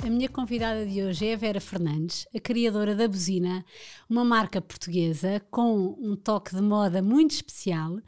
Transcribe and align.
A 0.00 0.08
minha 0.08 0.28
convidada 0.28 0.86
de 0.86 1.02
hoje 1.02 1.26
é 1.26 1.34
a 1.34 1.36
Vera 1.36 1.60
Fernandes, 1.60 2.26
a 2.34 2.38
criadora 2.38 2.94
da 2.94 3.08
Buzina, 3.08 3.64
uma 4.08 4.24
marca 4.24 4.60
portuguesa 4.60 5.40
com 5.50 5.96
um 6.00 6.14
toque 6.14 6.54
de 6.54 6.62
moda 6.62 7.02
muito 7.02 7.32
especial. 7.32 7.98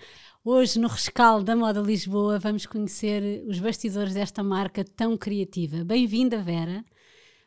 Hoje, 0.45 0.79
no 0.79 0.87
rescaldo 0.87 1.45
da 1.45 1.57
Moda 1.57 1.81
Lisboa, 1.81 2.39
vamos 2.39 2.65
conhecer 2.65 3.45
os 3.47 3.59
bastidores 3.59 4.15
desta 4.15 4.43
marca 4.43 4.85
tão 4.85 5.17
criativa. 5.17 5.85
Bem-vinda, 5.85 6.41
Vera. 6.41 6.85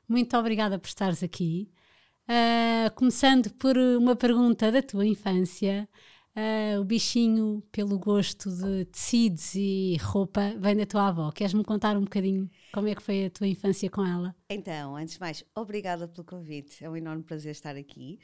Muito 0.08 0.38
obrigada 0.38 0.78
por 0.78 0.88
estares 0.88 1.24
aqui. 1.24 1.72
Uh, 2.28 2.94
começando 2.96 3.50
por 3.54 3.78
uma 3.78 4.16
pergunta 4.16 4.72
da 4.72 4.82
tua 4.82 5.06
infância. 5.06 5.88
Uh, 6.36 6.82
o 6.82 6.84
bichinho 6.84 7.62
pelo 7.72 8.00
gosto 8.00 8.50
de 8.50 8.86
tecidos 8.86 9.54
e 9.54 9.98
roupa 10.02 10.56
vem 10.58 10.76
da 10.76 10.86
tua 10.86 11.10
avó. 11.10 11.32
Queres-me 11.32 11.64
contar 11.64 11.96
um 11.96 12.02
bocadinho 12.02 12.50
como 12.74 12.88
é 12.88 12.96
que 12.96 13.04
foi 13.04 13.26
a 13.26 13.30
tua 13.30 13.48
infância 13.48 13.88
com 13.88 14.04
ela? 14.04 14.36
Então, 14.50 14.96
antes 14.96 15.14
de 15.14 15.20
mais, 15.20 15.44
obrigada 15.56 16.08
pelo 16.08 16.26
convite. 16.26 16.84
É 16.84 16.90
um 16.90 16.98
enorme 16.98 17.22
prazer 17.22 17.52
estar 17.52 17.76
aqui. 17.76 18.20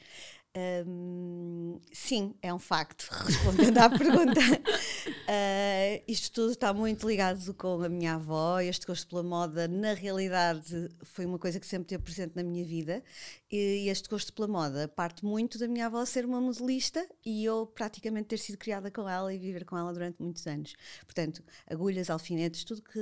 Sim, 1.92 2.34
é 2.42 2.52
um 2.52 2.58
facto, 2.58 3.08
respondendo 3.24 3.78
à 3.78 3.88
pergunta. 3.88 4.40
Uh, 4.40 6.02
isto 6.08 6.32
tudo 6.32 6.52
está 6.52 6.72
muito 6.72 7.06
ligado 7.06 7.54
com 7.54 7.82
a 7.82 7.88
minha 7.88 8.14
avó. 8.14 8.58
Este 8.58 8.84
gosto 8.84 9.06
pela 9.08 9.22
moda, 9.22 9.68
na 9.68 9.94
realidade, 9.94 10.88
foi 11.02 11.24
uma 11.24 11.38
coisa 11.38 11.60
que 11.60 11.66
sempre 11.66 11.88
teve 11.88 12.02
presente 12.02 12.34
na 12.34 12.42
minha 12.42 12.64
vida. 12.64 13.02
E 13.50 13.88
este 13.88 14.08
gosto 14.08 14.32
pela 14.32 14.48
moda 14.48 14.88
parte 14.88 15.24
muito 15.24 15.56
da 15.58 15.68
minha 15.68 15.86
avó 15.86 16.04
ser 16.04 16.24
uma 16.24 16.40
modelista 16.40 17.06
e 17.24 17.44
eu 17.44 17.66
praticamente 17.66 18.28
ter 18.28 18.38
sido 18.38 18.58
criada 18.58 18.90
com 18.90 19.08
ela 19.08 19.32
e 19.32 19.38
viver 19.38 19.64
com 19.64 19.78
ela 19.78 19.92
durante 19.92 20.20
muitos 20.20 20.46
anos. 20.48 20.74
Portanto, 21.04 21.44
agulhas, 21.68 22.10
alfinetes, 22.10 22.64
tudo 22.64 22.82
que 22.82 23.00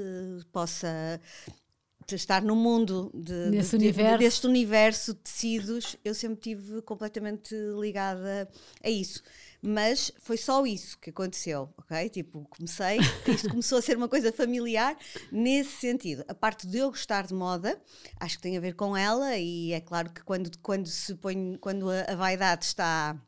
possa 0.53 1.21
estar 2.15 2.43
no 2.43 2.57
mundo 2.57 3.11
de, 3.15 3.51
Nesse 3.51 3.77
de, 3.77 3.85
universo. 3.85 4.19
De, 4.19 4.25
deste 4.25 4.47
universo 4.47 5.15
de 5.15 5.21
tecidos, 5.21 5.97
eu 6.05 6.15
sempre 6.15 6.41
tive 6.41 6.83
completamente 6.83 7.55
ligada 7.79 8.49
a 8.83 8.91
isso. 8.91 9.23
Mas 9.61 10.13
foi 10.21 10.37
só 10.37 10.65
isso 10.65 10.97
que 10.99 11.11
aconteceu, 11.11 11.69
ok? 11.77 12.09
Tipo, 12.09 12.47
comecei, 12.49 12.99
isto 13.27 13.49
começou 13.49 13.79
a 13.79 13.83
ser 13.83 13.97
uma 13.97 14.09
coisa 14.09 14.33
familiar 14.33 14.97
nesse 15.33 15.81
sentido. 15.81 16.25
A 16.29 16.35
parte 16.35 16.67
de 16.67 16.79
eu 16.79 16.91
gostar 16.91 17.27
de 17.27 17.35
moda, 17.35 17.81
acho 18.21 18.37
que 18.37 18.43
tem 18.43 18.57
a 18.57 18.61
ver 18.61 18.75
com 18.75 18.97
ela, 18.97 19.37
e 19.37 19.73
é 19.73 19.81
claro 19.81 20.11
que 20.11 20.23
quando, 20.23 20.57
quando 20.59 20.87
se 20.87 21.15
põe, 21.17 21.57
quando 21.61 21.91
a, 21.91 22.03
a 22.03 22.15
vaidade 22.15 22.67
está 22.67 23.21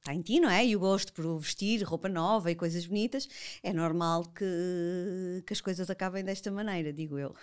está 0.00 0.14
em 0.14 0.22
ti, 0.22 0.40
não 0.40 0.50
é? 0.50 0.66
E 0.66 0.74
o 0.74 0.80
gosto 0.80 1.12
por 1.12 1.38
vestir 1.38 1.82
roupa 1.82 2.08
nova 2.08 2.50
e 2.50 2.54
coisas 2.54 2.86
bonitas, 2.86 3.28
é 3.62 3.72
normal 3.72 4.24
que, 4.24 5.42
que 5.46 5.52
as 5.52 5.60
coisas 5.60 5.88
acabem 5.90 6.24
desta 6.24 6.50
maneira, 6.50 6.92
digo 6.92 7.18
eu. 7.18 7.34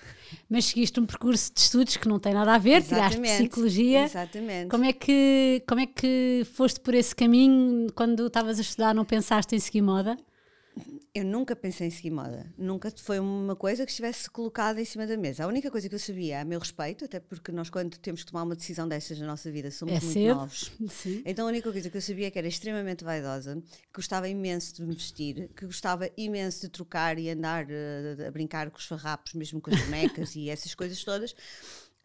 Mas 0.50 0.66
seguiste 0.66 1.00
um 1.00 1.06
percurso 1.06 1.54
de 1.54 1.60
estudos 1.60 1.98
que 1.98 2.08
não 2.08 2.20
tem 2.20 2.34
nada 2.34 2.56
a 2.56 2.58
ver, 2.58 2.78
Exatamente, 2.78 3.16
tiraste 3.16 3.38
psicologia. 3.38 4.04
Exatamente. 4.04 4.70
Como 4.70 4.84
é, 4.84 4.94
que, 4.94 5.64
como 5.68 5.82
é 5.82 5.86
que 5.86 6.46
foste 6.54 6.80
por 6.80 6.94
esse 6.94 7.16
caminho 7.16 7.88
quando 7.94 8.26
estavas 8.26 8.58
a 8.58 8.62
estudar? 8.62 8.94
Não 8.94 9.06
pensaste 9.06 9.56
em 9.56 9.60
seguir 9.60 9.82
moda? 9.82 10.18
Eu 11.14 11.26
nunca 11.26 11.56
pensei 11.56 11.88
em 11.88 11.90
seguir 11.90 12.12
moda. 12.12 12.54
Nunca 12.58 12.92
foi 12.96 13.20
uma 13.20 13.56
coisa 13.56 13.86
que 13.86 13.92
estivesse 13.92 14.30
colocada 14.30 14.80
em 14.80 14.86
cima 14.86 15.08
da 15.08 15.18
mesa. 15.18 15.44
A 15.44 15.48
única 15.48 15.72
coisa 15.72 15.90
que 15.90 15.96
eu 15.96 16.00
sabia 16.00 16.42
a 16.42 16.46
meu 16.46 16.60
respeito, 16.60 17.06
até 17.06 17.20
porque 17.20 17.52
nós, 17.52 17.70
quando 17.70 17.98
temos 17.98 18.24
que 18.24 18.32
tomar 18.32 18.44
uma 18.44 18.56
decisão 18.56 18.88
destas 18.88 19.20
na 19.20 19.28
nossa 19.28 19.52
vida, 19.52 19.72
somos 19.72 19.96
é 19.96 20.00
muito 20.00 20.14
cedo. 20.14 20.36
novos. 20.36 20.72
Sim. 20.90 21.24
Então 21.26 21.46
a 21.46 21.50
única 21.50 21.72
coisa 21.72 21.90
que 21.90 21.98
eu 21.98 22.02
sabia 22.02 22.28
é 22.28 22.32
que 22.32 22.38
era 22.38 22.48
extremamente 22.48 23.04
vaidosa, 23.04 23.56
que 23.56 23.96
gostava 23.96 24.30
imenso 24.30 24.76
de 24.76 24.84
me 24.84 24.94
vestir, 24.94 25.50
que 25.56 25.66
gostava 25.66 26.10
imenso 26.18 26.62
de 26.62 26.70
trocar 26.70 27.18
e 27.18 27.30
andar 27.30 27.66
uh, 27.66 28.28
a 28.28 28.32
brincar 28.32 28.70
com 28.70 28.78
os 28.78 28.86
farrapos, 28.86 29.34
mesmo 29.34 29.60
com 29.60 29.74
as 29.74 29.82
bonecas 29.82 30.36
e 30.36 30.50
essas 30.50 30.76
coisas 30.76 31.04
todas. 31.04 31.32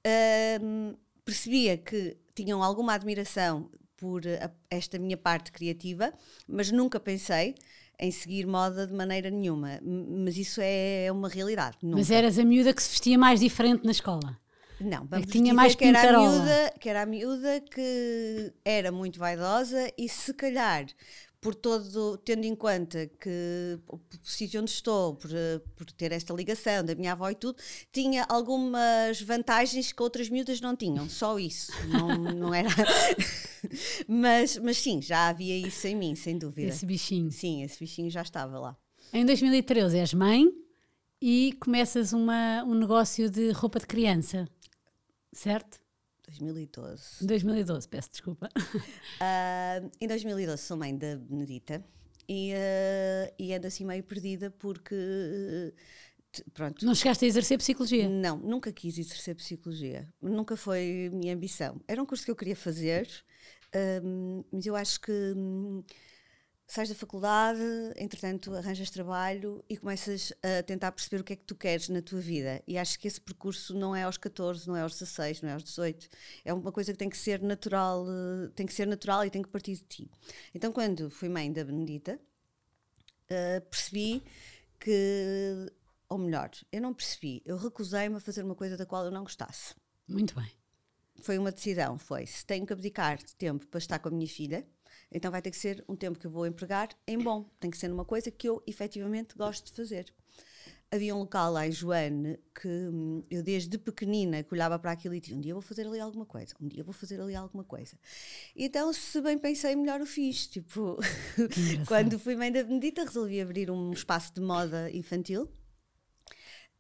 Uh, 0.06 0.96
percebia 1.24 1.76
que 1.76 2.16
tinham 2.34 2.62
alguma 2.62 2.94
admiração 2.94 3.70
por 3.96 4.22
a, 4.26 4.50
esta 4.68 4.98
minha 4.98 5.16
parte 5.16 5.52
criativa, 5.52 6.12
mas 6.48 6.72
nunca 6.72 6.98
pensei 6.98 7.54
em 8.02 8.10
seguir 8.10 8.46
moda 8.46 8.84
de 8.86 8.92
maneira 8.92 9.30
nenhuma. 9.30 9.78
Mas 9.80 10.36
isso 10.36 10.60
é 10.62 11.06
uma 11.12 11.28
realidade. 11.28 11.76
Nunca. 11.80 11.98
Mas 11.98 12.10
eras 12.10 12.36
a 12.36 12.44
miúda 12.44 12.74
que 12.74 12.82
se 12.82 12.90
vestia 12.90 13.16
mais 13.16 13.38
diferente 13.38 13.84
na 13.84 13.92
escola? 13.92 14.36
Não, 14.80 15.04
É 15.04 15.06
vamos 15.08 15.26
que 15.26 15.32
tinha 15.32 15.44
dizer 15.44 15.54
mais 15.54 15.74
que 15.76 15.84
era, 15.84 16.16
a 16.16 16.20
miúda, 16.20 16.74
que 16.80 16.88
era 16.88 17.02
a 17.02 17.06
miúda 17.06 17.60
que 17.60 18.52
era 18.64 18.90
muito 18.90 19.20
vaidosa 19.20 19.88
e 19.96 20.08
se 20.08 20.34
calhar 20.34 20.86
por 21.42 21.56
todo, 21.56 22.16
tendo 22.18 22.44
em 22.44 22.54
conta 22.54 23.10
que 23.20 23.76
o 23.88 23.98
sítio 24.22 24.60
onde 24.60 24.70
estou, 24.70 25.16
por, 25.16 25.28
por 25.74 25.90
ter 25.90 26.12
esta 26.12 26.32
ligação 26.32 26.84
da 26.84 26.94
minha 26.94 27.12
avó 27.12 27.28
e 27.28 27.34
tudo, 27.34 27.58
tinha 27.92 28.24
algumas 28.28 29.20
vantagens 29.20 29.90
que 29.90 30.00
outras 30.00 30.30
miúdas 30.30 30.60
não 30.60 30.76
tinham, 30.76 31.08
só 31.08 31.40
isso, 31.40 31.72
não, 31.88 32.16
não 32.32 32.54
era. 32.54 32.68
mas, 34.06 34.56
mas 34.58 34.78
sim, 34.78 35.02
já 35.02 35.28
havia 35.28 35.58
isso 35.58 35.84
em 35.88 35.96
mim, 35.96 36.14
sem 36.14 36.38
dúvida. 36.38 36.68
Esse 36.68 36.86
bichinho. 36.86 37.32
Sim, 37.32 37.64
esse 37.64 37.76
bichinho 37.80 38.08
já 38.08 38.22
estava 38.22 38.60
lá. 38.60 38.76
Em 39.12 39.26
2013 39.26 39.98
és 39.98 40.14
mãe 40.14 40.46
e 41.20 41.54
começas 41.60 42.12
uma, 42.12 42.62
um 42.62 42.74
negócio 42.74 43.28
de 43.28 43.50
roupa 43.50 43.80
de 43.80 43.86
criança, 43.88 44.46
certo? 45.32 45.81
2012. 46.38 47.26
2012, 47.26 47.88
peço 47.88 48.10
desculpa. 48.10 48.48
Ah, 49.20 49.80
em 50.00 50.06
2012 50.08 50.62
sou 50.62 50.76
mãe 50.76 50.96
da 50.96 51.16
Benedita 51.16 51.84
e, 52.28 52.52
ah, 52.54 53.32
e 53.38 53.54
ando 53.54 53.66
assim 53.66 53.84
meio 53.84 54.02
perdida 54.02 54.50
porque, 54.50 54.94
t- 56.32 56.44
pronto, 56.52 56.84
Não 56.84 56.94
chegaste 56.94 57.24
a 57.24 57.28
exercer 57.28 57.58
psicologia? 57.58 58.08
não, 58.08 58.36
nunca 58.38 58.72
quis 58.72 58.98
exercer 58.98 59.34
psicologia, 59.36 60.08
nunca 60.20 60.56
foi 60.56 61.10
minha 61.12 61.34
ambição. 61.34 61.80
Era 61.86 62.02
um 62.02 62.06
curso 62.06 62.24
que 62.24 62.30
eu 62.30 62.36
queria 62.36 62.56
fazer, 62.56 63.08
ahm, 63.74 64.42
mas 64.52 64.66
eu 64.66 64.74
acho 64.74 65.00
que 65.00 65.12
hum, 65.36 65.82
sais 66.66 66.88
da 66.88 66.94
faculdade, 66.94 67.60
entretanto 67.96 68.54
arranjas 68.54 68.90
trabalho 68.90 69.62
e 69.68 69.76
começas 69.76 70.32
a 70.42 70.62
tentar 70.62 70.90
perceber 70.92 71.20
o 71.20 71.24
que 71.24 71.34
é 71.34 71.36
que 71.36 71.44
tu 71.44 71.54
queres 71.54 71.88
na 71.88 72.00
tua 72.00 72.20
vida. 72.20 72.62
E 72.66 72.78
acho 72.78 72.98
que 72.98 73.06
esse 73.06 73.20
percurso 73.20 73.74
não 73.74 73.94
é 73.94 74.04
aos 74.04 74.16
14, 74.16 74.66
não 74.66 74.76
é 74.76 74.80
aos 74.80 74.92
16, 74.92 75.42
não 75.42 75.50
é 75.50 75.52
aos 75.52 75.64
18. 75.64 76.08
É 76.44 76.52
uma 76.52 76.72
coisa 76.72 76.92
que 76.92 76.98
tem 76.98 77.10
que 77.10 77.18
ser 77.18 77.42
natural, 77.42 78.06
eh, 78.08 78.50
tem 78.54 78.64
que 78.64 78.72
ser 78.72 78.86
natural 78.86 79.24
e 79.26 79.30
tem 79.30 79.42
que 79.42 79.48
partir 79.48 79.74
de 79.74 79.82
ti. 79.82 80.10
Então 80.54 80.72
quando 80.72 81.10
fui 81.10 81.28
mãe 81.28 81.52
da 81.52 81.62
Benedita, 81.64 82.18
eh, 83.28 83.60
percebi 83.60 84.22
que, 84.80 85.70
ou 86.08 86.18
melhor, 86.18 86.50
eu 86.70 86.80
não 86.80 86.94
percebi, 86.94 87.42
eu 87.44 87.56
recusei-me 87.56 88.16
a 88.16 88.20
fazer 88.20 88.44
uma 88.44 88.54
coisa 88.54 88.76
da 88.76 88.86
qual 88.86 89.04
eu 89.04 89.10
não 89.10 89.22
gostasse. 89.22 89.74
Muito 90.08 90.34
bem. 90.34 90.50
Foi 91.22 91.38
uma 91.38 91.52
decisão, 91.52 91.98
foi, 91.98 92.26
se 92.26 92.44
tenho 92.44 92.66
que 92.66 92.72
abdicar 92.72 93.18
de 93.18 93.34
tempo 93.36 93.66
para 93.68 93.78
estar 93.78 93.98
com 93.98 94.08
a 94.08 94.12
minha 94.12 94.26
filha, 94.28 94.66
então 95.12 95.30
vai 95.30 95.42
ter 95.42 95.50
que 95.50 95.56
ser 95.56 95.84
um 95.88 95.94
tempo 95.94 96.18
que 96.18 96.26
eu 96.26 96.30
vou 96.30 96.46
empregar 96.46 96.88
em 97.06 97.18
bom, 97.18 97.44
tem 97.60 97.70
que 97.70 97.78
ser 97.78 97.88
numa 97.88 98.04
coisa 98.04 98.30
que 98.30 98.48
eu 98.48 98.62
efetivamente 98.66 99.36
gosto 99.36 99.66
de 99.66 99.72
fazer. 99.72 100.12
Havia 100.90 101.14
um 101.14 101.20
local 101.20 101.52
lá 101.52 101.66
em 101.66 101.72
Joane 101.72 102.38
que 102.54 102.68
hum, 102.68 103.24
eu 103.30 103.42
desde 103.42 103.78
pequenina 103.78 104.42
que 104.42 104.52
olhava 104.52 104.78
para 104.78 104.92
aquilo 104.92 105.14
e 105.14 105.20
dizia, 105.20 105.36
um 105.36 105.40
dia 105.40 105.54
vou 105.54 105.62
fazer 105.62 105.86
ali 105.86 105.98
alguma 105.98 106.26
coisa, 106.26 106.54
um 106.60 106.68
dia 106.68 106.84
vou 106.84 106.92
fazer 106.92 107.18
ali 107.18 107.34
alguma 107.34 107.64
coisa. 107.64 107.96
Então, 108.54 108.92
se 108.92 109.18
bem 109.22 109.38
pensei, 109.38 109.74
melhor 109.74 110.02
o 110.02 110.06
fiz. 110.06 110.46
Tipo, 110.46 110.98
quando 111.88 112.18
fui 112.18 112.36
mãe 112.36 112.52
da 112.52 112.62
Benedita, 112.62 113.04
resolvi 113.04 113.40
abrir 113.40 113.70
um 113.70 113.90
espaço 113.92 114.34
de 114.34 114.42
moda 114.42 114.90
infantil. 114.90 115.50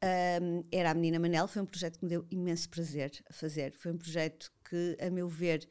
Um, 0.04 0.62
era 0.70 0.90
a 0.90 0.94
Menina 0.94 1.18
Manel, 1.18 1.46
foi 1.48 1.62
um 1.62 1.66
projeto 1.66 1.98
que 1.98 2.04
me 2.04 2.10
deu 2.10 2.26
imenso 2.30 2.68
prazer 2.68 3.12
a 3.30 3.32
fazer. 3.32 3.72
Foi 3.72 3.92
um 3.92 3.96
projeto 3.96 4.52
que, 4.68 4.96
a 5.00 5.08
meu 5.08 5.26
ver, 5.26 5.66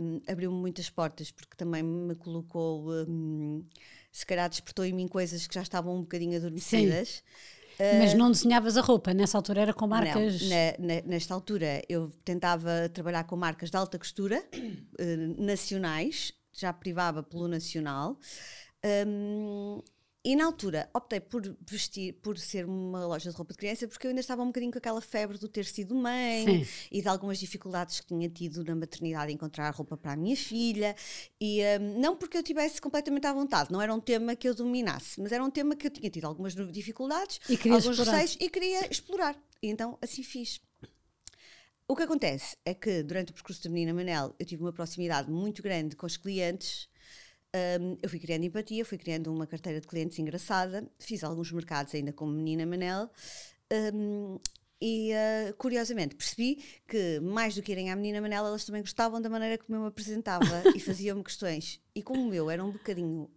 um, 0.00 0.20
abriu-me 0.30 0.56
muitas 0.56 0.88
portas, 0.90 1.30
porque 1.30 1.56
também 1.56 1.82
me 1.82 2.14
colocou, 2.14 2.90
um, 3.08 3.64
se 4.12 4.24
calhar 4.24 4.48
despertou 4.48 4.84
em 4.84 4.92
mim 4.92 5.08
coisas 5.08 5.46
que 5.46 5.54
já 5.54 5.62
estavam 5.62 5.96
um 5.96 6.00
bocadinho 6.02 6.36
adormecidas. 6.36 7.22
Mas 7.98 8.14
não 8.14 8.30
desenhavas 8.30 8.76
a 8.76 8.80
roupa, 8.80 9.12
nessa 9.12 9.36
altura 9.36 9.62
era 9.62 9.74
com 9.74 9.86
marcas. 9.88 10.40
Não, 10.42 10.48
na- 10.48 10.94
na- 10.94 11.02
nesta 11.06 11.34
altura 11.34 11.82
eu 11.88 12.08
tentava 12.24 12.88
trabalhar 12.88 13.24
com 13.24 13.34
marcas 13.36 13.68
de 13.70 13.76
alta 13.76 13.98
costura 13.98 14.44
eh, 14.98 15.16
nacionais, 15.36 16.32
já 16.52 16.72
privava 16.72 17.20
pelo 17.22 17.48
nacional. 17.48 18.16
hum, 19.06 19.82
e 20.24 20.34
na 20.34 20.46
altura 20.46 20.88
optei 20.94 21.20
por 21.20 21.42
vestir, 21.68 22.14
por 22.14 22.38
ser 22.38 22.64
uma 22.64 23.04
loja 23.06 23.30
de 23.30 23.36
roupa 23.36 23.52
de 23.52 23.58
criança, 23.58 23.86
porque 23.86 24.06
eu 24.06 24.08
ainda 24.08 24.20
estava 24.20 24.42
um 24.42 24.46
bocadinho 24.46 24.72
com 24.72 24.78
aquela 24.78 25.00
febre 25.02 25.36
do 25.36 25.48
ter 25.48 25.66
sido 25.66 25.94
mãe 25.94 26.64
Sim. 26.64 26.66
e 26.90 27.02
de 27.02 27.08
algumas 27.08 27.38
dificuldades 27.38 28.00
que 28.00 28.06
tinha 28.06 28.28
tido 28.30 28.64
na 28.64 28.74
maternidade 28.74 29.30
em 29.30 29.34
encontrar 29.34 29.70
roupa 29.74 29.98
para 29.98 30.12
a 30.12 30.16
minha 30.16 30.36
filha. 30.36 30.96
E 31.38 31.60
hum, 31.78 32.00
não 32.00 32.16
porque 32.16 32.38
eu 32.38 32.42
tivesse 32.42 32.80
completamente 32.80 33.26
à 33.26 33.32
vontade, 33.34 33.70
não 33.70 33.82
era 33.82 33.92
um 33.94 34.00
tema 34.00 34.34
que 34.34 34.48
eu 34.48 34.54
dominasse, 34.54 35.20
mas 35.20 35.30
era 35.30 35.44
um 35.44 35.50
tema 35.50 35.76
que 35.76 35.86
eu 35.86 35.90
tinha 35.90 36.08
tido 36.08 36.24
algumas 36.24 36.54
dificuldades, 36.72 37.38
E 37.48 37.54
alguns 37.68 37.86
explorar. 37.86 38.12
receios 38.12 38.36
e 38.40 38.48
queria 38.48 38.90
explorar. 38.90 39.36
E 39.62 39.68
então 39.68 39.98
assim 40.00 40.22
fiz. 40.22 40.58
O 41.86 41.94
que 41.94 42.02
acontece 42.02 42.56
é 42.64 42.72
que 42.72 43.02
durante 43.02 43.30
o 43.30 43.34
percurso 43.34 43.62
da 43.62 43.68
Menina 43.68 43.92
Manel 43.92 44.34
eu 44.38 44.46
tive 44.46 44.62
uma 44.62 44.72
proximidade 44.72 45.30
muito 45.30 45.62
grande 45.62 45.94
com 45.94 46.06
os 46.06 46.16
clientes. 46.16 46.88
Um, 47.54 47.96
eu 48.02 48.08
fui 48.10 48.18
criando 48.18 48.44
empatia, 48.44 48.84
fui 48.84 48.98
criando 48.98 49.32
uma 49.32 49.46
carteira 49.46 49.80
de 49.80 49.86
clientes 49.86 50.18
engraçada, 50.18 50.90
fiz 50.98 51.22
alguns 51.22 51.52
mercados 51.52 51.94
ainda 51.94 52.12
como 52.12 52.32
Menina 52.32 52.66
Manel. 52.66 53.08
um, 53.94 54.38
e 54.82 55.12
uh, 55.12 55.54
curiosamente 55.56 56.14
percebi 56.16 56.62
que, 56.86 57.20
mais 57.20 57.54
do 57.54 57.62
que 57.62 57.72
irem 57.72 57.90
à 57.90 57.96
Menina 57.96 58.20
Manel, 58.20 58.44
elas 58.44 58.64
também 58.64 58.82
gostavam 58.82 59.20
da 59.20 59.30
maneira 59.30 59.56
como 59.56 59.76
eu 59.76 59.82
me 59.82 59.86
apresentava 59.88 60.44
e 60.74 60.80
faziam-me 60.80 61.22
questões. 61.22 61.80
E 61.94 62.02
como 62.02 62.22
o 62.22 62.26
meu 62.26 62.50
era 62.50 62.62
um 62.62 62.72
bocadinho 62.72 63.30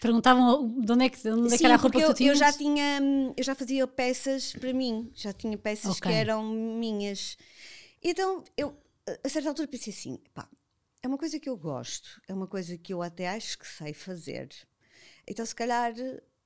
Perguntavam 0.00 0.68
de 0.80 0.92
onde 0.92 1.04
é 1.04 1.08
que, 1.08 1.22
de 1.22 1.30
onde 1.30 1.46
é 1.46 1.50
que 1.50 1.58
Sim, 1.58 1.64
era 1.64 1.74
a 1.74 1.76
roupa 1.76 1.96
que 1.96 2.24
eu, 2.24 2.28
eu 2.30 2.34
já 2.34 2.52
tinha, 2.52 2.98
hum, 3.00 3.32
eu 3.36 3.44
já 3.44 3.54
fazia 3.54 3.86
peças 3.86 4.52
para 4.52 4.72
mim, 4.72 5.10
já 5.14 5.32
tinha 5.32 5.56
peças 5.56 5.96
Ok. 5.96 6.10
que 6.10 6.12
eram 6.12 6.42
minhas. 6.44 7.36
Então 8.02 8.42
eu, 8.56 8.76
a 9.24 9.28
certa 9.28 9.48
altura, 9.48 9.68
pensei 9.68 9.92
assim: 9.92 10.18
pá, 10.34 10.48
é 11.02 11.08
uma 11.08 11.18
coisa 11.18 11.38
que 11.40 11.48
eu 11.48 11.56
gosto, 11.56 12.22
é 12.28 12.32
uma 12.32 12.46
coisa 12.46 12.78
que 12.78 12.94
eu 12.94 13.02
até 13.02 13.28
acho 13.28 13.58
que 13.58 13.66
sei 13.66 13.92
fazer. 13.92 14.48
Então, 15.26 15.44
se 15.44 15.54
calhar, 15.54 15.92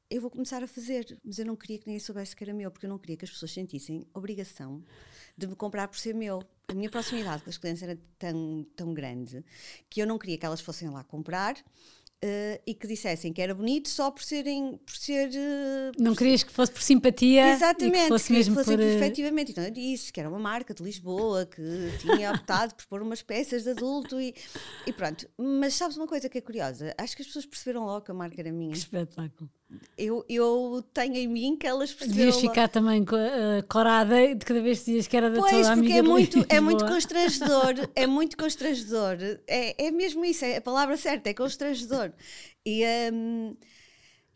eu 0.09 0.21
vou 0.21 0.31
começar 0.31 0.63
a 0.63 0.67
fazer, 0.67 1.19
mas 1.23 1.39
eu 1.39 1.45
não 1.45 1.57
queria 1.57 1.79
que 1.79 1.87
ninguém 1.87 2.01
soubesse 2.01 2.35
que 2.35 2.43
era 2.43 2.55
meu, 2.55 2.71
porque 2.71 2.87
eu 2.87 2.91
não 2.91 2.99
queria 2.99 3.17
que 3.17 3.25
as 3.25 3.31
pessoas 3.31 3.53
sentissem 3.53 4.07
obrigação 4.15 4.83
de 5.37 5.47
me 5.47 5.55
comprar 5.55 5.89
por 5.89 5.99
ser 5.99 6.15
meu. 6.15 6.43
A 6.69 6.75
minha 6.75 6.91
proximidade 6.91 7.43
com 7.43 7.51
as 7.51 7.59
clientes 7.59 7.83
era 7.83 7.99
tão, 8.19 8.67
tão 8.75 8.95
grande 8.95 9.45
que 9.91 10.01
eu 10.01 10.07
não 10.07 10.19
queria 10.19 10.39
que 10.39 10.47
elas 10.47 10.61
fossem 10.61 10.89
lá 10.89 11.05
comprar. 11.05 11.57
Eh, 12.23 12.61
e 12.67 12.75
que 12.75 12.87
dissessem 12.87 13.33
que 13.33 13.43
era 13.43 13.55
bonito 13.55 13.89
só 13.89 14.11
por 14.11 14.23
serem 14.23 14.79
por 14.79 14.97
ser 14.97 15.31
eh, 15.35 15.93
Não 15.99 16.15
querias 16.15 16.43
que 16.43 16.51
fosse 16.51 16.73
por 16.73 16.81
simpatia 16.81 17.53
Exatamente, 17.53 18.03
que 18.03 18.09
fosse 18.09 18.33
mesmo 18.33 18.57
que 18.57 18.65
fosse 18.65 18.77
por... 18.77 18.83
eh, 18.83 18.97
efetivamente. 18.97 19.53
Então 19.53 19.65
eu 19.65 19.71
disse 19.71 20.13
que 20.13 20.19
era 20.19 20.29
uma 20.29 20.39
marca 20.39 20.73
de 20.73 20.83
Lisboa, 20.83 21.45
que 21.45 21.63
tinha 22.01 22.33
optado 22.33 22.75
por 22.75 22.87
pôr 22.87 23.03
umas 23.03 23.23
peças 23.23 23.65
de 23.65 23.71
adulto 23.71 24.21
e, 24.21 24.35
e 24.87 24.93
pronto. 24.93 25.29
Mas 25.37 25.75
sabes 25.75 25.97
uma 25.97 26.07
coisa 26.07 26.29
que 26.29 26.39
é 26.39 26.41
curiosa? 26.41 26.95
Acho 26.97 27.15
que 27.15 27.23
as 27.23 27.27
pessoas 27.29 27.45
perceberam 27.47 27.85
logo 27.85 28.05
que 28.05 28.11
a 28.11 28.15
marca 28.15 28.41
era 28.41 28.51
minha. 28.51 28.73
Que 28.73 28.79
espetáculo. 28.79 29.51
Eu, 29.99 30.25
eu 30.29 30.85
tenho 30.93 31.17
em 31.17 31.27
mim 31.27 31.57
que 31.57 31.67
elas 31.67 31.93
perceberam 31.93 32.27
Devias 32.27 32.41
ficar 32.41 32.69
também 32.69 33.03
eh, 33.03 33.63
corada 33.63 34.35
de 34.35 34.45
cada 34.45 34.61
vez 34.61 34.79
que 34.81 34.85
dizias 34.87 35.07
que 35.09 35.17
era 35.17 35.31
da 35.31 35.41
Pois, 35.41 35.51
tua 35.51 35.59
porque 35.61 35.73
amiga 35.73 35.95
é 35.95 36.03
de 36.03 36.09
muito, 36.09 36.47
é 36.49 36.61
muito 36.61 36.85
constrangedor, 36.87 37.75
é 37.97 38.07
muito 38.07 38.37
constrangedor. 38.37 39.17
É, 39.47 39.87
é 39.87 39.91
mesmo 39.91 40.25
isso, 40.25 40.45
é 40.45 40.57
a 40.59 40.61
palavra 40.61 40.97
certa, 40.97 41.31
é 41.31 41.35
constrangedor. 41.35 42.13
E, 42.65 42.85
hum, 43.13 43.57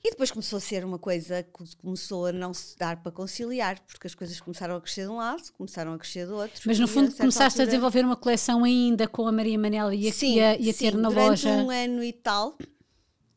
e 0.02 0.10
depois 0.10 0.30
começou 0.30 0.56
a 0.56 0.60
ser 0.60 0.84
uma 0.84 0.98
coisa 0.98 1.42
que 1.42 1.76
começou 1.76 2.26
a 2.26 2.32
não 2.32 2.54
se 2.54 2.76
dar 2.78 3.02
para 3.02 3.12
conciliar, 3.12 3.78
porque 3.86 4.06
as 4.06 4.14
coisas 4.14 4.40
começaram 4.40 4.76
a 4.76 4.80
crescer 4.80 5.02
de 5.02 5.08
um 5.10 5.16
lado, 5.18 5.42
começaram 5.58 5.92
a 5.92 5.98
crescer 5.98 6.26
do 6.26 6.36
outro. 6.36 6.60
Mas 6.64 6.78
no 6.78 6.88
fundo 6.88 7.08
certa 7.08 7.18
começaste 7.18 7.60
a 7.60 7.64
altura- 7.64 7.66
desenvolver 7.66 8.04
uma 8.04 8.16
coleção 8.16 8.64
ainda 8.64 9.06
com 9.06 9.26
a 9.26 9.32
Maria 9.32 9.58
Manela 9.58 9.94
e 9.94 10.08
a, 10.08 10.12
Sim, 10.12 10.36
e 10.36 10.40
a, 10.40 10.56
e 10.58 10.70
a 10.70 10.74
ter 10.74 10.92
sim, 10.92 10.96
na 10.96 11.08
durante 11.08 11.46
loja. 11.46 11.50
um 11.50 11.70
ano 11.70 12.02
e 12.02 12.12
tal, 12.14 12.56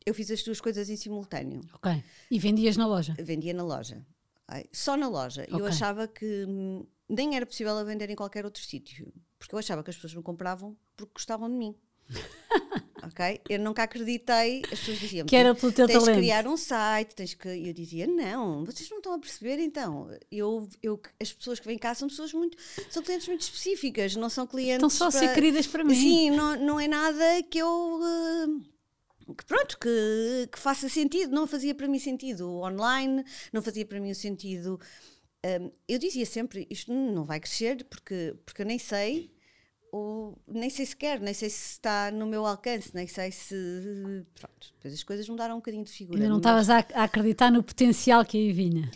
eu 0.06 0.14
fiz 0.14 0.30
as 0.30 0.42
duas 0.42 0.60
coisas 0.60 0.88
em 0.90 0.96
simultâneo. 0.96 1.60
Ok. 1.74 2.02
E 2.30 2.38
vendias 2.38 2.76
na 2.76 2.86
loja. 2.86 3.14
vendia 3.18 3.54
na 3.54 3.62
loja. 3.64 4.04
Só 4.72 4.96
na 4.96 5.08
loja. 5.08 5.46
E 5.48 5.52
Eu 5.58 5.66
achava 5.66 6.06
que 6.06 6.44
hum, 6.46 6.86
nem 7.08 7.34
era 7.36 7.46
possível 7.46 7.76
a 7.78 7.84
vender 7.84 8.10
em 8.10 8.14
qualquer 8.16 8.44
outro 8.44 8.62
sítio. 8.62 9.12
Porque 9.38 9.54
eu 9.54 9.58
achava 9.58 9.82
que 9.82 9.90
as 9.90 9.96
pessoas 9.96 10.14
me 10.14 10.22
compravam 10.22 10.76
porque 10.96 11.12
gostavam 11.14 11.50
de 11.50 11.56
mim. 11.56 11.74
ok? 13.02 13.40
Eu 13.48 13.58
nunca 13.60 13.82
acreditei. 13.82 14.60
As 14.64 14.78
pessoas 14.80 14.98
diziam 14.98 15.26
Que 15.26 15.36
era 15.36 15.54
pelo 15.54 15.72
teu 15.72 15.86
tens 15.86 15.98
talento. 15.98 16.14
que 16.16 16.20
criar 16.20 16.46
um 16.46 16.56
site, 16.56 17.14
tens 17.14 17.34
que. 17.34 17.48
E 17.48 17.68
eu 17.68 17.72
dizia, 17.74 18.06
não, 18.06 18.64
vocês 18.64 18.88
não 18.90 18.98
estão 18.98 19.14
a 19.14 19.18
perceber 19.18 19.58
então. 19.58 20.08
Eu, 20.30 20.68
eu, 20.82 21.00
as 21.20 21.32
pessoas 21.32 21.58
que 21.58 21.66
vêm 21.66 21.78
cá 21.78 21.94
são 21.94 22.08
pessoas 22.08 22.32
muito. 22.34 22.56
são 22.90 23.02
clientes 23.02 23.26
muito 23.26 23.40
específicas, 23.40 24.14
não 24.16 24.28
são 24.28 24.46
clientes. 24.46 24.76
Estão 24.76 24.90
só 24.90 25.06
a 25.08 25.10
ser 25.10 25.32
queridas 25.34 25.66
para 25.66 25.82
mim. 25.82 25.94
Sim, 25.94 26.30
não, 26.30 26.56
não 26.60 26.80
é 26.80 26.86
nada 26.86 27.42
que 27.50 27.58
eu. 27.58 28.00
eh, 28.02 28.73
que 29.36 29.44
pronto, 29.44 29.78
que, 29.78 30.48
que 30.52 30.58
faça 30.58 30.88
sentido. 30.88 31.32
Não 31.34 31.46
fazia 31.46 31.74
para 31.74 31.88
mim 31.88 31.98
sentido 31.98 32.48
online, 32.58 33.24
não 33.52 33.62
fazia 33.62 33.86
para 33.86 34.00
mim 34.00 34.10
o 34.10 34.14
sentido. 34.14 34.78
hum, 35.44 35.70
eu 35.88 35.98
dizia 35.98 36.26
sempre: 36.26 36.66
isto 36.70 36.92
não 36.92 37.24
vai 37.24 37.40
crescer 37.40 37.84
porque, 37.84 38.34
porque 38.44 38.62
eu 38.62 38.66
nem 38.66 38.78
sei, 38.78 39.30
ou 39.92 40.38
nem 40.48 40.68
sei 40.70 40.86
se 40.86 40.96
quero, 40.96 41.22
nem 41.22 41.34
sei 41.34 41.48
se 41.50 41.72
está 41.72 42.10
no 42.10 42.26
meu 42.26 42.44
alcance, 42.46 42.94
nem 42.94 43.06
sei 43.06 43.30
se. 43.32 43.54
Pronto, 44.34 44.72
depois 44.74 44.94
as 44.94 45.02
coisas 45.02 45.28
mudaram 45.28 45.54
um 45.54 45.58
bocadinho 45.58 45.84
de 45.84 45.92
figura. 45.92 46.18
Ainda 46.18 46.28
não 46.30 46.38
estavas 46.38 46.68
a, 46.70 46.78
a 46.94 47.04
acreditar 47.04 47.50
no 47.50 47.62
potencial 47.62 48.24
que 48.24 48.36
aí 48.36 48.52
vinha. 48.52 48.90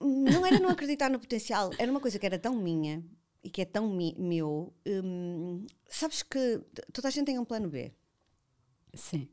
não 0.00 0.44
era 0.46 0.58
não 0.60 0.70
acreditar 0.70 1.10
no 1.10 1.18
potencial, 1.18 1.70
era 1.78 1.90
uma 1.90 2.00
coisa 2.00 2.18
que 2.18 2.26
era 2.26 2.38
tão 2.38 2.56
minha 2.56 3.04
e 3.42 3.50
que 3.50 3.62
é 3.62 3.64
tão 3.64 3.88
mi- 3.88 4.16
meu. 4.18 4.72
hum, 4.86 5.66
sabes 5.88 6.22
que 6.22 6.60
toda 6.92 7.08
a 7.08 7.10
gente 7.10 7.26
tem 7.26 7.38
um 7.38 7.44
plano 7.44 7.68
B. 7.68 7.92
Sim. 8.94 9.28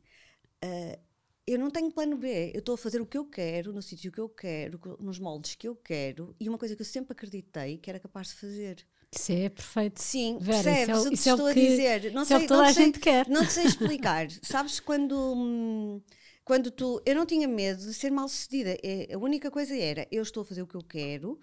Eu 1.47 1.59
não 1.59 1.69
tenho 1.69 1.91
plano 1.91 2.17
B, 2.17 2.51
eu 2.55 2.59
estou 2.59 2.73
a 2.73 2.77
fazer 2.77 2.99
o 2.99 3.05
que 3.05 3.17
eu 3.17 3.25
quero, 3.25 3.71
no 3.71 3.81
sítio 3.81 4.11
que 4.11 4.19
eu 4.19 4.27
quero, 4.27 4.79
nos 4.99 5.19
moldes 5.19 5.53
que 5.53 5.67
eu 5.67 5.75
quero, 5.75 6.35
e 6.39 6.49
uma 6.49 6.57
coisa 6.57 6.75
que 6.75 6.81
eu 6.81 6.85
sempre 6.85 7.11
acreditei 7.13 7.77
que 7.77 7.87
era 7.89 7.99
capaz 7.99 8.29
de 8.29 8.33
fazer. 8.35 8.87
Isso 9.11 9.31
é 9.31 9.49
perfeito. 9.49 10.01
Sim, 10.01 10.39
Vera, 10.39 10.63
percebes 10.63 10.89
isso 10.89 10.89
é, 10.91 11.05
o 11.05 11.07
que 11.09 11.13
isso 11.13 11.23
te 11.23 11.29
é 11.29 11.31
estou 11.33 11.49
o 11.49 11.53
que, 11.53 11.59
a 11.59 11.69
dizer? 11.69 12.11
Não 12.13 12.21
é 12.21 12.23
o 12.23 12.25
sei, 12.25 12.39
que 12.39 12.47
toda 12.47 12.61
não 12.63 12.69
a 12.69 12.73
sei- 12.73 12.85
gente 12.85 12.99
quer. 12.99 13.27
Não 13.29 13.45
sei 13.47 13.63
explicar. 13.67 14.27
Sabes 14.41 14.79
quando. 14.79 16.01
Quando 16.43 16.71
tu. 16.71 17.01
Eu 17.05 17.15
não 17.15 17.25
tinha 17.25 17.47
medo 17.47 17.79
de 17.85 17.93
ser 17.93 18.11
mal 18.11 18.27
sucedida. 18.27 18.75
É, 18.83 19.13
a 19.13 19.17
única 19.17 19.49
coisa 19.51 19.75
era: 19.75 20.07
eu 20.11 20.23
estou 20.23 20.41
a 20.41 20.45
fazer 20.45 20.63
o 20.63 20.67
que 20.67 20.75
eu 20.75 20.83
quero, 20.83 21.39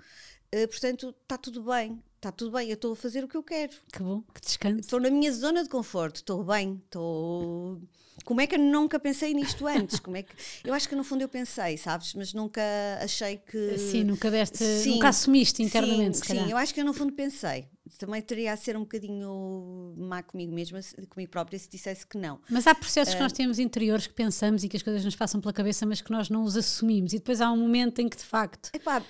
eh, 0.50 0.66
portanto, 0.66 1.14
está 1.22 1.38
tudo 1.38 1.62
bem. 1.62 2.02
Está 2.22 2.30
tudo 2.30 2.52
bem, 2.52 2.68
eu 2.68 2.74
estou 2.74 2.92
a 2.92 2.96
fazer 2.96 3.24
o 3.24 3.26
que 3.26 3.36
eu 3.36 3.42
quero. 3.42 3.72
Que 3.92 4.00
bom, 4.00 4.22
que 4.32 4.40
descanso. 4.40 4.78
Estou 4.78 5.00
na 5.00 5.10
minha 5.10 5.32
zona 5.32 5.64
de 5.64 5.68
conforto, 5.68 6.16
estou 6.18 6.44
bem, 6.44 6.80
estou. 6.84 7.80
Como 8.24 8.40
é 8.40 8.46
que 8.46 8.54
eu 8.54 8.60
nunca 8.60 9.00
pensei 9.00 9.34
nisto 9.34 9.66
antes? 9.66 9.98
Como 9.98 10.16
é 10.16 10.22
que... 10.22 10.32
Eu 10.62 10.72
acho 10.72 10.88
que 10.88 10.94
no 10.94 11.02
fundo 11.02 11.22
eu 11.22 11.28
pensei, 11.28 11.76
sabes? 11.76 12.14
Mas 12.14 12.32
nunca 12.32 12.62
achei 13.00 13.38
que. 13.38 13.76
Sim, 13.76 14.04
nunca 14.04 14.30
deste, 14.30 14.58
Sim, 14.58 14.90
nunca 14.90 15.08
assumiste 15.08 15.64
internamente, 15.64 16.18
sim, 16.18 16.22
se 16.22 16.28
calhar. 16.28 16.44
Sim, 16.44 16.52
eu 16.52 16.56
acho 16.56 16.72
que 16.72 16.80
eu 16.80 16.84
no 16.84 16.94
fundo 16.94 17.12
pensei. 17.12 17.66
Também 17.98 18.22
teria 18.22 18.52
a 18.52 18.56
ser 18.56 18.76
um 18.76 18.82
bocadinho 18.82 19.92
má 19.98 20.22
comigo 20.22 20.54
mesma, 20.54 20.78
comigo 21.10 21.28
própria, 21.28 21.58
se 21.58 21.68
dissesse 21.68 22.06
que 22.06 22.16
não. 22.16 22.38
Mas 22.48 22.68
há 22.68 22.74
processos 22.74 23.14
Eh, 23.14 23.16
que 23.16 23.22
nós 23.24 23.32
temos 23.32 23.58
interiores 23.58 24.06
que 24.06 24.14
pensamos 24.14 24.62
e 24.62 24.68
que 24.68 24.76
as 24.76 24.82
coisas 24.84 25.04
nos 25.04 25.16
passam 25.16 25.40
pela 25.40 25.52
cabeça, 25.52 25.84
mas 25.84 26.00
que 26.00 26.12
nós 26.12 26.30
não 26.30 26.44
os 26.44 26.56
assumimos. 26.56 27.12
E 27.14 27.18
depois 27.18 27.40
há 27.40 27.50
um 27.50 27.56
momento 27.56 27.98
em 27.98 28.08
que, 28.08 28.16
de 28.16 28.22
facto, 28.24 28.70
Epá, 28.72 29.02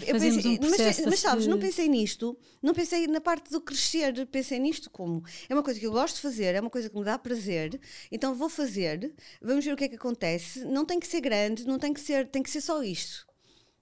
Fazemos 0.00 0.36
pensei- 0.36 0.50
um 0.50 0.58
mas, 0.60 0.68
processo 0.68 1.02
mas 1.10 1.18
sabes, 1.20 1.46
não 1.46 1.58
pensei 1.58 1.88
nisto, 1.88 2.38
não 2.62 2.72
pensei 2.74 3.06
na 3.06 3.20
parte 3.20 3.50
do 3.50 3.60
crescer, 3.60 4.26
pensei 4.26 4.58
nisto 4.58 4.88
como 4.90 5.22
é 5.48 5.54
uma 5.54 5.62
coisa 5.62 5.78
que 5.78 5.86
eu 5.86 5.92
gosto 5.92 6.16
de 6.16 6.22
fazer, 6.22 6.54
é 6.54 6.60
uma 6.60 6.70
coisa 6.70 6.88
que 6.88 6.96
me 6.98 7.04
dá 7.04 7.18
prazer, 7.18 7.78
então 8.10 8.34
vou 8.34 8.48
fazer, 8.48 9.14
vamos 9.42 9.64
ver 9.64 9.72
o 9.74 9.76
que 9.76 9.84
é 9.84 9.88
que 9.88 9.96
acontece. 9.96 10.64
Não 10.64 10.84
tem 10.86 10.98
que 10.98 11.06
ser 11.06 11.20
grande, 11.20 11.66
não 11.66 11.78
tem 11.78 11.92
que 11.92 12.00
ser, 12.00 12.26
tem 12.28 12.42
que 12.42 12.50
ser 12.50 12.60
só 12.62 12.82
isto. 12.82 13.26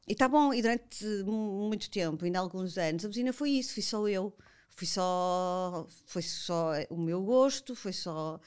E 0.09 0.13
está 0.13 0.29
bom, 0.29 0.53
e 0.55 0.63
durante 0.63 1.05
mu- 1.25 1.69
muito 1.69 1.91
tempo, 1.91 2.25
ainda 2.25 2.39
há 2.39 2.43
alguns 2.43 2.77
anos, 2.79 3.05
a 3.05 3.09
buzina 3.09 3.33
foi 3.33 3.51
isso, 3.51 3.75
fui 3.75 3.83
só 3.83 4.09
eu. 4.09 4.33
Fui 4.79 4.87
só, 4.87 5.87
foi 6.05 6.21
só 6.23 6.73
o 6.91 6.99
meu 6.99 7.23
gosto, 7.23 7.75
foi 7.75 7.95
só 7.95 8.39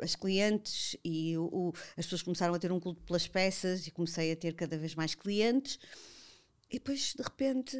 as 0.00 0.16
clientes 0.16 0.96
e 1.04 1.36
o- 1.36 1.44
o- 1.44 1.72
as 1.96 2.06
pessoas 2.06 2.22
começaram 2.22 2.54
a 2.54 2.58
ter 2.58 2.72
um 2.72 2.80
culto 2.80 3.02
pelas 3.02 3.28
peças 3.28 3.86
e 3.86 3.90
comecei 3.90 4.32
a 4.32 4.36
ter 4.36 4.54
cada 4.54 4.78
vez 4.78 4.94
mais 4.94 5.14
clientes. 5.14 5.78
E 6.70 6.74
depois, 6.74 7.14
de 7.16 7.22
repente, 7.22 7.76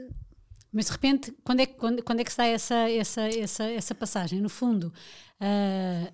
Mas 0.72 0.86
de 0.86 0.92
repente, 0.92 1.32
quando 1.44 1.60
é, 1.60 1.66
que- 1.66 1.74
quando, 1.74 2.02
quando 2.02 2.20
é 2.20 2.24
que 2.24 2.36
dá 2.36 2.46
essa, 2.46 2.88
essa, 2.90 3.22
essa, 3.28 3.64
essa 3.64 3.94
passagem? 3.94 4.40
No 4.40 4.48
fundo, 4.48 4.92
ah, 5.40 6.12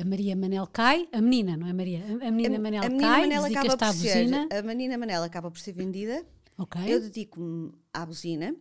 a 0.00 0.04
Maria 0.04 0.34
Manel 0.36 0.66
cai, 0.66 1.08
a 1.12 1.20
menina, 1.20 1.56
não 1.56 1.66
é 1.66 1.72
Maria? 1.72 2.00
A 2.22 2.28
a 2.28 2.30
menina 2.30 2.58
Manel 2.58 2.82
a 2.84 2.88
menina 2.88 3.08
cai, 3.08 3.20
Manela 3.22 3.46
acaba 3.48 3.74
à 3.74 3.76
por 3.78 3.94
ser, 3.94 4.24
buzina. 4.24 4.48
a 4.50 4.62
menina 4.62 4.98
Manela 4.98 5.26
acaba 5.26 5.50
por 5.50 5.58
ser 5.60 5.72
vendida. 5.72 6.26
Ok. 6.58 6.80
Eu 6.86 7.00
dedico-me 7.00 7.72
à 7.92 8.04
buzina. 8.04 8.54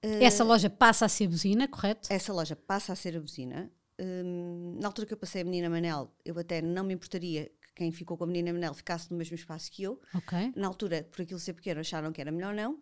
Essa 0.00 0.44
loja 0.44 0.70
passa 0.70 1.04
a 1.06 1.08
ser 1.08 1.26
buzina, 1.26 1.66
correto? 1.66 2.08
Essa 2.12 2.32
loja 2.32 2.54
passa 2.54 2.92
a 2.92 2.96
ser 2.96 3.16
a 3.16 3.20
buzina. 3.20 3.70
Hum, 4.00 4.76
na 4.80 4.86
altura 4.88 5.06
que 5.08 5.12
eu 5.14 5.18
passei 5.18 5.42
a 5.42 5.44
menina 5.44 5.68
Manel, 5.68 6.08
eu 6.24 6.38
até 6.38 6.62
não 6.62 6.84
me 6.84 6.94
importaria 6.94 7.50
quem 7.78 7.92
ficou 7.92 8.16
com 8.16 8.24
a 8.24 8.26
menina 8.26 8.52
Manel 8.52 8.74
ficasse 8.74 9.10
no 9.10 9.16
mesmo 9.16 9.36
espaço 9.36 9.70
que 9.70 9.84
eu. 9.84 10.00
Ok. 10.12 10.52
Na 10.56 10.66
altura, 10.66 11.04
por 11.10 11.22
aquilo 11.22 11.38
ser 11.38 11.54
pequeno, 11.54 11.80
acharam 11.80 12.12
que 12.12 12.20
era 12.20 12.32
melhor 12.32 12.52
não. 12.52 12.80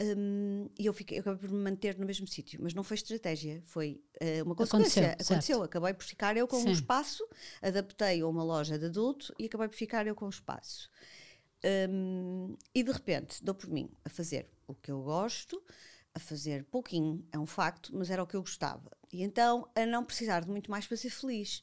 Hum, 0.00 0.68
e 0.76 0.86
eu, 0.86 0.92
fiquei, 0.92 1.18
eu 1.18 1.20
acabei 1.20 1.38
por 1.38 1.50
me 1.50 1.62
manter 1.62 1.96
no 1.96 2.04
mesmo 2.04 2.26
sítio, 2.26 2.58
mas 2.60 2.74
não 2.74 2.82
foi 2.82 2.96
estratégia, 2.96 3.62
foi 3.66 4.02
eh, 4.18 4.42
uma 4.42 4.54
consequência. 4.54 5.12
Aconteceu, 5.12 5.34
Aconteceu, 5.34 5.62
acabei 5.62 5.94
por 5.94 6.04
ficar 6.04 6.36
eu 6.36 6.48
com 6.48 6.56
Sim. 6.56 6.70
um 6.70 6.72
espaço, 6.72 7.24
adaptei 7.60 8.20
a 8.20 8.26
uma 8.26 8.42
loja 8.42 8.78
de 8.78 8.86
adulto 8.86 9.32
e 9.38 9.44
acabei 9.44 9.68
por 9.68 9.76
ficar 9.76 10.06
eu 10.06 10.14
com 10.14 10.26
um 10.26 10.30
espaço. 10.30 10.90
Um, 11.64 12.56
e 12.74 12.82
de 12.82 12.90
repente 12.90 13.44
dou 13.44 13.54
por 13.54 13.70
mim 13.70 13.88
a 14.04 14.08
fazer 14.08 14.50
o 14.66 14.74
que 14.74 14.90
eu 14.90 15.00
gosto, 15.02 15.62
a 16.12 16.18
fazer 16.18 16.64
pouquinho, 16.64 17.24
é 17.30 17.38
um 17.38 17.46
facto, 17.46 17.94
mas 17.94 18.10
era 18.10 18.22
o 18.22 18.26
que 18.26 18.34
eu 18.34 18.40
gostava. 18.40 18.90
E 19.12 19.22
então 19.22 19.70
a 19.76 19.86
não 19.86 20.04
precisar 20.04 20.40
de 20.40 20.50
muito 20.50 20.70
mais 20.70 20.86
para 20.86 20.96
ser 20.96 21.10
feliz. 21.10 21.62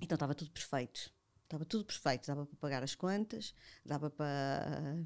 Então 0.00 0.16
estava 0.16 0.34
tudo 0.34 0.50
perfeito. 0.50 1.12
Estava 1.44 1.64
tudo 1.64 1.84
perfeito. 1.84 2.26
Dava 2.26 2.46
para 2.46 2.56
pagar 2.56 2.82
as 2.82 2.94
contas, 2.94 3.54
dava 3.84 4.10
para. 4.10 4.96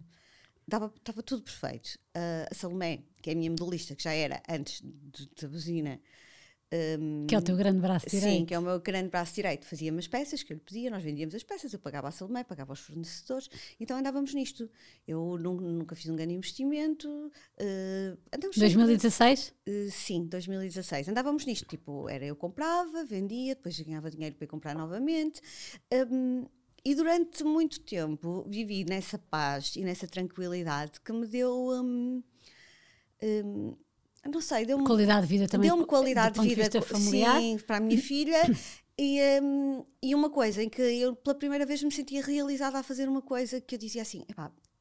Dava, 0.67 0.93
estava 0.97 1.23
tudo 1.23 1.43
perfeito. 1.43 1.99
Uh, 2.17 2.47
a 2.51 2.55
Salomé, 2.55 3.03
que 3.23 3.31
é 3.31 3.33
a 3.33 3.37
minha 3.37 3.51
modelista, 3.51 3.95
que 3.95 4.03
já 4.03 4.13
era 4.13 4.43
antes 4.49 4.83
da 5.41 5.49
buzina, 5.49 6.01
um, 6.71 7.27
que 7.27 7.35
é 7.35 7.39
o 7.39 7.43
teu 7.43 7.57
grande 7.57 7.81
braço 7.81 8.07
direito. 8.09 8.39
Sim, 8.39 8.45
que 8.45 8.53
é 8.53 8.59
o 8.59 8.63
meu 8.63 8.79
grande 8.81 9.09
braço 9.09 9.35
direito. 9.35 9.65
Fazia 9.65 9.91
umas 9.91 10.07
peças 10.07 10.43
que 10.43 10.53
eu 10.53 10.57
lhe 10.57 10.63
pedia, 10.63 10.91
nós 10.91 11.03
vendíamos 11.03 11.35
as 11.35 11.43
peças, 11.43 11.73
eu 11.73 11.79
pagava 11.79 12.09
a 12.09 12.11
Salomé, 12.11 12.45
pagava 12.45 12.73
aos 12.73 12.81
fornecedores, 12.81 13.49
então 13.81 13.97
andávamos 13.97 14.35
nisto. 14.35 14.69
Eu 15.07 15.39
nunca 15.39 15.97
fiz 15.97 16.11
um 16.11 16.17
grande 16.17 16.35
investimento. 16.35 17.09
Uh, 17.09 18.19
2016? 18.51 19.41
Sempre, 19.41 19.87
uh, 19.87 19.91
sim, 19.91 20.27
2016. 20.27 21.09
Andávamos 21.09 21.47
nisto, 21.47 21.67
tipo, 21.67 22.09
era 22.09 22.25
eu 22.25 22.37
comprava, 22.37 23.03
vendia, 23.05 23.55
depois 23.55 23.81
ganhava 23.81 24.11
dinheiro 24.11 24.37
para 24.37 24.45
ir 24.45 24.49
comprar 24.49 24.75
novamente. 24.75 25.41
Um, 26.11 26.45
e 26.85 26.95
durante 26.95 27.43
muito 27.45 27.81
tempo 27.81 28.45
vivi 28.47 28.85
nessa 28.85 29.19
paz 29.19 29.75
e 29.75 29.83
nessa 29.83 30.07
tranquilidade 30.07 31.01
que 31.01 31.13
me 31.13 31.27
deu. 31.27 31.71
Um, 31.73 32.23
não 34.29 34.41
sei, 34.41 34.65
deu-me 34.65 34.85
qualidade 34.85 35.27
de 35.27 35.29
vida 35.29 35.49
também. 35.49 35.69
Deu-me 35.69 35.85
qualidade 35.85 36.41
de 36.41 36.55
vida 36.55 36.69
de 36.69 36.81
familiar. 36.81 37.41
Sim, 37.41 37.59
para 37.67 37.77
a 37.77 37.81
minha 37.81 38.01
filha. 38.01 38.43
E, 39.01 39.21
um, 39.41 39.85
e 40.03 40.13
uma 40.13 40.29
coisa 40.29 40.61
em 40.61 40.69
que 40.69 40.83
eu 40.83 41.15
pela 41.15 41.33
primeira 41.33 41.65
vez 41.65 41.81
me 41.85 41.93
sentia 41.93 42.21
realizada 42.21 42.81
a 42.81 42.83
fazer 42.83 43.09
uma 43.09 43.23
coisa 43.23 43.61
que 43.61 43.77
eu 43.77 43.79
dizia 43.79 44.03
assim: 44.03 44.25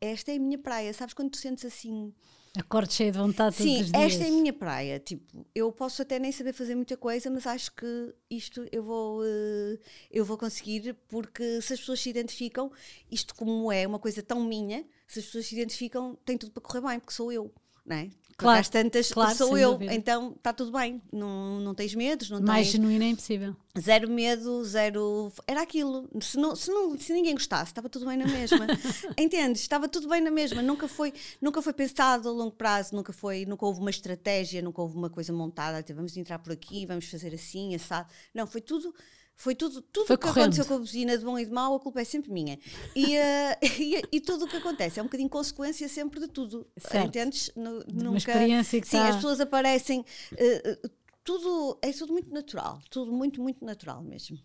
esta 0.02 0.32
é 0.32 0.38
a 0.38 0.40
minha 0.40 0.58
praia, 0.58 0.92
sabes 0.92 1.14
quando 1.14 1.30
tu 1.30 1.38
sentes 1.38 1.64
assim. 1.64 2.12
Acordo 2.58 2.92
cheio 2.92 3.12
de 3.12 3.20
vontade 3.20 3.56
Sim, 3.56 3.64
todos 3.64 3.82
os 3.82 3.92
dias. 3.92 4.04
esta 4.04 4.24
é 4.24 4.28
a 4.28 4.32
minha 4.32 4.54
praia. 4.54 5.00
Tipo, 5.00 5.46
eu 5.54 5.72
posso 5.72 6.02
até 6.02 6.18
nem 6.18 6.32
saber 6.32 6.54
fazer 6.54 6.74
muita 6.74 6.98
coisa, 6.98 7.30
mas 7.30 7.46
acho 7.46 7.72
que 7.76 8.16
isto 8.32 8.68
eu 8.72 8.82
vou, 8.82 9.22
uh, 9.22 9.80
eu 10.10 10.26
vou 10.26 10.36
conseguir, 10.38 10.96
porque 11.08 11.62
se 11.62 11.74
as 11.74 11.80
pessoas 11.80 12.00
se 12.00 12.10
identificam, 12.10 12.72
isto 13.12 13.36
como 13.36 13.72
é 13.72 13.86
uma 13.86 14.00
coisa 14.00 14.24
tão 14.24 14.44
minha, 14.44 14.84
se 15.08 15.20
as 15.20 15.26
pessoas 15.26 15.46
se 15.46 15.56
identificam, 15.56 16.18
tem 16.26 16.36
tudo 16.36 16.52
para 16.52 16.64
correr 16.64 16.82
bem, 16.82 17.00
porque 17.00 17.14
sou 17.14 17.32
eu. 17.32 17.54
Não 17.88 17.96
é? 17.96 18.10
Claro, 18.38 18.60
às 18.60 18.70
tantas 18.70 19.12
claro, 19.12 19.36
sou 19.36 19.58
eu, 19.58 19.72
dúvida. 19.72 19.96
então 19.96 20.34
está 20.38 20.54
tudo 20.54 20.72
bem, 20.72 21.02
não, 21.12 21.60
não 21.60 21.74
tens 21.74 21.96
medos, 21.96 22.30
não 22.30 22.40
Mais 22.40 22.68
tens... 22.68 22.74
genuíno 22.74 23.04
é 23.04 23.08
impossível. 23.08 23.56
Zero 23.80 24.08
medo, 24.08 24.64
zero. 24.64 25.32
Era 25.48 25.64
aquilo. 25.64 26.08
Se, 26.22 26.38
não, 26.38 26.56
se, 26.56 26.70
não, 26.70 26.96
se 27.00 27.12
ninguém 27.14 27.34
gostasse, 27.34 27.72
estava 27.72 27.90
tudo 27.90 28.06
bem 28.06 28.16
na 28.16 28.28
mesma. 28.28 28.68
Entendes? 29.18 29.62
Estava 29.62 29.88
tudo 29.88 30.08
bem 30.08 30.22
na 30.22 30.30
mesma. 30.30 30.62
Nunca 30.62 30.88
foi, 30.88 31.14
nunca 31.42 31.64
foi 31.64 31.74
pensado 31.74 32.30
a 32.30 32.32
longo 32.32 32.52
prazo, 32.52 32.96
nunca, 32.96 33.12
foi, 33.12 33.44
nunca 33.44 33.66
houve 33.66 33.80
uma 33.80 33.90
estratégia, 33.90 34.62
nunca 34.62 34.84
houve 34.84 34.96
uma 34.96 35.10
coisa 35.10 35.34
montada. 35.34 35.84
Vamos 35.96 36.16
entrar 36.16 36.38
por 36.38 36.54
aqui, 36.54 36.86
vamos 36.86 37.10
fazer 37.10 37.34
assim, 37.34 37.74
assado. 37.74 38.08
Não, 38.36 38.46
foi 38.46 38.62
tudo 38.62 38.94
foi 39.38 39.54
tudo, 39.54 39.84
tudo 39.84 40.06
o 40.06 40.18
que 40.18 40.18
correndo. 40.18 40.46
aconteceu 40.46 40.66
com 40.66 40.74
a 40.74 40.80
buzina 40.80 41.16
de 41.16 41.24
bom 41.24 41.38
e 41.38 41.46
de 41.46 41.52
mau, 41.52 41.76
a 41.76 41.80
culpa 41.80 42.02
é 42.02 42.04
sempre 42.04 42.32
minha. 42.32 42.58
E, 42.96 43.16
uh, 43.16 43.58
e, 43.80 44.02
e, 44.12 44.20
tudo 44.20 44.46
o 44.46 44.48
que 44.48 44.58
acontece 44.58 45.00
é 45.00 45.02
um 45.02 45.06
bocadinho 45.06 45.30
consequência 45.30 45.88
sempre 45.88 46.20
de 46.20 46.28
tudo. 46.28 46.68
Certo. 46.76 47.08
Entendes? 47.08 47.52
No, 47.56 47.84
de 47.86 47.94
nunca, 47.94 48.10
uma 48.10 48.18
experiência 48.18 48.82
que 48.82 48.88
Sim, 48.88 48.98
tá... 48.98 49.10
as 49.10 49.16
pessoas 49.18 49.40
aparecem. 49.40 50.04
Uh, 50.34 50.90
tudo, 51.24 51.78
é 51.84 51.92
tudo 51.92 52.14
muito 52.14 52.34
natural. 52.34 52.82
Tudo 52.90 53.12
muito, 53.12 53.40
muito 53.40 53.64
natural 53.64 54.02
mesmo. 54.02 54.40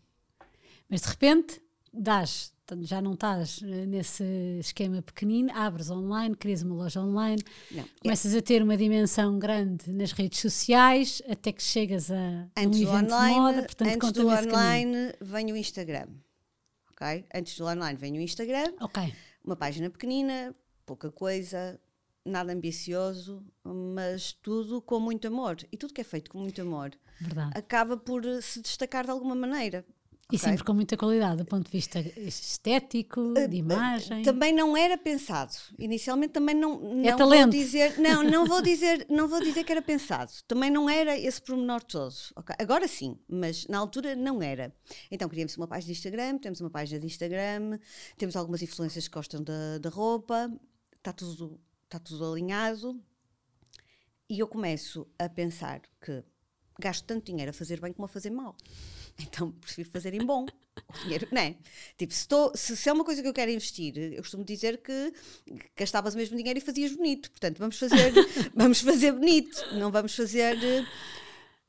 Mas 0.91 1.01
de 1.01 1.09
repente, 1.09 1.63
dás 1.93 2.53
já 2.81 3.03
não 3.03 3.13
estás 3.13 3.61
eh, 3.63 3.87
nesse 3.87 4.25
esquema 4.61 5.03
pequenino, 5.03 5.51
abres 5.55 5.91
online, 5.91 6.35
crias 6.35 6.63
uma 6.63 6.75
loja 6.75 7.01
online, 7.01 7.43
não, 7.71 7.85
começas 8.01 8.35
é. 8.35 8.39
a 8.39 8.43
ter 8.43 8.63
uma 8.63 8.77
dimensão 8.77 9.39
grande 9.39 9.93
nas 9.93 10.13
redes 10.13 10.41
sociais, 10.41 11.21
até 11.29 11.53
que 11.53 11.63
chegas 11.63 12.11
a 12.11 12.49
antes 12.57 12.81
um 12.81 12.83
evento 12.83 13.13
online, 13.13 13.35
de 13.35 13.41
moda, 13.41 13.63
portanto 13.65 13.95
antes 13.95 14.13
do 14.13 14.29
online 14.29 15.13
vem 15.21 15.53
o 15.53 15.57
Instagram, 15.57 16.07
ok? 16.93 17.27
Antes 17.35 17.59
do 17.59 17.67
online 17.67 17.99
vem 17.99 18.17
o 18.17 18.21
Instagram, 18.21 18.73
ok? 18.81 19.15
Uma 19.45 19.57
página 19.57 19.91
pequenina, 19.91 20.55
pouca 20.87 21.11
coisa, 21.11 21.79
nada 22.25 22.53
ambicioso, 22.53 23.45
mas 23.65 24.33
tudo 24.33 24.81
com 24.81 25.01
muito 25.01 25.27
amor. 25.27 25.57
E 25.71 25.77
tudo 25.77 25.93
que 25.93 26.01
é 26.01 26.05
feito 26.05 26.31
com 26.31 26.39
muito 26.39 26.63
amor 26.63 26.93
Verdade. 27.21 27.53
acaba 27.57 27.97
por 27.97 28.23
se 28.41 28.61
destacar 28.61 29.05
de 29.05 29.11
alguma 29.11 29.35
maneira. 29.35 29.85
E 30.33 30.37
okay. 30.37 30.49
sempre 30.49 30.65
com 30.65 30.73
muita 30.73 30.97
qualidade, 30.97 31.37
do 31.37 31.45
ponto 31.45 31.67
de 31.67 31.71
vista 31.71 32.01
estético, 32.01 33.35
eh, 33.37 33.47
de 33.47 33.59
imagem. 33.59 34.23
Também 34.23 34.51
não 34.51 34.75
era 34.75 34.97
pensado. 34.97 35.53
Inicialmente 35.79 36.33
também 36.33 36.55
não, 36.55 36.81
não 36.81 37.05
é 37.05 37.15
talento. 37.15 37.43
vou 37.43 37.51
dizer, 37.51 37.99
não, 37.99 38.23
não 38.25 38.47
vou 38.47 38.63
dizer, 38.63 39.07
não 39.11 39.29
vou 39.29 39.41
dizer 39.41 39.63
que 39.63 39.71
era 39.71 39.83
pensado. 39.83 40.33
Também 40.49 40.71
não 40.71 40.89
era 40.89 41.19
esse 41.19 41.43
pormenor 41.43 41.83
todo. 41.83 42.15
Okay. 42.35 42.57
Agora 42.59 42.89
sim, 42.89 43.19
mas 43.29 43.67
na 43.67 43.77
altura 43.77 44.17
não 44.17 44.43
era. 44.43 44.75
Então 45.11 45.29
criamos 45.29 45.55
uma 45.59 45.69
página 45.69 45.93
de 45.93 45.99
Instagram, 45.99 46.39
temos 46.39 46.63
uma 46.63 46.71
página 46.71 46.99
de 46.99 47.07
Instagram, 47.07 47.79
temos 48.17 48.35
algumas 48.35 48.63
influências 48.63 49.07
que 49.07 49.15
gostam 49.15 49.43
da, 49.43 49.77
da 49.77 49.91
roupa, 49.91 50.51
está 50.97 51.13
tudo, 51.13 51.61
está 51.85 51.99
tudo 51.99 52.25
alinhado. 52.25 52.99
E 54.31 54.39
eu 54.39 54.49
começo 54.49 55.07
a 55.19 55.29
pensar 55.29 55.83
que 56.01 56.25
gasto 56.81 57.05
tanto 57.05 57.27
dinheiro 57.27 57.51
a 57.51 57.53
fazer 57.53 57.79
bem 57.81 57.93
como 57.93 58.07
a 58.07 58.09
fazer 58.09 58.31
mal. 58.31 58.57
Então 59.19 59.51
prefiro 59.53 59.89
fazer 59.91 60.15
em 60.15 60.25
bom. 60.25 60.47
O 60.89 61.03
dinheiro, 61.05 61.29
não 61.31 61.43
é? 61.43 61.55
Tipo, 61.99 62.13
se, 62.15 62.21
estou, 62.21 62.53
se, 62.55 62.77
se, 62.77 62.89
é 62.89 62.93
uma 62.93 63.05
coisa 63.05 63.21
que 63.21 63.29
eu 63.29 63.33
quero 63.33 63.51
investir, 63.51 63.97
eu 63.97 64.23
costumo 64.23 64.45
dizer 64.45 64.79
que 64.79 65.13
gastavas 65.77 66.15
o 66.15 66.17
mesmo 66.17 66.37
dinheiro 66.37 66.59
e 66.59 66.63
fazias 66.63 66.93
bonito. 66.93 67.31
Portanto, 67.31 67.59
vamos 67.59 67.79
fazer, 67.79 68.13
vamos 68.55 68.81
fazer 68.81 69.13
bonito, 69.13 69.63
não 69.75 69.91
vamos 69.91 70.15
fazer. 70.15 70.57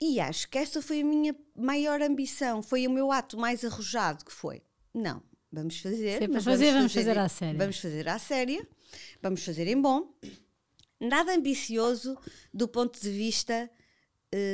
E 0.02 0.20
acho 0.20 0.50
que 0.50 0.58
esta 0.58 0.82
foi 0.82 1.02
a 1.02 1.06
minha 1.06 1.36
maior 1.56 2.02
ambição, 2.02 2.62
foi 2.62 2.88
o 2.88 2.92
meu 2.92 3.12
ato 3.12 3.38
mais 3.38 3.64
arrojado 3.64 4.24
que 4.24 4.32
foi. 4.32 4.62
Não, 4.94 5.22
vamos 5.52 5.80
fazer. 5.80 6.20
Sempre 6.20 6.28
mas 6.36 6.44
fazer, 6.44 6.72
vamos 6.74 6.94
fazer, 6.94 7.14
vamos 7.14 7.16
fazer 7.16 7.18
à 7.18 7.30
séria. 7.30 7.58
Vamos 7.58 7.78
fazer 7.78 8.08
à 8.10 8.20
séria, 8.20 8.68
vamos 9.22 9.46
fazer 9.46 9.68
em 9.68 9.82
bom. 9.82 10.14
Nada 11.00 11.36
ambicioso 11.36 12.18
do 12.54 12.68
ponto 12.68 13.00
de 13.02 13.10
vista 13.10 13.70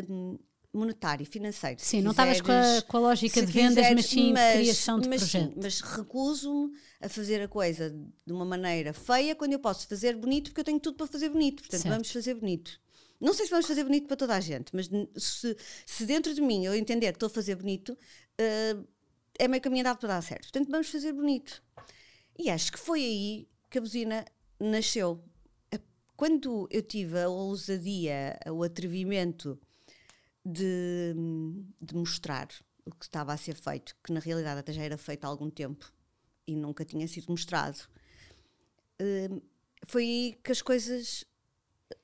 hum, 0.10 0.40
monetário, 0.74 1.26
financeiro. 1.26 1.80
Sim, 1.80 2.02
não 2.02 2.12
estavas 2.12 2.42
com, 2.42 2.52
com, 2.88 2.98
a 2.98 3.00
lógica 3.00 3.42
de 3.44 3.52
vendas, 3.52 3.76
quiseres, 3.76 3.96
mas 3.96 4.06
sim 4.06 4.34
mas, 4.34 4.54
de 4.54 4.60
criação 4.60 5.00
de 5.00 5.10
mas, 5.10 5.22
projeto. 5.22 5.54
Sim, 5.54 5.60
mas 5.62 5.82
recuso-me 5.82 6.72
a 7.02 7.10
fazer 7.10 7.42
a 7.42 7.48
coisa 7.48 7.90
de 8.26 8.34
uma 8.34 8.46
maneira 8.46 8.94
feia 8.94 9.36
quando 9.36 9.54
eu 9.54 9.60
posso 9.60 9.88
fazer 9.88 10.16
bonito, 10.16 10.50
porque 10.50 10.62
eu 10.62 10.66
tenho 10.66 10.80
tudo 10.80 10.98
para 10.98 11.08
fazer 11.08 11.30
bonito. 11.30 11.64
Portanto, 11.64 11.82
certo. 11.82 11.94
vamos 11.94 12.12
fazer 12.12 12.36
bonito. 12.36 12.80
Não 13.20 13.34
sei 13.34 13.46
se 13.46 13.52
vamos 13.52 13.66
fazer 13.66 13.84
bonito 13.84 14.08
para 14.08 14.16
toda 14.16 14.36
a 14.36 14.40
gente, 14.40 14.74
mas 14.74 14.90
se, 15.18 15.58
se 15.86 16.06
dentro 16.06 16.34
de 16.34 16.42
mim 16.42 16.66
eu 16.66 16.74
entender 16.74 17.08
que 17.08 17.18
estou 17.18 17.28
a 17.28 17.32
fazer 17.32 17.56
bonito, 17.56 17.90
uh, 17.90 18.88
é 19.38 19.48
meio 19.48 19.62
caminho 19.62 19.82
andado 19.82 19.98
para 19.98 20.10
dar 20.10 20.22
certo. 20.22 20.44
Portanto, 20.44 20.70
vamos 20.70 20.90
fazer 20.90 21.12
bonito. 21.14 21.62
E 22.38 22.50
acho 22.50 22.72
que 22.72 22.80
foi 22.80 23.02
aí 23.02 23.50
que 23.70 23.78
a 23.78 23.82
buzina 23.82 24.26
nasceu. 24.60 25.22
Quando 26.16 26.68
eu 26.70 26.82
tive 26.82 27.20
a 27.20 27.30
ousadia, 27.30 28.38
o 28.52 28.62
atrevimento 28.64 29.60
de, 30.52 31.14
de 31.82 31.96
mostrar 31.96 32.48
o 32.86 32.92
que 32.92 33.06
estava 33.06 33.34
a 33.34 33.38
ser 33.38 33.56
feito, 33.56 33.96
que 34.04 34.12
na 34.12 34.20
realidade 34.20 34.60
até 34.60 34.74
já 34.74 34.84
era 34.84 34.98
feito 34.98 35.26
há 35.26 35.28
algum 35.28 35.50
tempo 35.50 35.92
e 36.48 36.56
nunca 36.56 36.84
tinha 36.84 37.08
sido 37.08 37.28
mostrado. 37.30 37.78
Uh, 39.02 39.42
foi 39.86 40.04
aí 40.04 40.40
que 40.44 40.52
as 40.52 40.62
coisas 40.62 41.24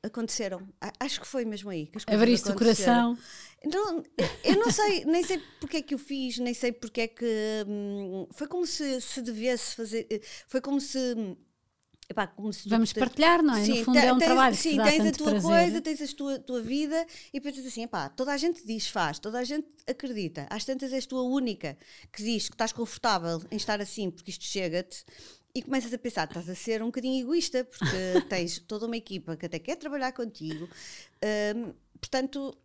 aconteceram. 0.04 0.68
Acho 1.00 1.22
que 1.22 1.28
foi 1.28 1.46
mesmo 1.46 1.70
aí 1.70 1.88
que 1.88 1.98
as 1.98 2.06
coisas 2.06 2.22
Abriste 2.22 2.50
o 2.50 2.56
coração. 2.56 3.18
Não, 3.66 4.04
eu 4.44 4.56
não 4.58 4.72
sei, 4.72 5.06
nem 5.06 5.24
sei 5.24 5.42
porque 5.60 5.78
é 5.78 5.82
que 5.82 5.96
o 5.96 5.98
fiz, 5.98 6.38
nem 6.38 6.54
sei 6.54 6.72
porque 6.72 7.02
é 7.02 7.08
que. 7.08 7.66
Hum, 7.68 8.28
foi 8.32 8.48
como 8.48 8.66
se, 8.66 9.02
se 9.02 9.22
devesse 9.22 9.76
fazer. 9.76 10.08
Foi 10.48 10.62
como 10.62 10.80
se 10.80 11.38
Epá, 12.08 12.32
Vamos 12.68 12.94
partilhar, 12.94 13.42
não 13.42 13.56
é? 13.56 13.66
Sim, 13.66 13.80
no 13.80 13.86
fundo 13.86 13.98
é 13.98 14.14
um 14.14 14.20
tens, 14.20 14.26
trabalho 14.28 14.56
sim, 14.56 14.78
tens 14.78 15.06
a 15.08 15.12
tua 15.12 15.32
prazer. 15.32 15.42
coisa, 15.42 15.82
tens 15.82 16.02
a 16.02 16.16
tua, 16.16 16.40
tua 16.40 16.62
vida 16.62 17.06
e 17.34 17.42
pensas 17.42 17.66
assim, 17.66 17.84
epá, 17.84 18.10
toda 18.10 18.32
a 18.32 18.38
gente 18.38 18.66
diz 18.66 18.88
faz, 18.88 19.18
toda 19.18 19.40
a 19.40 19.44
gente 19.44 19.68
acredita, 19.88 20.46
às 20.50 20.64
tantas 20.64 20.94
és 20.94 21.06
tu 21.06 21.18
a 21.18 21.24
única 21.24 21.76
que 22.12 22.24
diz 22.24 22.48
que 22.48 22.54
estás 22.54 22.72
confortável 22.72 23.42
em 23.50 23.56
estar 23.56 23.82
assim 23.82 24.12
porque 24.12 24.30
isto 24.30 24.44
chega-te 24.44 25.04
e 25.56 25.64
começas 25.64 25.92
a 25.94 25.98
pensar, 25.98 26.28
estás 26.28 26.48
a 26.48 26.54
ser 26.54 26.84
um 26.84 26.88
bocadinho 26.88 27.24
egoísta 27.24 27.64
porque 27.64 28.22
tens 28.30 28.60
toda 28.60 28.86
uma 28.86 28.98
equipa 28.98 29.36
que 29.36 29.46
até 29.48 29.58
quer 29.58 29.76
trabalhar 29.76 30.12
contigo, 30.12 30.70
hum, 31.56 31.74
portanto, 32.00 32.56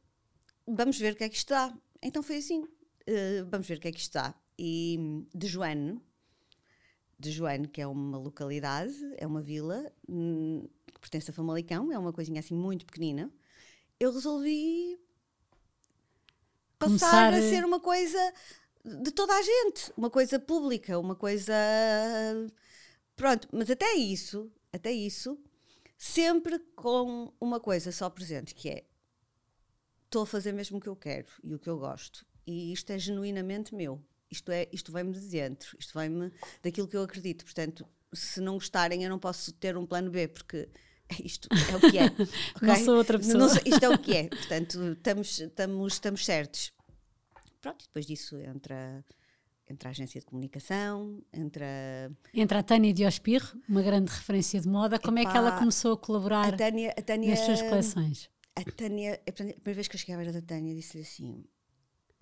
vamos 0.66 0.98
ver 0.98 1.14
o 1.14 1.16
que 1.16 1.24
é 1.24 1.28
que 1.28 1.36
isto 1.36 1.48
dá. 1.48 1.72
Então 2.02 2.22
foi 2.22 2.36
assim, 2.36 2.60
uh, 2.60 3.46
vamos 3.48 3.66
ver 3.66 3.78
o 3.78 3.80
que 3.80 3.88
é 3.88 3.92
que 3.92 4.00
isto 4.00 4.12
dá. 4.14 4.34
E 4.58 5.24
de 5.34 5.46
Joane, 5.46 6.00
de 7.20 7.30
Joane, 7.30 7.68
que 7.68 7.80
é 7.80 7.86
uma 7.86 8.18
localidade, 8.18 8.94
é 9.18 9.26
uma 9.26 9.42
vila 9.42 9.92
hum, 10.08 10.66
que 10.86 11.00
pertence 11.00 11.30
a 11.30 11.34
Famalicão, 11.34 11.92
é 11.92 11.98
uma 11.98 12.12
coisinha 12.12 12.40
assim 12.40 12.54
muito 12.54 12.86
pequenina. 12.86 13.30
Eu 13.98 14.12
resolvi 14.12 14.98
passar 16.78 17.30
Começar... 17.30 17.34
a 17.34 17.42
ser 17.42 17.64
uma 17.64 17.78
coisa 17.78 18.32
de 18.82 19.10
toda 19.10 19.34
a 19.34 19.42
gente, 19.42 19.92
uma 19.96 20.08
coisa 20.08 20.40
pública, 20.40 20.98
uma 20.98 21.14
coisa 21.14 21.54
Pronto, 23.20 23.48
mas 23.52 23.70
até 23.70 23.92
isso, 23.92 24.50
até 24.72 24.90
isso, 24.90 25.38
sempre 25.98 26.58
com 26.74 27.30
uma 27.38 27.60
coisa 27.60 27.92
só 27.92 28.08
presente, 28.08 28.54
que 28.54 28.70
é 28.70 28.84
estou 30.06 30.22
a 30.22 30.26
fazer 30.26 30.52
mesmo 30.52 30.78
o 30.78 30.80
que 30.80 30.88
eu 30.88 30.96
quero 30.96 31.28
e 31.44 31.54
o 31.54 31.58
que 31.58 31.68
eu 31.68 31.78
gosto. 31.78 32.24
E 32.46 32.72
isto 32.72 32.90
é 32.90 32.98
genuinamente 32.98 33.74
meu. 33.74 34.02
Isto, 34.30 34.52
é, 34.52 34.68
isto 34.72 34.92
vem-me 34.92 35.12
de 35.12 35.20
dentro, 35.20 35.76
isto 35.78 35.98
vem-me 35.98 36.32
daquilo 36.62 36.86
que 36.86 36.96
eu 36.96 37.02
acredito. 37.02 37.44
Portanto, 37.44 37.86
se 38.12 38.40
não 38.40 38.54
gostarem, 38.54 39.02
eu 39.02 39.10
não 39.10 39.18
posso 39.18 39.52
ter 39.52 39.76
um 39.76 39.86
plano 39.86 40.10
B, 40.10 40.28
porque 40.28 40.68
isto 41.24 41.48
é 41.52 41.76
o 41.76 41.80
que 41.90 41.98
é. 41.98 42.06
Okay? 42.56 42.68
não 42.68 42.76
sou 42.76 42.96
outra 42.96 43.18
pessoa. 43.18 43.48
Sou, 43.48 43.62
isto 43.64 43.84
é 43.84 43.88
o 43.88 43.98
que 43.98 44.16
é. 44.16 44.28
Portanto, 44.28 44.92
estamos, 44.92 45.40
estamos, 45.40 45.92
estamos 45.92 46.24
certos. 46.24 46.72
Pronto, 47.60 47.84
depois 47.84 48.06
disso 48.06 48.36
entra 48.38 49.04
entre 49.70 49.86
a 49.86 49.90
agência 49.92 50.20
de 50.20 50.26
comunicação, 50.26 51.22
entre 51.32 51.62
a... 51.62 52.10
Entre 52.34 52.58
a 52.58 52.62
Tânia 52.62 52.92
Diospir, 52.92 53.40
uma 53.68 53.80
grande 53.80 54.10
referência 54.10 54.60
de 54.60 54.68
moda, 54.68 54.98
como 54.98 55.18
Epá, 55.18 55.28
é 55.28 55.32
que 55.32 55.38
ela 55.38 55.58
começou 55.58 55.92
a 55.92 55.96
colaborar 55.96 56.52
a 56.52 56.56
Tânia, 56.56 56.92
a 56.98 57.02
Tânia, 57.02 57.30
nas 57.30 57.38
suas 57.38 57.62
coleções? 57.62 58.28
A 58.56 58.64
Tânia, 58.64 59.20
a 59.28 59.32
primeira 59.32 59.60
vez 59.64 59.86
que 59.86 59.94
eu 59.94 60.00
cheguei 60.00 60.16
à 60.16 60.18
beira 60.18 60.32
da 60.32 60.42
Tânia, 60.42 60.74
disse-lhe 60.74 61.04
assim, 61.04 61.44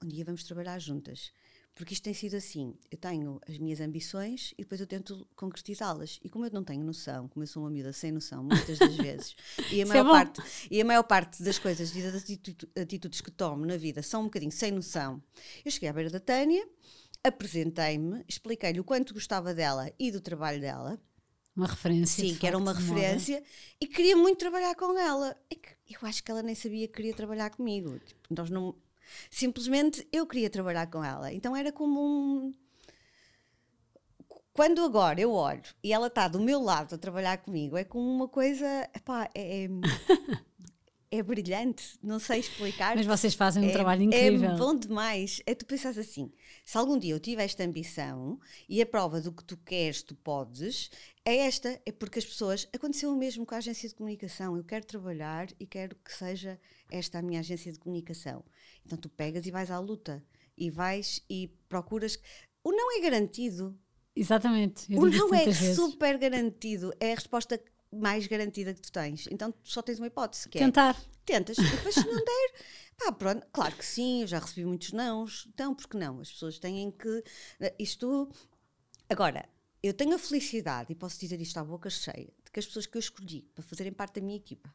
um 0.05 0.09
dia 0.09 0.27
vamos 0.27 0.45
trabalhar 0.45 0.79
juntas. 0.79 1.33
Porque 1.79 1.95
isto 1.95 2.03
tem 2.03 2.13
sido 2.13 2.35
assim: 2.35 2.75
eu 2.91 2.99
tenho 2.99 3.41
as 3.49 3.57
minhas 3.57 3.81
ambições 3.81 4.53
e 4.59 4.63
depois 4.63 4.81
eu 4.81 4.87
tento 4.87 5.25
concretizá-las. 5.37 6.19
E 6.25 6.29
como 6.29 6.45
eu 6.45 6.51
não 6.51 6.65
tenho 6.65 6.83
noção, 6.83 7.29
como 7.29 7.45
eu 7.45 7.47
sou 7.47 7.63
uma 7.63 7.71
miúda 7.71 7.93
sem 7.93 8.11
noção, 8.11 8.43
muitas 8.43 8.81
das 8.81 8.97
vezes, 8.97 9.37
e 9.71 9.81
a, 9.81 9.87
maior 9.87 10.05
é 10.05 10.11
parte, 10.11 10.43
e 10.69 10.81
a 10.81 10.85
maior 10.85 11.05
parte 11.05 11.41
das 11.41 11.57
coisas 11.57 11.95
e 11.95 12.03
das 12.03 12.25
atitudes 12.77 13.21
que 13.21 13.31
tomo 13.31 13.65
na 13.65 13.77
vida 13.77 14.03
são 14.03 14.23
um 14.23 14.25
bocadinho 14.25 14.51
sem 14.51 14.73
noção, 14.73 15.23
eu 15.65 15.71
cheguei 15.71 15.89
à 15.89 15.93
beira 15.93 16.11
da 16.11 16.19
Tânia, 16.19 16.69
apresentei-me, 17.23 18.25
expliquei-lhe 18.27 18.81
o 18.81 18.85
quanto 18.85 19.15
gostava 19.15 19.55
dela 19.55 19.89
e 19.97 20.11
do 20.11 20.21
trabalho 20.21 20.61
dela. 20.61 21.01
Uma 21.55 21.69
referência. 21.69 22.25
Sim, 22.25 22.35
que 22.35 22.47
era 22.47 22.59
uma 22.59 22.73
referência 22.73 23.41
e 23.81 23.87
queria 23.87 24.17
muito 24.17 24.39
trabalhar 24.39 24.75
com 24.75 24.99
ela. 24.99 25.37
eu 25.89 26.09
acho 26.09 26.25
que 26.25 26.31
ela 26.33 26.43
nem 26.43 26.57
sabia 26.57 26.89
que 26.89 26.95
queria 26.95 27.15
trabalhar 27.15 27.51
comigo. 27.51 28.01
Tipo, 28.01 28.35
nós 28.35 28.51
não 28.51 28.75
Simplesmente 29.31 30.07
eu 30.13 30.27
queria 30.27 30.51
trabalhar 30.51 30.87
com 30.87 31.03
ela. 31.03 31.33
Então 31.33 31.55
era 31.57 31.73
como 31.73 32.01
um. 32.01 32.53
Quando 34.53 34.83
agora 34.83 35.21
eu 35.21 35.33
olho 35.33 35.63
e 35.85 35.93
ela 35.93 36.09
está 36.09 36.27
do 36.27 36.41
meu 36.41 36.61
lado 36.61 36.97
a 36.97 36.99
trabalhar 36.99 37.39
comigo, 37.39 37.77
é 37.77 37.85
como 37.85 38.09
uma 38.11 38.29
coisa. 38.29 38.67
Epá, 38.95 39.31
é, 39.35 39.65
é, 39.65 39.69
é 41.11 41.23
brilhante, 41.23 41.99
não 42.03 42.19
sei 42.19 42.41
explicar. 42.41 42.97
Mas 42.97 43.07
vocês 43.07 43.35
fazem 43.35 43.65
um 43.65 43.69
é, 43.69 43.73
trabalho 43.73 44.03
incrível. 44.03 44.51
É 44.51 44.57
bom 44.57 44.75
demais. 44.75 45.41
É 45.47 45.55
tu 45.55 45.65
pensas 45.65 45.97
assim: 45.97 46.31
se 46.65 46.77
algum 46.77 46.99
dia 46.99 47.15
eu 47.15 47.21
tiver 47.21 47.45
esta 47.45 47.65
ambição 47.65 48.39
e 48.69 48.83
a 48.83 48.87
prova 48.87 49.21
do 49.21 49.33
que 49.33 49.45
tu 49.45 49.57
queres, 49.57 50.03
tu 50.03 50.15
podes, 50.15 50.91
é 51.25 51.37
esta. 51.39 51.81
É 51.87 51.93
porque 51.93 52.19
as 52.19 52.27
pessoas. 52.27 52.69
Aconteceu 52.75 53.11
o 53.13 53.17
mesmo 53.17 53.47
com 53.47 53.55
a 53.55 53.59
agência 53.59 53.89
de 53.89 53.95
comunicação. 53.95 54.57
Eu 54.57 54.65
quero 54.65 54.85
trabalhar 54.85 55.49
e 55.59 55.67
quero 55.67 55.97
que 55.97 56.13
seja 56.13 56.59
esta 56.91 57.19
a 57.19 57.23
minha 57.23 57.41
agência 57.41 57.73
de 57.73 57.79
comunicação. 57.79 58.45
Então 58.85 58.99
tu 58.99 59.09
pegas 59.09 59.47
e 59.47 59.51
vais 59.51 59.71
à 59.71 59.79
luta 59.79 60.25
e 60.57 60.71
vais 60.71 61.23
e 61.29 61.49
procuras. 61.69 62.19
O 62.63 62.73
não 62.73 62.97
é 62.97 63.01
garantido. 63.01 63.79
Exatamente. 64.15 64.93
o 64.95 65.09
não 65.09 65.35
é 65.35 65.45
vezes. 65.45 65.77
super 65.77 66.19
garantido. 66.19 66.93
É 66.99 67.13
a 67.13 67.15
resposta 67.15 67.61
mais 67.93 68.27
garantida 68.27 68.75
que 68.75 68.81
tu 68.81 68.93
tens. 68.93 69.27
Então 69.31 69.53
tu 69.53 69.71
só 69.71 69.81
tens 69.83 69.99
uma 69.99 70.07
hipótese. 70.07 70.49
Que 70.49 70.59
é 70.59 70.63
Tentar. 70.63 70.97
É, 70.97 71.19
tentas. 71.25 71.57
Depois 71.57 71.95
se 71.95 72.07
não 72.07 72.17
der, 72.17 72.53
pá, 72.97 73.13
pronto. 73.13 73.47
Claro 73.53 73.77
que 73.77 73.85
sim, 73.85 74.23
eu 74.23 74.27
já 74.27 74.39
recebi 74.39 74.65
muitos 74.65 74.93
nãos. 74.93 75.47
Então, 75.55 75.75
porque 75.75 75.97
não? 75.97 76.21
As 76.21 76.33
pessoas 76.33 76.59
têm 76.59 76.91
que. 76.91 77.23
Isto. 77.79 78.31
Agora, 79.09 79.49
eu 79.83 79.95
tenho 79.95 80.15
a 80.15 80.19
felicidade, 80.19 80.93
e 80.93 80.95
posso 80.95 81.19
dizer 81.19 81.41
isto 81.41 81.57
à 81.59 81.65
boca 81.65 81.89
cheia, 81.89 82.33
de 82.45 82.51
que 82.53 82.59
as 82.59 82.67
pessoas 82.67 82.87
que 82.87 82.97
eu 82.97 83.01
escolhi 83.01 83.43
para 83.55 83.63
fazerem 83.63 83.93
parte 83.93 84.21
da 84.21 84.27
minha 84.27 84.37
equipa, 84.37 84.75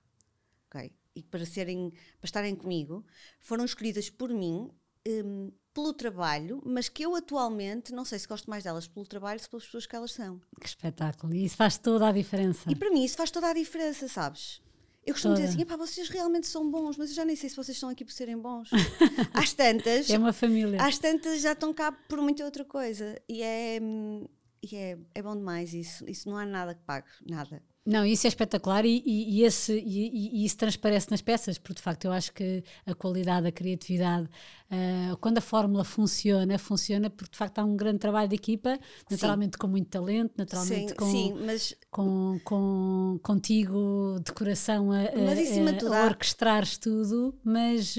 ok? 0.68 0.92
E 1.16 1.24
para, 1.24 1.46
serem, 1.46 1.92
para 2.20 2.26
estarem 2.26 2.56
comigo 2.56 3.06
foram 3.40 3.66
escolhidas 3.66 4.10
por 4.10 4.30
mim 4.30 4.70
um, 5.08 5.52
pelo 5.74 5.94
trabalho, 5.94 6.62
mas 6.66 6.88
que 6.88 7.04
eu 7.04 7.16
atualmente 7.16 7.92
não 7.92 8.06
sei 8.06 8.20
se 8.20 8.28
gosto 8.28 8.50
mais 8.50 8.64
delas 8.64 8.88
pelo 8.88 9.06
trabalho 9.06 9.40
se 9.40 9.50
pelas 9.50 9.66
pessoas 9.66 9.86
que 9.86 9.96
elas 9.96 10.12
são. 10.12 10.40
Que 10.60 10.68
espetáculo! 10.68 11.34
E 11.34 11.46
isso 11.46 11.56
faz 11.56 11.78
toda 11.78 12.08
a 12.08 12.12
diferença. 12.12 12.72
E 12.72 12.76
para 12.76 12.92
mim 12.92 13.04
isso 13.04 13.18
faz 13.18 13.32
toda 13.32 13.48
a 13.48 13.54
diferença, 13.54 14.08
sabes? 14.08 14.62
Eu 15.06 15.14
costumo 15.14 15.36
toda. 15.36 15.46
dizer 15.46 15.62
assim, 15.62 15.78
vocês 15.78 16.10
realmente 16.10 16.48
são 16.48 16.70
bons, 16.70 16.96
mas 16.96 17.10
eu 17.10 17.16
já 17.16 17.26
nem 17.26 17.36
sei 17.36 17.50
se 17.50 17.56
vocês 17.56 17.76
estão 17.76 17.90
aqui 17.90 18.06
por 18.06 18.14
serem 18.14 18.38
bons. 18.38 18.70
às 19.34 19.52
tantas. 19.52 20.10
É 20.10 20.18
uma 20.18 20.32
família. 20.32 20.82
Às 20.82 20.98
tantas 20.98 21.42
já 21.42 21.52
estão 21.52 21.74
cá 21.74 21.92
por 21.92 22.22
muita 22.22 22.46
outra 22.46 22.64
coisa. 22.64 23.20
E 23.28 23.42
é, 23.42 23.80
hum, 23.82 24.26
e 24.64 24.76
é, 24.78 24.98
é 25.14 25.22
bom 25.22 25.36
demais 25.36 25.74
isso. 25.74 26.10
Isso 26.10 26.30
não 26.30 26.38
há 26.38 26.46
nada 26.46 26.74
que 26.74 26.82
pague, 26.84 27.08
nada. 27.30 27.62
Não, 27.86 28.06
isso 28.06 28.26
é 28.26 28.30
espetacular 28.30 28.86
e, 28.86 29.04
e, 29.06 29.40
e 29.40 29.44
esse, 29.44 29.74
e, 29.74 30.42
e, 30.42 30.46
isso 30.46 30.56
transparece 30.56 31.12
nas 31.12 31.22
peças, 31.22 31.58
porque 31.58 31.76
de 31.76 31.82
facto 31.82 32.06
eu 32.06 32.14
acho 32.14 32.32
que 32.32 32.64
a 32.86 32.96
qualidade, 32.96 33.46
a 33.46 33.52
criatividade, 33.52 34.30
uh, 34.72 35.18
quando 35.18 35.40
a 35.40 35.42
fórmula 35.42 35.84
funciona, 35.84 36.58
funciona 36.58 37.10
porque 37.10 37.32
de 37.34 37.38
facto 37.38 37.60
há 37.60 37.66
um 37.66 37.76
grande 37.76 38.00
trabalho 38.00 38.30
de 38.30 38.36
equipa, 38.36 38.80
naturalmente 39.12 39.56
sim. 39.56 39.60
com 39.60 39.68
muito 39.68 39.90
talento, 39.90 40.32
naturalmente 40.38 40.90
sim, 40.90 40.96
com, 40.96 41.12
sim, 41.12 41.34
mas... 41.46 41.76
com, 41.92 42.40
com 42.46 43.20
contigo 43.22 44.18
de 44.24 44.32
coração 44.32 44.90
a, 44.90 45.00
a, 45.00 45.92
a, 45.92 46.04
a 46.04 46.06
orquestrares 46.06 46.78
tudo, 46.78 47.38
mas. 47.44 47.98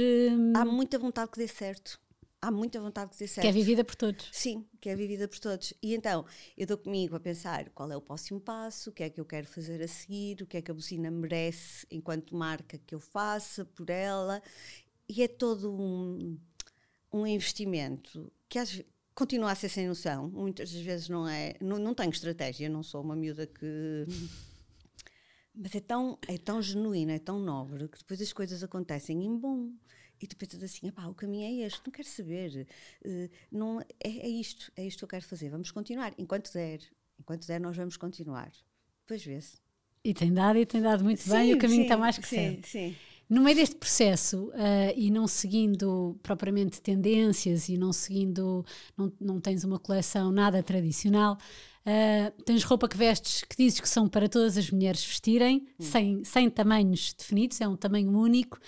Há 0.57 0.65
muita 0.65 0.99
vontade 0.99 1.31
que 1.31 1.39
dê 1.39 1.47
certo 1.47 2.03
há 2.45 2.51
muita 2.51 2.79
vontade 2.81 3.11
de 3.11 3.15
dizer 3.15 3.29
certo. 3.29 3.43
Que 3.43 3.49
é 3.49 3.53
vivida 3.53 3.83
por 3.83 3.95
todos. 3.95 4.29
Sim, 4.31 4.67
que 4.81 4.89
é 4.91 4.95
vivida 4.95 5.27
por 5.27 5.39
todos. 5.39 5.73
E 5.83 5.95
então, 5.95 6.27
eu 6.57 6.67
dou 6.67 6.77
comigo 6.77 7.17
a 7.17 7.21
pensar 7.21 7.71
qual 7.71 7.91
é 7.91 7.97
o 7.97 8.01
próximo 8.01 8.39
passo, 8.39 8.91
o 8.91 8.93
que 8.93 9.03
é 9.03 9.09
que 9.09 9.19
eu 9.21 9.25
quero 9.25 9.47
fazer 9.47 9.83
a 9.83 9.89
seguir, 9.89 10.43
o 10.43 10.47
que 10.47 10.59
é 10.59 10.63
que 10.63 10.71
a 10.71 10.75
bocina 10.75 11.11
merece 11.11 11.87
enquanto 11.91 12.37
marca 12.37 12.79
que 12.79 12.95
eu 12.95 13.01
faça 13.01 13.65
por 13.65 13.89
ela. 13.89 14.43
E 15.09 15.23
é 15.23 15.29
todo 15.29 15.73
um, 15.73 16.39
um 17.13 17.27
investimento 17.27 18.31
que 18.49 18.59
às 18.59 18.71
vezes 18.71 18.87
continua 19.15 19.53
a 19.53 19.55
ser 19.55 19.69
sem 19.69 19.87
noção, 19.87 20.29
muitas 20.29 20.73
das 20.73 20.83
vezes 20.83 21.09
não 21.09 21.27
é, 21.29 21.55
não, 21.61 21.79
não 21.79 21.95
tenho 21.95 22.11
estratégia, 22.11 22.69
não 22.69 22.83
sou 22.83 23.01
uma 23.01 23.15
miúda 23.15 23.47
que 23.47 24.05
mas 25.55 25.73
é 25.73 25.81
tão, 25.81 26.19
é 26.27 26.37
tão 26.37 26.61
genuíno, 26.61 27.13
é 27.13 27.19
tão 27.21 27.39
nobre 27.39 27.87
que 27.87 27.99
depois 27.99 28.21
as 28.21 28.33
coisas 28.33 28.63
acontecem 28.65 29.25
em 29.25 29.39
bom 29.39 29.71
e 30.25 30.27
tu 30.27 30.37
pensas 30.39 30.63
assim, 30.63 30.91
o 31.07 31.15
caminho 31.15 31.63
é 31.63 31.67
este, 31.67 31.83
não 31.85 31.93
quero 31.93 32.09
saber, 32.09 32.67
uh, 33.05 33.31
não, 33.53 33.81
é, 33.81 34.09
é, 34.09 34.29
isto, 34.29 34.73
é 34.75 34.87
isto 34.87 34.99
que 34.99 35.05
eu 35.05 35.09
quero 35.09 35.25
fazer, 35.25 35.51
vamos 35.51 35.71
continuar, 35.71 36.15
enquanto 36.17 36.51
der, 36.51 36.81
enquanto 37.21 37.47
der 37.47 37.61
nós 37.61 37.77
vamos 37.77 37.99
continuar, 37.99 38.51
depois 39.03 39.23
vê-se. 39.23 39.59
E 40.03 40.15
tem 40.15 40.33
dado 40.33 40.59
e 40.59 40.65
tem 40.65 40.81
dado 40.81 41.05
muito 41.05 41.21
sim, 41.21 41.31
bem 41.31 41.51
e 41.51 41.55
o 41.55 41.59
caminho 41.59 41.81
sim, 41.81 41.83
está 41.83 41.97
mais 41.99 42.17
que 42.17 42.27
sim, 42.27 42.37
certo. 42.37 42.67
Sim. 42.69 42.97
No 43.29 43.43
meio 43.43 43.57
deste 43.57 43.77
processo 43.77 44.49
uh, 44.49 44.95
e 44.97 45.11
não 45.11 45.27
seguindo 45.27 46.19
propriamente 46.23 46.81
tendências 46.81 47.69
e 47.69 47.77
não 47.77 47.93
seguindo, 47.93 48.65
não, 48.97 49.13
não 49.21 49.41
tens 49.41 49.63
uma 49.63 49.79
coleção 49.79 50.33
nada 50.33 50.63
tradicional, 50.63 51.37
uh, 51.87 52.43
tens 52.45 52.65
roupa 52.65 52.89
que 52.89 52.97
vestes 52.97 53.43
que 53.45 53.57
dizes 53.57 53.81
que 53.81 53.89
são 53.89 54.09
para 54.09 54.29
todas 54.29 54.57
as 54.57 54.71
mulheres 54.71 55.05
vestirem, 55.05 55.67
hum. 55.79 55.85
sem, 55.85 56.25
sem 56.25 56.51
tamanhos 56.51 57.13
definidos, 57.13 57.61
é 57.61 57.69
um 57.69 57.77
tamanho 57.77 58.11
único. 58.11 58.59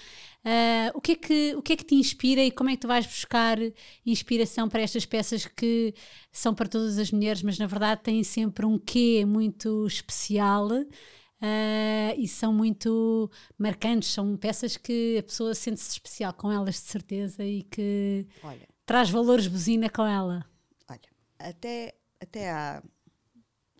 Uh, 0.44 0.94
o, 0.94 1.00
que 1.00 1.12
é 1.12 1.16
que, 1.16 1.54
o 1.56 1.62
que 1.62 1.72
é 1.72 1.76
que 1.76 1.84
te 1.84 1.94
inspira 1.96 2.40
e 2.40 2.50
como 2.52 2.70
é 2.70 2.74
que 2.74 2.82
tu 2.82 2.88
vais 2.88 3.04
buscar 3.04 3.58
inspiração 4.04 4.68
para 4.68 4.82
estas 4.82 5.04
peças 5.04 5.44
que 5.44 5.92
são 6.30 6.54
para 6.54 6.68
todas 6.68 6.98
as 6.98 7.10
mulheres, 7.10 7.42
mas 7.42 7.58
na 7.58 7.66
verdade 7.66 8.02
têm 8.02 8.22
sempre 8.22 8.64
um 8.64 8.78
quê 8.78 9.24
muito 9.26 9.86
especial? 9.86 10.68
Uh, 10.68 12.16
e 12.16 12.26
são 12.26 12.50
muito 12.50 13.30
marcantes, 13.58 14.10
são 14.10 14.36
peças 14.38 14.76
que 14.78 15.18
a 15.18 15.22
pessoa 15.22 15.54
sente-se 15.54 15.90
especial 15.90 16.32
com 16.32 16.50
elas 16.50 16.76
de 16.76 16.88
certeza 16.88 17.44
e 17.44 17.62
que 17.64 18.26
olha, 18.42 18.66
traz 18.86 19.10
valores 19.10 19.46
buzina 19.46 19.90
com 19.90 20.06
ela. 20.06 20.46
Olha, 20.88 21.00
até, 21.38 21.94
até 22.18 22.50
há 22.50 22.82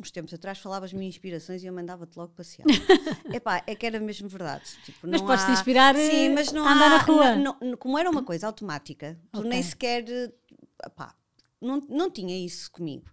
uns 0.01 0.11
tempos 0.11 0.33
atrás 0.35 0.59
falavas 0.59 0.93
minhas 0.93 1.15
inspirações 1.15 1.63
e 1.63 1.67
eu 1.67 1.73
mandava-te 1.73 2.17
logo 2.17 2.33
passear. 2.35 2.67
Epá, 3.33 3.63
é 3.67 3.75
que 3.75 3.87
era 3.87 3.99
mesmo 3.99 4.29
verdade. 4.29 4.65
Tipo, 4.85 5.07
mas 5.09 5.21
podes-te 5.23 5.53
inspirar 5.53 5.95
Sim, 5.95 6.31
mas 6.31 6.53
não 6.53 6.67
a 6.67 6.73
andar 6.73 6.87
há, 6.87 6.91
na 6.91 6.99
rua. 6.99 7.37
Não, 7.37 7.57
não, 7.61 7.77
como 7.77 7.99
era 7.99 8.11
uma 8.11 8.23
coisa 8.23 8.47
automática, 8.47 9.19
tu 9.33 9.39
okay. 9.39 9.51
nem 9.51 9.63
sequer. 9.63 10.05
Epá, 10.85 11.15
não, 11.61 11.81
não 11.89 12.11
tinha 12.11 12.37
isso 12.37 12.71
comigo. 12.71 13.11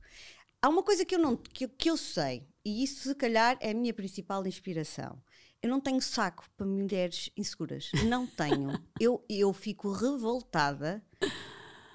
Há 0.62 0.70
uma 0.70 0.84
coisa 0.84 1.06
que 1.06 1.16
eu, 1.16 1.20
não, 1.20 1.36
que, 1.36 1.68
que 1.68 1.90
eu 1.90 1.98
sei, 1.98 2.48
e 2.64 2.84
isso 2.84 3.10
se 3.10 3.16
calhar 3.16 3.58
é 3.60 3.72
a 3.72 3.74
minha 3.74 3.94
principal 3.94 4.46
inspiração. 4.48 5.22
Eu 5.62 5.70
não 5.70 5.80
tenho 5.80 6.02
saco 6.02 6.46
para 6.58 6.66
mulheres 6.66 7.30
inseguras. 7.38 7.90
Não 8.06 8.28
tenho. 8.28 8.78
eu, 9.00 9.24
eu 9.30 9.54
fico 9.54 9.92
revoltada 9.92 11.02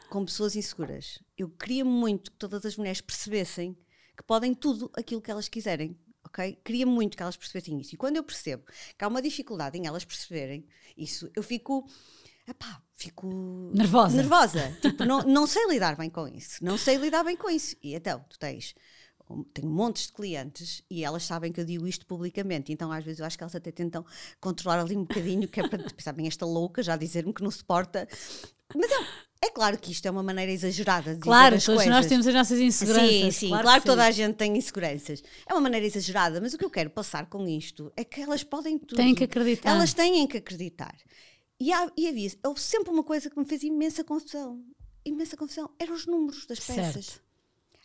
com 0.08 0.24
pessoas 0.24 0.56
inseguras. 0.56 1.18
Eu 1.36 1.50
queria 1.50 1.84
muito 1.84 2.30
que 2.30 2.38
todas 2.38 2.64
as 2.64 2.76
mulheres 2.76 3.02
percebessem 3.02 3.76
que 4.18 4.24
podem 4.24 4.52
tudo 4.52 4.90
aquilo 4.94 5.22
que 5.22 5.30
elas 5.30 5.48
quiserem. 5.48 5.96
ok? 6.24 6.58
Queria 6.64 6.84
muito 6.84 7.16
que 7.16 7.22
elas 7.22 7.36
percebessem 7.36 7.80
isso. 7.80 7.94
E 7.94 7.96
quando 7.96 8.16
eu 8.16 8.24
percebo 8.24 8.64
que 8.98 9.04
há 9.04 9.06
uma 9.06 9.22
dificuldade 9.22 9.78
em 9.78 9.86
elas 9.86 10.04
perceberem 10.04 10.66
isso, 10.96 11.30
eu 11.36 11.42
fico. 11.42 11.88
Epá, 12.46 12.82
fico 12.96 13.28
nervosa. 13.72 14.16
nervosa. 14.16 14.76
tipo, 14.82 15.04
não, 15.04 15.22
não 15.22 15.46
sei 15.46 15.68
lidar 15.68 15.96
bem 15.96 16.10
com 16.10 16.26
isso. 16.26 16.64
Não 16.64 16.76
sei 16.76 16.96
lidar 16.96 17.22
bem 17.22 17.36
com 17.36 17.48
isso. 17.48 17.76
E 17.80 17.94
então, 17.94 18.24
tu 18.28 18.36
tens 18.38 18.74
tenho 19.52 19.68
montes 19.68 20.06
de 20.06 20.12
clientes 20.14 20.82
e 20.90 21.04
elas 21.04 21.22
sabem 21.22 21.52
que 21.52 21.60
eu 21.60 21.64
digo 21.64 21.86
isto 21.86 22.06
publicamente, 22.06 22.72
então 22.72 22.90
às 22.90 23.04
vezes 23.04 23.20
eu 23.20 23.26
acho 23.26 23.36
que 23.36 23.44
elas 23.44 23.54
até 23.54 23.70
tentam 23.70 24.02
controlar 24.40 24.80
ali 24.80 24.96
um 24.96 25.02
bocadinho, 25.02 25.46
que 25.46 25.60
é 25.60 25.68
para 25.68 25.78
pensar 25.92 26.12
bem, 26.12 26.26
esta 26.26 26.46
louca 26.46 26.82
já 26.82 26.96
dizer-me 26.96 27.34
que 27.34 27.42
não 27.42 27.50
suporta. 27.50 28.08
Mas 28.74 28.90
é, 28.90 29.06
é 29.40 29.50
claro 29.50 29.78
que 29.78 29.92
isto 29.92 30.06
é 30.06 30.10
uma 30.10 30.22
maneira 30.22 30.50
exagerada 30.50 31.14
de 31.14 31.20
claro, 31.20 31.56
dizer 31.56 31.70
as 31.72 31.76
coisas. 31.76 31.94
nós 31.94 32.06
temos 32.06 32.26
as 32.26 32.34
nossas 32.34 32.58
inseguranças. 32.58 33.08
Sim, 33.08 33.30
sim, 33.30 33.48
claro, 33.48 33.62
claro 33.64 33.80
que 33.80 33.86
toda 33.86 34.04
a 34.04 34.10
gente 34.10 34.34
tem 34.34 34.56
inseguranças. 34.56 35.22
É 35.46 35.54
uma 35.54 35.60
maneira 35.60 35.86
exagerada, 35.86 36.40
mas 36.40 36.54
o 36.54 36.58
que 36.58 36.64
eu 36.64 36.70
quero 36.70 36.90
passar 36.90 37.26
com 37.26 37.46
isto 37.46 37.92
é 37.96 38.04
que 38.04 38.20
elas 38.20 38.42
podem 38.42 38.78
tudo. 38.78 38.96
Têm 38.96 39.14
que 39.14 39.24
acreditar. 39.24 39.70
Elas 39.70 39.92
têm 39.92 40.26
que 40.26 40.38
acreditar. 40.38 40.96
E, 41.60 41.72
há, 41.72 41.90
e 41.96 42.08
havia, 42.08 42.30
houve 42.44 42.60
sempre 42.60 42.90
uma 42.90 43.04
coisa 43.04 43.30
que 43.30 43.38
me 43.38 43.44
fez 43.44 43.62
imensa 43.62 44.02
confusão. 44.02 44.62
Imensa 45.04 45.36
confusão. 45.36 45.70
Eram 45.78 45.94
os 45.94 46.06
números 46.06 46.44
das 46.46 46.58
peças. 46.58 47.06
Certo. 47.06 47.22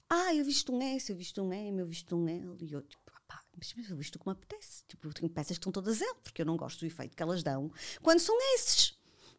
Ah, 0.09 0.33
eu 0.33 0.43
visto 0.43 0.73
um 0.73 0.81
S, 0.81 1.11
eu 1.11 1.17
visto 1.17 1.41
um 1.41 1.53
M, 1.53 1.79
eu 1.79 1.87
visto 1.87 2.15
um 2.15 2.27
L. 2.27 2.55
E 2.59 2.73
eu, 2.73 2.81
tipo, 2.81 3.11
pá, 3.27 3.41
mas 3.55 3.73
eu 3.89 3.95
visto 3.95 4.15
o 4.15 4.19
que 4.19 4.27
me 4.27 4.33
apetece. 4.33 4.83
Tipo, 4.87 5.07
eu 5.07 5.13
tenho 5.13 5.29
peças 5.29 5.57
que 5.57 5.61
estão 5.61 5.71
todas 5.71 6.01
L, 6.01 6.15
porque 6.23 6.41
eu 6.41 6.45
não 6.45 6.57
gosto 6.57 6.79
do 6.79 6.85
efeito 6.85 7.15
que 7.15 7.23
elas 7.23 7.43
dão 7.43 7.71
quando 8.01 8.19
são 8.19 8.35
S's. 8.57 8.95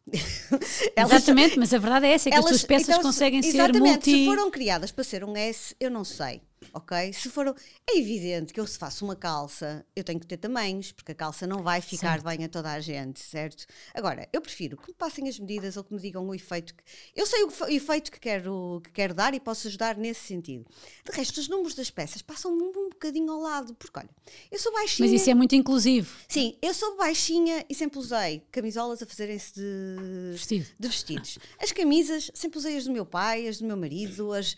Elas- 0.95 1.11
Exatamente, 1.13 1.57
mas 1.57 1.73
a 1.73 1.77
verdade 1.79 2.05
é 2.05 2.11
essa, 2.13 2.29
é 2.29 2.31
que 2.31 2.37
as 2.37 2.45
tuas 2.45 2.63
peças 2.63 2.89
então, 2.89 2.99
se- 3.01 3.03
conseguem 3.07 3.41
ser 3.41 3.49
exatamente, 3.49 3.81
multi... 3.81 4.11
se 4.11 4.25
foram 4.25 4.51
criadas 4.51 4.91
para 4.91 5.03
ser 5.03 5.23
um 5.23 5.35
S, 5.35 5.75
eu 5.79 5.89
não 5.89 6.03
sei, 6.03 6.41
ok? 6.73 7.13
Se 7.13 7.29
foram, 7.29 7.55
é 7.89 7.97
evidente 7.97 8.53
que 8.53 8.59
eu 8.59 8.67
se 8.67 8.77
faço 8.77 9.05
uma 9.05 9.15
calça, 9.15 9.85
eu 9.95 10.03
tenho 10.03 10.19
que 10.19 10.25
ter 10.27 10.37
tamanhos, 10.37 10.91
porque 10.91 11.11
a 11.11 11.15
calça 11.15 11.45
não 11.47 11.61
vai 11.63 11.81
ficar 11.81 12.19
Certo. 12.21 12.23
bem 12.25 12.45
a 12.45 12.49
toda 12.49 12.71
a 12.71 12.79
gente, 12.79 13.19
certo? 13.19 13.65
Agora, 13.93 14.27
eu 14.33 14.41
prefiro 14.41 14.77
que 14.77 14.87
me 14.89 14.93
passem 14.93 15.27
as 15.29 15.39
medidas 15.39 15.77
ou 15.77 15.83
que 15.83 15.93
me 15.93 15.99
digam 16.01 16.27
o 16.27 16.33
efeito 16.35 16.73
que, 16.75 16.83
eu 17.15 17.25
sei 17.25 17.43
o, 17.43 17.47
o 17.47 17.67
efeito 17.69 18.11
que 18.11 18.19
quero, 18.19 18.81
que 18.83 18.91
quero 18.91 19.13
dar 19.13 19.33
e 19.33 19.39
posso 19.39 19.67
ajudar 19.67 19.97
nesse 19.97 20.21
sentido. 20.27 20.65
De 21.09 21.11
resto, 21.15 21.39
os 21.39 21.47
números 21.47 21.75
das 21.75 21.89
peças 21.89 22.21
passam-me 22.21 22.61
um 22.63 22.89
bocadinho 22.89 23.31
ao 23.31 23.39
lado, 23.39 23.73
porque 23.75 23.99
olha, 23.99 24.09
eu 24.51 24.59
sou 24.59 24.71
baixinha. 24.73 25.09
Mas 25.09 25.21
isso 25.21 25.29
é 25.29 25.33
muito 25.33 25.55
inclusivo. 25.55 26.15
Sim, 26.27 26.57
eu 26.61 26.73
sou 26.73 26.95
baixinha 26.97 27.65
e 27.69 27.75
sempre 27.75 27.99
usei 27.99 28.41
camisolas 28.51 29.01
a 29.01 29.05
fazerem-se 29.05 29.53
de 29.55 30.31
Vestido. 30.33 30.67
de 30.79 30.87
vestidos. 30.87 31.39
As 31.59 31.71
camisas, 31.71 32.31
sempre 32.33 32.57
usei 32.57 32.77
as 32.77 32.85
do 32.85 32.91
meu 32.91 33.05
pai, 33.05 33.47
as 33.47 33.59
do 33.59 33.65
meu 33.65 33.77
marido, 33.77 34.31
as, 34.33 34.57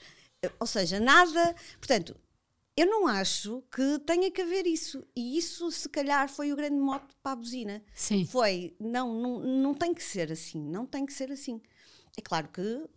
ou 0.59 0.67
seja, 0.67 0.99
nada. 0.99 1.55
Portanto, 1.79 2.15
eu 2.75 2.85
não 2.85 3.07
acho 3.07 3.63
que 3.71 3.99
tenha 4.05 4.29
que 4.29 4.41
haver 4.41 4.67
isso. 4.67 5.03
E 5.15 5.37
isso, 5.37 5.71
se 5.71 5.89
calhar, 5.89 6.29
foi 6.29 6.51
o 6.53 6.55
grande 6.55 6.75
mote 6.75 7.07
para 7.23 7.31
a 7.31 7.35
buzina. 7.35 7.83
Sim. 7.95 8.25
Foi, 8.25 8.75
não, 8.79 9.13
não, 9.13 9.39
não 9.39 9.73
tem 9.73 9.93
que 9.93 10.03
ser 10.03 10.31
assim, 10.31 10.61
não 10.61 10.85
tem 10.85 11.05
que 11.05 11.13
ser 11.13 11.31
assim. 11.31 11.61
É 12.17 12.21
claro 12.21 12.47
que. 12.49 12.61
uh, 12.61 12.87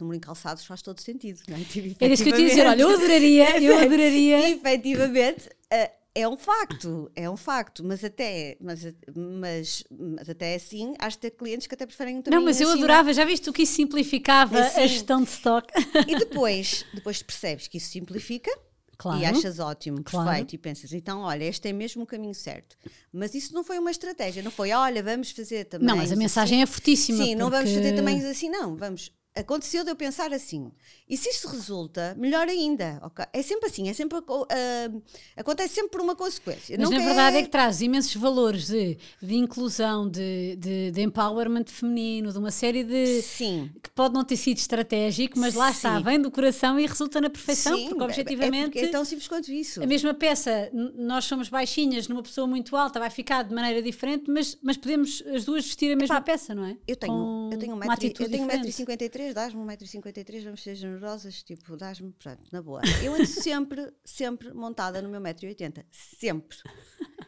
número 0.00 0.16
em 0.16 0.20
calçados 0.20 0.64
faz 0.64 0.82
todo 0.82 1.00
sentido, 1.00 1.40
não 1.48 1.56
é? 1.56 1.64
Tipo, 1.64 2.02
Era 2.02 2.14
isso 2.14 2.22
que 2.24 2.30
eu 2.30 2.34
te 2.34 2.42
ia 2.42 2.48
dizer, 2.48 2.66
olha, 2.66 2.80
eu 2.80 2.88
adoraria, 2.88 3.60
eu 3.60 3.78
adoraria... 3.80 4.50
efetivamente 4.50 5.50
eh, 5.70 5.92
é 6.14 6.28
um 6.28 6.36
facto, 6.36 7.10
é 7.14 7.30
um 7.30 7.36
facto, 7.36 7.84
mas 7.84 8.02
até, 8.04 8.56
mas, 8.60 8.84
mas, 9.16 9.84
mas 9.90 10.28
até 10.28 10.54
assim, 10.56 10.94
acho 10.98 11.16
que 11.16 11.22
ter 11.22 11.36
clientes 11.36 11.66
que 11.66 11.74
até 11.74 11.86
preferem 11.86 12.20
também 12.20 12.38
Não, 12.38 12.44
mas 12.44 12.60
eu 12.60 12.68
adorava, 12.70 13.12
já 13.12 13.24
viste 13.24 13.48
o 13.48 13.52
que 13.52 13.62
isso 13.62 13.74
simplificava 13.74 14.62
Sim. 14.70 14.80
a 14.80 14.86
gestão 14.86 15.22
de 15.22 15.30
stock? 15.30 15.72
E 16.08 16.16
depois, 16.18 16.84
depois 16.92 17.22
percebes 17.22 17.68
que 17.68 17.78
isso 17.78 17.90
simplifica 17.90 18.50
Claro. 18.98 19.20
e 19.20 19.24
achas 19.24 19.58
ótimo, 19.58 20.02
Claro. 20.04 20.28
perfeito, 20.28 20.54
e 20.54 20.58
pensas, 20.58 20.92
então, 20.92 21.20
olha, 21.20 21.44
este 21.44 21.68
é 21.68 21.72
mesmo 21.72 22.02
o 22.02 22.06
caminho 22.06 22.34
certo. 22.34 22.76
Mas 23.12 23.34
isso 23.34 23.54
não 23.54 23.64
foi 23.64 23.78
uma 23.78 23.90
estratégia, 23.90 24.42
não 24.42 24.50
foi, 24.50 24.72
olha, 24.72 25.02
vamos 25.02 25.30
fazer 25.30 25.64
também. 25.64 25.86
Não, 25.88 25.96
mas 25.96 26.12
a 26.12 26.16
mensagem 26.16 26.60
é 26.60 26.66
fortíssima. 26.66 27.24
Sim, 27.24 27.34
não 27.34 27.48
vamos 27.48 27.70
porque- 27.70 27.82
fazer 27.82 27.96
tamanhos 27.96 28.24
assim, 28.26 28.50
não, 28.50 28.76
vamos. 28.76 29.10
Aconteceu 29.34 29.84
de 29.84 29.90
eu 29.90 29.96
pensar 29.96 30.32
assim. 30.32 30.72
E 31.08 31.16
se 31.16 31.28
isto 31.28 31.46
resulta, 31.48 32.16
melhor 32.18 32.48
ainda. 32.48 32.98
ok? 33.02 33.24
É 33.32 33.42
sempre 33.42 33.66
assim, 33.68 33.88
é 33.88 33.92
sempre, 33.92 34.18
ah, 34.18 34.90
acontece 35.36 35.74
sempre 35.74 35.90
por 35.92 36.00
uma 36.00 36.16
consequência. 36.16 36.76
Mas 36.76 36.90
Nunca 36.90 36.98
na 37.00 37.04
verdade 37.06 37.36
é 37.36 37.42
que 37.42 37.48
traz 37.48 37.80
imensos 37.80 38.14
valores 38.16 38.66
de, 38.66 38.98
de 39.22 39.34
inclusão, 39.36 40.08
de, 40.08 40.56
de, 40.56 40.90
de 40.90 41.00
empowerment 41.00 41.66
feminino, 41.66 42.32
de 42.32 42.38
uma 42.38 42.50
série 42.50 42.82
de. 42.82 43.22
Sim. 43.22 43.70
que 43.82 43.88
pode 43.90 44.14
não 44.14 44.24
ter 44.24 44.36
sido 44.36 44.58
estratégico, 44.58 45.38
mas 45.38 45.54
lá 45.54 45.70
está, 45.70 45.96
Sim. 45.98 46.02
vem 46.02 46.20
do 46.20 46.30
coração 46.30 46.78
e 46.78 46.86
resulta 46.86 47.20
na 47.20 47.30
perfeição, 47.30 47.76
Sim, 47.76 47.88
porque 47.88 48.02
é- 48.02 48.04
objetivamente. 48.04 48.64
É, 48.64 48.64
porque 48.70 48.78
é 48.80 48.88
tão 48.88 49.04
simples 49.04 49.28
quanto 49.28 49.50
isso. 49.52 49.80
A 49.82 49.86
mesma 49.86 50.12
peça, 50.12 50.70
nós 50.96 51.24
somos 51.24 51.48
baixinhas 51.48 52.08
numa 52.08 52.22
pessoa 52.22 52.48
muito 52.48 52.76
alta, 52.76 52.98
vai 52.98 53.10
ficar 53.10 53.44
de 53.44 53.54
maneira 53.54 53.80
diferente, 53.80 54.24
mas, 54.28 54.58
mas 54.60 54.76
podemos 54.76 55.22
as 55.32 55.44
duas 55.44 55.64
vestir 55.64 55.92
a 55.92 55.96
mesma 55.96 56.20
peça, 56.20 56.52
não 56.54 56.64
é? 56.64 56.76
Eu 56.86 56.96
tenho, 56.96 57.12
Com 57.12 57.39
eu 57.54 57.58
tenho, 57.58 57.72
um 57.72 57.76
uma 57.76 57.86
metro, 57.86 57.94
atitude 58.06 58.24
eu 58.24 58.30
tenho 58.30 58.48
diferente. 58.48 58.82
1,53m, 58.82 59.32
dás-me 59.32 59.60
1,53m, 59.62 60.44
vamos 60.44 60.62
ser 60.62 60.74
generosas, 60.74 61.42
tipo, 61.42 61.76
dás-me, 61.76 62.12
pronto, 62.12 62.42
na 62.52 62.62
boa. 62.62 62.80
Eu 63.02 63.14
ando 63.14 63.26
sempre, 63.26 63.92
sempre 64.04 64.52
montada 64.52 65.00
no 65.02 65.08
meu 65.08 65.20
1,80m, 65.20 65.84
sempre. 65.90 66.56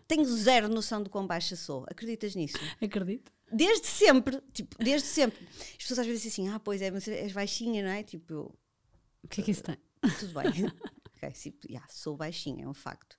Tenho 0.06 0.24
zero 0.24 0.68
noção 0.68 1.02
de 1.02 1.08
quão 1.08 1.26
baixa 1.26 1.56
sou, 1.56 1.84
acreditas 1.88 2.34
nisso? 2.34 2.58
Acredito. 2.80 3.32
Desde 3.50 3.86
sempre, 3.86 4.40
tipo, 4.52 4.76
desde 4.82 5.06
sempre. 5.06 5.46
As 5.50 5.76
pessoas 5.76 5.98
às 6.00 6.06
vezes 6.06 6.22
dizem 6.22 6.46
assim, 6.46 6.54
ah, 6.54 6.60
pois 6.60 6.80
é, 6.80 6.90
mas 6.90 7.06
és 7.06 7.32
baixinha, 7.32 7.82
não 7.82 7.90
é? 7.90 8.02
Tipo, 8.02 8.54
O 9.22 9.28
que 9.28 9.40
é 9.40 9.44
que 9.44 9.50
isso 9.50 9.62
tem? 9.62 9.76
tudo 10.18 10.32
bem. 10.34 10.66
ok, 11.16 11.30
sim, 11.34 11.54
yeah, 11.68 11.86
sou 11.90 12.16
baixinha, 12.16 12.64
é 12.64 12.68
um 12.68 12.74
facto. 12.74 13.16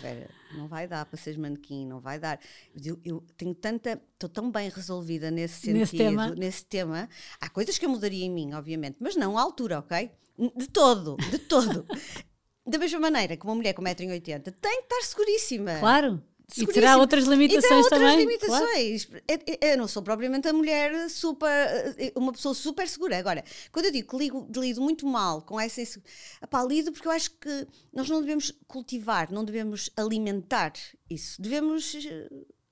Vera, 0.00 0.28
não 0.52 0.66
vai 0.66 0.86
dar 0.86 1.04
para 1.06 1.16
seres 1.16 1.38
manequim, 1.38 1.86
não 1.86 2.00
vai 2.00 2.18
dar. 2.18 2.40
Eu, 2.84 2.98
eu 3.04 3.24
tenho 3.36 3.54
tanta, 3.54 4.00
estou 4.12 4.28
tão 4.28 4.50
bem 4.50 4.68
resolvida 4.68 5.30
nesse 5.30 5.60
sentido, 5.60 5.78
Nesse 5.78 5.96
tema. 5.96 6.30
nesse 6.30 6.64
tema. 6.64 7.08
Há 7.40 7.48
coisas 7.48 7.78
que 7.78 7.86
eu 7.86 7.90
mudaria 7.90 8.24
em 8.24 8.30
mim, 8.30 8.52
obviamente, 8.52 8.96
mas 9.00 9.16
não 9.16 9.38
à 9.38 9.42
altura, 9.42 9.78
ok? 9.78 10.10
De 10.56 10.68
todo, 10.68 11.16
de 11.30 11.38
todo. 11.38 11.86
da 12.66 12.78
mesma 12.78 13.00
maneira 13.00 13.36
que 13.36 13.44
uma 13.44 13.54
mulher 13.54 13.72
com 13.74 13.82
1,80m 13.82 14.54
tem 14.60 14.78
que 14.78 14.94
estar 14.94 15.02
seguríssima. 15.02 15.78
Claro. 15.78 16.22
E 16.56 16.66
terá 16.66 16.96
outras 16.96 17.24
limitações 17.24 17.64
e 17.64 17.68
tem 17.68 17.76
outras 17.78 18.00
também. 18.00 18.18
limitações. 18.26 19.08
Eu- 19.28 19.58
Eu 19.70 19.78
não 19.78 19.88
sou 19.88 20.02
propriamente 20.02 20.48
a 20.48 20.52
mulher 20.52 21.08
super, 21.10 21.94
eh, 21.98 22.12
uma 22.16 22.32
pessoa 22.32 22.54
super 22.54 22.86
segura. 22.88 23.18
Agora, 23.18 23.44
quando 23.72 23.86
eu 23.86 23.92
digo 23.92 24.08
que 24.10 24.16
ligo, 24.16 24.48
lido 24.56 24.80
muito 24.80 25.06
mal 25.06 25.42
com 25.42 25.58
essa 25.60 25.80
insegurança, 25.80 26.66
lido 26.68 26.92
porque 26.92 27.06
eu 27.08 27.12
acho 27.12 27.30
que 27.32 27.66
nós 27.92 28.08
não 28.08 28.20
devemos 28.20 28.52
cultivar, 28.66 29.30
não 29.32 29.44
devemos 29.44 29.90
alimentar 29.96 30.72
isso. 31.08 31.40
Devemos 31.40 31.94
eh, 31.94 32.28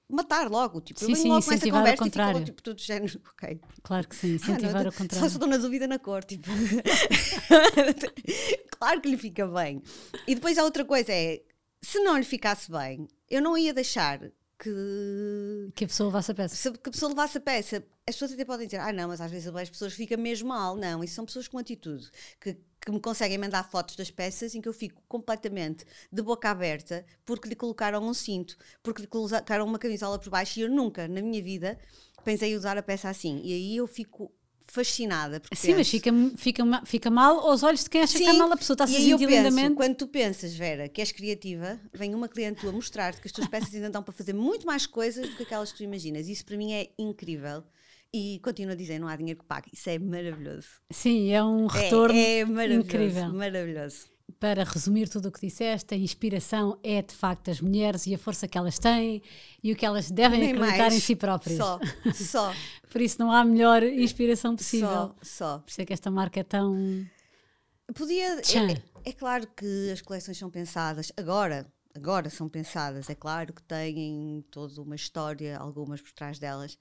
matar 0.08 0.50
logo. 0.50 0.80
Tipo, 0.80 1.00
Sim, 1.00 1.10
eu 1.10 1.16
sim, 1.16 1.28
logo 1.28 1.44
com 1.44 1.52
essa 1.52 1.70
conversa 1.70 1.94
e 1.94 1.98
contrário. 1.98 2.44
tipo, 2.44 2.62
todo 2.62 2.80
género, 2.80 3.20
ok. 3.32 3.60
Claro 3.82 4.08
que 4.08 4.16
sim, 4.16 4.32
Ah, 4.32 4.36
incentivar 4.36 4.72
não, 4.74 4.86
ao 4.86 4.92
Só 4.92 4.98
contrário. 4.98 5.26
estou 5.26 5.48
na 5.48 5.56
dúvida 5.58 5.86
na 5.86 5.98
cor, 5.98 6.24
tipo. 6.24 6.48
claro 8.78 9.00
que 9.00 9.08
lhe 9.10 9.16
fica 9.18 9.46
bem. 9.46 9.82
E 10.26 10.34
depois 10.34 10.56
a 10.58 10.64
outra 10.64 10.84
coisa 10.84 11.12
é, 11.12 11.42
se 11.82 11.98
não 12.00 12.16
lhe 12.16 12.24
ficasse 12.24 12.70
bem, 12.70 13.06
eu 13.30 13.42
não 13.42 13.56
ia 13.56 13.72
deixar 13.74 14.20
que, 14.58 15.70
Que 15.74 15.84
a 15.84 15.88
pessoa 15.88 16.10
vá 16.10 16.18
a 16.18 16.34
peça. 16.34 16.72
que 16.72 16.88
a 16.88 16.92
pessoa 16.92 17.10
levasse 17.10 17.38
a 17.38 17.40
peça. 17.40 17.84
As 18.06 18.14
pessoas 18.14 18.32
até 18.32 18.44
podem 18.44 18.66
dizer, 18.66 18.78
ah 18.80 18.92
não, 18.92 19.08
mas 19.08 19.20
às 19.20 19.30
vezes 19.30 19.46
as 19.46 19.70
pessoas 19.70 19.92
ficam 19.92 20.18
mesmo 20.18 20.48
mal. 20.48 20.74
Não, 20.76 21.04
isso 21.04 21.14
são 21.14 21.24
pessoas 21.24 21.46
com 21.46 21.58
atitude, 21.58 22.10
que, 22.40 22.54
que 22.80 22.90
me 22.90 23.00
conseguem 23.00 23.38
mandar 23.38 23.62
fotos 23.70 23.94
das 23.94 24.10
peças 24.10 24.54
em 24.54 24.60
que 24.60 24.68
eu 24.68 24.72
fico 24.72 25.02
completamente 25.06 25.84
de 26.10 26.22
boca 26.22 26.50
aberta 26.50 27.04
porque 27.24 27.48
lhe 27.48 27.54
colocaram 27.54 28.02
um 28.02 28.14
cinto, 28.14 28.56
porque 28.82 29.02
lhe 29.02 29.08
colocaram 29.08 29.64
uma 29.64 29.78
camisola 29.78 30.18
por 30.18 30.30
baixo 30.30 30.58
e 30.58 30.62
eu 30.62 30.70
nunca, 30.70 31.06
na 31.06 31.20
minha 31.22 31.42
vida, 31.42 31.78
pensei 32.24 32.52
em 32.52 32.56
usar 32.56 32.76
a 32.76 32.82
peça 32.82 33.08
assim. 33.08 33.40
E 33.44 33.52
aí 33.52 33.76
eu 33.76 33.86
fico 33.86 34.32
fascinada. 34.70 35.40
Porque 35.40 35.56
Sim, 35.56 35.68
mas 35.74 35.78
penso, 35.78 35.90
fica, 35.90 36.10
fica, 36.36 36.64
ma- 36.64 36.84
fica 36.86 37.10
mal 37.10 37.40
aos 37.40 37.62
olhos 37.62 37.84
de 37.84 37.90
quem 37.90 38.02
acha 38.02 38.12
que 38.12 38.18
está 38.20 38.32
Sim, 38.32 38.38
mal 38.38 38.52
a 38.52 38.56
pessoa. 38.56 38.74
Está-se 38.74 38.92
e 38.92 38.96
a 38.96 39.00
eu 39.00 39.18
sentir 39.18 39.26
penso, 39.26 39.48
lindamente. 39.48 39.74
quando 39.76 39.94
tu 39.96 40.06
pensas, 40.08 40.54
Vera, 40.54 40.88
que 40.88 41.00
és 41.00 41.10
criativa, 41.12 41.80
vem 41.92 42.14
uma 42.14 42.28
cliente 42.28 42.60
tua 42.60 42.72
mostrar-te 42.72 43.20
que 43.20 43.26
as 43.28 43.32
tuas 43.32 43.48
peças 43.48 43.74
ainda 43.74 43.90
dão 43.90 44.02
para 44.02 44.12
fazer 44.14 44.32
muito 44.34 44.66
mais 44.66 44.86
coisas 44.86 45.28
do 45.28 45.36
que 45.36 45.42
aquelas 45.42 45.72
que 45.72 45.78
tu 45.78 45.84
imaginas. 45.84 46.28
Isso 46.28 46.44
para 46.44 46.56
mim 46.56 46.72
é 46.72 46.90
incrível. 46.98 47.64
E 48.12 48.40
continuo 48.42 48.72
a 48.72 48.76
dizer, 48.76 48.98
não 48.98 49.06
há 49.08 49.16
dinheiro 49.16 49.38
que 49.40 49.44
pague. 49.44 49.68
Isso 49.72 49.90
é 49.90 49.98
maravilhoso. 49.98 50.68
Sim, 50.90 51.30
é 51.30 51.44
um 51.44 51.66
É- 51.66 51.70
retorno 51.84 52.18
é, 52.18 52.44
maravilhoso. 52.44 52.86
incrível. 52.86 53.32
Maravilhoso. 53.34 54.06
Para 54.38 54.62
resumir 54.62 55.08
tudo 55.08 55.28
o 55.28 55.32
que 55.32 55.40
disseste, 55.40 55.94
a 55.94 55.96
inspiração 55.96 56.78
é 56.82 57.02
de 57.02 57.14
facto 57.14 57.50
as 57.50 57.60
mulheres 57.60 58.06
e 58.06 58.14
a 58.14 58.18
força 58.18 58.46
que 58.46 58.56
elas 58.56 58.78
têm 58.78 59.22
e 59.62 59.72
o 59.72 59.76
que 59.76 59.84
elas 59.84 60.10
devem 60.10 60.38
Nem 60.38 60.52
acreditar 60.52 60.78
mais. 60.78 60.94
em 60.94 61.00
si 61.00 61.16
próprias. 61.16 61.58
Só, 61.58 61.80
só, 62.14 62.54
Por 62.90 63.00
isso 63.00 63.18
não 63.18 63.32
há 63.32 63.42
melhor 63.44 63.82
inspiração 63.82 64.54
possível. 64.54 64.88
só, 64.88 65.14
só. 65.22 65.58
Por 65.58 65.70
isso 65.70 65.80
é 65.80 65.84
que 65.84 65.92
esta 65.92 66.10
marca 66.10 66.38
é 66.40 66.44
tão. 66.44 67.04
Podia. 67.94 68.40
Tchan. 68.42 68.70
É, 68.70 68.82
é 69.06 69.12
claro 69.12 69.46
que 69.56 69.90
as 69.90 70.00
coleções 70.02 70.38
são 70.38 70.50
pensadas 70.50 71.10
agora. 71.16 71.66
Agora 71.94 72.30
são 72.30 72.48
pensadas, 72.48 73.10
é 73.10 73.14
claro 73.14 73.52
que 73.52 73.62
têm 73.62 74.44
toda 74.52 74.80
uma 74.80 74.94
história, 74.94 75.58
algumas 75.58 76.00
por 76.00 76.12
trás 76.12 76.38
delas. 76.38 76.78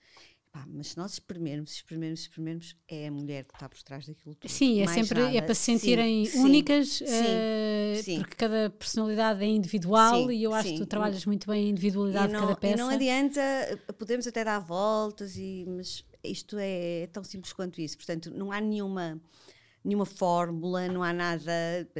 Pá, 0.58 0.66
mas 0.68 0.88
se 0.88 0.98
nós 0.98 1.14
espremermos, 1.14 1.72
espremermos, 1.74 2.22
espremermos, 2.22 2.76
é 2.88 3.08
a 3.08 3.12
mulher 3.12 3.46
que 3.46 3.54
está 3.54 3.70
por 3.70 3.80
trás 3.84 4.08
daquilo 4.08 4.34
tudo. 4.34 4.50
Sim, 4.50 4.82
é 4.82 4.86
mais 4.86 5.08
sempre 5.08 5.38
é 5.38 5.42
para 5.42 5.54
se 5.54 5.62
sentirem 5.62 6.26
sim, 6.26 6.40
únicas, 6.40 6.88
sim, 6.94 7.06
eh, 7.08 8.02
sim. 8.04 8.20
porque 8.20 8.36
cada 8.36 8.72
personalidade 8.72 9.44
é 9.44 9.48
individual 9.48 10.32
e 10.32 10.42
eu 10.42 10.54
acho 10.54 10.70
que 10.70 10.80
tu 10.80 10.88
trabalhas 10.88 11.24
muito 11.28 11.46
bem 11.46 11.68
a 11.68 11.70
individualidade 11.70 12.34
não, 12.34 12.40
de 12.40 12.48
cada 12.48 12.60
peça. 12.60 12.74
E 12.74 12.78
não 12.78 12.90
adianta, 12.90 13.42
podemos 14.00 14.26
até 14.26 14.44
dar 14.44 14.58
voltas, 14.58 15.38
e, 15.38 15.64
mas 15.68 16.04
isto 16.24 16.58
é, 16.60 17.08
tão 17.14 17.24
simples 17.24 17.54
quanto 17.54 17.80
isso. 17.80 17.96
Portanto, 17.96 18.32
não 18.32 18.52
há 18.52 18.60
nenhuma, 18.60 19.22
nenhuma 19.84 20.08
fórmula, 20.08 20.88
não 20.88 21.04
há 21.04 21.14
nada, 21.14 21.52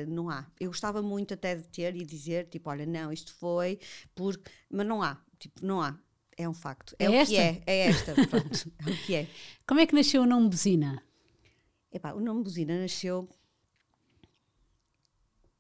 não 0.08 0.32
há. 0.32 0.48
Eu 0.60 0.70
gostava 0.70 1.00
muito 1.04 1.36
até 1.36 1.54
de 1.54 1.68
ter 1.68 1.96
e 1.96 2.04
dizer, 2.04 2.48
tipo, 2.48 2.72
olha, 2.72 2.88
não, 2.88 3.12
isto 3.12 3.32
foi 3.36 3.78
porque, 4.16 4.50
mas 4.68 4.88
não 4.88 5.04
há, 5.04 5.22
tipo, 5.38 5.64
não 5.64 5.80
há. 5.80 5.96
É 6.38 6.48
um 6.48 6.54
facto. 6.54 6.96
É, 7.00 7.06
É 7.06 7.10
o 7.10 7.14
esta? 7.14 7.34
que 7.34 7.40
é, 7.42 7.62
é 7.66 7.78
esta, 7.88 8.14
pronto, 8.14 8.72
é 8.86 8.90
o 8.92 8.98
que 9.06 9.16
é. 9.16 9.28
Como 9.68 9.80
é 9.80 9.88
que 9.88 9.96
nasceu 9.96 10.22
o 10.22 10.26
nome 10.26 10.50
Buzina? 10.50 11.02
Epá, 11.92 12.14
o 12.14 12.20
nome 12.20 12.44
Buzina 12.44 12.80
nasceu. 12.80 13.28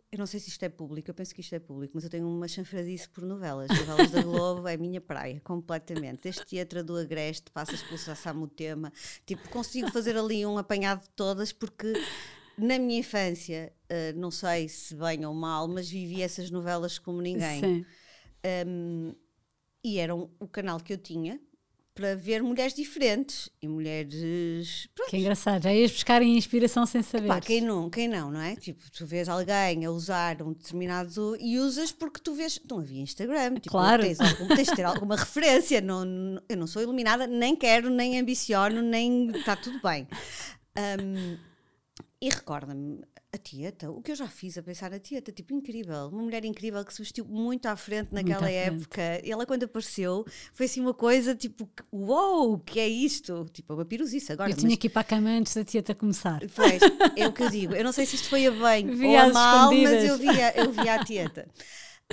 Eu 0.10 0.20
não 0.20 0.26
sei 0.26 0.40
se 0.40 0.50
isto 0.50 0.64
é 0.64 0.70
público, 0.70 1.10
eu 1.10 1.14
penso 1.14 1.36
que 1.36 1.42
isto 1.42 1.54
é 1.54 1.60
público, 1.60 1.92
mas 1.96 2.04
eu 2.06 2.10
tenho 2.10 2.28
uma 2.28 2.48
chanfradice 2.48 3.10
por 3.10 3.26
novelas. 3.26 3.68
Novelas 3.70 4.12
da 4.12 4.22
Globo 4.22 4.68
é 4.68 4.76
a 4.76 4.78
minha 4.78 5.02
praia, 5.02 5.42
completamente. 5.44 6.22
Desde 6.24 6.46
Teatro 6.46 6.82
do 6.84 6.96
Agreste, 6.96 7.52
passas 7.52 7.82
pelo 7.84 7.98
Sassamutema. 7.98 8.94
Tipo, 9.26 9.50
consigo 9.50 9.92
fazer 9.92 10.16
ali 10.16 10.46
um 10.46 10.58
apanhado 10.58 11.02
de 11.04 11.10
todas, 11.10 11.52
porque 11.52 11.92
na 12.58 12.80
minha 12.80 13.00
infância, 13.00 13.74
eh, 13.90 14.14
não 14.14 14.32
sei 14.32 14.70
se 14.70 14.96
bem 14.96 15.26
ou 15.26 15.34
mal, 15.34 15.68
mas 15.68 15.90
vivi 15.90 16.22
essas 16.22 16.50
novelas 16.50 16.98
como 16.98 17.22
ninguém. 17.22 17.60
Sim. 17.60 17.86
Um, 18.66 19.16
e 19.94 19.98
era 20.00 20.16
um- 20.16 20.30
o 20.40 20.48
canal 20.48 20.80
que 20.80 20.94
eu 20.94 20.98
tinha 20.98 21.40
para 21.96 22.16
ver 22.16 22.44
mulheres 22.44 22.76
diferentes 22.76 23.50
e 23.60 23.68
mulheres. 23.68 24.88
Pronto, 24.94 25.10
Que 25.10 25.18
engraçado. 25.18 25.64
Já 25.64 25.74
ias 25.74 25.92
buscar 25.92 26.22
em 26.22 26.38
inspiração 26.38 26.86
sem 26.86 27.02
saber. 27.02 27.28
Pá, 27.28 27.42
quem 27.42 27.60
não, 27.60 27.90
quem 27.90 28.08
não, 28.08 28.30
não 28.30 28.40
é? 28.40 28.56
Tipo, 28.56 28.84
tu 28.92 29.04
vês 29.06 29.28
alguém 29.28 29.84
a 29.84 29.90
usar 29.90 30.40
um 30.44 30.54
determinado 30.54 31.36
e 31.40 31.58
usas 31.58 31.92
porque 31.92 32.20
tu 32.24 32.36
vês. 32.36 32.60
Não 32.70 32.78
havia 32.80 33.02
Instagram, 33.02 33.56
tipo, 33.56 33.70
Claro. 33.70 34.04
tens, 34.04 34.20
algum, 34.20 34.48
tens 34.48 34.68
de 34.68 34.76
ter 34.76 34.84
alguma 34.84 35.16
referência. 35.18 35.82
Não, 35.82 36.06
não- 36.06 36.42
eu 36.48 36.56
não 36.58 36.68
sou 36.68 36.84
iluminada, 36.84 37.26
nem 37.26 37.56
quero, 37.56 37.90
nem 37.90 38.20
ambiciono, 38.20 38.80
nem. 38.84 39.32
Está 39.32 39.56
tudo 39.56 39.80
bem. 39.82 40.08
Um, 40.78 41.38
e 42.22 42.30
recorda-me 42.30 43.02
a 43.38 43.40
Tieta, 43.40 43.90
o 43.92 44.02
que 44.02 44.12
eu 44.12 44.16
já 44.16 44.28
fiz 44.28 44.58
a 44.58 44.64
pensar 44.64 44.92
na 44.92 45.00
Tieta, 45.00 45.32
tipo, 45.32 45.54
incrível, 45.54 46.10
uma 46.10 46.22
mulher 46.24 46.44
incrível 46.44 46.84
que 46.84 46.94
se 46.94 47.02
vestiu 47.02 47.24
muito 47.26 47.66
à 47.68 47.76
frente 47.76 48.10
naquela 48.14 48.38
à 48.46 48.50
frente. 48.50 48.82
época. 48.82 49.02
Ela, 49.24 49.46
quando 49.46 49.64
apareceu, 49.64 50.26
foi 50.54 50.66
assim 50.66 50.82
uma 50.82 50.94
coisa 50.94 51.34
tipo, 51.36 51.70
uou, 51.92 52.54
o 52.54 52.60
que 52.60 52.80
é 52.80 52.88
isto? 52.88 53.46
Tipo, 53.54 53.74
uma 53.76 53.86
piruzice 53.86 54.32
agora. 54.32 54.50
Eu 54.50 54.56
mas- 54.56 54.64
tinha 54.64 54.76
que 54.76 54.88
ir 54.88 54.90
para 54.90 55.02
a 55.02 55.06
cama 55.06 55.30
antes 55.30 55.54
da 55.54 55.64
tieta 55.64 55.96
começar. 55.96 56.42
Pois, 56.56 56.82
é 57.16 57.28
o 57.28 57.32
que 57.34 57.44
eu 57.44 57.50
digo. 57.50 57.74
Eu 57.74 57.84
não 57.84 57.92
sei 57.92 58.06
se 58.06 58.16
isto 58.16 58.30
foi 58.30 58.46
a 58.48 58.52
bem 58.52 58.88
Vi 58.94 59.06
ou 59.08 59.18
a 59.18 59.30
mal, 59.32 59.72
mas 59.72 60.04
eu 60.04 60.18
via, 60.18 60.58
eu 60.58 60.72
via 60.72 60.96
a 60.96 61.04
tieta. 61.06 61.48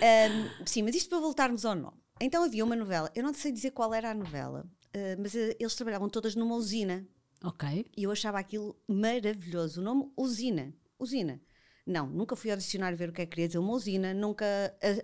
Ahm, 0.00 0.48
sim, 0.66 0.82
mas 0.82 0.94
isto 0.94 1.08
para 1.08 1.18
voltarmos 1.20 1.64
ao 1.64 1.74
nome. 1.74 1.96
Então 2.20 2.44
havia 2.44 2.64
uma 2.64 2.76
novela, 2.76 3.10
eu 3.14 3.22
não 3.22 3.34
sei 3.34 3.50
dizer 3.52 3.70
qual 3.72 3.92
era 3.92 4.10
a 4.10 4.14
novela, 4.14 4.64
ah, 4.94 5.16
mas 5.18 5.34
eh, 5.34 5.56
eles 5.58 5.74
trabalhavam 5.74 6.08
todas 6.08 6.34
numa 6.36 6.54
usina 6.54 7.04
Ok. 7.42 7.84
e 7.96 8.04
eu 8.04 8.10
achava 8.10 8.38
aquilo 8.38 8.76
maravilhoso. 8.88 9.80
O 9.80 9.84
nome 9.84 10.10
Usina. 10.16 10.72
Usina. 10.98 11.40
Não, 11.86 12.06
nunca 12.08 12.34
fui 12.34 12.50
ao 12.50 12.56
dicionário 12.56 12.96
ver 12.96 13.10
o 13.10 13.12
que 13.12 13.22
é 13.22 13.26
que 13.26 13.30
queria 13.30 13.46
dizer 13.46 13.58
uma 13.58 13.72
usina, 13.72 14.14
nunca. 14.14 14.46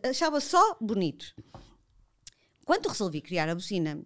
Achava 0.09 0.41
só 0.41 0.77
bonito. 0.81 1.35
Quando 2.65 2.89
resolvi 2.89 3.21
criar 3.21 3.49
a 3.49 3.55
usina, 3.55 4.01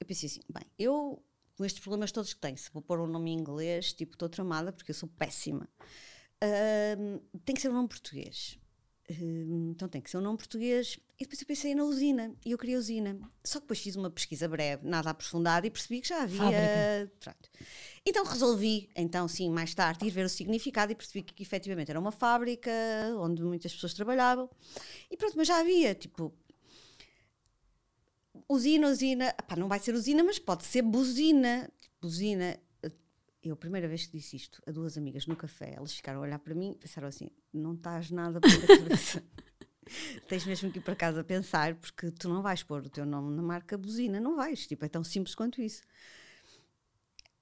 eu 0.00 0.06
pensei 0.06 0.28
assim: 0.28 0.40
bem, 0.48 0.64
eu 0.78 1.22
com 1.58 1.64
estes 1.64 1.82
problemas 1.82 2.12
todos 2.12 2.32
que 2.32 2.40
tenho, 2.40 2.56
se 2.56 2.70
vou 2.72 2.80
pôr 2.80 3.00
um 3.00 3.06
nome 3.08 3.32
em 3.32 3.34
inglês, 3.38 3.92
tipo, 3.92 4.14
estou 4.14 4.28
tramada 4.28 4.72
porque 4.72 4.92
eu 4.92 4.94
sou 4.94 5.08
péssima. 5.08 5.68
Ahm, 6.40 7.18
tem 7.44 7.54
que 7.54 7.60
ser 7.60 7.68
um 7.68 7.74
nome 7.74 7.88
português. 7.88 8.56
Ahm, 9.10 9.70
então 9.70 9.88
tem 9.88 10.02
que 10.02 10.10
ser 10.10 10.18
um 10.18 10.20
nome 10.20 10.36
português. 10.36 10.98
E 11.18 11.24
depois 11.24 11.40
eu 11.40 11.46
pensei 11.46 11.74
na 11.74 11.82
usina 11.84 12.34
e 12.44 12.52
eu 12.52 12.58
queria 12.58 12.78
usina. 12.78 13.18
Só 13.42 13.58
que 13.58 13.64
depois 13.64 13.80
fiz 13.80 13.96
uma 13.96 14.10
pesquisa 14.10 14.46
breve, 14.46 14.86
nada 14.86 15.10
aprofundada, 15.10 15.66
e 15.66 15.70
percebi 15.70 16.00
que 16.00 16.08
já 16.08 16.22
havia. 16.22 17.10
Então 18.04 18.24
resolvi, 18.24 18.88
então 18.94 19.26
sim, 19.26 19.50
mais 19.50 19.74
tarde, 19.74 20.06
ir 20.06 20.10
ver 20.10 20.24
o 20.24 20.28
significado 20.28 20.92
e 20.92 20.94
percebi 20.94 21.22
que, 21.22 21.42
efetivamente 21.42 21.90
era 21.90 21.98
uma 21.98 22.12
fábrica 22.12 22.70
onde 23.18 23.42
muitas 23.42 23.72
pessoas 23.72 23.94
trabalhavam. 23.94 24.48
E 25.10 25.16
pronto, 25.16 25.36
mas 25.36 25.48
já 25.48 25.58
havia, 25.58 25.94
tipo. 25.94 26.32
Usina, 28.48 28.88
usina, 28.88 29.34
pá, 29.46 29.56
não 29.56 29.68
vai 29.68 29.78
ser 29.78 29.94
usina, 29.94 30.22
mas 30.22 30.38
pode 30.38 30.64
ser 30.64 30.82
buzina. 30.82 31.70
Buzina. 32.00 32.58
Eu, 33.48 33.54
a 33.54 33.56
primeira 33.56 33.88
vez 33.88 34.04
que 34.04 34.16
disse 34.18 34.36
isto 34.36 34.62
a 34.66 34.70
duas 34.70 34.98
amigas 34.98 35.26
no 35.26 35.34
café, 35.34 35.72
elas 35.74 35.94
ficaram 35.94 36.20
a 36.20 36.22
olhar 36.22 36.38
para 36.38 36.54
mim 36.54 36.72
e 36.72 36.74
pensaram 36.74 37.08
assim: 37.08 37.30
não 37.50 37.72
estás 37.72 38.10
nada 38.10 38.40
por 38.40 38.50
cabeça. 38.66 39.22
Tens 40.28 40.44
mesmo 40.44 40.70
que 40.70 40.80
ir 40.80 40.82
para 40.82 40.94
casa 40.94 41.24
pensar, 41.24 41.74
porque 41.76 42.10
tu 42.10 42.28
não 42.28 42.42
vais 42.42 42.62
pôr 42.62 42.84
o 42.84 42.90
teu 42.90 43.06
nome 43.06 43.34
na 43.34 43.40
marca 43.40 43.78
buzina, 43.78 44.20
não 44.20 44.36
vais. 44.36 44.66
Tipo, 44.66 44.84
é 44.84 44.88
tão 44.88 45.02
simples 45.02 45.34
quanto 45.34 45.62
isso. 45.62 45.80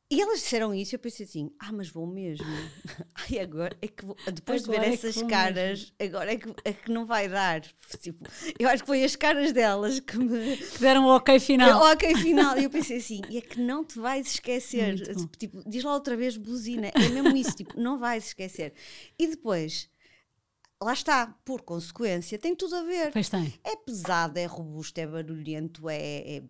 E 0.09 0.21
elas 0.23 0.39
disseram 0.39 0.73
isso 0.73 0.95
e 0.95 0.97
eu 0.97 1.01
pensei 1.01 1.27
assim: 1.27 1.51
ah, 1.59 1.73
mas 1.73 1.89
vou 1.89 2.07
mesmo. 2.07 2.47
Ai, 3.15 3.41
agora 3.41 3.77
é 3.83 3.89
que 3.89 4.05
vou, 4.05 4.17
depois 4.33 4.63
de 4.63 4.71
Agora 4.71 4.85
ver 4.85 4.91
é 4.91 4.95
essas 4.95 5.21
caras, 5.23 5.93
agora 5.99 6.33
é 6.33 6.37
que, 6.37 6.55
é 6.65 6.73
que 6.73 6.93
não 6.93 7.05
vai 7.05 7.29
dar. 7.29 7.63
Tipo, 8.01 8.25
eu 8.57 8.69
acho 8.69 8.85
que 8.85 8.87
foi 8.87 9.03
as 9.03 9.17
caras 9.17 9.53
delas 9.53 9.99
que 9.99 10.17
me. 10.17 10.57
Que 10.59 10.79
deram 10.79 11.07
o 11.07 11.09
ok 11.17 11.41
final. 11.41 11.69
Eu, 11.69 11.93
ok, 11.93 12.15
final. 12.19 12.57
E 12.57 12.63
eu 12.65 12.71
pensei 12.71 12.99
assim: 12.99 13.21
e 13.29 13.39
é 13.39 13.41
que 13.41 13.59
não 13.61 13.85
te 13.85 13.99
vais 13.99 14.29
esquecer. 14.29 15.13
Bom. 15.13 15.27
Tipo, 15.37 15.69
diz 15.69 15.83
lá 15.83 15.95
outra 15.95 16.17
vez 16.17 16.37
buzina. 16.37 16.87
É 16.95 17.09
mesmo 17.09 17.37
isso, 17.37 17.57
tipo, 17.57 17.79
não 17.81 17.99
vais 17.99 18.27
esquecer. 18.29 18.75
E 19.19 19.27
depois, 19.27 19.91
lá 20.81 20.93
está, 20.93 21.35
por 21.45 21.63
consequência, 21.63 22.39
tem 22.39 22.55
tudo 22.55 22.77
a 22.77 22.83
ver. 22.85 23.11
Pois 23.11 23.29
tem. 23.29 23.53
É 23.65 23.75
pesado, 23.75 24.39
é 24.39 24.45
robusto, 24.47 24.99
é 25.01 25.07
barulhento, 25.07 25.89
é- 25.91 26.37
é 26.37 26.43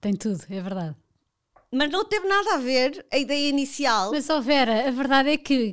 Tem 0.00 0.14
tudo, 0.14 0.42
é 0.50 0.60
verdade. 0.60 0.96
Mas 1.76 1.90
não 1.90 2.04
teve 2.04 2.26
nada 2.26 2.54
a 2.54 2.56
ver 2.58 3.04
a 3.12 3.18
ideia 3.18 3.48
inicial. 3.48 4.10
Mas, 4.10 4.28
ó 4.30 4.40
Vera, 4.40 4.88
a 4.88 4.90
verdade 4.90 5.30
é 5.30 5.36
que 5.36 5.72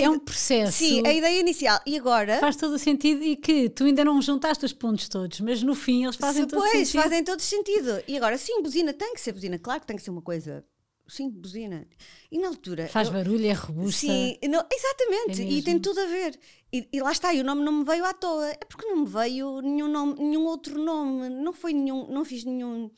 é 0.00 0.08
um 0.08 0.18
processo. 0.18 0.78
Sim, 0.78 1.06
a 1.06 1.12
ideia 1.12 1.40
inicial. 1.40 1.80
E 1.86 1.96
agora? 1.98 2.38
Faz 2.38 2.56
todo 2.56 2.74
o 2.74 2.78
sentido 2.78 3.22
e 3.22 3.36
que 3.36 3.68
tu 3.68 3.84
ainda 3.84 4.04
não 4.04 4.20
juntaste 4.22 4.64
os 4.64 4.72
pontos 4.72 5.08
todos, 5.08 5.40
mas 5.40 5.62
no 5.62 5.74
fim 5.74 6.04
eles 6.04 6.16
fazem 6.16 6.46
todo 6.46 6.60
Pois, 6.60 6.70
sentido. 6.88 7.02
fazem 7.02 7.24
todo 7.24 7.40
sentido. 7.40 8.02
E 8.06 8.16
agora, 8.16 8.38
sim, 8.38 8.62
buzina 8.62 8.92
tem 8.92 9.12
que 9.14 9.20
ser 9.20 9.32
buzina. 9.32 9.58
Claro 9.58 9.80
que 9.80 9.86
tem 9.86 9.96
que 9.96 10.02
ser 10.02 10.10
uma 10.10 10.22
coisa. 10.22 10.64
Sim, 11.08 11.28
buzina. 11.28 11.86
E 12.30 12.38
na 12.38 12.48
altura. 12.48 12.88
Faz 12.88 13.08
eu- 13.08 13.14
barulho, 13.14 13.44
é 13.44 13.52
robusta. 13.52 14.00
Sim, 14.06 14.38
não- 14.48 14.64
exatamente. 14.72 15.42
É 15.42 15.44
e 15.44 15.60
tem 15.62 15.78
tudo 15.78 16.00
a 16.00 16.06
ver. 16.06 16.38
E, 16.72 16.88
e 16.90 17.00
lá 17.02 17.12
está, 17.12 17.34
e 17.34 17.40
o 17.40 17.44
nome 17.44 17.62
não 17.62 17.72
me 17.72 17.84
veio 17.84 18.04
à 18.04 18.14
toa. 18.14 18.48
É 18.48 18.64
porque 18.66 18.86
não 18.86 18.98
me 18.98 19.06
veio 19.06 19.60
nenhum, 19.60 19.88
nome, 19.88 20.14
nenhum 20.18 20.46
outro 20.46 20.78
nome. 20.82 21.28
Não 21.28 21.52
foi 21.52 21.72
nenhum. 21.74 22.06
Não 22.08 22.24
fiz 22.24 22.44
nenhum. 22.44 22.90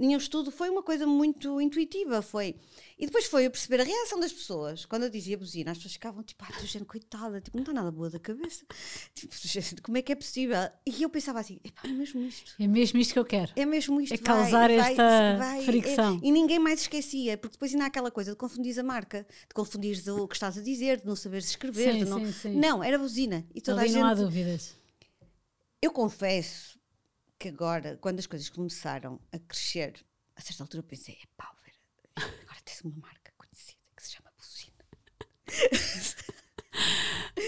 Nenhum 0.00 0.16
estudo, 0.16 0.50
foi 0.50 0.70
uma 0.70 0.82
coisa 0.82 1.06
muito 1.06 1.60
intuitiva, 1.60 2.22
foi. 2.22 2.56
E 2.98 3.04
depois 3.04 3.26
foi 3.26 3.44
eu 3.44 3.50
perceber 3.50 3.82
a 3.82 3.84
reação 3.84 4.18
das 4.18 4.32
pessoas. 4.32 4.86
Quando 4.86 5.02
eu 5.02 5.10
dizia 5.10 5.36
buzina, 5.36 5.72
as 5.72 5.76
pessoas 5.76 5.92
ficavam 5.92 6.22
tipo, 6.22 6.42
ah, 6.42 6.52
tu 6.58 6.64
gente, 6.64 6.86
coitada, 6.86 7.38
tipo, 7.38 7.54
não 7.54 7.62
está 7.62 7.74
nada 7.74 7.90
boa 7.90 8.08
da 8.08 8.18
cabeça. 8.18 8.64
Tipo, 9.14 9.34
gente, 9.36 9.82
como 9.82 9.98
é 9.98 10.02
que 10.02 10.12
é 10.12 10.14
possível? 10.14 10.56
E 10.86 11.02
eu 11.02 11.10
pensava 11.10 11.40
assim, 11.40 11.60
é 11.84 11.88
mesmo 11.88 12.22
isto. 12.22 12.54
É 12.58 12.66
mesmo 12.66 12.98
isto 12.98 13.12
que 13.12 13.18
eu 13.18 13.24
quero. 13.26 13.52
É 13.54 13.66
mesmo 13.66 14.00
isto. 14.00 14.14
É 14.14 14.16
causar 14.16 14.68
vai, 14.70 14.78
vai, 14.78 14.90
esta 14.92 15.36
vai, 15.36 15.64
fricção. 15.64 16.14
é- 16.22 16.26
e 16.26 16.32
ninguém 16.32 16.58
mais 16.58 16.80
esquecia, 16.80 17.36
porque 17.36 17.56
depois 17.56 17.72
ainda 17.72 17.84
há 17.84 17.88
aquela 17.88 18.10
coisa 18.10 18.30
de 18.30 18.38
confundir 18.38 18.78
a 18.80 18.82
marca, 18.82 19.26
de 19.46 19.54
confundir 19.54 20.02
o 20.08 20.26
que 20.26 20.34
estás 20.34 20.56
a 20.56 20.62
dizer, 20.62 21.00
de 21.00 21.06
não 21.06 21.14
saberes 21.14 21.50
escrever. 21.50 21.92
Sim, 21.92 22.04
não... 22.04 22.20
sim, 22.20 22.32
sim. 22.32 22.54
não, 22.56 22.82
era 22.82 22.98
buzina. 22.98 23.46
E 23.54 23.60
toda 23.60 23.82
Ali 23.82 23.94
a 23.94 23.98
não 23.98 24.06
há 24.06 24.14
gente. 24.14 24.24
dúvidas. 24.24 24.74
Eu 25.82 25.90
confesso 25.90 26.79
que 27.40 27.48
agora, 27.48 27.96
quando 27.96 28.18
as 28.18 28.26
coisas 28.26 28.50
começaram 28.50 29.18
a 29.32 29.38
crescer, 29.38 29.94
a 30.36 30.42
certa 30.42 30.62
altura 30.62 30.80
eu 30.80 30.86
pensei, 30.86 31.14
é 31.14 31.26
pá, 31.38 31.50
Vera, 31.64 32.30
agora 32.42 32.60
tens 32.62 32.82
uma 32.82 32.94
marca 32.96 33.32
conhecida 33.38 33.80
que 33.96 34.02
se 34.02 34.12
chama 34.12 34.30
buzina. 34.36 34.84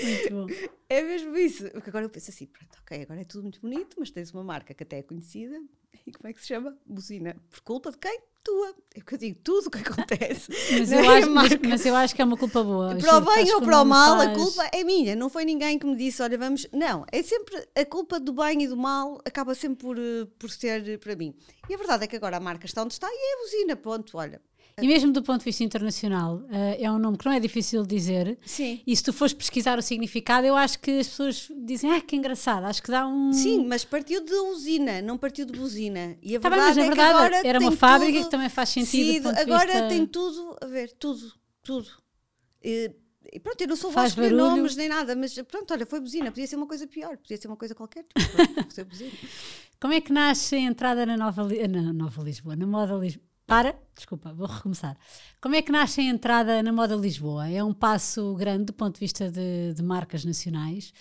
Muito 0.02 0.31
bom. 0.31 0.46
É 0.88 1.02
mesmo 1.02 1.37
isso. 1.37 1.70
Porque 1.72 1.90
agora 1.90 2.07
eu 2.07 2.11
penso 2.11 2.31
assim, 2.31 2.46
pronto, 2.46 2.78
ok, 2.81 3.02
agora 3.02 3.20
é 3.20 3.24
tudo 3.24 3.42
muito 3.42 3.61
bonito, 3.61 3.96
mas 4.00 4.11
tens 4.11 4.33
uma 4.33 4.42
marca 4.42 4.72
que 4.72 4.83
até 4.83 5.00
é 5.00 5.02
conhecida. 5.02 5.62
E 6.07 6.11
como 6.11 6.26
é 6.26 6.33
que 6.33 6.40
se 6.40 6.46
chama? 6.46 6.74
Buzina. 6.87 7.37
Por 7.50 7.61
culpa 7.61 7.90
de 7.90 7.98
quem? 7.98 8.18
Tua. 8.44 8.74
É 8.94 8.98
o 9.00 9.05
que 9.05 9.14
eu 9.14 9.18
digo, 9.18 9.38
tudo 9.42 9.66
o 9.66 9.70
que 9.70 9.78
acontece. 9.78 10.50
Mas 10.76 10.90
eu, 10.90 11.11
acho, 11.11 11.31
mas, 11.31 11.50
mas 11.68 11.87
eu 11.87 11.94
acho 11.94 12.14
que 12.14 12.20
é 12.20 12.24
uma 12.24 12.37
culpa 12.37 12.62
boa. 12.62 12.96
Para 12.96 13.16
o 13.16 13.20
bem 13.20 13.55
ou 13.55 13.62
para 13.62 13.81
o 13.81 13.85
mal, 13.85 14.14
a 14.20 14.24
faz- 14.24 14.37
culpa 14.38 14.68
é 14.72 14.83
minha. 14.85 15.14
Não 15.14 15.31
foi 15.31 15.44
ninguém 15.44 15.78
que 15.78 15.87
me 15.87 15.96
disse, 15.96 16.20
olha, 16.22 16.37
vamos. 16.37 16.66
Não, 16.72 17.05
é 17.12 17.22
sempre 17.22 17.66
a 17.76 17.85
culpa 17.85 18.18
do 18.18 18.33
bem 18.33 18.62
e 18.62 18.68
do 18.68 18.76
mal 18.76 19.18
acaba 19.24 19.55
sempre 19.55 19.78
por, 19.85 19.96
eh, 19.98 20.26
por 20.38 20.50
ser 20.50 20.98
para 20.98 21.14
mim. 21.14 21.35
E 21.70 21.74
a 21.74 21.76
verdade 21.78 22.05
é 22.05 22.07
que 22.07 22.16
agora 22.16 22.37
a 22.37 22.40
marca 22.40 22.66
está 22.66 22.83
onde 22.83 22.94
está 22.94 23.07
e 23.11 23.14
é 23.14 23.35
a 23.35 23.42
buzina, 23.42 23.76
ponto, 23.76 24.18
olha. 24.18 24.40
E 24.81 24.87
mesmo 24.87 25.13
do 25.13 25.23
ponto 25.23 25.41
de 25.41 25.45
vista 25.45 25.63
internacional, 25.63 26.43
eh, 26.51 26.85
é 26.85 26.91
um 26.91 26.99
nome 26.99 27.19
que 27.19 27.27
não 27.27 27.33
é 27.33 27.39
difícil 27.41 27.83
de 27.83 27.95
dizer. 27.95 28.39
Sim. 28.47 28.81
E 28.87 28.97
se 28.97 29.03
tu 29.03 29.13
fores 29.13 29.35
pesquisar 29.35 29.79
o 29.79 29.83
significado, 29.83 30.47
eu 30.47 30.57
acho 30.57 30.79
que 30.81 30.99
as 31.01 31.09
pessoas 31.09 31.49
dizem, 31.65 31.91
ah, 31.93 32.01
que 32.01 32.17
engraçado, 32.17 32.65
acho 32.65 32.83
que 32.83 32.91
dá 32.91 33.07
um. 33.07 33.33
Sim, 33.33 33.67
mas 33.67 33.85
partiu 33.85 34.25
de 34.25 34.33
usina, 34.33 35.03
não 35.03 35.19
partiu 35.19 35.45
de 35.45 35.53
buzina. 35.53 36.17
E 36.23 36.37
a 36.37 36.41
Tá 36.41 36.49
bem, 36.49 36.59
verdade 36.59 36.69
mas 36.69 36.77
na 36.77 36.83
é 36.83 36.87
verdade 36.87 37.11
que 37.11 37.17
agora 37.37 37.49
era 37.49 37.59
uma 37.61 37.73
fábrica 37.73 38.13
tudo- 38.15 38.25
que 38.25 38.31
também 38.31 38.49
faz 38.49 38.69
sentido. 38.71 39.29
Sim, 39.29 39.35
de 39.35 39.41
agora 39.41 39.73
vista- 39.73 39.89
tem 39.89 40.07
tudo 40.07 40.57
a 40.63 40.67
ver, 40.67 40.93
tudo, 40.93 41.33
tudo. 41.63 41.89
E, 42.65 42.91
e 43.33 43.39
pronto, 43.41 43.61
eu 43.61 43.69
não 43.69 43.77
sou 43.77 43.91
voz 43.91 44.15
barulho. 44.15 44.37
nomes 44.37 44.75
nem 44.77 44.89
nada, 44.89 45.15
mas 45.15 45.35
pronto, 45.43 45.73
olha, 45.75 45.85
foi 45.85 46.01
buzina, 46.01 46.31
podia 46.31 46.47
ser 46.47 46.57
uma 46.57 46.67
coisa 46.67 46.87
pior, 46.87 47.17
podia 47.19 47.37
ser 47.37 47.47
uma 47.49 47.57
coisa 47.57 47.75
qualquer, 47.75 48.05
tipo, 48.05 48.31
pronto, 48.55 48.85
buzina. 48.89 49.11
Como 49.81 49.93
é 49.93 50.01
que 50.01 50.13
nasce 50.13 50.55
a 50.55 50.59
entrada 50.61 51.05
na 51.05 51.17
Nova, 51.17 51.43
na 51.69 51.93
Nova 51.93 52.23
Lisboa, 52.23 52.57
na 52.57 52.67
moda 52.67 52.95
Lisboa? 52.95 53.27
Para, 53.46 53.78
desculpa, 53.94 54.33
vou 54.33 54.46
recomeçar. 54.46 54.96
Como 55.40 55.55
é 55.55 55.62
que 55.62 55.72
nasce 55.72 56.00
a 56.00 56.05
entrada 56.05 56.62
na 56.62 56.72
Moda 56.72 56.94
Lisboa? 56.94 57.48
É 57.48 57.62
um 57.62 57.74
passo 57.74 58.35
grande 58.35 58.66
do 58.66 58.72
ponto 58.72 58.94
de 58.94 59.00
vista 59.00 59.31
de, 59.31 59.74
de 59.74 59.83
marcas 59.83 60.24
nacionais. 60.24 60.92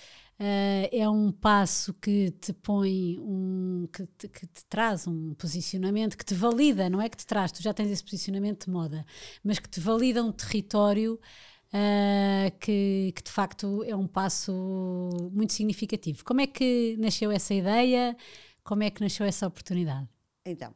Uh, 0.41 0.89
é 0.91 1.07
um 1.07 1.31
passo 1.31 1.93
que 1.93 2.31
te 2.31 2.51
põe 2.51 3.19
um 3.19 3.87
que 3.93 4.07
te, 4.07 4.27
que 4.27 4.47
te, 4.47 4.65
traz 4.65 5.05
um 5.05 5.35
posicionamento 5.35 6.17
que 6.17 6.25
te 6.25 6.33
valida, 6.33 6.89
não 6.89 6.99
é 6.99 7.07
que 7.07 7.17
te 7.17 7.27
traz, 7.27 7.51
tu 7.51 7.61
já 7.61 7.71
tens 7.71 7.91
esse 7.91 8.03
posicionamento 8.03 8.65
de 8.65 8.71
moda, 8.71 9.05
mas 9.43 9.59
que 9.59 9.69
te 9.69 9.79
valida 9.79 10.23
um 10.23 10.31
território 10.31 11.19
uh, 11.67 12.57
que, 12.59 13.13
que, 13.15 13.21
de 13.21 13.31
facto 13.31 13.83
é 13.83 13.95
um 13.95 14.07
passo 14.07 14.51
muito 15.31 15.53
significativo. 15.53 16.23
Como 16.25 16.41
é 16.41 16.47
que 16.47 16.97
nasceu 16.97 17.29
essa 17.31 17.53
ideia? 17.53 18.17
Como 18.63 18.81
é 18.81 18.89
que 18.89 18.99
nasceu 18.99 19.27
essa 19.27 19.45
oportunidade? 19.45 20.09
Então, 20.43 20.73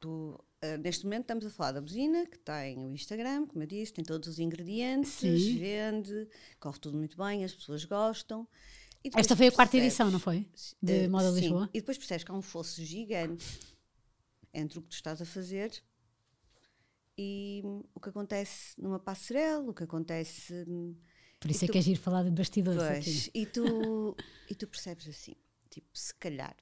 tu, 0.00 0.36
uh, 0.64 0.78
neste 0.78 1.04
momento 1.04 1.22
estamos 1.22 1.46
a 1.46 1.50
falar 1.50 1.72
da 1.72 1.80
buzina, 1.80 2.26
que 2.26 2.38
tem 2.38 2.78
o 2.78 2.92
Instagram, 2.92 3.46
como 3.46 3.62
eu 3.62 3.66
disse, 3.66 3.92
tem 3.92 4.04
todos 4.04 4.28
os 4.28 4.38
ingredientes, 4.38 5.12
Sim. 5.12 5.58
vende, 5.58 6.28
corre 6.58 6.78
tudo 6.78 6.96
muito 6.96 7.16
bem, 7.16 7.44
as 7.44 7.54
pessoas 7.54 7.84
gostam. 7.84 8.46
Esta 9.14 9.36
foi 9.36 9.46
a 9.48 9.52
quarta 9.52 9.76
edição, 9.76 10.10
não 10.10 10.18
foi? 10.18 10.48
De 10.82 11.06
uh, 11.06 11.10
Moda 11.10 11.30
sim. 11.30 11.40
Lisboa? 11.40 11.70
E 11.72 11.80
depois 11.80 11.96
percebes 11.96 12.24
que 12.24 12.30
há 12.30 12.34
um 12.34 12.42
fosso 12.42 12.82
gigante 12.84 13.60
entre 14.52 14.78
o 14.78 14.82
que 14.82 14.88
tu 14.88 14.94
estás 14.94 15.22
a 15.22 15.24
fazer 15.24 15.70
e 17.16 17.62
o 17.94 18.00
que 18.00 18.08
acontece 18.08 18.74
numa 18.80 18.98
passarela, 18.98 19.70
o 19.70 19.74
que 19.74 19.84
acontece. 19.84 20.66
Por 21.38 21.50
isso 21.50 21.64
é 21.64 21.68
tu, 21.68 21.72
que 21.72 21.78
é 21.78 21.82
giro 21.82 22.00
falar 22.00 22.24
de 22.24 22.30
bastidores 22.30 22.82
pois, 22.82 23.28
aqui. 23.28 23.30
E 23.32 23.46
tu, 23.46 24.16
e 24.50 24.54
tu 24.54 24.66
percebes 24.66 25.08
assim, 25.08 25.34
tipo, 25.70 25.88
se 25.96 26.14
calhar 26.16 26.56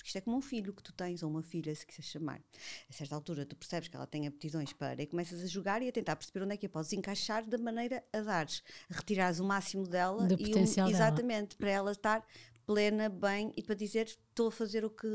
porque 0.00 0.08
isto 0.08 0.16
é 0.16 0.20
como 0.22 0.38
um 0.38 0.40
filho 0.40 0.72
que 0.72 0.82
tu 0.82 0.94
tens, 0.94 1.22
ou 1.22 1.30
uma 1.30 1.42
filha, 1.42 1.74
se 1.74 1.86
quiser 1.86 2.02
chamar. 2.02 2.40
A 2.88 2.92
certa 2.92 3.14
altura 3.14 3.44
tu 3.44 3.54
percebes 3.54 3.86
que 3.86 3.94
ela 3.94 4.06
tem 4.06 4.26
aptidões 4.26 4.72
para 4.72 5.02
e 5.02 5.06
começas 5.06 5.42
a 5.42 5.46
jogar 5.46 5.82
e 5.82 5.88
a 5.88 5.92
tentar 5.92 6.16
perceber 6.16 6.42
onde 6.42 6.54
é 6.54 6.56
que 6.56 6.64
a 6.64 6.68
podes 6.70 6.90
encaixar 6.94 7.44
da 7.46 7.58
maneira 7.58 8.02
a 8.10 8.20
dares, 8.20 8.62
a 8.90 8.96
retirares 8.96 9.40
o 9.40 9.44
máximo 9.44 9.86
dela 9.86 10.26
Do 10.26 10.40
e 10.40 10.54
um, 10.54 10.88
exatamente 10.88 11.54
para 11.54 11.70
ela 11.70 11.92
estar 11.92 12.26
plena, 12.66 13.10
bem 13.10 13.52
e 13.54 13.62
para 13.62 13.74
dizer 13.74 14.06
estou 14.06 14.48
a 14.48 14.50
fazer 14.50 14.86
o 14.86 14.90
que 14.90 15.06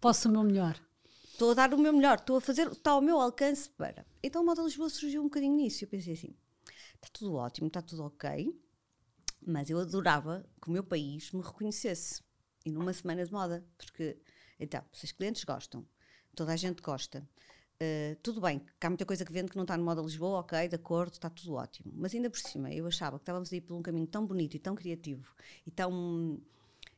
posso 0.00 0.28
o 0.28 0.32
meu 0.32 0.44
melhor. 0.44 0.80
Estou 1.32 1.50
a 1.50 1.54
dar 1.54 1.74
o 1.74 1.78
meu 1.78 1.92
melhor, 1.92 2.18
estou 2.18 2.36
a 2.36 2.40
fazer, 2.40 2.70
está 2.70 2.92
ao 2.92 3.02
meu 3.02 3.20
alcance 3.20 3.68
para. 3.68 4.06
Então 4.22 4.42
o 4.42 4.46
Moda 4.46 4.62
Lisboa 4.62 4.88
surgiu 4.88 5.20
um 5.20 5.24
bocadinho 5.24 5.56
nisso. 5.56 5.82
Eu 5.82 5.88
pensei 5.88 6.12
assim: 6.12 6.36
está 6.94 7.08
tudo 7.12 7.34
ótimo, 7.34 7.66
está 7.66 7.82
tudo 7.82 8.04
ok, 8.04 8.56
mas 9.44 9.68
eu 9.68 9.80
adorava 9.80 10.46
que 10.62 10.68
o 10.68 10.70
meu 10.70 10.84
país 10.84 11.32
me 11.32 11.42
reconhecesse 11.42 12.22
e 12.64 12.70
numa 12.70 12.92
semana 12.92 13.24
de 13.24 13.32
moda, 13.32 13.64
porque 13.76 14.16
então, 14.58 14.82
se 14.92 15.04
os 15.04 15.12
clientes 15.12 15.44
gostam, 15.44 15.84
toda 16.34 16.52
a 16.52 16.56
gente 16.56 16.80
gosta, 16.80 17.26
uh, 17.80 18.16
tudo 18.22 18.40
bem, 18.40 18.60
que 18.80 18.86
há 18.86 18.90
muita 18.90 19.04
coisa 19.04 19.24
que 19.24 19.32
vende 19.32 19.50
que 19.50 19.56
não 19.56 19.64
está 19.64 19.76
no 19.76 19.84
Moda 19.84 20.00
Lisboa, 20.00 20.40
ok, 20.40 20.68
de 20.68 20.76
acordo, 20.76 21.14
está 21.14 21.28
tudo 21.28 21.54
ótimo, 21.54 21.92
mas 21.96 22.14
ainda 22.14 22.30
por 22.30 22.38
cima 22.38 22.72
eu 22.72 22.86
achava 22.86 23.18
que 23.18 23.22
estávamos 23.22 23.52
a 23.52 23.56
ir 23.56 23.60
por 23.62 23.74
um 23.74 23.82
caminho 23.82 24.06
tão 24.06 24.26
bonito 24.26 24.54
e 24.54 24.58
tão 24.58 24.74
criativo 24.74 25.34
e 25.66 25.70
tão, 25.70 26.40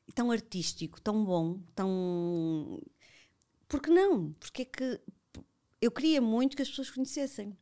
e 0.07 0.13
tão 0.13 0.31
artístico, 0.31 1.01
tão 1.01 1.25
bom, 1.25 1.61
tão. 1.75 2.81
Porque 3.69 3.91
não? 3.91 4.33
Porque 4.35 4.63
é 4.63 4.65
que 4.65 5.01
eu 5.81 5.91
queria 5.91 6.21
muito 6.21 6.57
que 6.57 6.63
as 6.63 6.69
pessoas 6.69 6.91
conhecessem. 6.91 7.57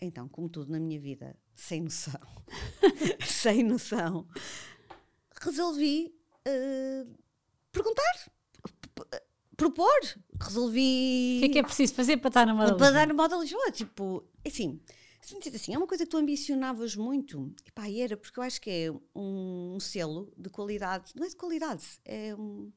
Então, 0.00 0.28
como 0.28 0.48
tudo 0.48 0.70
na 0.70 0.78
minha 0.78 1.00
vida, 1.00 1.36
sem 1.54 1.80
noção, 1.80 2.20
sem 3.26 3.62
noção, 3.62 4.28
resolvi 5.40 6.15
uh, 6.46 7.16
perguntar, 7.72 8.30
propor. 9.56 10.00
Resolvi. 10.40 11.38
O 11.38 11.40
que 11.40 11.46
é 11.46 11.48
que 11.48 11.58
é 11.58 11.62
preciso 11.62 11.94
fazer 11.94 12.18
para 12.18 12.28
estar 12.28 12.46
na 12.46 12.54
moda 12.54 12.76
Para 12.76 12.90
dar 12.90 13.06
na 13.06 13.14
moda 13.14 13.36
Lisboa. 13.36 13.70
Tipo, 13.72 14.22
assim, 14.46 14.80
se 15.20 15.34
me 15.34 15.56
assim, 15.56 15.74
é 15.74 15.78
uma 15.78 15.86
coisa 15.86 16.04
que 16.04 16.10
tu 16.10 16.16
ambicionavas 16.16 16.94
muito. 16.94 17.52
E 17.66 17.72
pá, 17.72 17.90
era, 17.90 18.16
porque 18.16 18.38
eu 18.38 18.44
acho 18.44 18.60
que 18.60 18.70
é 18.70 18.90
um, 19.14 19.74
um 19.76 19.80
selo 19.80 20.32
de 20.36 20.50
qualidade. 20.50 21.12
Não 21.16 21.24
é 21.24 21.28
de 21.28 21.36
qualidade, 21.36 21.84
é 22.04 22.34
um 22.34 22.70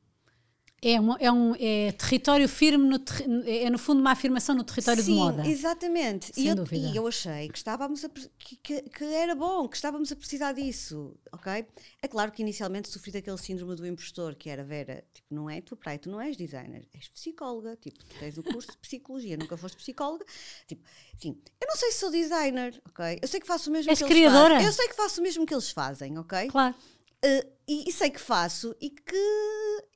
é, 0.81 0.99
uma, 0.99 1.17
é 1.19 1.31
um 1.31 1.55
é 1.59 1.91
território 1.91 2.47
firme, 2.47 2.87
no 2.87 2.99
ter, 2.99 3.25
é 3.45 3.69
no 3.69 3.77
fundo 3.77 3.99
uma 3.99 4.11
afirmação 4.11 4.55
no 4.55 4.63
território 4.63 5.03
Sim, 5.03 5.13
de 5.13 5.17
moda. 5.17 5.47
exatamente. 5.47 6.33
Sem 6.33 6.45
e, 6.45 6.47
eu, 6.47 6.55
e 6.71 6.95
eu 6.95 7.07
achei 7.07 7.49
que, 7.49 7.57
estávamos 7.57 8.05
a, 8.05 8.09
que, 8.09 8.55
que, 8.57 8.81
que, 8.83 9.03
era 9.03 9.35
bom, 9.35 9.67
que 9.67 9.75
estávamos 9.75 10.11
a 10.11 10.15
precisar 10.15 10.53
disso, 10.53 11.15
ok? 11.31 11.65
É 12.01 12.07
claro 12.07 12.31
que 12.31 12.41
inicialmente 12.41 12.89
sofri 12.89 13.11
daquele 13.11 13.37
síndrome 13.37 13.75
do 13.75 13.85
impostor, 13.85 14.35
que 14.35 14.49
era, 14.49 14.63
Vera, 14.63 15.03
tipo, 15.13 15.27
não 15.33 15.49
é 15.49 15.61
tua 15.61 15.77
praia, 15.77 15.99
tu 15.99 16.09
não 16.09 16.21
és 16.21 16.37
designer, 16.37 16.87
és 16.93 17.07
psicóloga, 17.09 17.75
tipo, 17.75 17.97
tu 17.99 18.15
tens 18.19 18.37
o 18.37 18.43
curso 18.43 18.71
de 18.71 18.77
psicologia, 18.77 19.37
nunca 19.37 19.57
foste 19.57 19.77
psicóloga, 19.77 20.25
tipo, 20.67 20.83
sim, 21.19 21.37
eu 21.61 21.67
não 21.67 21.75
sei 21.75 21.91
se 21.91 21.99
sou 21.99 22.11
designer, 22.11 22.81
ok? 22.87 23.19
Eu 23.21 23.27
sei 23.27 23.39
que 23.39 23.47
faço 23.47 23.69
o 23.69 23.73
mesmo 23.73 23.89
és 23.91 23.99
que 23.99 24.05
criadora. 24.07 24.55
eles 24.55 24.65
fazem. 24.65 24.67
Eu 24.67 24.73
sei 24.73 24.87
que 24.87 24.95
faço 24.95 25.19
o 25.19 25.23
mesmo 25.23 25.45
que 25.45 25.53
eles 25.53 25.71
fazem, 25.71 26.17
ok? 26.17 26.47
Claro. 26.47 26.75
Uh, 27.23 27.45
e, 27.67 27.89
e, 27.89 27.91
sei 27.91 28.09
que 28.09 28.19
faço 28.19 28.73
e 28.79 28.89
que, 28.89 29.13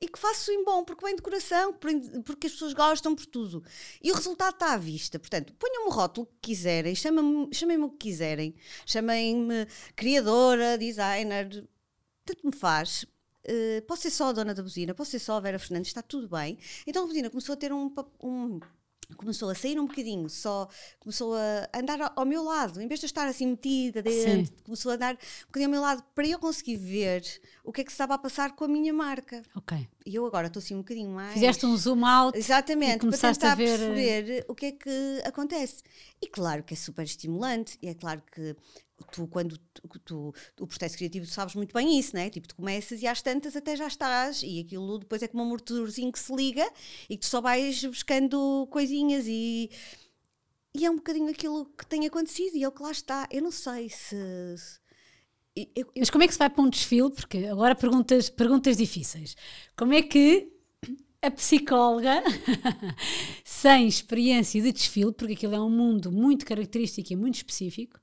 e 0.00 0.08
que 0.08 0.18
faço 0.18 0.50
em 0.50 0.64
bom, 0.64 0.84
porque 0.84 1.04
vem 1.04 1.16
de 1.16 1.22
coração, 1.22 1.72
porque 2.24 2.46
as 2.46 2.52
pessoas 2.52 2.72
gostam 2.72 3.14
por 3.14 3.26
tudo. 3.26 3.64
E 4.02 4.10
o 4.12 4.14
resultado 4.14 4.54
está 4.54 4.74
à 4.74 4.76
vista. 4.76 5.18
Portanto, 5.18 5.54
ponham-me 5.54 5.88
o 5.88 5.92
rótulo 5.92 6.26
que 6.26 6.50
quiserem, 6.50 6.94
chamem-me 6.94 7.54
chamem 7.54 7.82
o 7.82 7.90
que 7.90 8.08
quiserem, 8.08 8.54
chamem-me 8.84 9.66
criadora, 9.96 10.76
designer, 10.76 11.66
tanto 12.24 12.46
me 12.46 12.52
faz. 12.52 13.04
Uh, 13.46 13.82
posso 13.86 14.02
ser 14.02 14.10
só 14.10 14.28
a 14.28 14.32
dona 14.32 14.54
da 14.54 14.62
buzina, 14.62 14.94
posso 14.94 15.12
ser 15.12 15.18
só 15.18 15.36
a 15.36 15.40
Vera 15.40 15.58
Fernandes, 15.58 15.90
está 15.90 16.02
tudo 16.02 16.28
bem. 16.28 16.58
Então 16.86 17.04
a 17.04 17.06
buzina 17.06 17.30
começou 17.30 17.52
a 17.52 17.56
ter 17.56 17.72
um, 17.72 17.92
um 18.22 18.60
começou 19.16 19.50
a 19.50 19.54
sair 19.54 19.78
um 19.78 19.86
bocadinho, 19.86 20.28
só 20.28 20.68
começou 20.98 21.34
a 21.34 21.68
andar 21.74 22.12
ao 22.14 22.24
meu 22.24 22.42
lado, 22.42 22.80
em 22.80 22.88
vez 22.88 23.00
de 23.00 23.06
estar 23.06 23.26
assim 23.26 23.46
metida 23.46 24.02
dentro, 24.02 24.46
Sim. 24.46 24.62
começou 24.64 24.92
a 24.92 24.94
andar 24.94 25.14
um 25.14 25.46
bocadinho 25.46 25.68
ao 25.68 25.72
meu 25.72 25.80
lado 25.80 26.02
para 26.14 26.26
eu 26.26 26.38
conseguir 26.38 26.76
ver 26.76 27.22
o 27.62 27.72
que 27.72 27.80
é 27.80 27.84
que 27.84 27.90
estava 27.90 28.14
a 28.14 28.18
passar 28.18 28.52
com 28.52 28.64
a 28.64 28.68
minha 28.68 28.92
marca. 28.92 29.42
Ok. 29.54 29.88
E 30.06 30.14
eu 30.14 30.26
agora 30.26 30.48
estou 30.48 30.60
assim 30.60 30.74
um 30.74 30.78
bocadinho 30.78 31.10
mais. 31.10 31.32
Fizeste 31.32 31.64
um 31.64 31.76
zoom 31.76 32.04
out. 32.04 32.36
Exatamente, 32.36 33.06
para 33.06 33.18
tentar 33.18 33.52
a 33.52 33.54
ver... 33.54 33.64
Eh, 33.64 33.76
perceber 33.76 34.44
o 34.48 34.54
que 34.54 34.66
é 34.66 34.72
que 34.72 35.22
acontece. 35.24 35.82
E 36.20 36.26
claro 36.26 36.62
que 36.62 36.74
é 36.74 36.76
super 36.76 37.04
estimulante, 37.04 37.78
e 37.80 37.88
é 37.88 37.94
claro 37.94 38.22
que 38.32 38.56
tu, 39.12 39.26
quando 39.26 39.58
tu, 39.58 39.88
tu, 40.04 40.34
o 40.60 40.66
processo 40.66 40.96
criativo, 40.96 41.26
sabes 41.26 41.54
muito 41.54 41.72
bem 41.72 41.98
isso, 41.98 42.14
né? 42.14 42.30
Tipo, 42.30 42.48
tu 42.48 42.56
começas 42.56 43.02
e 43.02 43.06
às 43.06 43.22
tantas 43.22 43.56
até 43.56 43.76
já 43.76 43.86
estás, 43.86 44.42
e 44.42 44.60
aquilo 44.60 44.98
depois 44.98 45.22
é 45.22 45.28
como 45.28 45.42
um 45.42 45.48
motorzinho 45.48 46.12
que 46.12 46.18
se 46.18 46.34
liga 46.34 46.68
e 47.08 47.16
que 47.16 47.22
tu 47.22 47.26
só 47.26 47.40
vais 47.40 47.84
buscando 47.84 48.66
coisinhas 48.70 49.26
e. 49.26 49.70
E 50.76 50.84
é 50.84 50.90
um 50.90 50.96
bocadinho 50.96 51.30
aquilo 51.30 51.66
que 51.66 51.86
tem 51.86 52.04
acontecido 52.04 52.56
e 52.56 52.64
é 52.64 52.68
o 52.68 52.72
que 52.72 52.82
lá 52.82 52.90
está. 52.90 53.28
Eu 53.30 53.42
não 53.42 53.52
sei 53.52 53.88
se. 53.88 54.16
eu, 55.54 55.66
eu... 55.76 55.86
Mas 55.96 56.10
como 56.10 56.24
é 56.24 56.26
que 56.26 56.32
se 56.32 56.38
vai 56.38 56.50
para 56.50 56.62
um 56.62 56.68
desfile? 56.68 57.10
Porque 57.10 57.46
agora 57.46 57.76
perguntas, 57.76 58.28
perguntas 58.28 58.76
difíceis. 58.76 59.36
Como 59.76 59.92
é 59.92 60.02
que 60.02 60.52
a 61.24 61.30
psicóloga, 61.30 62.22
sem 63.42 63.88
experiência 63.88 64.60
de 64.60 64.72
desfile, 64.72 65.12
porque 65.12 65.32
aquilo 65.32 65.54
é 65.54 65.60
um 65.60 65.70
mundo 65.70 66.12
muito 66.12 66.44
característico 66.44 67.12
e 67.12 67.16
muito 67.16 67.36
específico, 67.36 67.98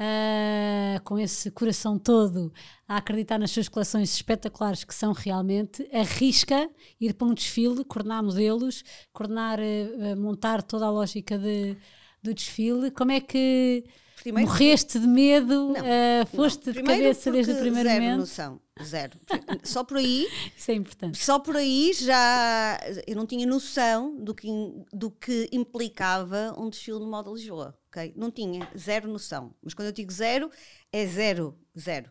uh, 0.00 1.00
com 1.04 1.18
esse 1.18 1.50
coração 1.50 1.98
todo 1.98 2.52
a 2.88 2.96
acreditar 2.96 3.38
nas 3.38 3.50
suas 3.50 3.68
coleções 3.68 4.12
espetaculares 4.14 4.82
que 4.82 4.94
são 4.94 5.12
realmente, 5.12 5.88
arrisca 5.92 6.68
ir 7.00 7.12
para 7.12 7.26
um 7.26 7.34
desfile, 7.34 7.84
coordenar 7.84 8.22
modelos, 8.22 8.82
coordenar, 9.12 9.58
uh, 9.60 10.16
montar 10.16 10.62
toda 10.62 10.86
a 10.86 10.90
lógica 10.90 11.38
de, 11.38 11.76
do 12.22 12.32
desfile. 12.32 12.90
Como 12.90 13.12
é 13.12 13.20
que 13.20 13.84
Primeiro, 14.22 14.48
morreste 14.48 14.98
de 14.98 15.06
medo? 15.06 15.72
Não, 15.72 15.80
uh, 15.80 16.26
foste 16.34 16.66
não. 16.66 16.72
de 16.72 16.82
cabeça 16.82 17.30
desde 17.30 17.52
o 17.52 17.56
primeiro 17.56 17.88
zero 17.88 18.02
momento? 18.02 18.20
Noção, 18.20 18.60
zero. 18.82 19.18
Só 19.62 19.84
por 19.84 19.98
aí. 19.98 20.26
Isso 20.56 20.70
é 20.70 20.74
importante. 20.74 21.18
Só 21.18 21.38
por 21.38 21.56
aí 21.56 21.92
já 21.92 22.80
eu 23.06 23.16
não 23.16 23.26
tinha 23.26 23.46
noção 23.46 24.16
do 24.16 24.34
que, 24.34 24.48
do 24.92 25.10
que 25.10 25.48
implicava 25.52 26.54
um 26.58 26.68
desfile 26.70 26.98
no 26.98 27.06
Moda 27.06 27.30
Lisboa 27.30 27.79
ok? 27.90 28.14
Não 28.16 28.30
tinha, 28.30 28.70
zero 28.78 29.08
noção. 29.08 29.54
Mas 29.62 29.74
quando 29.74 29.86
eu 29.86 29.92
digo 29.92 30.12
zero, 30.12 30.50
é 30.92 31.04
zero, 31.06 31.58
zero. 31.78 32.10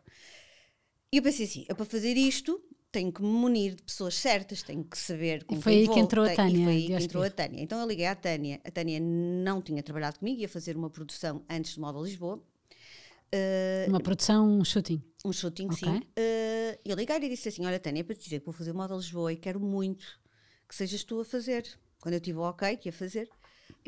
E 1.12 1.18
eu 1.18 1.24
pensei 1.24 1.46
assim, 1.46 1.66
eu 1.68 1.76
para 1.76 1.86
fazer 1.86 2.16
isto 2.16 2.62
tenho 2.92 3.12
que 3.12 3.22
me 3.22 3.28
munir 3.28 3.76
de 3.76 3.84
pessoas 3.84 4.16
certas, 4.16 4.64
tenho 4.64 4.84
que 4.84 4.98
saber 4.98 5.44
com 5.44 5.56
e 5.56 5.62
foi 5.62 5.74
aí 5.74 5.86
vou, 5.86 5.96
que 5.96 6.02
entrou 6.02 6.26
a 6.26 6.34
Tânia. 6.34 6.60
E 6.60 6.64
foi 6.64 6.74
aí 6.74 6.88
que 6.88 7.04
entrou 7.04 7.24
a 7.24 7.30
Tânia. 7.30 7.62
Então 7.62 7.80
eu 7.80 7.88
liguei 7.88 8.06
à 8.06 8.16
Tânia. 8.16 8.60
A 8.64 8.72
Tânia 8.72 9.00
não 9.00 9.62
tinha 9.62 9.82
trabalhado 9.82 10.20
comigo, 10.20 10.42
ia 10.42 10.50
fazer 10.50 10.76
uma 10.76 10.90
produção 10.90 11.44
antes 11.50 11.76
do 11.76 11.82
Moda 11.82 12.00
Lisboa. 12.00 12.44
Uh, 13.34 13.90
uma 13.90 14.00
produção, 14.00 14.60
um 14.60 14.66
shooting. 14.66 15.04
Um 15.24 15.32
shooting, 15.32 15.68
okay. 15.68 15.78
sim. 15.78 15.98
Uh, 15.98 16.80
eu 16.84 16.96
liguei 16.96 17.16
e 17.16 17.30
disse 17.30 17.50
assim: 17.50 17.66
Olha, 17.66 17.80
Tânia, 17.80 18.02
é 18.02 18.04
para 18.04 18.16
te 18.16 18.24
dizer 18.24 18.40
que 18.40 18.46
vou 18.46 18.54
fazer 18.54 18.72
o 18.72 18.76
Moda 18.76 18.96
Lisboa 18.96 19.32
e 19.32 19.38
quero 19.38 19.60
muito 19.60 20.20
que 20.68 20.76
sejas 20.76 21.04
tu 21.04 21.20
a 21.20 21.26
fazer. 21.26 21.66
Quando 22.02 22.16
eu 22.16 22.20
tive 22.20 22.40
o 22.40 22.42
ok, 22.42 22.76
que 22.78 22.90
ia 22.90 22.94
fazer. 22.94 23.30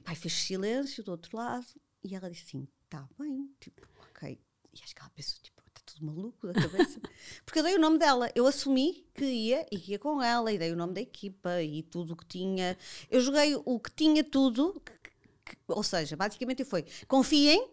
E 0.01 0.03
pai 0.03 0.15
fez 0.15 0.33
silêncio 0.33 1.03
do 1.03 1.11
outro 1.11 1.37
lado. 1.37 1.67
E 2.03 2.15
ela 2.15 2.27
disse 2.29 2.43
assim: 2.47 2.67
tá 2.89 3.07
bem, 3.19 3.47
tipo, 3.59 3.87
ok. 4.09 4.39
E 4.73 4.79
acho 4.83 4.95
que 4.95 5.01
ela 5.01 5.11
pensou, 5.11 5.37
tipo, 5.43 5.61
está 5.67 5.81
tudo 5.85 6.03
maluco 6.07 6.47
da 6.47 6.53
cabeça. 6.53 6.99
Porque 7.45 7.59
eu 7.59 7.63
dei 7.63 7.75
o 7.75 7.79
nome 7.79 7.99
dela. 7.99 8.31
Eu 8.33 8.47
assumi 8.47 9.05
que 9.13 9.23
ia 9.25 9.63
e 9.71 9.91
ia 9.91 9.99
com 9.99 10.19
ela 10.21 10.51
e 10.51 10.57
dei 10.57 10.71
o 10.71 10.75
nome 10.75 10.93
da 10.93 11.01
equipa 11.01 11.61
e 11.61 11.83
tudo 11.83 12.13
o 12.13 12.15
que 12.15 12.25
tinha. 12.25 12.75
Eu 13.11 13.21
joguei 13.21 13.55
o 13.63 13.79
que 13.79 13.91
tinha 13.91 14.23
tudo, 14.23 14.81
que- 14.83 15.11
que- 15.45 15.57
ou 15.67 15.83
seja, 15.83 16.15
basicamente 16.17 16.65
foi 16.65 16.83
confiem. 17.07 17.69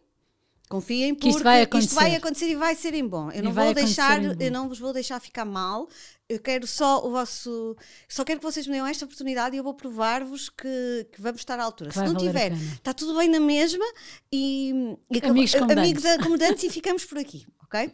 Confiem 0.68 1.14
porque 1.14 1.28
isto 1.30 1.42
vai 1.42 1.62
isto 1.62 1.94
vai 1.94 2.14
acontecer. 2.14 2.48
e 2.50 2.54
vai 2.56 2.74
ser 2.74 2.92
em 2.94 3.06
bom. 3.06 3.30
Eu 3.30 3.42
não 3.42 3.52
vou 3.52 3.72
deixar, 3.74 4.22
eu 4.22 4.50
não 4.50 4.68
vos 4.68 4.78
vou 4.78 4.92
deixar 4.92 5.18
ficar 5.20 5.44
mal. 5.44 5.88
Eu 6.28 6.38
quero 6.38 6.66
só 6.66 7.06
o 7.06 7.10
vosso, 7.10 7.74
só 8.06 8.22
quero 8.22 8.38
que 8.38 8.44
vocês 8.44 8.66
me 8.66 8.74
deem 8.74 8.86
esta 8.86 9.06
oportunidade 9.06 9.56
e 9.56 9.58
eu 9.58 9.64
vou 9.64 9.72
provar-vos 9.72 10.50
que, 10.50 11.06
que 11.10 11.22
vamos 11.22 11.40
estar 11.40 11.58
à 11.58 11.64
altura. 11.64 11.88
Que 11.90 11.98
Se 11.98 12.04
não 12.04 12.14
tiver, 12.14 12.52
está 12.52 12.92
tudo 12.92 13.16
bem 13.16 13.28
na 13.30 13.40
mesma 13.40 13.84
e, 14.30 14.94
e 15.10 15.18
Amigos 15.26 15.54
como 15.54 15.72
amigos 15.72 16.02
dantes. 16.02 16.18
da- 16.18 16.22
como 16.22 16.36
dantes 16.36 16.64
e 16.64 16.68
ficamos 16.70 17.04
por 17.06 17.16
aqui, 17.16 17.46
ok? 17.64 17.90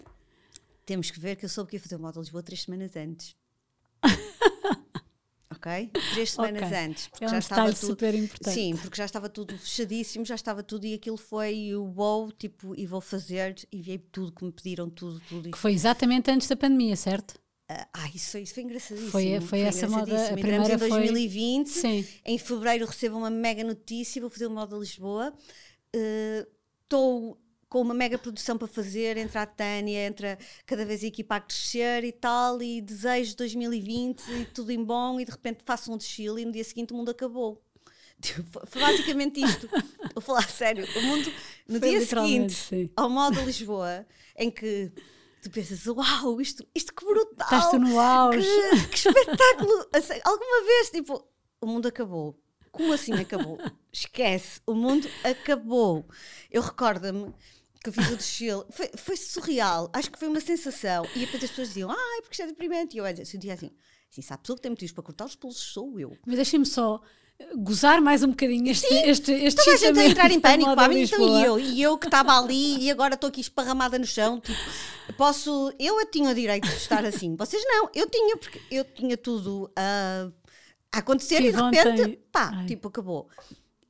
Temos 0.85 1.13
que 1.13 1.21
ver 1.21 1.37
que 1.37 1.45
eu 1.45 1.49
soube 1.49 1.71
que 1.71 1.77
ia 1.77 1.81
fazer 1.81 1.95
o 1.95 2.01
modo 2.01 2.15
de 2.15 2.21
Lisboa 2.21 2.43
três 2.43 2.63
semanas 2.63 2.97
antes. 2.97 3.37
ok? 5.65 5.91
Três 6.13 6.31
semanas 6.33 6.63
Ok. 6.65 6.77
antes. 6.79 7.07
Porque 7.09 7.25
É 7.25 7.29
já 7.29 7.37
um 7.37 7.39
estava 7.39 7.61
detalhe 7.63 7.81
tudo. 7.81 7.87
super 7.91 8.15
importante. 8.15 8.55
Sim, 8.55 8.77
porque 8.77 8.97
já 8.97 9.05
estava 9.05 9.29
tudo 9.29 9.59
fechadíssimo, 9.59 10.25
já 10.25 10.35
estava 10.35 10.63
tudo 10.63 10.85
e 10.87 10.95
aquilo 10.95 11.17
foi 11.17 11.75
o 11.75 11.85
wow, 11.85 12.31
tipo, 12.33 12.75
e 12.79 12.87
vou 12.87 13.01
fazer, 13.01 13.55
enviei 13.73 13.99
tudo 13.99 14.33
que 14.33 14.45
me 14.45 14.53
pediram, 14.53 14.91
tudo, 14.91 15.21
tudo. 15.29 15.51
Que 15.51 15.59
foi 15.59 15.73
exatamente 15.73 16.31
antes 16.31 16.49
da 16.49 16.57
pandemia, 16.57 16.97
certo? 16.97 17.35
ah, 17.69 17.89
ah, 17.95 18.09
isso 18.15 18.31
foi, 18.33 18.43
isso 18.43 18.55
foi 18.55 18.63
engraçadíssimo. 18.63 19.11
Foi- 19.11 19.41
foi 19.41 19.61
essa 19.61 19.89
moda, 19.89 20.27
a 20.29 20.33
primeira 20.35 20.59
Entramos 20.65 20.71
em 20.71 20.79
foi- 20.79 20.89
2020, 20.91 21.69
Sim. 21.71 22.07
em 22.27 22.37
fevereiro 22.39 22.85
recebo 22.87 23.17
uma 23.17 23.31
mega 23.31 23.65
notícia, 23.65 24.21
vou 24.21 24.29
fazer 24.29 24.47
o 24.47 24.51
modo 24.51 24.75
de 24.75 24.81
Lisboa. 24.81 25.33
Estou 26.83 27.39
com 27.75 27.81
uma 27.81 27.93
mega 27.93 28.17
produção 28.17 28.57
para 28.57 28.69
fazer, 28.69 29.17
entra 29.17 29.43
a 29.43 29.47
Tânia, 29.47 30.07
entra 30.07 30.39
cada 30.65 30.87
vez 30.87 31.03
a 31.03 31.09
equipa 31.09 31.35
a 31.35 31.41
crescer 31.41 32.05
e 32.05 32.13
tal, 32.13 32.63
e 32.63 32.81
desejo 32.81 33.37
2020 33.37 34.21
e 34.31 34.45
tudo 34.45 34.71
em 34.71 34.81
bom, 34.85 35.19
e 35.19 35.25
de 35.25 35.33
repente 35.33 35.59
faço 35.65 35.93
um 35.93 35.97
desfile 35.97 36.43
e 36.43 36.45
no 36.45 36.53
dia 36.53 36.63
seguinte 36.63 36.93
o 36.93 36.97
mundo 36.97 37.11
acabou. 37.11 37.61
Tipo, 38.23 38.65
Foi 38.69 38.81
basicamente 38.81 39.41
isto. 39.41 39.69
Vou 40.15 40.23
falar 40.23 40.49
sério. 40.49 40.87
O 40.97 41.03
mundo, 41.03 41.33
no 41.69 41.81
Foi 41.81 41.89
dia 41.89 42.07
seguinte, 42.07 42.55
sim. 42.55 42.91
ao 42.97 43.11
modo 43.11 43.41
Lisboa, 43.41 44.07
em 44.39 44.53
que 44.53 44.93
tu 45.43 45.51
pensas, 45.51 45.85
uau, 45.89 46.41
isto, 46.41 46.65
isto 46.77 46.95
que 46.95 47.05
brutal! 47.05 47.59
Estás 47.59 47.73
no 47.73 47.99
auge. 47.99 48.47
Que, 48.71 48.87
que 48.87 48.97
espetáculo! 49.09 49.89
A 49.93 50.01
sério, 50.01 50.23
Alguma 50.25 50.65
vez, 50.65 50.91
tipo, 50.91 51.29
o 51.61 51.67
mundo 51.67 51.89
acabou. 51.89 52.39
Como 52.71 52.93
assim 52.93 53.15
acabou? 53.15 53.59
Esquece, 53.93 54.61
o 54.65 54.75
mundo 54.75 55.09
acabou. 55.25 56.07
Eu 56.53 56.63
recordo-me 56.63 57.35
que 57.85 57.91
eu 57.91 57.93
fiz 57.93 58.11
o 58.11 58.17
desfile, 58.17 58.65
foi, 58.71 58.91
foi 58.97 59.17
surreal, 59.17 59.91
acho 59.93 60.11
que 60.11 60.19
foi 60.19 60.27
uma 60.29 60.41
sensação. 60.41 61.07
E 61.15 61.21
depois 61.21 61.45
as 61.45 61.51
pessoas 61.51 61.69
diziam, 61.69 61.91
ai, 61.91 62.21
porque 62.23 62.33
isto 62.33 62.43
é 62.43 62.47
deprimente. 62.47 62.97
E 62.97 62.99
eu 62.99 63.27
sentia 63.27 63.53
assim, 63.53 63.71
assim, 64.11 64.23
se 64.23 64.33
há 64.33 64.39
pessoa 64.39 64.57
que 64.57 64.63
tem 64.63 64.71
motivos 64.71 64.93
para 64.93 65.05
cortar 65.05 65.27
os 65.27 65.37
pulsos, 65.37 65.63
sou 65.73 66.01
eu. 66.01 66.17
Mas 66.27 66.37
deixem-me 66.37 66.65
só 66.65 67.03
eh, 67.39 67.47
gozar 67.57 68.01
mais 68.01 68.23
um 68.23 68.29
bocadinho 68.31 68.71
este, 68.71 68.87
este, 68.87 69.33
este 69.33 69.59
Toda 69.63 69.75
a 69.75 69.77
gente 69.77 69.99
a 69.99 70.05
entrar 70.09 70.31
em 70.31 70.41
pânico, 70.41 70.71
mim, 70.89 71.03
então 71.03 71.41
e 71.41 71.45
eu, 71.45 71.59
e 71.61 71.83
eu 71.83 71.99
que 71.99 72.07
estava 72.07 72.39
ali 72.39 72.79
e 72.85 72.91
agora 72.91 73.15
estou 73.17 73.29
aqui 73.29 73.43
esparramada 73.43 73.99
no 73.99 74.07
chão, 74.07 74.41
tipo, 74.41 74.59
posso, 75.19 75.71
eu 75.79 75.99
a 75.99 76.07
tinha 76.07 76.31
o 76.31 76.35
direito 76.35 76.67
de 76.67 76.77
estar 76.77 77.05
assim, 77.05 77.37
vocês 77.37 77.63
não, 77.67 77.91
eu 77.95 78.09
tinha, 78.09 78.37
porque 78.39 78.63
eu 78.71 78.85
tinha 78.85 79.17
tudo 79.19 79.71
a, 79.77 80.31
a 80.91 80.99
acontecer 81.01 81.43
e 81.43 81.53
de 81.53 81.61
ontem- 81.61 81.83
repente, 81.83 82.17
pá, 82.33 82.51
Ai. 82.55 82.67
tipo, 82.67 82.89
acabou. 82.89 83.29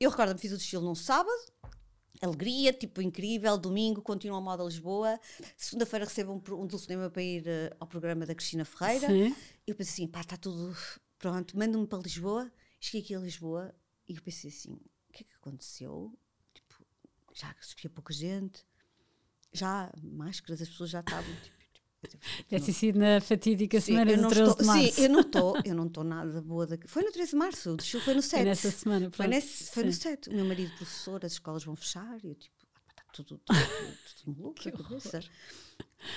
Eu 0.01 0.11
recordo-me, 0.11 0.41
fiz 0.41 0.53
o 0.53 0.57
desfile 0.57 0.83
num 0.83 0.95
sábado, 0.97 1.31
alegria, 2.21 2.73
tipo, 2.73 3.03
incrível, 3.03 3.57
domingo, 3.59 4.01
continuo 4.03 4.37
a 4.37 4.41
moda 4.41 4.65
Lisboa, 4.65 5.19
segunda-feira 5.57 6.05
recebo 6.05 6.33
um, 6.33 6.63
um 6.63 6.67
telefonema 6.67 7.11
para 7.11 7.23
ir 7.23 7.47
eh, 7.47 7.77
ao 7.79 7.87
programa 7.87 8.25
da 8.25 8.35
Cristina 8.35 8.65
Ferreira, 8.65 9.09
Sim. 9.09 9.35
eu 9.67 9.75
pensei 9.75 10.05
assim, 10.05 10.07
pá, 10.07 10.21
está 10.21 10.37
tudo 10.37 10.77
pronto, 11.19 11.57
manda-me 11.57 11.87
para 11.87 11.99
Lisboa. 11.99 12.53
Cheguei 12.79 13.01
aqui 13.01 13.15
a 13.15 13.19
Lisboa 13.19 13.75
e 14.07 14.15
eu 14.15 14.23
pensei 14.23 14.51
assim, 14.51 14.73
o 15.09 15.13
que 15.13 15.23
é 15.23 15.27
que 15.27 15.35
aconteceu? 15.37 16.13
Tipo, 16.53 16.87
já 17.33 17.49
havia 17.49 17.91
pouca 17.91 18.13
gente, 18.13 18.65
já 19.53 19.91
máscaras, 20.03 20.61
as 20.61 20.69
pessoas 20.69 20.91
já 20.91 21.01
estavam 21.01 21.35
tipo. 21.43 21.64
Deve 22.51 22.65
ter 22.67 22.73
sido 22.73 22.99
na 22.99 23.21
fatídica 23.21 23.81
Sim, 23.81 23.87
semana 23.93 24.17
do 24.17 24.23
não 24.23 24.29
13 24.31 24.51
estou, 24.51 24.61
de 24.63 24.67
março. 24.67 24.93
sim, 24.93 25.03
eu 25.03 25.09
não 25.11 25.21
estou, 25.21 25.57
eu 25.65 25.75
não 25.75 25.87
estou 25.87 26.05
nada 26.05 26.41
boa 26.43 26.67
da. 26.67 26.77
Foi 26.87 27.03
no 27.03 27.13
13 27.13 27.31
de 27.31 27.37
março, 27.37 27.71
o 27.73 27.77
desfile 27.77 28.03
foi 28.03 28.15
no 28.15 28.23
7. 28.23 28.37
Foi 28.37 28.45
nessa 28.45 28.71
semana, 28.71 29.01
Foi, 29.11 29.11
pronto. 29.11 29.31
nesse, 29.31 29.71
foi 29.73 29.85
no 29.85 29.93
Sim. 29.93 30.01
7. 30.01 30.31
O 30.31 30.35
meu 30.35 30.45
marido, 30.45 30.71
professor, 30.77 31.25
as 31.25 31.33
escolas 31.33 31.65
vão 31.65 31.77
fechar 31.77 32.19
e 32.25 32.29
eu 32.29 32.35
tipo, 32.35 32.55
está 32.91 33.03
tudo, 33.13 33.41
tudo, 33.45 33.59
tudo 34.25 34.37
maluco 34.39 34.55
Que 34.63 34.71
cabeça. 34.73 35.21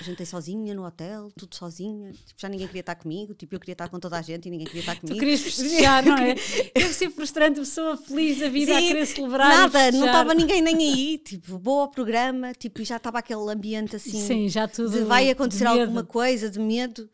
Jantei 0.01 0.25
sozinha 0.25 0.73
no 0.73 0.85
hotel, 0.85 1.31
tudo 1.37 1.55
sozinha. 1.55 2.11
Tipo, 2.11 2.39
já 2.39 2.49
ninguém 2.49 2.67
queria 2.67 2.81
estar 2.81 2.95
comigo. 2.95 3.33
Tipo, 3.33 3.55
eu 3.55 3.59
queria 3.59 3.73
estar 3.73 3.89
com 3.89 3.99
toda 3.99 4.17
a 4.17 4.21
gente 4.21 4.47
e 4.47 4.51
ninguém 4.51 4.67
queria 4.67 4.81
estar 4.81 4.95
Tu 4.95 5.01
comigo. 5.01 5.19
querias 5.19 5.41
festejar, 5.41 6.05
não 6.05 6.17
é? 6.17 6.35
Deve 6.75 6.93
ser 6.93 7.09
frustrante, 7.09 7.59
pessoa 7.59 7.97
feliz 7.97 8.39
da 8.39 8.49
vida 8.49 8.75
a 8.77 8.79
Sim, 8.81 8.87
querer 8.87 9.05
celebrar. 9.05 9.49
Nada, 9.49 9.91
não 9.91 10.05
estava 10.05 10.33
ninguém 10.33 10.61
nem 10.61 10.75
aí. 10.75 11.17
Tipo, 11.17 11.57
boa 11.57 11.89
programa, 11.89 12.53
tipo, 12.53 12.81
e 12.81 12.85
já 12.85 12.97
estava 12.97 13.19
aquele 13.19 13.49
ambiente 13.49 13.95
assim. 13.95 14.25
Sim, 14.25 14.49
já 14.49 14.67
tudo. 14.67 14.91
de 14.91 15.03
vai 15.03 15.29
acontecer 15.29 15.63
de 15.71 15.79
alguma 15.81 16.03
coisa 16.03 16.49
de 16.49 16.59
medo. 16.59 17.09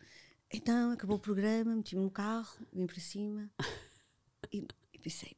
Então 0.54 0.92
acabou 0.92 1.18
o 1.18 1.20
programa, 1.20 1.76
meti-me 1.76 2.04
no 2.04 2.12
carro, 2.12 2.48
vim 2.72 2.86
para 2.86 3.00
cima 3.00 3.50
e, 4.52 4.64
e 4.94 5.00
pensei, 5.00 5.32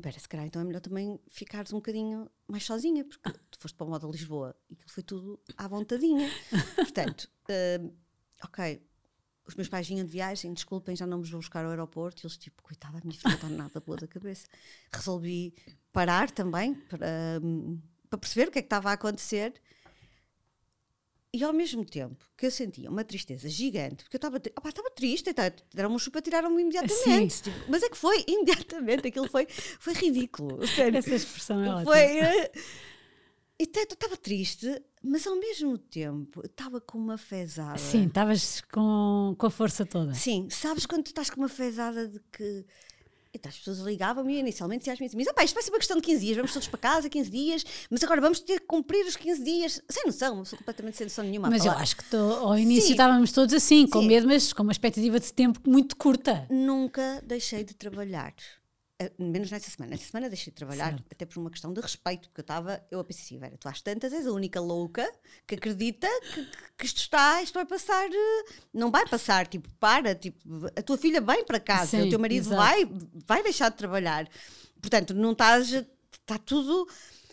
Vera, 0.00 0.18
se 0.18 0.28
calhar 0.28 0.46
então 0.46 0.62
é 0.62 0.64
melhor 0.64 0.80
também 0.80 1.18
ficares 1.28 1.72
um 1.72 1.76
bocadinho 1.76 2.30
mais 2.48 2.64
sozinha, 2.64 3.04
porque 3.04 3.30
tu 3.50 3.58
foste 3.58 3.74
para 3.74 3.86
o 3.86 3.90
modo 3.90 4.10
Lisboa 4.10 4.54
e 4.70 4.74
aquilo 4.74 4.90
foi 4.90 5.02
tudo 5.02 5.40
à 5.56 5.68
vontadinha. 5.68 6.28
Portanto, 6.76 7.28
hum, 7.80 7.92
ok, 8.44 8.82
os 9.46 9.54
meus 9.54 9.68
pais 9.68 9.86
vinham 9.88 10.06
de 10.06 10.12
viagem, 10.12 10.52
desculpem, 10.52 10.94
já 10.94 11.06
não 11.06 11.18
vos 11.18 11.30
vou 11.30 11.40
buscar 11.40 11.64
ao 11.64 11.70
aeroporto. 11.70 12.22
E 12.22 12.26
eles, 12.26 12.36
tipo, 12.36 12.62
coitada, 12.62 12.98
a 12.98 13.00
minha 13.04 13.18
filha 13.18 13.34
está 13.34 13.48
nada 13.48 13.80
boa 13.80 13.98
da 13.98 14.06
cabeça. 14.06 14.46
Resolvi 14.92 15.54
parar 15.92 16.30
também 16.30 16.74
para, 16.74 17.40
hum, 17.42 17.80
para 18.08 18.18
perceber 18.18 18.48
o 18.48 18.52
que 18.52 18.58
é 18.58 18.62
que 18.62 18.66
estava 18.66 18.90
a 18.90 18.92
acontecer. 18.92 19.60
E 21.34 21.42
ao 21.42 21.52
mesmo 21.52 21.82
tempo 21.84 22.26
que 22.36 22.44
eu 22.44 22.50
sentia 22.50 22.90
uma 22.90 23.02
tristeza 23.04 23.48
gigante, 23.48 24.04
porque 24.04 24.16
eu 24.16 24.18
estava 24.18 24.38
tri- 24.38 24.52
estava 24.68 24.90
triste, 24.90 25.30
então, 25.30 25.44
deram-me 25.72 25.96
um 25.96 25.98
chupa, 25.98 26.20
tiraram-me 26.20 26.60
imediatamente. 26.60 27.42
Tipo, 27.42 27.56
mas 27.70 27.82
é 27.82 27.88
que 27.88 27.96
foi 27.96 28.22
imediatamente, 28.28 29.08
aquilo 29.08 29.28
foi, 29.30 29.46
foi 29.46 29.94
ridículo. 29.94 30.64
sério. 30.68 30.98
Essa 30.98 31.14
expressão 31.14 31.64
é 31.64 31.68
ótima. 31.70 31.84
Foi. 31.84 32.00
eh, 32.00 32.52
E 33.58 33.62
eu 33.64 33.82
estava 33.84 34.16
triste, 34.16 34.82
mas 35.02 35.26
ao 35.26 35.36
mesmo 35.36 35.78
tempo 35.78 36.44
estava 36.44 36.80
com 36.80 36.98
uma 36.98 37.16
fezada. 37.16 37.78
Sim, 37.78 38.06
estavas 38.08 38.60
com, 38.72 39.34
com 39.38 39.46
a 39.46 39.50
força 39.50 39.86
toda. 39.86 40.12
Sim, 40.14 40.48
sabes 40.50 40.84
quando 40.84 41.04
tu 41.04 41.08
estás 41.08 41.30
com 41.30 41.40
uma 41.40 41.48
fezada 41.48 42.08
de 42.08 42.20
que. 42.30 42.66
Então, 43.34 43.48
as 43.48 43.56
pessoas 43.56 43.78
ligavam-me 43.78 44.34
e 44.34 44.40
inicialmente 44.40 44.80
diziam 44.80 44.92
às 44.92 45.00
minhas 45.00 45.14
amigas: 45.14 45.34
isto 45.44 45.54
vai 45.54 45.62
ser 45.62 45.70
uma 45.70 45.78
questão 45.78 45.96
de 45.96 46.02
15 46.02 46.20
dias, 46.20 46.36
vamos 46.36 46.52
todos 46.52 46.68
para 46.68 46.78
casa 46.78 47.08
15 47.08 47.30
dias, 47.30 47.64
mas 47.90 48.04
agora 48.04 48.20
vamos 48.20 48.40
ter 48.40 48.60
que 48.60 48.66
cumprir 48.66 49.06
os 49.06 49.16
15 49.16 49.42
dias. 49.42 49.80
Sem 49.88 50.04
noção, 50.04 50.44
sou 50.44 50.58
completamente 50.58 50.96
sem 50.98 51.06
noção 51.06 51.24
nenhuma. 51.24 51.48
Mas 51.48 51.64
eu 51.64 51.72
acho 51.72 51.96
que 51.96 52.04
tô- 52.04 52.16
ao 52.16 52.58
início 52.58 52.86
Sim. 52.88 52.90
estávamos 52.92 53.32
todos 53.32 53.54
assim, 53.54 53.86
com 53.86 54.00
Sim. 54.00 54.06
medo, 54.08 54.26
mas 54.26 54.52
com 54.52 54.62
uma 54.62 54.72
expectativa 54.72 55.18
de 55.18 55.32
tempo 55.32 55.60
muito 55.66 55.96
curta. 55.96 56.46
Nunca 56.50 57.22
deixei 57.26 57.64
de 57.64 57.74
trabalhar. 57.74 58.34
Eh, 59.04 59.12
Menos 59.18 59.50
nessa 59.50 59.70
semana. 59.70 59.90
Nessa 59.92 60.04
semana 60.10 60.28
deixei 60.28 60.50
de 60.50 60.56
trabalhar, 60.56 60.90
Certo. 60.90 61.04
até 61.10 61.24
por 61.26 61.38
uma 61.38 61.50
questão 61.50 61.72
de 61.72 61.80
respeito, 61.80 62.28
porque 62.28 62.40
eu 62.40 62.42
estava, 62.42 62.82
eu 62.90 63.02
pensei 63.04 63.24
assim, 63.24 63.38
Vera, 63.38 63.56
tu 63.58 63.68
às 63.68 63.80
tantas 63.80 64.12
és 64.12 64.26
a 64.26 64.32
única 64.32 64.60
louca 64.60 65.10
que 65.46 65.54
acredita 65.54 66.06
que, 66.32 66.44
que- 66.44 66.56
que 66.78 66.86
isto 66.86 66.98
está, 66.98 67.42
isto 67.42 67.54
vai 67.54 67.64
passar, 67.66 68.06
eh, 68.10 68.44
não 68.72 68.90
vai 68.90 69.06
passar, 69.08 69.46
tipo, 69.46 69.68
para, 69.80 70.14
tipo, 70.14 70.38
a 70.76 70.82
tua 70.82 70.96
filha 70.98 71.20
vem 71.20 71.44
para 71.44 71.58
casa, 71.60 71.90
Sim, 71.98 72.06
o 72.06 72.10
teu 72.10 72.18
marido 72.18 72.46
exato. 72.46 72.56
vai, 72.56 72.88
vai 73.26 73.42
deixar 73.42 73.70
de 73.70 73.76
trabalhar. 73.76 74.28
Portanto, 74.80 75.14
não 75.14 75.32
estás, 75.32 75.70
está 75.72 76.38
tudo, 76.38 76.88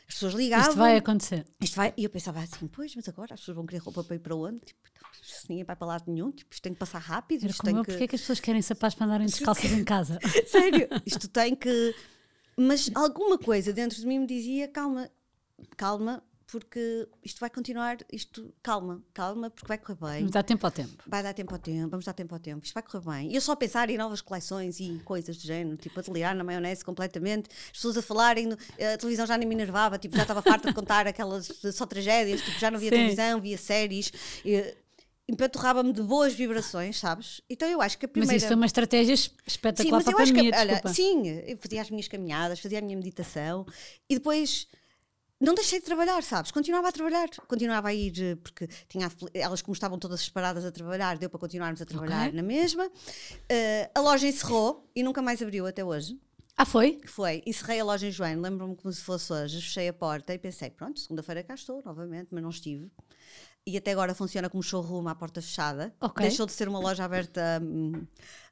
as 0.10 0.16
pessoas 0.16 0.34
ligavam. 0.34 0.70
Isto 0.70 0.78
vai 0.78 0.98
acontecer. 0.98 1.46
Isto 1.62 1.76
vai, 1.76 1.94
e 1.96 2.04
eu 2.04 2.10
pensava 2.10 2.40
assim, 2.40 2.68
pois, 2.68 2.96
mas 2.96 3.08
agora 3.08 3.36
as 3.36 3.40
pessoas 3.40 3.56
vão 3.56 3.66
querer 3.68 3.78
roupa 3.78 4.04
para 4.04 4.16
ir 4.16 4.20
para 4.20 4.36
onde? 4.36 4.60
Tipo, 4.66 4.90
se 5.22 5.48
ninguém 5.48 5.64
vai 5.64 5.76
para 5.76 5.88
lado 5.88 6.12
nenhum, 6.12 6.32
tipo, 6.32 6.52
isto 6.52 6.64
tem 6.64 6.74
que 6.74 6.80
passar 6.80 6.98
rápido, 6.98 7.46
isto 7.46 7.62
como 7.62 7.72
tem 7.72 7.78
eu, 7.78 7.84
que... 7.84 7.92
porque 7.92 8.04
é 8.06 8.08
que 8.08 8.16
as 8.16 8.22
pessoas 8.22 8.40
querem 8.40 8.62
sapatos 8.64 8.96
para 8.96 9.06
andarem 9.06 9.28
descalças 9.28 9.72
em 9.72 9.84
casa? 9.84 10.18
Sério, 10.48 10.88
isto 11.06 11.28
tem 11.28 11.56
que. 11.56 11.96
Mas 12.58 12.90
alguma 12.96 13.38
coisa 13.38 13.72
dentro 13.72 14.00
de 14.00 14.08
mim 14.08 14.18
me 14.18 14.26
dizia: 14.26 14.68
calma, 14.68 15.12
calma, 15.78 16.24
porque 16.52 17.08
isto 17.24 17.40
vai 17.40 17.50
continuar, 17.50 17.98
isto, 18.12 18.54
calma, 18.64 19.04
calma, 19.14 19.50
porque 19.50 19.68
vai 19.68 19.78
correr 19.78 19.98
bem. 20.00 20.22
Mas 20.24 20.32
dá 20.32 20.42
tempo 20.44 20.66
ao 20.66 20.72
tempo. 20.72 21.04
Vai 21.08 21.22
dar 21.24 21.34
tempo 21.34 21.54
ao 21.54 21.60
tempo, 21.60 21.90
vamos 21.90 22.06
dar 22.06 22.14
tempo 22.14 22.34
ao 22.34 22.40
tempo, 22.40 22.64
isto 22.66 22.74
vai 22.74 22.84
correr 22.84 23.04
bem. 23.06 23.32
E 23.32 23.36
eu 23.36 23.42
só 23.42 23.52
a 23.52 23.56
pensar 23.56 23.90
em 23.90 23.98
novas 23.98 24.22
coleções 24.22 24.80
e 24.80 25.00
coisas 25.06 25.38
do 25.38 25.44
género, 25.46 25.78
tipo 25.78 26.00
a 26.00 26.04
delirar 26.04 26.36
na 26.36 26.44
maionese 26.44 26.84
completamente, 26.84 27.50
as 27.66 27.72
pessoas 27.74 27.98
a 27.98 28.02
falarem, 28.02 28.52
a 28.54 28.98
televisão 28.98 29.26
já 29.28 29.38
nem 29.38 29.48
me 29.48 29.54
enervava, 29.56 29.98
tipo, 29.98 30.16
já 30.16 30.24
estava 30.24 30.42
farta 30.42 30.68
de 30.70 30.74
contar 30.74 31.06
aquelas 31.08 31.48
só 31.74 31.86
tragédias, 31.86 32.42
tipo, 32.42 32.60
já 32.60 32.72
não 32.72 32.80
via 32.80 32.90
Sim. 32.90 32.96
televisão, 32.98 33.42
via 33.42 33.58
séries. 33.58 34.12
E, 34.44 34.76
empanturrava-me 35.28 35.94
de 35.94 36.02
boas 36.02 36.34
vibrações, 36.34 37.00
sabes? 37.00 37.40
Então 37.48 37.70
eu 37.70 37.80
acho 37.82 37.98
que 38.00 38.06
a 38.06 38.10
primeira. 38.10 38.34
Mas 38.34 38.42
isso 38.42 38.48
foi 38.48 38.56
uma 38.56 38.66
estratégia 38.66 39.14
es- 39.14 39.22
Sim, 39.26 39.34
espetacular 39.46 39.98
mas 39.98 40.04
para 40.06 40.14
eu 40.14 40.18
a 40.18 40.22
acho 40.24 40.34
que, 40.34 40.40
pandemia, 40.52 40.60
olha, 40.82 40.94
sim, 40.94 41.28
eu 41.48 41.58
fazia 41.58 41.82
as 41.84 41.90
minhas 41.92 42.08
caminhadas, 42.08 42.60
fazia 42.60 42.80
a 42.80 42.82
minha 42.82 42.98
meditação 42.98 43.64
e 44.10 44.16
depois 44.16 44.68
não 45.40 45.54
deixei 45.54 45.80
de 45.80 45.86
trabalhar, 45.86 46.22
sabes? 46.22 46.52
Continuava 46.52 46.90
a 46.90 46.92
trabalhar, 46.92 47.30
continuava 47.48 47.88
a 47.88 47.94
ir, 47.94 48.14
eh, 48.22 48.36
porque 48.36 48.68
tinha, 48.90 49.10
elas, 49.34 49.62
como 49.62 49.74
estavam 49.74 49.98
todas 49.98 50.22
separadas 50.22 50.66
a 50.66 50.72
trabalhar, 50.72 51.18
deu 51.18 51.30
para 51.30 51.40
continuarmos 51.40 51.82
a 51.82 51.86
trabalhar 51.86 52.28
okay. 52.28 52.36
na 52.36 52.44
mesma. 52.44 52.88
Uh, 52.88 53.90
a 53.96 54.00
loja 54.02 54.28
encerrou 54.28 54.90
e 54.94 55.02
nunca 55.02 55.22
mais 55.22 55.42
abriu 55.42 55.66
até 55.66 55.84
hoje. 55.84 56.20
Ah, 56.58 56.66
foi? 56.66 57.00
Foi. 57.06 57.42
Encerrei 57.46 57.80
a 57.80 57.86
loja 57.86 58.06
em 58.06 58.12
João, 58.12 58.42
lembro-me 58.42 58.76
como 58.76 58.94
se 58.94 59.02
fosse 59.02 59.32
hoje. 59.32 59.62
Fechei 59.62 59.88
a 59.88 59.94
porta 59.94 60.34
e 60.34 60.38
pensei, 60.38 60.70
pronto, 60.70 61.00
segunda-feira 61.00 61.42
cá 61.42 61.54
estou 61.54 61.82
novamente, 61.86 62.28
mas 62.32 62.44
não 62.44 62.50
estive. 62.50 62.92
E 63.66 63.78
até 63.78 63.92
agora 63.92 64.14
funciona 64.14 64.50
como 64.50 64.62
showroom 64.62 65.08
à 65.08 65.16
porta 65.16 65.42
fechada. 65.42 65.96
Okay. 66.02 66.28
Deixou 66.28 66.46
de 66.46 66.52
ser 66.52 66.68
uma 66.68 66.80
loja 66.80 67.06
aberta, 67.06 67.62
hum, 67.64 68.06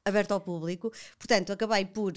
aberta 0.06 0.34
ao 0.34 0.40
público. 0.40 0.90
Portanto, 1.18 1.52
acabei 1.52 1.86
por 1.86 2.14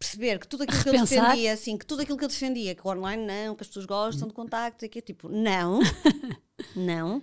perceber 0.00 0.38
que 0.38 0.48
tudo 0.48 0.62
aquilo 0.62 0.82
que 0.82 0.88
eu 0.88 0.92
defendia, 0.94 1.52
assim, 1.52 1.76
que 1.76 1.84
tudo 1.84 2.00
aquilo 2.00 2.16
que 2.16 2.24
eu 2.24 2.28
defendia, 2.28 2.74
que 2.74 2.80
o 2.82 2.90
online 2.90 3.22
não, 3.22 3.54
que 3.54 3.62
as 3.62 3.68
pessoas 3.68 3.84
gostam 3.84 4.26
de 4.26 4.32
contacto, 4.32 4.88
que 4.88 4.98
é 4.98 5.02
tipo, 5.02 5.28
não, 5.28 5.78
não. 6.74 7.22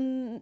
Um, 0.00 0.40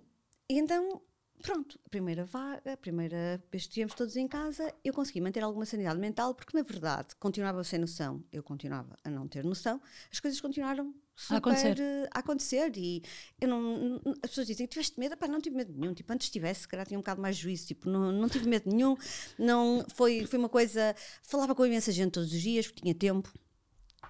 e 0.49 0.59
então, 0.59 1.01
pronto, 1.41 1.81
a 1.87 1.89
primeira 1.89 2.27
vaga, 2.27 2.75
a 2.75 2.77
primeira 2.77 3.43
vez 3.51 3.65
que 3.65 3.71
estivemos 3.71 3.95
todos 3.95 4.17
em 4.17 4.29
casa, 4.29 4.73
eu 4.85 4.93
consegui 4.93 5.23
manter 5.23 5.43
alguma 5.43 5.65
sanidade 5.65 5.99
mental, 5.99 6.35
porque 6.35 6.55
na 6.55 6.63
verdade 6.63 7.17
continuava 7.17 7.65
sem 7.65 7.79
noção, 7.79 8.23
eu 8.31 8.43
continuava 8.43 8.95
a 9.03 9.09
não 9.09 9.27
ter 9.27 9.43
noção, 9.43 9.81
as 10.13 10.21
coisas 10.21 10.39
continuaram 10.43 10.95
super 11.21 11.35
a 11.35 11.39
acontecer. 11.39 12.09
a 12.11 12.19
acontecer. 12.19 12.73
E 12.77 13.03
eu 13.41 13.49
não, 13.49 14.01
as 14.23 14.31
pessoas 14.31 14.47
dizem: 14.47 14.67
tiveste 14.67 14.99
medo? 14.99 15.17
Pá, 15.17 15.29
não 15.29 15.41
tive 15.41 15.57
medo 15.57 15.73
nenhum. 15.77 15.93
Tipo, 15.93 16.13
antes 16.13 16.31
tivesse, 16.31 16.63
se 16.63 16.69
calhar 16.69 16.87
tinha 16.87 16.99
um 16.99 17.03
bocado 17.03 17.21
mais 17.21 17.37
juízo. 17.37 17.67
Tipo, 17.67 17.91
não, 17.91 18.11
não 18.11 18.29
tive 18.29 18.49
medo 18.49 18.71
nenhum. 18.71 18.97
Não, 19.39 19.85
foi, 19.95 20.27
foi 20.27 20.39
uma 20.39 20.49
coisa. 20.49 20.95
Falava 21.23 21.55
com 21.55 21.67
imensa 21.67 21.93
gente 21.93 22.13
todos 22.13 22.33
os 22.33 22.41
dias, 22.41 22.67
porque 22.67 22.83
tinha 22.83 22.95
tempo. 22.95 23.31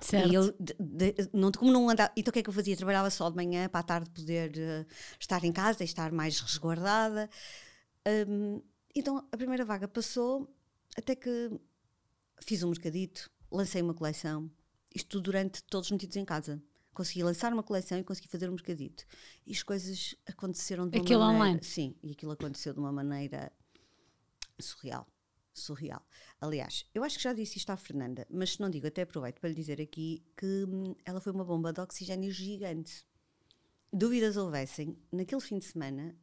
Certo. 0.01 0.31
E 0.31 0.35
eu, 0.35 0.53
de, 0.53 0.75
de, 0.79 1.29
não, 1.33 1.51
como 1.53 1.73
não 1.73 1.91
andava, 1.91 2.11
então 2.17 2.31
o 2.31 2.33
que 2.33 2.39
é 2.39 2.43
que 2.43 2.49
eu 2.49 2.55
fazia? 2.55 2.77
Trabalhava 2.77 3.11
só 3.11 3.29
de 3.29 3.37
manhã 3.37 3.69
para 3.69 3.81
à 3.81 3.83
tarde 3.83 4.09
poder 4.11 4.53
uh, 4.53 4.87
estar 5.19 5.45
em 5.45 5.53
casa 5.53 5.83
e 5.83 5.85
estar 5.85 6.11
mais 6.11 6.41
resguardada. 6.41 7.29
Um, 8.29 8.63
então 8.95 9.19
a 9.31 9.37
primeira 9.37 9.65
vaga 9.65 9.87
passou, 9.87 10.49
até 10.97 11.15
que 11.15 11.51
fiz 12.41 12.63
um 12.63 12.71
mercadito, 12.71 13.31
lancei 13.51 13.83
uma 13.83 13.93
coleção, 13.93 14.51
isto 14.95 15.21
durante 15.21 15.63
todos 15.65 15.91
metidos 15.91 16.17
em 16.17 16.25
casa 16.25 16.63
consegui 16.93 17.23
lançar 17.23 17.53
uma 17.53 17.63
coleção 17.63 17.99
e 17.99 18.05
consegui 18.05 18.29
fazer 18.29 18.49
um 18.49 18.53
mercadito. 18.53 19.05
E 19.47 19.53
as 19.53 19.63
coisas 19.63 20.15
aconteceram 20.27 20.89
de 20.89 20.99
uma 20.99 21.05
aquilo 21.05 21.21
maneira. 21.21 21.45
online? 21.45 21.65
Sim, 21.65 21.95
e 22.03 22.13
aquilo 22.13 22.33
aconteceu 22.33 22.73
de 22.73 22.81
uma 22.81 22.93
maneira 22.93 23.53
surreal. 24.59 25.07
Surreal. 25.53 26.05
Aliás, 26.41 26.87
eu 26.95 27.03
acho 27.03 27.17
que 27.17 27.25
já 27.25 27.33
disse 27.33 27.59
isto 27.59 27.71
à 27.71 27.77
Fernanda, 27.77 28.27
mas 28.31 28.53
se 28.53 28.61
não 28.61 28.71
digo, 28.71 28.87
até 28.87 29.03
aproveito 29.03 29.41
para 29.41 29.49
lhe 29.49 29.55
dizer 29.55 29.81
aqui 29.81 30.25
que 30.37 30.65
hum, 30.69 30.95
ela 31.05 31.21
foi 31.21 31.33
uma 31.33 31.45
bomba 31.45 31.73
de 31.73 31.81
oxigênio 31.81 32.31
gigante. 32.31 33.05
Dúvidas 33.93 34.37
houvessem, 34.37 34.97
naquele 35.13 35.41
fim 35.41 35.59
de 35.59 35.65
semana 35.65 36.17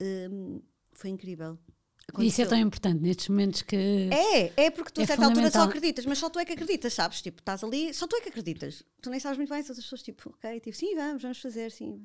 hum, 0.00 0.60
foi 0.92 1.10
incrível. 1.10 1.58
Aconteceu. 2.10 2.28
Isso 2.28 2.42
é 2.42 2.46
tão 2.46 2.58
importante 2.58 3.00
nestes 3.00 3.28
momentos 3.28 3.62
que. 3.62 4.08
É, 4.12 4.64
é 4.64 4.70
porque 4.70 4.90
tu 4.92 5.00
a 5.00 5.04
é 5.04 5.06
certa 5.06 5.24
altura 5.24 5.50
só 5.50 5.62
acreditas, 5.62 6.04
mas 6.06 6.18
só 6.18 6.28
tu 6.28 6.38
é 6.38 6.44
que 6.44 6.52
acreditas, 6.52 6.92
sabes? 6.92 7.22
Tipo, 7.22 7.40
estás 7.40 7.64
ali, 7.64 7.94
só 7.94 8.06
tu 8.06 8.16
é 8.16 8.20
que 8.20 8.28
acreditas. 8.28 8.84
Tu 9.00 9.10
nem 9.10 9.18
sabes 9.18 9.38
muito 9.38 9.50
bem 9.50 9.62
se 9.62 9.72
as 9.72 9.78
pessoas, 9.78 10.02
tipo, 10.02 10.30
ok, 10.30 10.60
tipo, 10.60 10.76
sim, 10.76 10.94
vamos, 10.94 11.22
vamos 11.22 11.38
fazer, 11.38 11.70
sim. 11.70 12.00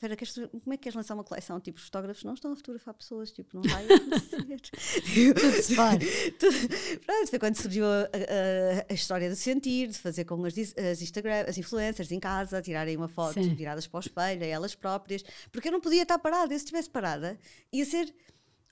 Vera, 0.00 0.14
queres, 0.14 0.32
como 0.32 0.72
é 0.72 0.76
que 0.76 0.84
queres 0.84 0.94
lançar 0.94 1.14
uma 1.14 1.24
coleção? 1.24 1.58
Tipo, 1.58 1.78
os 1.78 1.84
fotógrafos 1.86 2.22
não 2.22 2.34
estão 2.34 2.52
a 2.52 2.56
fotografar 2.56 2.94
pessoas, 2.94 3.32
tipo, 3.32 3.56
não 3.56 3.62
vai 3.62 3.84
acontecer. 3.84 4.60
Tudo 5.34 5.62
se 5.62 5.74
faz. 5.74 5.98
Pronto, 7.04 7.28
foi 7.28 7.38
quando 7.40 7.56
surgiu 7.56 7.84
a, 7.84 8.02
a, 8.02 8.86
a, 8.88 8.94
história 8.94 9.28
de 9.28 9.34
sentir, 9.34 9.88
de 9.88 9.98
fazer 9.98 10.24
com 10.24 10.44
as, 10.44 10.54
as, 10.56 11.02
Instagram, 11.02 11.46
as 11.48 11.58
influencers 11.58 12.12
em 12.12 12.20
casa, 12.20 12.62
tirarem 12.62 12.96
uma 12.96 13.08
foto 13.08 13.42
Sim. 13.42 13.52
viradas 13.56 13.88
para 13.88 13.98
o 13.98 14.00
espelho, 14.00 14.44
elas 14.44 14.76
próprias, 14.76 15.24
porque 15.50 15.66
eu 15.66 15.72
não 15.72 15.80
podia 15.80 16.02
estar 16.02 16.18
parada. 16.20 16.54
Eu, 16.54 16.58
se 16.58 16.64
estivesse 16.64 16.88
parada, 16.88 17.36
ia 17.72 17.84
ser 17.84 18.14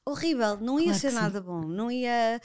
horrível, 0.06 0.56
não 0.58 0.78
ia 0.78 0.86
claro 0.86 1.00
ser 1.00 1.12
nada 1.12 1.40
bom, 1.40 1.60
não 1.62 1.90
ia. 1.90 2.40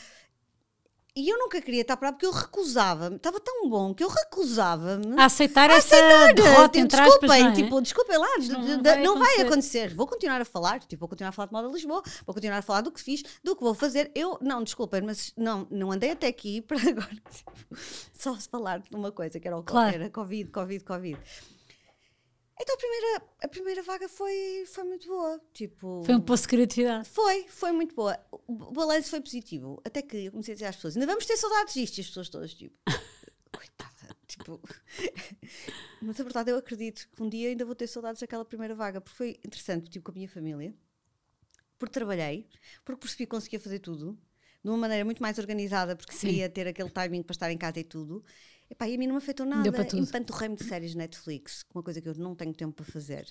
E 1.14 1.28
eu 1.28 1.38
nunca 1.38 1.62
queria 1.62 1.82
estar 1.82 1.98
para 1.98 2.14
porque 2.14 2.26
eu 2.26 2.32
recusava-me, 2.32 3.18
estava 3.18 3.38
tão 3.38 3.70
bom 3.70 3.94
que 3.94 4.02
eu 4.02 4.08
recusava-me 4.08 5.20
a 5.20 5.26
aceitar 5.26 5.70
a 5.70 5.74
essa 5.74 5.94
aceitar, 5.94 6.34
derrota, 6.34 6.70
tipo, 6.70 6.88
desculpem, 6.88 7.30
aspas, 7.30 7.60
é? 7.60 7.64
tipo, 7.64 7.82
desculpem 7.82 8.18
lá, 8.18 8.28
não, 8.38 8.62
não, 8.62 8.82
vai, 8.82 9.04
não 9.04 9.20
vai, 9.20 9.42
acontecer. 9.42 9.94
Vou 9.94 10.08
continuar 10.08 10.40
a 10.40 10.46
falar, 10.46 10.80
tipo, 10.80 11.02
vou 11.02 11.10
continuar 11.10 11.30
a 11.30 11.34
falar 11.34 11.48
de 11.48 11.54
moda 11.54 11.68
Lisboa, 11.68 12.02
vou 12.26 12.34
continuar 12.34 12.60
a 12.60 12.62
falar 12.62 12.80
do 12.80 12.94
que 12.94 13.02
fiz, 13.02 13.24
do 13.44 13.58
que 13.58 13.62
vou 13.62 13.74
fazer. 13.74 14.10
Eu, 14.16 14.38
não, 14.42 14.64
desculpem, 14.64 15.02
mas 15.02 15.34
não, 15.36 15.68
não 15.70 15.92
andei 15.92 16.12
até 16.12 16.28
aqui 16.28 16.62
para 16.64 16.80
agora 16.80 17.10
tipo, 17.30 17.52
só 18.14 18.34
falar 18.50 18.80
de 18.80 18.96
uma 18.96 19.12
coisa 19.12 19.38
que 19.38 19.46
era 19.46 19.58
o 19.58 19.64
claro. 19.64 19.94
era 19.94 20.10
Covid, 20.10 20.50
Covid, 20.50 20.84
Covid. 20.86 21.20
Então 22.62 22.76
a 22.76 22.78
primeira, 22.78 23.24
a 23.42 23.48
primeira 23.48 23.84
vaga 23.84 24.08
foi, 24.08 24.64
foi 24.68 24.84
muito 24.84 25.08
boa. 25.08 25.42
Tipo, 25.52 26.04
foi 26.06 26.16
um 26.16 26.22
poço 26.22 26.44
de 26.44 26.50
criatividade. 26.50 27.10
Foi, 27.10 27.48
foi 27.48 27.72
muito 27.72 27.96
boa. 27.96 28.20
O 28.32 28.72
balanço 28.72 29.10
foi 29.10 29.20
positivo. 29.20 29.82
Até 29.84 30.02
que 30.02 30.26
eu 30.26 30.32
comecei 30.32 30.54
a 30.54 30.56
dizer 30.56 30.66
às 30.68 30.76
pessoas: 30.76 30.96
ainda 30.96 31.08
vamos 31.08 31.26
ter 31.26 31.38
saudades 31.38 31.74
disto. 31.74 31.98
E 31.98 32.02
as 32.02 32.08
pessoas 32.08 32.30
todas, 32.30 32.54
tipo, 32.54 32.76
coitada. 33.52 34.16
Tipo, 34.28 34.62
mas 36.02 36.20
a 36.20 36.24
verdade 36.24 36.52
eu 36.52 36.58
acredito 36.58 37.10
que 37.16 37.24
um 37.24 37.28
dia 37.28 37.50
ainda 37.50 37.66
vou 37.66 37.74
ter 37.74 37.88
saudades 37.88 38.22
daquela 38.22 38.46
primeira 38.46 38.76
vaga, 38.76 39.02
porque 39.02 39.18
foi 39.18 39.30
interessante, 39.44 39.90
tipo, 39.90 40.06
com 40.06 40.12
a 40.12 40.16
minha 40.16 40.30
família, 40.30 40.74
porque 41.80 41.94
trabalhei, 41.94 42.48
porque 42.86 43.00
percebi 43.02 43.26
que 43.26 43.32
conseguia 43.32 43.60
fazer 43.60 43.80
tudo 43.80 44.18
de 44.64 44.70
uma 44.70 44.78
maneira 44.78 45.04
muito 45.04 45.22
mais 45.22 45.40
organizada, 45.40 45.96
porque 45.96 46.14
Sim. 46.14 46.28
queria 46.28 46.50
ter 46.50 46.68
aquele 46.68 46.90
timing 46.90 47.24
para 47.24 47.34
estar 47.34 47.52
em 47.52 47.58
casa 47.58 47.80
e 47.80 47.84
tudo. 47.84 48.24
Epá, 48.72 48.88
e 48.88 48.96
a 48.96 48.98
mim 48.98 49.06
não 49.06 49.16
me 49.16 49.18
afetou 49.18 49.46
nada. 49.46 49.68
Enquanto 49.68 50.32
rei 50.32 50.48
de 50.56 50.64
séries 50.64 50.96
Netflix, 50.96 51.66
uma 51.76 51.84
coisa 51.84 52.00
que 52.00 52.08
eu 52.08 52.16
não 52.16 52.34
tenho 52.34 52.54
tempo 52.54 52.74
para 52.74 52.86
fazer. 52.86 53.28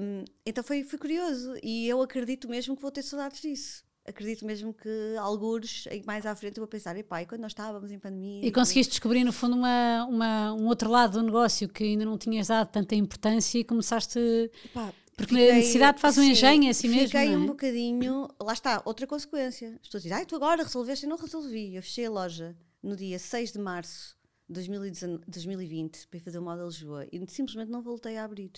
Um, 0.00 0.24
então 0.44 0.64
foi, 0.64 0.82
foi 0.82 0.98
curioso. 0.98 1.54
E 1.62 1.86
eu 1.88 2.02
acredito 2.02 2.48
mesmo 2.48 2.74
que 2.74 2.82
vou 2.82 2.90
ter 2.90 3.02
saudades 3.02 3.40
disso. 3.40 3.84
Acredito 4.04 4.44
mesmo 4.44 4.74
que 4.74 5.14
alguns 5.20 5.86
mais 6.04 6.26
à 6.26 6.34
frente 6.34 6.56
eu 6.56 6.62
vou 6.62 6.68
pensar, 6.68 6.96
epá, 6.96 7.22
e 7.22 7.26
quando 7.26 7.42
nós 7.42 7.52
estávamos 7.52 7.92
em 7.92 8.00
pandemia. 8.00 8.44
E 8.44 8.50
conseguiste 8.50 8.90
descobrir, 8.90 9.22
no 9.22 9.32
fundo, 9.32 9.54
uma, 9.54 10.06
uma, 10.06 10.52
um 10.54 10.66
outro 10.66 10.90
lado 10.90 11.20
do 11.20 11.22
negócio 11.22 11.68
que 11.68 11.84
ainda 11.84 12.04
não 12.04 12.18
tinhas 12.18 12.48
dado 12.48 12.68
tanta 12.68 12.96
importância 12.96 13.60
e 13.60 13.64
começaste. 13.64 14.18
Epá, 14.64 14.92
porque 15.16 15.34
fiquei, 15.34 15.50
a 15.50 15.54
necessidade 15.54 16.00
faz 16.00 16.18
um 16.18 16.22
engenho, 16.22 16.66
é 16.66 16.70
assim 16.70 16.88
mesmo. 16.88 17.06
Fiquei 17.06 17.32
é? 17.32 17.36
um 17.36 17.46
bocadinho. 17.46 18.28
Lá 18.40 18.52
está, 18.52 18.82
outra 18.84 19.06
consequência. 19.06 19.74
As 19.80 19.86
pessoas 19.86 20.02
dizem, 20.02 20.18
ai, 20.18 20.26
tu 20.26 20.34
agora 20.34 20.64
resolveste 20.64 21.06
e 21.06 21.08
não 21.08 21.16
resolvi. 21.16 21.76
Eu 21.76 21.82
fechei 21.82 22.06
a 22.06 22.10
loja 22.10 22.56
no 22.82 22.96
dia 22.96 23.18
6 23.18 23.52
de 23.52 23.58
março 23.60 24.17
2020 24.48 26.08
para 26.08 26.16
ir 26.18 26.20
fazer 26.20 26.38
o 26.38 26.42
moda 26.42 26.64
Lisboa 26.64 27.06
e 27.12 27.26
simplesmente 27.28 27.70
não 27.70 27.82
voltei 27.82 28.16
a 28.16 28.24
abrir. 28.24 28.52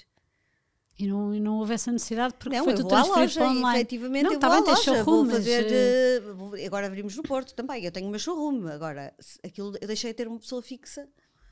E 0.98 1.06
não, 1.06 1.34
e 1.34 1.40
não 1.40 1.58
houve 1.58 1.72
essa 1.72 1.90
necessidade 1.90 2.34
porque 2.34 2.56
não, 2.56 2.64
foi 2.64 2.74
tudo 2.74 2.88
transferido 2.88 3.32
para 3.32 3.50
online. 3.50 3.78
Efetivamente, 3.80 4.24
não, 4.24 4.32
eu 4.34 4.40
vou 4.40 4.50
à 4.50 4.58
loja, 4.58 4.82
showroom, 4.82 5.04
vou 5.04 5.26
fazer, 5.30 6.22
mas... 6.22 6.50
uh, 6.52 6.66
agora 6.66 6.86
abrimos 6.86 7.16
no 7.16 7.22
Porto 7.22 7.54
também, 7.54 7.84
eu 7.84 7.90
tenho 7.90 8.06
o 8.06 8.10
meu 8.10 8.18
showroom, 8.18 8.66
agora 8.68 9.14
aquilo, 9.42 9.74
eu 9.80 9.86
deixei 9.86 10.10
de 10.10 10.16
ter 10.16 10.28
uma 10.28 10.38
pessoa 10.38 10.60
fixa 10.60 11.08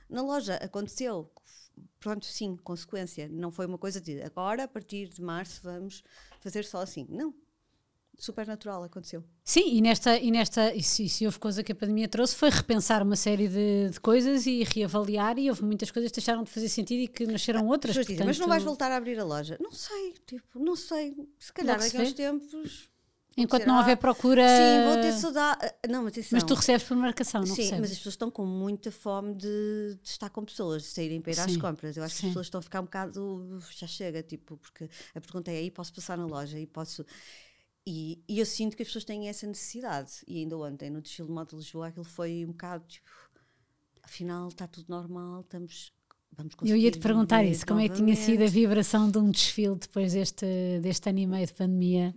na 0.08 0.20
loja, 0.20 0.56
aconteceu, 0.56 1.30
pronto, 1.98 2.26
sim, 2.26 2.56
consequência, 2.56 3.26
não 3.28 3.50
foi 3.50 3.64
uma 3.64 3.78
coisa 3.78 4.00
de 4.00 4.20
agora, 4.22 4.64
a 4.64 4.68
partir 4.68 5.08
de 5.08 5.22
março, 5.22 5.62
vamos 5.62 6.04
fazer 6.40 6.64
só 6.64 6.82
assim, 6.82 7.06
não, 7.08 7.34
super 8.18 8.46
natural 8.46 8.82
aconteceu. 8.82 9.24
Sim, 9.44 9.76
e 9.76 9.80
nesta, 9.80 10.18
e 10.18 10.30
nesta 10.30 10.74
e 10.74 10.82
se, 10.82 11.08
se 11.08 11.24
houve 11.24 11.38
coisa 11.38 11.62
que 11.62 11.70
a 11.70 11.74
pandemia 11.74 12.08
trouxe 12.08 12.34
foi 12.34 12.50
repensar 12.50 13.02
uma 13.02 13.16
série 13.16 13.48
de, 13.48 13.90
de, 13.90 14.00
coisas 14.00 14.44
e 14.44 14.64
reavaliar 14.64 15.38
e 15.38 15.48
houve 15.48 15.64
muitas 15.64 15.90
coisas 15.90 16.10
que 16.10 16.16
deixaram 16.16 16.42
de 16.42 16.50
fazer 16.50 16.68
sentido 16.68 17.00
e 17.02 17.08
que 17.08 17.26
nasceram 17.26 17.60
ah, 17.60 17.70
outras. 17.70 17.96
Portanto... 17.96 18.26
mas 18.26 18.38
não 18.38 18.48
vais 18.48 18.64
voltar 18.64 18.90
a 18.90 18.96
abrir 18.96 19.18
a 19.20 19.24
loja? 19.24 19.56
Não 19.60 19.70
sei, 19.70 20.14
tipo, 20.26 20.58
não 20.58 20.74
sei. 20.74 21.16
Se 21.38 21.52
calhar 21.52 21.78
naqueles 21.78 22.12
tempos. 22.12 22.90
Enquanto 23.38 23.66
não 23.66 23.78
houver 23.78 23.96
procura. 23.96 24.42
Sim, 24.42 24.84
vou 24.84 25.00
ter 25.00 25.12
saudade. 25.12 25.58
Ah, 25.64 25.88
não, 25.88 26.04
atenção. 26.08 26.30
Mas 26.32 26.42
tu 26.42 26.54
recebes 26.54 26.82
por 26.82 26.96
marcação, 26.96 27.40
não 27.42 27.46
Sim, 27.46 27.62
recebes? 27.62 27.80
mas 27.80 27.90
as 27.92 27.96
pessoas 27.98 28.14
estão 28.14 28.30
com 28.32 28.44
muita 28.44 28.90
fome 28.90 29.32
de, 29.34 29.96
de 30.02 30.08
estar 30.08 30.28
com 30.28 30.44
pessoas, 30.44 30.82
de 30.82 30.88
saírem 30.88 31.20
para 31.20 31.32
ir 31.32 31.40
às 31.40 31.56
compras. 31.56 31.96
Eu 31.96 32.02
acho 32.02 32.16
Sim. 32.16 32.20
que 32.20 32.26
as 32.26 32.30
pessoas 32.30 32.46
estão 32.46 32.58
a 32.58 32.62
ficar 32.62 32.80
um 32.80 32.84
bocado. 32.84 33.60
Já 33.70 33.86
chega, 33.86 34.24
tipo, 34.24 34.56
porque 34.56 34.90
a 35.14 35.20
pergunta 35.20 35.52
é: 35.52 35.58
aí 35.58 35.70
posso 35.70 35.94
passar 35.94 36.18
na 36.18 36.26
loja? 36.26 36.58
E 36.58 36.66
posso. 36.66 37.06
E, 37.90 38.22
e, 38.28 38.38
eu 38.38 38.44
sinto 38.44 38.76
que 38.76 38.82
as 38.82 38.88
pessoas 38.88 39.04
têm 39.04 39.30
essa 39.30 39.46
necessidade. 39.46 40.12
E 40.26 40.40
ainda 40.40 40.58
ontem, 40.58 40.90
no 40.90 41.00
desfile 41.00 41.28
de 41.28 41.32
moda 41.32 41.48
de 41.48 41.56
Lisboa, 41.56 41.88
aquilo 41.88 42.04
foi 42.04 42.44
um 42.44 42.48
bocado 42.48 42.84
tipo, 42.86 43.08
afinal 44.02 44.48
está 44.48 44.66
tudo 44.66 44.90
normal, 44.90 45.40
estamos. 45.40 45.90
Vamos 46.32 46.54
eu 46.62 46.76
ia 46.76 46.90
te 46.90 46.98
perguntar 46.98 47.42
isso, 47.44 47.66
como 47.66 47.80
é 47.80 47.88
que 47.88 47.96
tinha 47.96 48.14
sido 48.14 48.44
a 48.44 48.46
vibração 48.46 49.10
de 49.10 49.18
um 49.18 49.30
desfile 49.30 49.74
depois 49.74 50.12
deste, 50.12 50.46
deste 50.80 51.08
ano 51.08 51.18
e 51.18 51.26
meio 51.26 51.46
de 51.46 51.54
pandemia? 51.54 52.14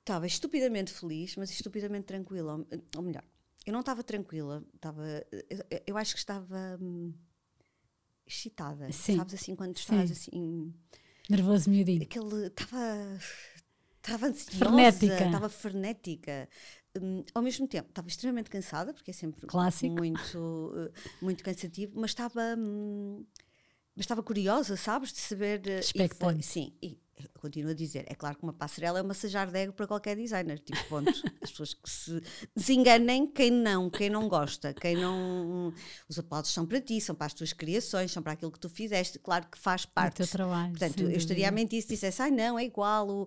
Estava 0.00 0.26
estupidamente 0.26 0.90
feliz, 0.90 1.36
mas 1.36 1.50
estupidamente 1.50 2.06
tranquila. 2.06 2.66
Ou 2.96 3.02
melhor, 3.02 3.22
eu 3.66 3.72
não 3.74 3.80
estava 3.80 4.02
tranquila, 4.02 4.64
estava, 4.74 5.04
eu, 5.30 5.82
eu 5.86 5.96
acho 5.98 6.14
que 6.14 6.18
estava 6.20 6.78
hum, 6.80 7.12
excitada, 8.26 8.90
Sim. 8.90 9.18
sabes 9.18 9.34
assim, 9.34 9.54
quando 9.54 9.76
estás 9.76 10.08
Sim. 10.08 10.30
assim. 10.30 10.74
Nervoso 11.28 11.68
miudinho. 11.70 12.02
Aquele. 12.02 12.46
Estava 12.46 13.18
estava 14.06 14.26
ansiosa, 14.26 14.58
frenética. 14.58 15.24
estava 15.26 15.48
frenética. 15.48 16.48
hum, 17.00 17.24
ao 17.34 17.42
mesmo 17.42 17.66
tempo, 17.68 17.88
estava 17.90 18.08
extremamente 18.08 18.48
cansada, 18.50 18.94
porque 18.94 19.10
é 19.10 19.14
sempre 19.14 19.46
Clássico. 19.46 19.94
muito, 19.94 20.38
uh, 20.38 20.90
muito 21.20 21.42
cansativo, 21.44 21.92
mas 21.96 22.10
estava, 22.10 22.40
hum, 22.56 23.24
mas 23.94 24.04
estava 24.04 24.22
curiosa, 24.22 24.76
sabes, 24.76 25.12
de 25.12 25.18
saber. 25.20 25.60
uh, 25.60 25.62
e 25.64 25.72
foi- 25.72 25.80
Expectante. 25.80 26.42
sim, 26.46 26.72
e 26.82 26.98
continuo 27.40 27.70
a 27.70 27.74
dizer, 27.74 28.04
é 28.08 28.14
claro 28.14 28.36
que 28.36 28.42
uma 28.42 28.52
passarela 28.52 28.98
é 28.98 29.02
uma 29.02 29.08
massajar 29.08 29.50
de 29.50 29.58
ego 29.58 29.72
para 29.72 29.86
qualquer 29.86 30.16
designer, 30.16 30.58
tipo, 30.58 30.82
ponto. 30.88 31.10
As 31.42 31.50
pessoas 31.50 31.72
que 31.74 31.88
se 31.88 32.20
desenganem, 32.54 33.26
quem 33.26 33.50
não, 33.50 33.88
quem 33.88 34.10
não 34.10 34.28
gosta, 34.28 34.74
quem 34.74 34.96
não. 34.96 35.72
Os 36.08 36.18
aplausos 36.18 36.52
são 36.52 36.66
para 36.66 36.80
ti, 36.80 37.00
são 37.00 37.14
para 37.14 37.26
as 37.26 37.32
tuas 37.34 37.52
criações, 37.54 38.12
são 38.12 38.22
para 38.22 38.32
aquilo 38.32 38.50
que 38.52 38.60
tu 38.60 38.68
fizeste, 38.68 39.18
claro 39.18 39.46
que 39.50 39.56
faz 39.58 39.86
parte. 39.86 40.16
teu 40.16 40.26
trabalho. 40.26 40.70
Portanto, 40.70 41.00
eu 41.04 41.16
estaria 41.16 41.48
a 41.48 41.52
mentir 41.52 41.80
se 41.82 41.88
dissesse, 41.88 42.20
ai 42.20 42.30
não, 42.30 42.58
é 42.58 42.64
igual. 42.64 43.08
o-". 43.08 43.26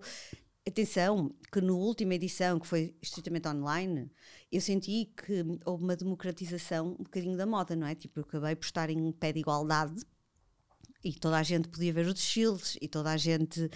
Atenção, 0.66 1.34
que 1.50 1.60
na 1.60 1.72
última 1.72 2.14
edição, 2.14 2.60
que 2.60 2.66
foi 2.66 2.94
estritamente 3.00 3.48
online, 3.48 4.10
eu 4.52 4.60
senti 4.60 5.06
que 5.16 5.42
houve 5.64 5.82
uma 5.84 5.96
democratização 5.96 6.92
um 6.92 7.02
bocadinho 7.04 7.36
da 7.36 7.46
moda, 7.46 7.74
não 7.74 7.86
é? 7.86 7.94
Tipo, 7.94 8.20
eu 8.20 8.24
acabei 8.24 8.54
por 8.54 8.64
estar 8.66 8.90
em 8.90 9.10
pé 9.12 9.32
de 9.32 9.40
igualdade 9.40 10.02
e 11.02 11.14
toda 11.14 11.38
a 11.38 11.42
gente 11.42 11.68
podia 11.68 11.92
ver 11.92 12.06
os 12.06 12.14
desfiles 12.14 12.76
e 12.80 12.88
toda 12.88 13.10
a 13.10 13.16
gente. 13.16 13.70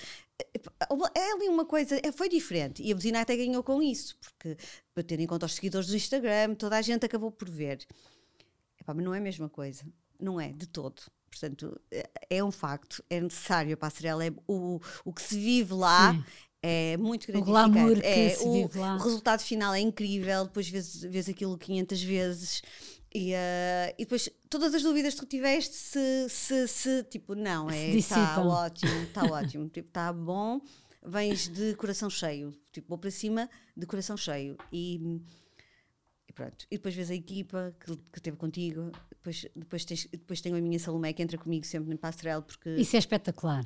É 1.14 1.32
ali 1.32 1.48
uma 1.48 1.64
coisa, 1.64 1.98
é, 2.02 2.12
foi 2.12 2.28
diferente. 2.28 2.82
E 2.82 2.92
a 2.92 2.94
Buzina 2.94 3.20
até 3.20 3.34
ganhou 3.36 3.62
com 3.62 3.82
isso, 3.82 4.16
porque 4.18 4.56
para 4.94 5.22
em 5.22 5.26
conta 5.26 5.46
os 5.46 5.54
seguidores 5.54 5.88
do 5.88 5.96
Instagram, 5.96 6.54
toda 6.54 6.76
a 6.76 6.82
gente 6.82 7.06
acabou 7.06 7.30
por 7.30 7.48
ver. 7.48 7.86
Epá, 8.78 8.92
mas 8.92 9.04
não 9.04 9.14
é 9.14 9.18
a 9.18 9.22
mesma 9.22 9.48
coisa. 9.48 9.84
Não 10.20 10.40
é, 10.40 10.52
de 10.52 10.66
todo. 10.66 11.02
Portanto, 11.30 11.80
é- 11.90 12.10
é 12.30 12.44
um 12.44 12.52
facto, 12.52 13.02
é 13.10 13.20
necessário 13.20 13.74
a 13.74 13.76
passarela, 13.76 14.24
é 14.24 14.32
o, 14.46 14.80
o 15.04 15.12
que 15.12 15.22
se 15.22 15.38
vive 15.38 15.72
lá 15.74 16.12
Sim. 16.12 16.24
É 16.66 16.96
muito 16.96 17.24
O 17.24 17.26
gratificante. 17.26 17.50
glamour 17.50 18.00
que 18.00 18.06
é, 18.06 18.30
se 18.30 18.44
o, 18.46 18.52
vive 18.52 18.78
lá. 18.78 18.94
o 18.96 18.98
resultado 18.98 19.40
final 19.40 19.74
é 19.74 19.80
incrível, 19.80 20.44
depois 20.44 20.68
vês, 20.68 21.02
vês 21.02 21.28
aquilo 21.28 21.58
500 21.58 22.02
vezes 22.02 22.62
e, 23.14 23.32
eh, 23.34 23.94
e 23.98 24.04
depois 24.04 24.30
todas 24.48 24.74
as 24.74 24.82
dúvidas 24.82 25.12
que 25.14 25.20
tu 25.20 25.26
tiveste 25.26 25.74
se, 25.74 26.26
se, 26.30 26.66
se 26.68 27.02
tipo, 27.04 27.34
não, 27.34 27.68
é, 27.70 27.90
está 27.90 28.16
dissipam. 28.16 28.48
ótimo, 28.48 29.02
está 29.02 29.22
ótimo, 29.30 29.68
tipo, 29.68 29.88
está 29.88 30.10
bom, 30.12 30.60
vens 31.04 31.48
de 31.48 31.74
coração 31.76 32.08
cheio, 32.08 32.52
tipo, 32.72 32.88
vou 32.88 32.98
para 32.98 33.10
cima 33.10 33.48
de 33.76 33.84
coração 33.86 34.16
cheio 34.16 34.56
e, 34.72 35.20
e 36.28 36.32
pronto, 36.32 36.66
e 36.70 36.76
depois 36.76 36.94
vês 36.94 37.10
a 37.10 37.14
equipa 37.14 37.76
que, 37.78 37.94
que 37.94 38.18
esteve 38.18 38.36
contigo, 38.38 38.90
depois, 39.10 39.46
depois, 39.54 39.84
tens, 39.84 40.08
depois 40.10 40.40
tenho 40.40 40.56
a 40.56 40.60
minha 40.60 40.78
Salomé 40.78 41.12
que 41.12 41.22
entra 41.22 41.36
comigo 41.38 41.66
sempre 41.66 41.90
no 41.90 41.98
Pastorel 41.98 42.42
porque 42.42 42.70
Isso 42.76 42.96
é 42.96 42.98
espetacular. 42.98 43.64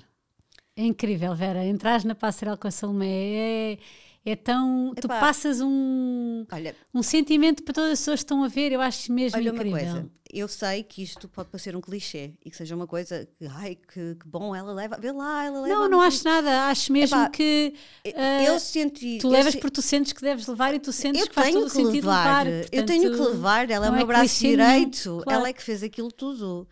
É 0.78 0.84
incrível, 0.84 1.34
Vera. 1.34 1.64
Entras 1.64 2.04
na 2.04 2.14
passarela 2.14 2.56
com 2.56 2.68
a 2.68 2.70
Salomé 2.70 3.06
é, 3.08 3.78
é 4.24 4.36
tão. 4.36 4.94
Tu 5.00 5.08
passas 5.08 5.60
um, 5.60 6.46
olha, 6.52 6.72
um 6.94 7.02
sentimento 7.02 7.64
para 7.64 7.74
todas 7.74 7.90
as 7.94 7.98
pessoas 7.98 8.20
que 8.20 8.24
estão 8.24 8.44
a 8.44 8.48
ver. 8.48 8.70
Eu 8.70 8.80
acho 8.80 9.12
mesmo 9.12 9.36
Olha 9.36 9.48
incrível. 9.50 9.72
uma 9.72 9.80
coisa, 9.92 10.10
eu 10.32 10.46
sei 10.46 10.84
que 10.84 11.02
isto 11.02 11.26
pode 11.26 11.48
parecer 11.48 11.74
um 11.74 11.80
clichê 11.80 12.30
e 12.44 12.48
que 12.48 12.56
seja 12.56 12.76
uma 12.76 12.86
coisa 12.86 13.26
que, 13.36 13.46
ai, 13.46 13.74
que, 13.74 14.14
que 14.14 14.28
bom, 14.28 14.54
ela 14.54 14.72
leva, 14.72 14.96
vê 15.00 15.10
lá, 15.10 15.44
ela 15.46 15.62
leva. 15.62 15.74
Não, 15.74 15.88
não 15.88 16.00
acho 16.00 16.22
nada. 16.24 16.68
Acho 16.68 16.92
mesmo 16.92 17.16
Epá, 17.16 17.28
que 17.28 17.74
ah, 18.14 18.44
Eu 18.44 18.60
senti. 18.60 19.18
tu 19.20 19.28
levas 19.28 19.54
se- 19.54 19.58
porque 19.58 19.74
tu 19.74 19.82
sentes 19.82 20.12
que 20.12 20.20
deves 20.22 20.46
levar 20.46 20.72
e 20.74 20.78
tu 20.78 20.92
sentes 20.92 21.22
eu 21.22 21.26
que 21.26 21.34
faz 21.34 21.52
todo 21.52 21.66
o 21.66 21.68
sentido 21.70 22.06
levar, 22.06 22.46
levar. 22.46 22.68
eu 22.70 22.86
tenho 22.86 23.02
que 23.02 23.08
portanto, 23.16 23.32
levar, 23.34 23.68
ela 23.68 23.86
é 23.86 23.88
o 23.88 23.90
não 23.90 23.98
meu 23.98 24.06
braço 24.06 24.26
clichê 24.38 24.56
nenhum, 24.56 24.74
direito, 24.76 25.20
claro. 25.24 25.40
ela 25.40 25.48
é 25.48 25.52
que 25.52 25.62
fez 25.62 25.82
aquilo 25.82 26.12
tudo. 26.12 26.68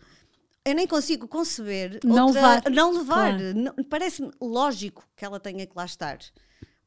Eu 0.69 0.75
nem 0.75 0.85
consigo 0.87 1.27
conceber 1.27 1.99
Não 2.03 2.27
outra- 2.27 2.41
levar. 2.41 2.71
não 2.71 2.91
levar. 2.91 3.37
Claro. 3.37 3.85
Parece-me 3.89 4.31
lógico 4.41 5.03
que 5.15 5.23
ela 5.23 5.39
tenha 5.39 5.65
que 5.65 5.73
lá 5.75 5.85
estar. 5.85 6.19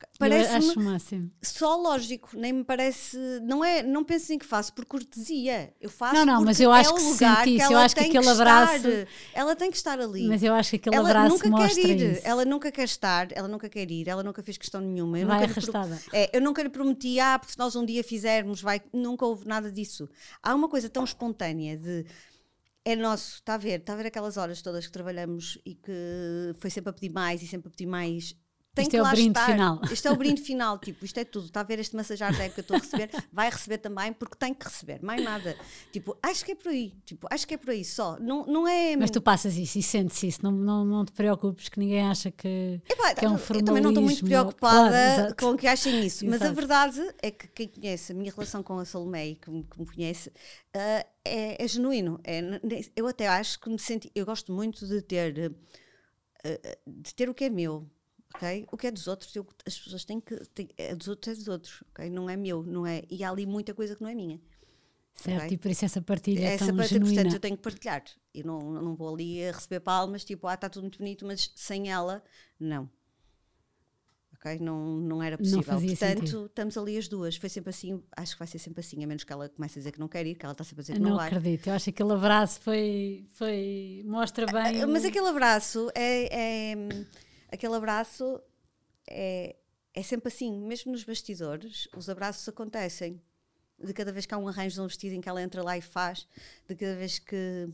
Eu 0.02 0.08
Parece-me 0.18 0.56
acho 0.70 0.80
máximo. 0.80 1.30
só 1.42 1.76
lógico, 1.76 2.30
nem 2.34 2.54
me 2.54 2.64
parece, 2.64 3.18
não 3.42 3.62
é, 3.62 3.82
não 3.82 4.02
pensem 4.02 4.38
que 4.38 4.46
faço 4.46 4.72
por 4.72 4.86
cortesia. 4.86 5.74
Eu 5.78 5.90
faço 5.90 6.14
Não, 6.14 6.24
não, 6.24 6.42
mas 6.44 6.58
eu 6.58 6.72
acho 6.72 6.90
é 6.90 6.94
que 6.94 7.00
se 7.00 7.06
lugar 7.12 7.36
sente 7.44 7.56
isso, 7.56 7.72
eu 7.72 7.78
acho 7.78 7.94
que 7.94 8.00
aquele 8.00 8.18
estar. 8.18 8.32
abraço- 8.32 9.06
ela 9.34 9.54
tem 9.56 9.70
que 9.70 9.76
estar 9.76 10.00
ali. 10.00 10.26
Mas 10.26 10.42
eu 10.42 10.54
acho 10.54 10.70
que 10.70 10.76
aquele 10.76 10.96
ela 10.96 11.08
abraço 11.10 11.28
nunca 11.34 11.48
mostra 11.50 11.82
quer 11.82 11.88
ir, 11.90 12.12
isso. 12.12 12.22
ela 12.24 12.44
nunca 12.46 12.72
quer 12.72 12.84
estar, 12.84 13.28
ela 13.32 13.46
nunca 13.48 13.68
quer 13.68 13.90
ir, 13.90 14.08
ela 14.08 14.22
nunca 14.22 14.42
fez 14.42 14.56
questão 14.56 14.80
nenhuma. 14.80 15.18
Eu 15.18 15.26
Vai 15.26 15.40
nunca 15.46 15.60
lhe 15.60 15.66
pro- 15.66 15.76
arrastada. 15.76 16.02
é, 16.14 16.30
eu 16.34 16.40
nunca 16.40 16.62
lhe 16.62 16.70
prometi, 16.70 17.20
ah, 17.20 17.38
porque 17.38 17.52
se 17.52 17.58
nós 17.58 17.76
um 17.76 17.84
dia 17.84 18.02
fizermos, 18.02 18.62
vai. 18.62 18.80
Nunca 18.94 19.26
houve 19.26 19.46
nada 19.46 19.70
disso. 19.70 20.08
Há 20.42 20.54
uma 20.54 20.68
coisa 20.68 20.88
tão 20.88 21.04
espontânea 21.04 21.76
de. 21.76 22.06
É 22.92 22.96
nosso, 22.96 23.36
está 23.36 23.54
a 23.54 23.56
ver, 23.56 23.78
está 23.78 23.92
a 23.92 23.96
ver 23.96 24.06
aquelas 24.06 24.36
horas 24.36 24.62
todas 24.62 24.84
que 24.84 24.90
trabalhamos 24.98 25.56
e 25.64 25.76
que 25.76 26.52
foi 26.58 26.70
sempre 26.70 26.90
a 26.90 26.92
pedir 26.92 27.10
mais 27.10 27.40
e 27.40 27.46
sempre 27.46 27.68
a 27.68 27.70
pedir 27.70 27.86
mais. 27.86 28.34
Tem 28.72 28.84
Isto 28.84 28.90
que 28.92 28.96
é 28.96 29.00
o 29.00 29.04
lá 29.04 29.10
brinde 29.10 29.30
estar. 29.30 29.46
final. 29.46 29.80
Isto 29.90 30.08
é 30.08 30.10
o 30.12 30.16
brinde 30.16 30.42
final, 30.42 30.78
tipo, 30.78 31.04
isto 31.04 31.18
é 31.18 31.24
tudo. 31.24 31.46
Está 31.46 31.60
a 31.60 31.64
ver 31.64 31.80
este 31.80 31.96
massajar 31.96 32.32
que 32.32 32.60
eu 32.60 32.62
estou 32.62 32.76
a 32.76 32.80
receber, 32.80 33.10
vai 33.32 33.50
receber 33.50 33.78
também 33.78 34.12
porque 34.12 34.36
tem 34.36 34.54
que 34.54 34.64
receber, 34.64 35.02
mais 35.02 35.22
nada. 35.24 35.56
Tipo, 35.92 36.16
acho 36.22 36.44
que 36.44 36.52
é 36.52 36.54
por 36.54 36.68
aí, 36.68 36.94
tipo, 37.04 37.26
acho 37.30 37.48
que 37.48 37.54
é 37.54 37.56
por 37.56 37.70
aí 37.70 37.84
só. 37.84 38.16
Não, 38.20 38.46
não 38.46 38.68
é. 38.68 38.96
Mas 38.96 39.10
tu 39.10 39.20
passas 39.20 39.56
isso 39.56 39.76
e 39.76 39.82
sentes 39.82 40.22
isso, 40.22 40.40
não, 40.42 40.52
não, 40.52 40.84
não 40.84 41.04
te 41.04 41.10
preocupes 41.12 41.68
que 41.68 41.80
ninguém 41.80 42.02
acha 42.02 42.30
que, 42.30 42.80
Epá, 42.88 43.12
que 43.12 43.24
é 43.24 43.28
um 43.28 43.34
eu 43.34 43.64
também 43.64 43.82
não 43.82 43.90
estou 43.90 44.04
muito 44.04 44.20
formalismo. 44.20 44.28
preocupada 44.28 44.90
Claro, 44.90 45.36
com 45.36 45.56
que 45.56 45.66
achem 45.66 46.06
isso, 46.06 46.24
mas 46.26 46.40
a 46.40 46.52
verdade 46.52 47.00
é 47.20 47.30
que 47.32 47.48
quem 47.48 47.66
conhece 47.66 48.12
a 48.12 48.14
minha 48.14 48.30
relação 48.30 48.62
com 48.62 48.78
a 48.78 48.84
Salomé 48.84 49.30
e 49.30 49.34
que 49.34 49.50
me, 49.50 49.64
que 49.64 49.80
me 49.80 49.86
conhece 49.86 50.32
ah, 50.74 51.04
é, 51.24 51.62
é 51.62 51.68
genuíno. 51.68 52.20
É, 52.22 52.40
eu 52.94 53.06
até 53.06 53.26
acho 53.26 53.58
que 53.58 53.68
me 53.68 53.78
senti. 53.78 54.10
Eu 54.14 54.24
gosto 54.24 54.52
muito 54.52 54.86
de 54.86 55.02
ter, 55.02 55.52
ah, 56.44 56.78
de 56.86 57.14
ter 57.14 57.28
o 57.28 57.34
que 57.34 57.44
é 57.44 57.50
meu. 57.50 57.88
Ok? 58.34 58.66
O 58.70 58.76
que 58.76 58.86
é 58.86 58.90
dos 58.90 59.06
outros, 59.06 59.34
eu- 59.36 59.46
as 59.66 59.78
pessoas 59.78 60.04
têm 60.04 60.20
que. 60.20 60.36
têm- 60.54 60.68
é 60.76 60.94
dos 60.94 61.08
outros, 61.08 61.32
é 61.34 61.38
dos 61.38 61.48
outros. 61.48 61.82
ok? 61.90 62.08
Não 62.10 62.28
é 62.30 62.36
meu, 62.36 62.62
não 62.62 62.86
é. 62.86 63.02
E 63.10 63.22
há 63.24 63.30
ali 63.30 63.46
muita 63.46 63.74
coisa 63.74 63.94
que 63.96 64.02
não 64.02 64.08
é 64.08 64.14
minha. 64.14 64.40
Certo, 65.14 65.42
Ok. 65.44 65.54
e 65.54 65.58
por 65.58 65.70
isso 65.70 65.84
essa 65.84 66.00
partilha 66.00 66.40
é 66.40 66.54
Essa 66.54 66.66
tão 66.66 66.76
parte, 66.76 66.90
genuína. 66.94 67.14
portanto, 67.16 67.34
eu 67.34 67.40
tenho 67.40 67.56
que 67.56 67.62
partilhar. 67.62 68.02
Eu 68.32 68.44
não, 68.46 68.58
não 68.82 68.94
vou 68.94 69.12
ali 69.12 69.44
a 69.44 69.52
receber 69.52 69.80
palmas, 69.80 70.24
tipo, 70.24 70.46
ah, 70.46 70.54
está 70.54 70.68
tudo 70.70 70.82
muito 70.84 70.98
bonito, 70.98 71.26
mas 71.26 71.50
sem 71.56 71.90
ela, 71.90 72.22
não. 72.58 72.88
Ok? 74.36 74.58
Não, 74.60 74.96
não 74.96 75.22
era 75.22 75.36
possível. 75.36 75.62
fazia 75.62 75.88
portanto, 75.90 76.18
sentido. 76.20 76.46
estamos 76.46 76.78
ali 76.78 76.96
as 76.96 77.08
duas. 77.08 77.36
Foi 77.36 77.50
sempre 77.50 77.68
assim, 77.68 78.02
acho 78.16 78.32
que 78.32 78.38
vai 78.38 78.48
ser 78.48 78.58
sempre 78.58 78.80
assim, 78.80 79.04
a 79.04 79.06
menos 79.06 79.22
que 79.24 79.30
ela 79.32 79.50
comece 79.50 79.78
a 79.78 79.80
dizer 79.80 79.92
que 79.92 80.00
não 80.00 80.08
quer 80.08 80.24
ir, 80.26 80.34
que 80.36 80.46
ela 80.46 80.52
está 80.52 80.64
sempre 80.64 80.80
a 80.80 80.82
dizer 80.84 80.92
que 80.94 80.98
não, 81.00 81.10
não 81.10 81.16
vai. 81.18 81.26
acredito, 81.26 81.66
eu 81.66 81.74
acho 81.74 81.84
que 81.84 81.90
aquele 81.90 82.12
abraço 82.12 82.60
foi, 82.62 83.26
foi 83.32 84.02
mostra 84.06 84.46
bem. 84.46 84.80
Ah, 84.82 84.86
Mas 84.86 85.04
o- 85.04 85.08
aquele 85.08 85.28
abraço 85.28 85.90
é, 85.94 86.72
é- 86.72 87.06
aquele 87.50 87.74
abraço 87.74 88.40
é, 89.08 89.56
é 89.94 90.02
sempre 90.02 90.28
assim, 90.28 90.60
mesmo 90.60 90.92
nos 90.92 91.04
bastidores, 91.04 91.88
os 91.96 92.08
abraços 92.08 92.48
acontecem. 92.48 93.20
De 93.82 93.94
cada 93.94 94.12
vez 94.12 94.26
que 94.26 94.34
há 94.34 94.38
um 94.38 94.46
arranjo 94.46 94.74
de 94.74 94.80
um 94.82 94.86
vestido 94.86 95.14
em 95.14 95.22
que 95.22 95.28
ela 95.28 95.40
entra 95.42 95.62
lá 95.62 95.76
e 95.76 95.80
faz, 95.80 96.28
de 96.68 96.76
cada 96.76 96.94
vez 96.96 97.18
que 97.18 97.66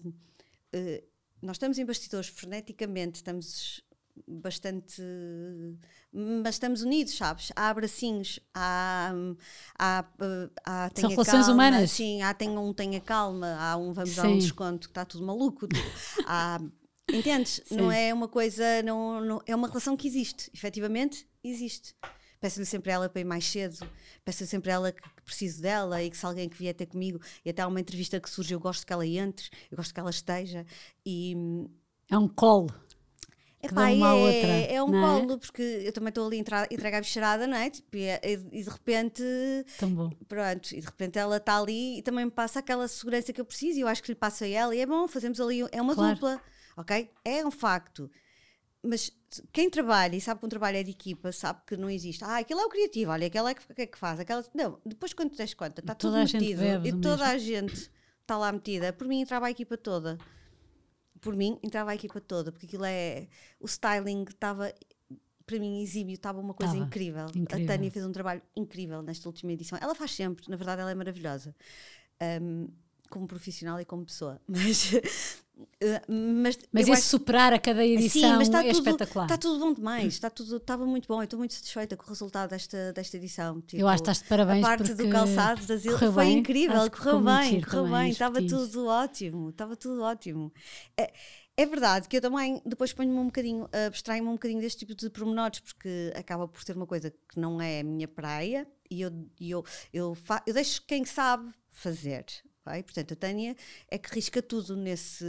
eh, 0.73 1.03
nós 1.43 1.57
estamos 1.57 1.79
em 1.79 1.85
bastidores 1.85 2.29
freneticamente, 2.29 3.17
estamos 3.17 3.85
bastante 4.27 5.03
mas 6.13 6.55
estamos 6.55 6.83
unidos, 6.83 7.15
sabes? 7.17 7.53
Há 7.55 7.69
abracinhos, 7.69 8.41
há, 8.55 9.13
há, 9.79 10.05
eh, 10.21 10.51
há 10.65 10.91
São 10.95 11.11
relações 11.11 11.47
calma, 11.47 11.53
humanas. 11.53 11.91
Sim, 11.91 12.23
há 12.23 12.33
tem 12.33 12.57
um 12.57 12.73
tenha 12.73 13.01
calma, 13.01 13.55
há 13.59 13.77
um 13.77 13.93
vamos 13.93 14.15
dar 14.15 14.29
um 14.29 14.35
Sim. 14.35 14.39
desconto 14.39 14.89
que 14.89 14.93
está 14.93 15.05
tudo 15.05 15.27
maluco. 15.27 15.69
tipo, 15.69 15.89
há, 16.25 16.59
entendes? 17.13 17.61
Não 17.71 17.91
Sim. 17.91 17.91
é 17.91 18.13
uma 18.13 18.29
coisa, 18.29 18.83
não, 18.83 19.21
não- 19.21 19.43
é 19.47 19.55
uma 19.55 19.69
relação 19.69 19.97
que 19.97 20.07
existe, 20.09 20.51
efetivamente 20.55 21.27
existe. 21.43 21.95
Peço-lhe 22.41 22.67
sempre 22.67 22.91
a 22.91 22.95
ela 22.95 23.09
para 23.09 23.21
ir 23.21 23.25
mais 23.25 23.45
cedo, 23.47 23.89
peço-lhe 24.25 24.49
sempre 24.49 24.71
a 24.71 24.75
ela 24.75 24.93
que, 24.93 25.01
que 25.03 25.23
preciso 25.23 25.63
dela 25.63 26.03
e 26.03 26.11
que 26.11 26.17
se 26.17 26.27
alguém 26.27 26.49
que 26.49 26.57
vier 26.57 26.75
ter 26.75 26.87
comigo 26.87 27.19
e 27.45 27.51
até 27.51 27.63
há 27.63 27.67
uma 27.67 27.81
entrevista 27.81 28.21
que 28.21 28.29
surge, 28.29 28.55
eu 28.55 28.61
gosto 28.61 28.87
que 28.87 28.93
ela 28.93 29.07
entre, 29.07 29.49
eu 29.71 29.77
gosto 29.77 29.95
que 29.95 30.01
ela 30.01 30.11
esteja 30.11 30.67
e 31.05 31.35
É 32.11 32.17
um 32.19 32.29
colo. 32.29 32.69
Epá, 33.63 33.87
à 33.89 34.15
é, 34.15 34.15
outra, 34.15 34.71
é 34.75 34.83
um 34.83 34.93
não 34.93 35.07
é? 35.07 35.27
colo, 35.27 35.39
porque 35.39 35.63
eu 35.63 35.93
também 35.93 36.11
estou 36.11 36.27
ali 36.27 36.37
a 36.37 36.41
entregar 36.73 36.99
a 36.99 37.01
bicharada, 37.01 37.47
não 37.47 37.57
é? 37.57 37.71
Tipo, 37.71 37.97
e, 37.97 38.09
e 38.53 38.63
de 38.63 38.71
repente, 38.71 39.23
Tão 39.77 39.95
bom. 39.95 40.17
pronto, 40.29 40.73
e 40.73 40.81
de 40.81 40.87
repente 40.87 41.19
ela 41.19 41.37
está 41.37 41.59
ali 41.59 41.99
e 41.99 42.03
também 42.03 42.25
me 42.25 42.31
passa 42.31 42.59
aquela 42.61 42.89
segurança 42.89 43.33
que 43.33 43.41
eu 43.41 43.45
preciso 43.45 43.79
e 43.79 43.83
eu 43.83 43.89
acho 43.89 44.03
que 44.03 44.11
lhe 44.11 44.15
passo 44.15 44.45
a 44.45 44.49
ela 44.49 44.75
e 44.75 44.81
é 44.81 44.87
bom, 44.87 45.07
fazemos 45.09 45.41
ali, 45.41 45.61
é 45.73 45.81
uma 45.81 45.95
Claro. 45.95 46.21
dupla, 46.21 46.41
ok? 46.77 47.11
É 47.25 47.45
um 47.45 47.51
facto. 47.51 48.11
Mas 48.83 49.11
quem 49.53 49.69
trabalha 49.69 50.15
e 50.15 50.21
sabe 50.21 50.41
que 50.41 50.47
um 50.47 50.49
trabalho 50.49 50.77
é 50.77 50.83
de 50.83 50.91
equipa, 50.91 51.33
sabe 51.33 51.61
que 51.67 51.77
não 51.77 51.91
existe. 51.91 52.23
Ah, 52.25 52.39
aquele 52.39 52.61
é 52.61 52.65
o 52.65 52.69
criativo, 52.69 53.11
olha, 53.11 53.27
aquele 53.27 53.51
é 53.51 53.55
que, 53.55 53.75
que, 53.75 53.83
é 53.83 53.87
que 53.87 53.99
faz. 53.99 54.21
Aquela... 54.21 54.45
Não, 54.55 54.81
depois 54.85 55.13
quando 55.13 55.37
des 55.37 55.55
conta, 55.55 55.81
está 55.81 55.95
tudo 55.95 56.17
metido 56.17 56.63
e 56.85 56.93
toda 56.93 57.25
mesmo. 57.25 57.25
a 57.25 57.39
gente 57.39 57.91
está 58.21 58.37
lá 58.37 58.53
metida. 58.53 58.93
Por 58.93 59.07
mim 59.07 59.21
entrava 59.21 59.47
a 59.47 59.51
equipa 59.51 59.77
toda. 59.77 60.19
Por 61.21 61.35
mim 61.35 61.59
entrava 61.63 61.91
a 61.91 61.95
equipa 61.95 62.21
toda, 62.21 62.53
porque 62.53 62.67
aquilo 62.67 62.85
é. 62.85 63.29
O 63.59 63.67
styling 63.67 64.25
estava. 64.29 64.73
Para 65.45 65.61
mim, 65.61 65.81
exímio, 65.81 66.15
estava 66.15 66.41
uma 66.41 66.53
coisa 66.53 66.73
Estava. 66.73 66.89
incrível. 66.89 67.27
Incrível. 67.29 67.65
A 67.65 67.67
Tânia 67.69 67.89
fez 67.89 68.05
um 68.05 68.11
trabalho 68.11 68.43
incrível 68.57 69.01
nesta 69.01 69.29
última 69.29 69.53
edição. 69.53 69.79
Ela 69.81 69.95
faz 69.95 70.13
sempre, 70.13 70.45
na 70.49 70.57
verdade, 70.57 70.83
ela 70.83 70.91
é 70.91 70.95
maravilhosa. 70.95 71.55
Um, 72.43 72.67
como 73.09 73.29
profissional 73.29 73.81
e 73.81 73.85
como 73.85 74.05
pessoa. 74.05 74.41
Mas, 74.49 74.91
mas 76.09 76.59
mas 76.71 76.83
esse 76.83 76.93
acho... 76.93 77.03
superar 77.03 77.53
a 77.53 77.59
cada 77.59 77.85
edição 77.85 78.45
Sim, 78.45 78.55
é 78.55 78.73
tudo, 78.73 78.79
espetacular. 78.79 79.25
Está 79.25 79.39
tudo 79.39 79.59
bom 79.59 79.73
demais, 79.73 80.15
está 80.15 80.29
tudo, 80.29 80.57
estava 80.57 80.85
muito 80.85 81.09
bom. 81.09 81.21
Eu 81.21 81.25
estou 81.25 81.39
muito 81.39 81.55
satisfeita 81.55 81.97
com 81.97 82.05
o 82.05 82.09
resultado 82.09 82.51
desta, 82.51 82.93
desta 82.93 83.17
edição. 83.17 83.61
Tipo, 83.63 83.83
eu 83.83 83.89
acho 83.89 84.03
que 84.03 84.11
estás 84.11 84.23
de 84.23 84.29
parabéns. 84.29 84.65
A 84.65 84.69
parte 84.69 84.95
do 84.95 85.09
calçado 85.09 85.67
das 85.67 85.83
foi 85.83 86.11
bem. 86.13 86.39
incrível, 86.39 86.91
correu 86.91 87.21
bem, 87.21 87.61
correu 87.63 87.89
bem, 87.89 88.11
estava 88.11 88.43
tudo 88.43 88.87
ótimo, 88.87 89.49
estava 89.49 89.77
tudo 89.77 90.03
ótimo. 90.03 90.53
É, 90.97 91.13
é 91.57 91.65
verdade 91.65 92.07
que 92.07 92.19
eu 92.19 92.21
também 92.21 92.61
depois 92.67 92.93
ponho-me 92.93 93.19
um 93.19 93.27
bocadinho, 93.27 93.67
abstraio-me 93.87 94.29
um 94.29 94.35
bocadinho 94.35 94.61
deste 94.61 94.81
tipo 94.81 94.95
de 94.95 95.09
pormenores, 95.09 95.61
porque 95.61 96.13
acaba 96.15 96.47
por 96.47 96.63
ser 96.63 96.77
uma 96.77 96.87
coisa 96.87 97.11
que 97.11 97.41
não 97.41 97.61
é 97.61 97.81
a 97.81 97.85
minha 97.85 98.07
praia 98.07 98.69
e 98.91 99.01
eu, 99.01 99.11
eu, 99.41 99.65
eu, 99.93 100.15
fa 100.15 100.43
eu 100.47 100.53
deixo 100.53 100.83
quem 100.87 101.05
sabe 101.07 101.51
fazer. 101.71 102.27
Okay? 102.67 102.83
Portanto, 102.83 103.13
a 103.13 103.17
Tânia 103.17 103.57
é 103.91 103.99
que 103.99 104.15
risca 104.15 104.43
tudo 104.43 104.77
nesse, 104.77 105.25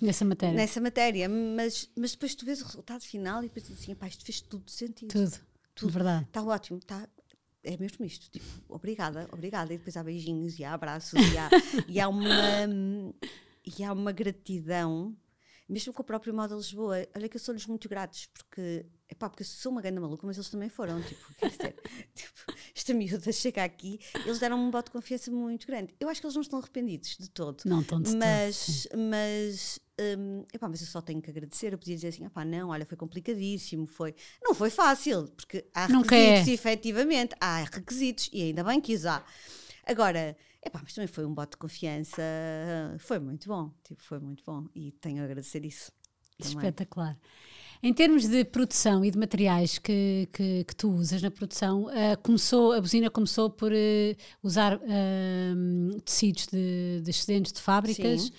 nessa 0.00 0.24
matéria, 0.24 0.54
nessa 0.54 0.80
matéria 0.80 1.28
mas, 1.28 1.90
mas 1.96 2.12
depois 2.12 2.34
tu 2.34 2.44
vês 2.44 2.60
o 2.62 2.64
resultado 2.64 3.02
final 3.02 3.44
e 3.44 3.48
pensas 3.48 3.78
assim: 3.78 3.96
isto 4.06 4.24
fez 4.24 4.40
tudo 4.40 4.70
sentido. 4.70 5.12
Tudo, 5.12 5.40
tudo. 5.74 5.92
verdade. 5.92 6.24
Está 6.24 6.42
ótimo, 6.42 6.78
está, 6.78 7.08
é 7.62 7.76
mesmo 7.76 8.04
isto, 8.04 8.30
tipo, 8.30 8.46
obrigada, 8.68 9.28
obrigada. 9.32 9.72
E 9.72 9.78
depois 9.78 9.96
há 9.96 10.02
beijinhos 10.02 10.58
e 10.58 10.64
há 10.64 10.72
abraços 10.72 11.20
e 11.20 11.38
há, 11.38 11.50
e 11.86 12.00
há 12.00 12.08
uma 12.08 12.32
e 13.64 13.84
há 13.84 13.92
uma 13.92 14.12
gratidão 14.12 15.16
mesmo 15.68 15.92
com 15.92 16.00
o 16.00 16.04
próprio 16.04 16.32
Moda 16.32 16.54
Lisboa, 16.54 17.06
olha 17.14 17.28
que 17.28 17.36
eu 17.36 17.40
sou-lhes 17.40 17.66
muito 17.66 17.88
gratos, 17.88 18.26
porque, 18.32 18.86
epá, 19.10 19.28
porque 19.28 19.42
eu 19.42 19.46
sou 19.46 19.72
uma 19.72 19.80
grande 19.80 19.98
maluca, 20.00 20.26
mas 20.26 20.36
eles 20.36 20.48
também 20.48 20.68
foram, 20.68 21.00
tipo, 21.02 21.34
quer 21.34 21.50
dizer, 21.50 21.74
tipo, 22.14 22.32
esta 22.74 22.94
miúda 22.94 23.32
chega 23.32 23.64
aqui, 23.64 23.98
eles 24.24 24.38
deram-me 24.38 24.64
um 24.64 24.70
voto 24.70 24.86
de 24.86 24.92
confiança 24.92 25.30
muito 25.30 25.66
grande. 25.66 25.94
Eu 25.98 26.08
acho 26.08 26.20
que 26.20 26.26
eles 26.26 26.34
não 26.34 26.42
estão 26.42 26.58
arrependidos 26.58 27.16
de 27.18 27.30
todo. 27.30 27.62
Não 27.64 27.80
estão 27.80 28.00
de 28.00 28.16
mas, 28.16 28.86
todo. 28.90 29.00
Mas, 29.00 29.80
um, 30.18 30.44
epá, 30.52 30.68
mas 30.68 30.80
eu 30.80 30.86
só 30.86 31.00
tenho 31.00 31.22
que 31.22 31.30
agradecer, 31.30 31.72
eu 31.72 31.78
podia 31.78 31.94
dizer 31.94 32.08
assim, 32.08 32.24
epá, 32.24 32.44
não, 32.44 32.68
olha, 32.68 32.84
foi 32.84 32.96
complicadíssimo, 32.96 33.86
foi... 33.86 34.14
Não 34.42 34.54
foi 34.54 34.70
fácil, 34.70 35.28
porque 35.28 35.64
há 35.74 35.88
Nunca 35.88 36.14
requisitos, 36.14 36.48
é. 36.48 36.52
efetivamente, 36.52 37.34
há 37.40 37.62
requisitos, 37.64 38.28
e 38.32 38.42
ainda 38.42 38.62
bem 38.62 38.80
que 38.80 38.94
os 38.94 39.06
há. 39.06 39.24
Agora, 39.84 40.36
Epá, 40.64 40.80
mas 40.82 40.92
também 40.92 41.06
foi 41.06 41.24
um 41.24 41.32
bote 41.32 41.52
de 41.52 41.56
confiança, 41.56 42.20
foi 42.98 43.18
muito 43.20 43.48
bom, 43.48 43.70
tipo, 43.84 44.02
foi 44.02 44.18
muito 44.18 44.42
bom 44.44 44.66
e 44.74 44.90
tenho 44.90 45.22
a 45.22 45.24
agradecer 45.24 45.64
isso. 45.64 45.92
Também. 46.36 46.56
Espetacular. 46.56 47.18
Em 47.82 47.92
termos 47.92 48.26
de 48.26 48.44
produção 48.44 49.04
e 49.04 49.10
de 49.10 49.18
materiais 49.18 49.78
que, 49.78 50.28
que, 50.32 50.64
que 50.64 50.74
tu 50.74 50.90
usas 50.90 51.22
na 51.22 51.30
produção, 51.30 51.84
uh, 51.84 52.18
começou, 52.22 52.72
a 52.72 52.80
buzina 52.80 53.08
começou 53.08 53.48
por 53.48 53.70
uh, 53.70 54.16
usar 54.42 54.76
uh, 54.76 56.00
tecidos 56.04 56.46
de, 56.46 57.00
de, 57.02 57.10
excedentes 57.10 57.52
de 57.52 57.60
fábricas 57.60 58.32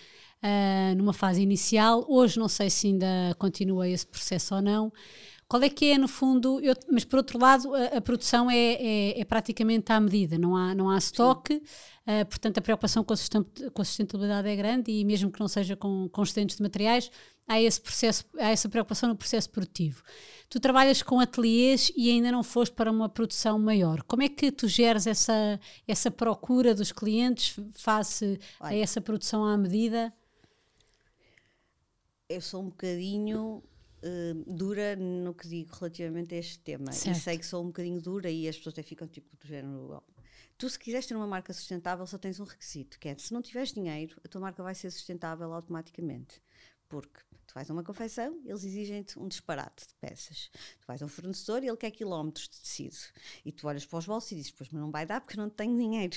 numa 0.95 1.11
fase 1.11 1.41
inicial. 1.41 2.05
Hoje 2.07 2.39
não 2.39 2.47
sei 2.47 2.69
se 2.69 2.87
ainda 2.87 3.35
continua 3.37 3.89
esse 3.89 4.07
processo 4.07 4.55
ou 4.55 4.61
não. 4.61 4.89
Qual 5.49 5.63
é 5.63 5.69
que 5.69 5.91
é, 5.91 5.97
no 5.97 6.07
fundo, 6.07 6.61
eu, 6.61 6.75
mas 6.91 7.03
por 7.03 7.17
outro 7.17 7.39
lado, 7.39 7.73
a, 7.73 7.97
a 7.97 8.01
produção 8.01 8.51
é, 8.51 8.73
é, 8.73 9.19
é, 9.19 9.25
praticamente 9.25 9.91
à 9.91 9.99
medida, 9.99 10.37
não 10.37 10.55
há, 10.55 10.75
não 10.75 10.91
há 10.91 10.97
estoque, 10.99 11.55
uh, 11.55 12.25
portanto 12.27 12.59
a 12.59 12.61
preocupação 12.61 13.03
com 13.03 13.15
a, 13.15 13.17
com 13.73 13.81
a, 13.81 13.85
sustentabilidade 13.85 14.47
é 14.47 14.55
grande 14.55 14.91
e 14.91 15.03
mesmo 15.03 15.31
que 15.31 15.39
não 15.39 15.47
seja 15.47 15.75
com, 15.75 16.07
com 16.09 16.21
excedentes 16.21 16.57
de 16.57 16.61
materiais, 16.61 17.09
há, 17.49 17.59
esse 17.59 17.81
processo, 17.81 18.23
há 18.37 18.49
essa 18.49 18.69
preocupação 18.69 19.09
no 19.09 19.15
processo 19.15 19.49
produtivo. 19.49 20.03
Tu 20.47 20.59
trabalhas 20.59 21.01
com 21.01 21.19
ateliês 21.19 21.91
e 21.95 22.09
ainda 22.09 22.31
não 22.31 22.43
foste 22.43 22.73
para 22.73 22.91
uma 22.91 23.09
produção 23.09 23.57
maior. 23.59 24.03
Como 24.03 24.21
é 24.21 24.29
que 24.29 24.51
tu 24.51 24.67
geres 24.67 25.07
essa, 25.07 25.59
essa 25.87 26.11
procura 26.11 26.73
dos 26.73 26.91
clientes 26.91 27.59
face 27.73 28.39
Olha, 28.59 28.71
a 28.71 28.75
essa 28.77 29.01
produção 29.01 29.43
à 29.43 29.57
medida? 29.57 30.13
Eu 32.27 32.41
sou 32.41 32.61
um 32.61 32.69
bocadinho 32.69 33.63
uh, 34.03 34.53
dura 34.53 34.95
no 34.95 35.33
que 35.33 35.47
digo 35.47 35.75
relativamente 35.75 36.35
a 36.35 36.37
este 36.37 36.59
tema. 36.59 36.91
Certo. 36.91 37.17
E 37.17 37.19
sei 37.19 37.37
que 37.37 37.45
sou 37.45 37.63
um 37.63 37.67
bocadinho 37.67 37.99
dura 37.99 38.29
e 38.29 38.47
as 38.47 38.57
pessoas 38.57 38.73
até 38.73 38.83
ficam 38.83 39.07
tipo 39.07 39.35
do 39.35 39.47
género. 39.47 39.97
Oh. 39.97 40.03
Tu, 40.57 40.69
se 40.69 40.77
quiseres 40.77 41.05
ter 41.05 41.15
uma 41.15 41.27
marca 41.27 41.53
sustentável, 41.53 42.05
só 42.05 42.17
tens 42.17 42.39
um 42.39 42.43
requisito, 42.43 42.99
que 42.99 43.07
é 43.07 43.15
se 43.17 43.33
não 43.33 43.41
tiveres 43.41 43.71
dinheiro, 43.71 44.19
a 44.25 44.27
tua 44.27 44.41
marca 44.41 44.61
vai 44.61 44.75
ser 44.75 44.91
sustentável 44.91 45.53
automaticamente. 45.53 46.41
Porque 46.89 47.21
tu 47.49 47.53
vais 47.55 47.67
a 47.67 47.73
uma 47.73 47.83
confecção, 47.83 48.39
eles 48.45 48.63
exigem-te 48.63 49.17
um 49.17 49.27
disparate 49.27 49.87
de 49.87 49.95
peças. 49.95 50.51
Tu 50.79 50.85
vais 50.85 51.01
a 51.01 51.05
um 51.05 51.07
fornecedor 51.07 51.63
e 51.63 51.67
ele 51.67 51.77
quer 51.77 51.89
quilómetros 51.89 52.47
de 52.47 52.61
tecido. 52.61 52.95
E 53.43 53.51
tu 53.51 53.67
olhas 53.67 53.87
para 53.87 53.97
os 53.97 54.05
bolsos 54.05 54.31
e 54.31 54.35
dizes, 54.35 54.51
pois, 54.51 54.69
mas 54.69 54.79
não 54.79 54.91
vai 54.91 55.03
dar 55.03 55.19
porque 55.19 55.39
eu 55.39 55.43
não 55.43 55.49
tenho 55.49 55.75
dinheiro. 55.75 56.15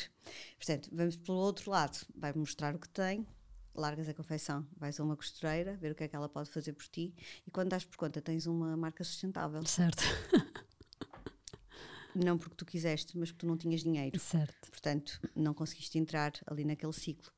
Portanto, 0.58 0.90
vamos 0.92 1.16
pelo 1.16 1.38
outro 1.38 1.70
lado. 1.70 1.98
Vai 2.14 2.34
mostrar 2.34 2.74
o 2.74 2.78
que 2.78 2.88
tem, 2.90 3.26
largas 3.74 4.10
a 4.10 4.14
confecção, 4.14 4.66
vais 4.76 5.00
a 5.00 5.02
uma 5.02 5.16
costureira, 5.16 5.74
ver 5.78 5.92
o 5.92 5.94
que 5.94 6.04
é 6.04 6.08
que 6.08 6.14
ela 6.14 6.28
pode 6.28 6.50
fazer 6.50 6.74
por 6.74 6.86
ti 6.86 7.14
e 7.46 7.50
quando 7.50 7.70
dás 7.70 7.82
por 7.82 7.96
conta 7.96 8.20
tens 8.20 8.46
uma 8.46 8.76
marca 8.76 9.02
sustentável. 9.02 9.64
Certo. 9.64 10.04
não 12.14 12.36
porque 12.36 12.56
tu 12.56 12.66
quiseste, 12.66 13.16
mas 13.16 13.30
porque 13.30 13.46
tu 13.46 13.48
não 13.48 13.56
tinhas 13.56 13.80
dinheiro. 13.80 14.20
Certo. 14.20 14.70
Portanto, 14.70 15.18
não 15.34 15.54
conseguiste 15.54 15.98
entrar 15.98 16.32
ali 16.46 16.62
naquele 16.62 16.92
ciclo. 16.92 17.32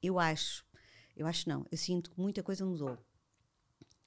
Eu 0.00 0.20
acho, 0.20 0.64
eu 1.16 1.26
acho 1.26 1.48
não, 1.48 1.66
eu 1.68 1.76
sinto 1.76 2.12
que 2.12 2.20
muita 2.20 2.44
coisa 2.44 2.64
mudou. 2.64 2.96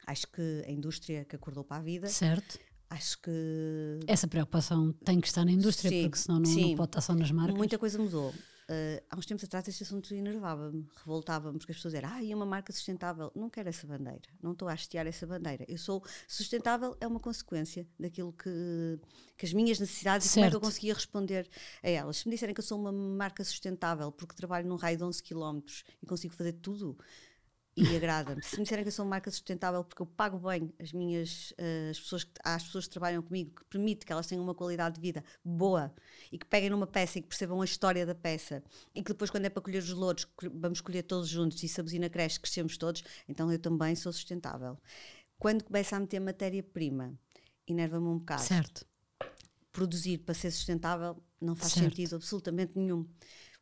Acho 0.08 0.28
que 0.28 0.64
a 0.66 0.72
indústria 0.72 1.26
que 1.26 1.36
acordou 1.36 1.64
para 1.64 1.78
a 1.78 1.82
vida. 1.82 2.08
Certo. 2.08 2.58
Acho 2.90 3.22
que. 3.22 4.00
Essa 4.08 4.28
preocupação 4.28 4.94
tem 5.04 5.20
que 5.20 5.28
estar 5.28 5.44
na 5.44 5.52
indústria, 5.52 5.90
sim, 5.90 6.04
porque 6.04 6.18
senão 6.18 6.40
não, 6.40 6.50
não, 6.50 6.76
pode 6.76 6.90
estar 6.90 7.02
só 7.02 7.14
nas 7.14 7.30
marcas. 7.30 7.56
Muita 7.56 7.78
coisa 7.78 8.00
mudou. 8.00 8.34
Uh, 8.70 9.00
há 9.10 9.18
uns 9.18 9.26
tempos 9.26 9.46
atrás 9.46 9.66
este 9.66 9.84
assunto 9.84 10.14
enervava-me, 10.14 10.86
revoltava-me, 10.98 11.58
porque 11.58 11.72
as 11.72 11.78
pessoas 11.78 11.94
eram, 11.94 12.10
ah, 12.10 12.22
e 12.22 12.34
uma 12.36 12.46
marca 12.46 12.74
sustentável. 12.74 13.32
Não 13.34 13.50
quero 13.50 13.70
essa 13.70 13.88
bandeira, 13.88 14.28
não 14.42 14.52
estou 14.52 14.68
a 14.68 14.74
hastear 14.74 15.08
essa 15.08 15.26
bandeira. 15.26 15.64
Eu 15.70 15.78
sou 15.78 16.04
sustentável, 16.28 16.98
é 17.00 17.08
uma 17.08 17.20
consequência 17.20 17.88
daquilo 17.98 18.34
que, 18.34 19.00
que 19.38 19.46
as 19.46 19.54
minhas 19.54 19.80
necessidades 19.80 20.28
certo. 20.28 20.36
e 20.36 20.40
como 20.40 20.46
é 20.46 20.50
que 20.50 20.56
eu 20.58 20.62
conseguia 20.62 20.94
responder 20.94 21.48
a 21.82 21.90
elas. 21.90 22.18
Se 22.18 22.28
me 22.28 22.36
disserem 22.36 22.54
que 22.54 22.60
eu 22.60 22.66
sou 22.66 22.78
uma 22.78 22.92
marca 22.92 23.42
sustentável 23.42 24.12
porque 24.12 24.36
trabalho 24.36 24.68
num 24.68 24.76
raio 24.76 24.98
de 24.98 25.04
11 25.04 25.24
km 25.24 25.62
e 26.04 26.06
consigo 26.06 26.34
fazer 26.34 26.52
tudo, 26.52 26.98
e 27.78 27.96
agrada-me. 27.96 28.42
Se 28.42 28.58
me 28.58 28.64
disserem 28.64 28.84
que 28.84 28.88
eu 28.88 28.92
sou 28.92 29.06
uma 29.06 29.12
marca 29.12 29.30
sustentável 29.30 29.84
porque 29.84 30.02
eu 30.02 30.06
pago 30.08 30.40
bem 30.40 30.74
as 30.80 30.92
minhas 30.92 31.52
uh, 31.52 31.92
as 31.92 32.00
pessoas 32.00 32.24
que, 32.24 32.32
as 32.44 32.64
pessoas 32.64 32.86
que 32.86 32.92
trabalham 32.92 33.22
comigo, 33.22 33.52
que 33.56 33.66
permite 33.66 34.04
que 34.04 34.12
elas 34.12 34.26
tenham 34.26 34.44
uma 34.44 34.56
qualidade 34.56 34.96
de 34.96 35.02
vida 35.02 35.24
boa 35.46 35.94
e 36.32 36.40
que 36.40 36.46
peguem 36.46 36.72
numa 36.72 36.88
peça 36.88 37.20
e 37.20 37.22
que 37.22 37.28
percebam 37.28 37.62
a 37.62 37.66
história 37.66 38.04
da 38.04 38.16
peça 38.16 38.64
e 38.96 39.04
que 39.04 39.10
depois, 39.12 39.30
quando 39.30 39.46
é 39.46 39.50
para 39.50 39.62
colher 39.62 39.84
os 39.84 39.92
louros, 39.92 40.28
vamos 40.56 40.82
colher 40.82 41.04
todos 41.04 41.30
juntos 41.30 41.62
e 41.62 41.68
se 41.68 41.80
a 41.80 41.84
buzina 41.84 42.10
cresce, 42.10 42.40
crescemos 42.40 42.78
todos, 42.78 43.04
então 43.30 43.52
eu 43.52 43.60
também 43.60 43.96
sou 43.96 44.12
sustentável. 44.12 44.78
Quando 45.38 45.64
começa 45.64 45.96
a 45.96 46.00
meter 46.00 46.20
matéria-prima, 46.20 47.14
enerva-me 47.68 48.08
um 48.08 48.18
bocado. 48.18 48.42
Certo. 48.42 48.86
Produzir 49.72 50.18
para 50.18 50.34
ser 50.34 50.50
sustentável 50.50 51.22
não 51.40 51.56
faz 51.56 51.74
certo. 51.74 51.90
sentido 51.90 52.16
absolutamente 52.16 52.76
nenhum 52.76 53.08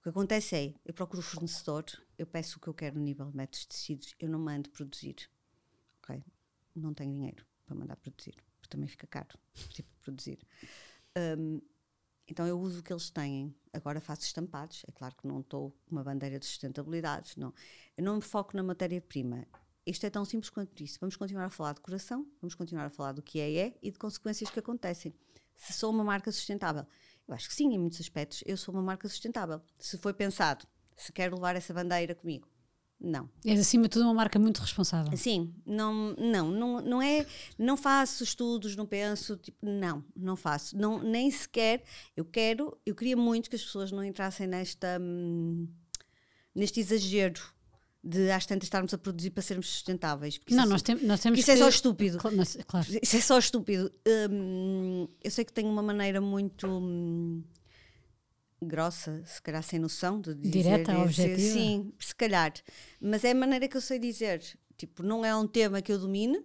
que 0.06 0.10
acontece 0.10 0.56
é, 0.56 0.74
eu 0.86 0.94
procuro 0.94 1.20
o 1.20 1.24
fornecedor, 1.24 1.84
eu 2.18 2.26
peço 2.26 2.58
o 2.58 2.62
que 2.62 2.68
eu 2.68 2.74
quero 2.74 2.98
no 2.98 3.04
nível 3.04 3.30
de 3.30 3.36
metros 3.36 3.62
de 3.62 3.68
tecidos, 3.70 4.16
eu 4.20 4.30
não 4.30 4.40
mando 4.40 4.70
produzir. 4.70 5.30
Ok? 6.02 6.24
Não 6.76 6.94
tenho 6.94 7.14
dinheiro 7.14 7.46
para 7.66 7.76
mandar 7.76 7.96
produzir, 7.96 8.36
porque 8.60 8.70
também 8.70 8.88
fica 8.88 9.08
caro 9.08 9.38
tipo 9.70 9.90
produzir. 10.02 10.40
Um, 11.18 11.62
então 12.28 12.48
eu 12.48 12.60
uso 12.60 12.80
o 12.80 12.84
que 12.84 12.92
eles 12.92 13.10
têm. 13.10 13.56
Agora 13.72 14.02
faço 14.02 14.24
estampados. 14.24 14.84
É 14.88 14.92
claro 14.92 15.16
que 15.16 15.28
não 15.28 15.42
estou 15.42 15.72
com 15.86 15.96
uma 15.96 16.04
bandeira 16.04 16.40
de 16.40 16.46
sustentabilidade. 16.46 17.34
Não. 17.38 17.54
Eu 17.96 18.04
não 18.04 18.16
me 18.16 18.22
foco 18.22 18.58
na 18.58 18.64
matéria-prima. 18.64 19.46
Isto 19.86 20.08
é 20.08 20.10
tão 20.10 20.26
simples 20.26 20.50
quanto 20.50 20.84
isso. 20.84 20.98
Vamos 21.00 21.16
continuar 21.16 21.46
a 21.46 21.50
falar 21.50 21.74
de 21.74 21.82
coração, 21.82 22.26
vamos 22.42 22.56
continuar 22.56 22.86
a 22.86 22.90
falar 22.90 23.12
do 23.12 23.22
que 23.22 23.40
é, 23.40 23.56
é 23.56 23.78
e 23.84 23.92
de 23.92 24.00
consequências 24.00 24.50
que 24.50 24.58
acontecem. 24.58 25.14
Se 25.56 25.74
sou 25.74 25.92
uma 25.92 26.04
marca 26.04 26.32
sustentável, 26.32 26.86
eu 27.28 27.34
acho 27.34 27.48
que 27.48 27.54
sim, 27.54 27.72
em 27.74 27.78
muitos 27.78 28.02
aspectos. 28.02 28.44
Eu 28.46 28.58
sou 28.58 28.74
uma 28.74 28.82
marca 28.82 29.08
sustentável. 29.08 29.62
Se 29.78 29.98
foi 30.00 30.14
pensado, 30.14 30.66
se 30.96 31.12
quero 31.12 31.36
levar 31.36 31.56
essa 31.56 31.74
bandeira 31.74 32.16
comigo. 32.16 32.48
Não. 33.00 33.30
És 33.44 33.60
acima 33.60 33.84
de 33.84 33.90
tudo 33.90 34.06
uma 34.06 34.14
marca 34.14 34.40
muito 34.40 34.60
responsável. 34.60 35.16
Sim, 35.18 35.54
não, 35.66 36.16
não, 36.18 36.50
não, 36.50 36.82
não 36.82 37.02
é, 37.02 37.26
não 37.58 37.76
faço 37.76 38.24
estudos, 38.24 38.76
não 38.76 38.86
penso, 38.86 39.36
tipo, 39.38 39.58
não, 39.62 40.04
não 40.16 40.36
faço, 40.36 40.78
não, 40.78 41.00
nem 41.04 41.30
sequer, 41.30 41.84
eu 42.16 42.24
quero, 42.24 42.78
eu 42.86 42.96
queria 42.96 43.18
muito 43.18 43.50
que 43.50 43.56
as 43.56 43.64
pessoas 43.64 43.92
não 43.92 44.04
entrassem 44.04 44.48
nesta, 44.48 44.98
hum, 45.00 45.68
neste 46.54 46.80
exagero 46.80 47.42
de 48.02 48.30
às 48.32 48.46
tantas 48.46 48.68
estarmos 48.68 48.94
a 48.94 48.98
produzir 48.98 49.32
para 49.32 49.42
sermos 49.42 49.68
sustentáveis. 49.68 50.40
Não, 50.52 50.64
isso, 50.64 50.70
nós, 50.70 50.82
tem, 50.82 50.96
nós 51.04 51.20
temos 51.20 51.40
isso 51.40 51.52
é 51.52 51.56
que... 51.56 51.60
é 51.60 51.64
só 51.64 51.70
estúpido. 51.70 52.18
Claro, 52.20 52.88
Isso 53.02 53.18
é 53.18 53.22
só 53.22 53.40
estúpido. 53.40 53.92
Hum, 54.30 55.08
eu 55.24 55.32
sei 55.32 55.44
que 55.44 55.52
tenho 55.52 55.70
uma 55.70 55.82
maneira 55.82 56.22
muito 56.22 56.68
hum, 56.68 57.44
grossa, 58.62 59.24
se 59.26 59.42
calhar 59.42 59.64
sem 59.64 59.80
noção 59.80 60.20
de 60.20 60.34
dizer. 60.34 60.64
Direta, 60.64 60.98
objetiva. 61.00 61.40
Sim, 61.40 61.94
se 62.00 62.16
calhar. 62.16 62.54
Mas 63.00 63.24
é 63.24 63.32
a 63.32 63.36
maneira 63.36 63.68
que 63.68 63.78
eu 63.78 63.82
sei 63.82 64.00
dizer. 64.00 64.42
Tipo, 64.78 65.04
não 65.04 65.24
é 65.24 65.36
um 65.36 65.48
tema 65.48 65.82
que 65.82 65.92
eu 65.92 65.98
domine, 65.98 66.44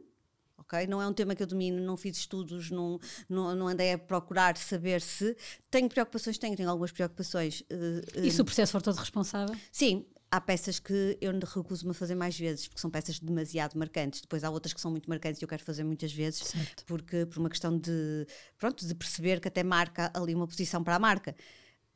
ok? 0.56 0.86
Não 0.86 1.02
é 1.02 1.06
um 1.06 1.12
tema 1.12 1.34
que 1.34 1.42
eu 1.42 1.46
domino, 1.46 1.82
não 1.82 1.96
fiz 1.96 2.16
estudos, 2.16 2.70
não, 2.70 2.98
não, 3.28 3.54
não 3.54 3.68
andei 3.68 3.92
a 3.92 3.98
procurar 3.98 4.56
saber 4.56 5.00
se. 5.00 5.36
Tenho 5.70 5.88
preocupações, 5.88 6.38
tenho, 6.38 6.56
tenho 6.56 6.70
algumas 6.70 6.92
preocupações. 6.92 7.62
Uh, 7.62 8.20
uh, 8.20 8.24
e 8.24 8.30
se 8.30 8.40
o 8.40 8.44
processo 8.44 8.72
for 8.72 8.82
todo 8.82 8.96
responsável? 8.96 9.56
Sim, 9.72 10.06
há 10.30 10.40
peças 10.40 10.78
que 10.78 11.18
eu 11.20 11.32
recuso-me 11.32 11.90
a 11.90 11.94
fazer 11.94 12.14
mais 12.14 12.38
vezes, 12.38 12.68
porque 12.68 12.80
são 12.80 12.90
peças 12.90 13.18
demasiado 13.18 13.76
marcantes. 13.76 14.20
Depois 14.20 14.44
há 14.44 14.50
outras 14.50 14.72
que 14.72 14.80
são 14.80 14.90
muito 14.90 15.08
marcantes 15.08 15.40
e 15.40 15.44
eu 15.44 15.48
quero 15.48 15.64
fazer 15.64 15.82
muitas 15.82 16.12
vezes, 16.12 16.40
Certo. 16.44 16.84
porque 16.86 17.26
por 17.26 17.40
uma 17.40 17.50
questão 17.50 17.76
de, 17.76 18.26
pronto, 18.56 18.86
de 18.86 18.94
perceber 18.94 19.40
que 19.40 19.48
até 19.48 19.62
marca 19.62 20.11
ali 20.14 20.34
uma 20.34 20.46
posição 20.46 20.84
para 20.84 20.94
a 20.94 20.98
marca. 20.98 21.34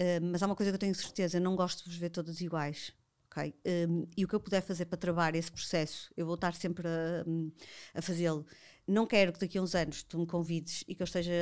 Uh, 0.00 0.20
mas 0.22 0.42
há 0.42 0.46
uma 0.46 0.56
coisa 0.56 0.72
que 0.72 0.76
eu 0.76 0.80
tenho 0.80 0.94
certeza, 0.94 1.38
não 1.38 1.54
gosto 1.54 1.84
de 1.84 1.90
vos 1.90 1.98
ver 1.98 2.10
todas 2.10 2.40
iguais. 2.40 2.92
ok? 3.30 3.54
Um, 3.88 4.06
e 4.16 4.24
o 4.24 4.28
que 4.28 4.34
eu 4.34 4.40
puder 4.40 4.60
fazer 4.60 4.86
para 4.86 4.98
travar 4.98 5.34
esse 5.34 5.50
processo, 5.50 6.12
eu 6.16 6.26
vou 6.26 6.34
estar 6.34 6.54
sempre 6.54 6.86
a, 6.86 7.98
a 7.98 8.02
fazê-lo. 8.02 8.46
Não 8.86 9.06
quero 9.06 9.32
que 9.32 9.40
daqui 9.40 9.56
a 9.56 9.62
uns 9.62 9.74
anos 9.74 10.02
tu 10.02 10.18
me 10.18 10.26
convides 10.26 10.84
e 10.86 10.94
que 10.94 11.02
eu 11.02 11.04
esteja 11.04 11.32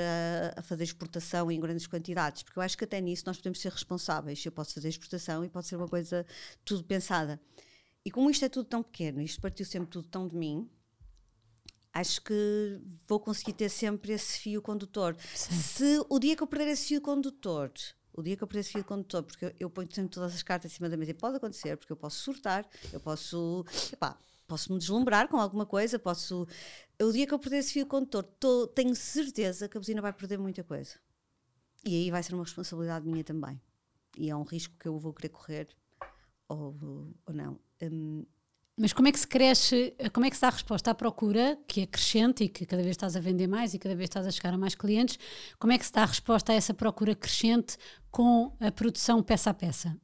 a, 0.56 0.60
a 0.60 0.62
fazer 0.62 0.84
exportação 0.84 1.50
em 1.50 1.58
grandes 1.58 1.86
quantidades, 1.86 2.42
porque 2.42 2.58
eu 2.58 2.62
acho 2.62 2.78
que 2.78 2.84
até 2.84 3.00
nisso 3.00 3.24
nós 3.26 3.36
podemos 3.36 3.60
ser 3.60 3.72
responsáveis. 3.72 4.44
Eu 4.44 4.52
posso 4.52 4.74
fazer 4.74 4.88
exportação 4.88 5.44
e 5.44 5.48
pode 5.48 5.66
ser 5.66 5.76
uma 5.76 5.88
coisa 5.88 6.24
tudo 6.64 6.84
pensada. 6.84 7.40
E 8.04 8.10
como 8.10 8.30
isto 8.30 8.44
é 8.44 8.48
tudo 8.48 8.68
tão 8.68 8.82
pequeno, 8.82 9.20
isto 9.20 9.40
partiu 9.40 9.66
sempre 9.66 9.90
tudo 9.90 10.08
tão 10.08 10.28
de 10.28 10.36
mim, 10.36 10.68
acho 11.92 12.22
que 12.22 12.80
vou 13.06 13.20
conseguir 13.20 13.52
ter 13.52 13.68
sempre 13.68 14.12
esse 14.12 14.38
fio 14.38 14.62
condutor. 14.62 15.16
Se 15.34 16.04
o 16.08 16.18
dia 16.18 16.36
que 16.36 16.42
eu 16.42 16.46
perder 16.46 16.68
esse 16.68 16.88
fio 16.88 17.00
condutor, 17.00 17.72
o 18.12 18.22
dia 18.22 18.36
que 18.36 18.42
eu 18.42 18.48
perder 18.48 18.60
esse 18.60 18.72
fio 18.72 18.84
condutor, 18.84 19.22
porque 19.22 19.46
eu, 19.46 19.54
eu 19.60 19.70
ponho 19.70 19.88
sempre 19.92 20.10
todas 20.10 20.34
as 20.34 20.42
cartas 20.42 20.70
em 20.70 20.74
cima 20.74 20.88
da 20.88 20.96
mesa 20.96 21.12
e 21.12 21.14
pode 21.14 21.36
acontecer, 21.36 21.76
porque 21.76 21.92
eu 21.92 21.96
posso 21.96 22.18
surtar, 22.18 22.66
eu 22.92 23.00
posso, 23.00 23.64
epá, 23.92 24.18
posso 24.46 24.72
me 24.72 24.78
deslumbrar 24.78 25.28
com 25.28 25.38
alguma 25.38 25.64
coisa, 25.64 25.98
posso. 25.98 26.46
O 27.00 27.12
dia 27.12 27.26
que 27.26 27.34
eu 27.34 27.38
perder 27.38 27.58
esse 27.58 27.72
fio 27.72 27.86
condutor, 27.86 28.22
tô, 28.22 28.66
tenho 28.66 28.94
certeza 28.94 29.68
que 29.68 29.76
a 29.76 29.80
buzina 29.80 30.02
vai 30.02 30.12
perder 30.12 30.38
muita 30.38 30.62
coisa. 30.62 30.94
E 31.84 31.96
aí 31.96 32.10
vai 32.10 32.22
ser 32.22 32.34
uma 32.34 32.44
responsabilidade 32.44 33.06
minha 33.06 33.24
também. 33.24 33.60
E 34.16 34.30
é 34.30 34.36
um 34.36 34.44
risco 34.44 34.74
que 34.78 34.86
eu 34.86 34.98
vou 34.98 35.12
querer 35.12 35.30
correr 35.30 35.68
ou, 36.48 36.76
ou 37.26 37.34
não. 37.34 37.58
Hum, 37.80 38.24
Mas 38.76 38.92
como 38.92 39.06
é 39.08 39.12
que 39.12 39.20
se 39.20 39.26
cresce, 39.26 39.94
como 40.12 40.24
é 40.24 40.30
que 40.30 40.36
se 40.36 40.42
dá 40.42 40.48
a 40.48 40.52
resposta 40.52 40.90
à 40.90 40.94
procura, 40.94 41.58
que 41.68 41.82
é 41.82 41.86
crescente 41.86 42.44
e 42.44 42.48
que 42.48 42.64
cada 42.64 42.82
vez 42.82 42.92
estás 42.92 43.14
a 43.16 43.20
vender 43.20 43.46
mais 43.46 43.74
e 43.74 43.78
cada 43.78 43.94
vez 43.94 44.06
estás 44.08 44.26
a 44.26 44.30
chegar 44.30 44.54
a 44.54 44.58
mais 44.58 44.74
clientes, 44.74 45.18
como 45.58 45.72
é 45.72 45.78
que 45.78 45.84
se 45.84 45.92
dá 45.92 46.02
a 46.02 46.06
resposta 46.06 46.52
a 46.52 46.54
essa 46.54 46.72
procura 46.72 47.14
crescente 47.14 47.76
com 48.10 48.56
a 48.58 48.72
produção 48.72 49.22
peça 49.22 49.50
a 49.50 49.54
peça? 49.54 49.96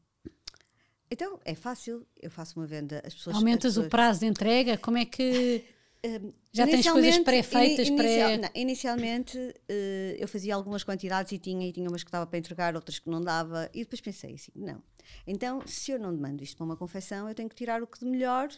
então 1.10 1.40
é 1.44 1.54
fácil, 1.54 2.06
eu 2.20 2.30
faço 2.30 2.60
uma 2.60 2.66
venda, 2.66 3.02
as 3.04 3.14
pessoas. 3.14 3.36
Aumentas 3.36 3.70
as 3.70 3.74
pessoas, 3.74 3.86
o 3.86 3.90
prazo 3.90 4.20
de 4.20 4.26
entrega? 4.26 4.76
Como 4.76 4.98
é 4.98 5.06
que 5.06 5.64
Hum, 6.04 6.32
já 6.52 6.64
tens 6.66 6.88
coisas 6.88 7.18
pré-feitas? 7.18 7.88
ini- 7.88 7.96
pré... 7.96 8.08
inicial- 8.14 8.38
não, 8.38 8.50
inicialmente 8.54 9.54
eh, 9.68 10.16
eu 10.18 10.28
fazia 10.28 10.54
algumas 10.54 10.84
quantidades 10.84 11.32
e 11.32 11.38
tinha, 11.38 11.68
e 11.68 11.72
tinha 11.72 11.88
umas 11.88 12.04
que 12.04 12.10
dava 12.10 12.26
para 12.26 12.38
entregar, 12.38 12.74
outras 12.76 12.98
que 12.98 13.10
não 13.10 13.20
dava, 13.20 13.68
e 13.74 13.80
depois 13.80 14.00
pensei 14.00 14.34
assim: 14.34 14.52
não. 14.54 14.80
Então, 15.26 15.60
se 15.66 15.90
eu 15.90 15.98
não 15.98 16.14
demando 16.14 16.42
isto 16.42 16.56
para 16.56 16.64
uma 16.66 16.76
confecção, 16.76 17.28
eu 17.28 17.34
tenho 17.34 17.48
que 17.48 17.56
tirar 17.56 17.82
o 17.82 17.86
que 17.86 17.98
de 17.98 18.06
melhor 18.06 18.48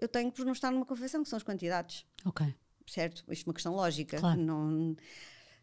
eu 0.00 0.08
tenho 0.08 0.30
por 0.30 0.44
não 0.44 0.52
estar 0.52 0.70
numa 0.70 0.86
confecção, 0.86 1.22
que 1.22 1.28
são 1.28 1.36
as 1.36 1.42
quantidades, 1.42 2.04
Ok. 2.24 2.54
certo? 2.86 3.24
Isto 3.28 3.46
é 3.46 3.48
uma 3.48 3.54
questão 3.54 3.74
lógica. 3.74 4.18
Claro. 4.18 4.40
Não... 4.40 4.96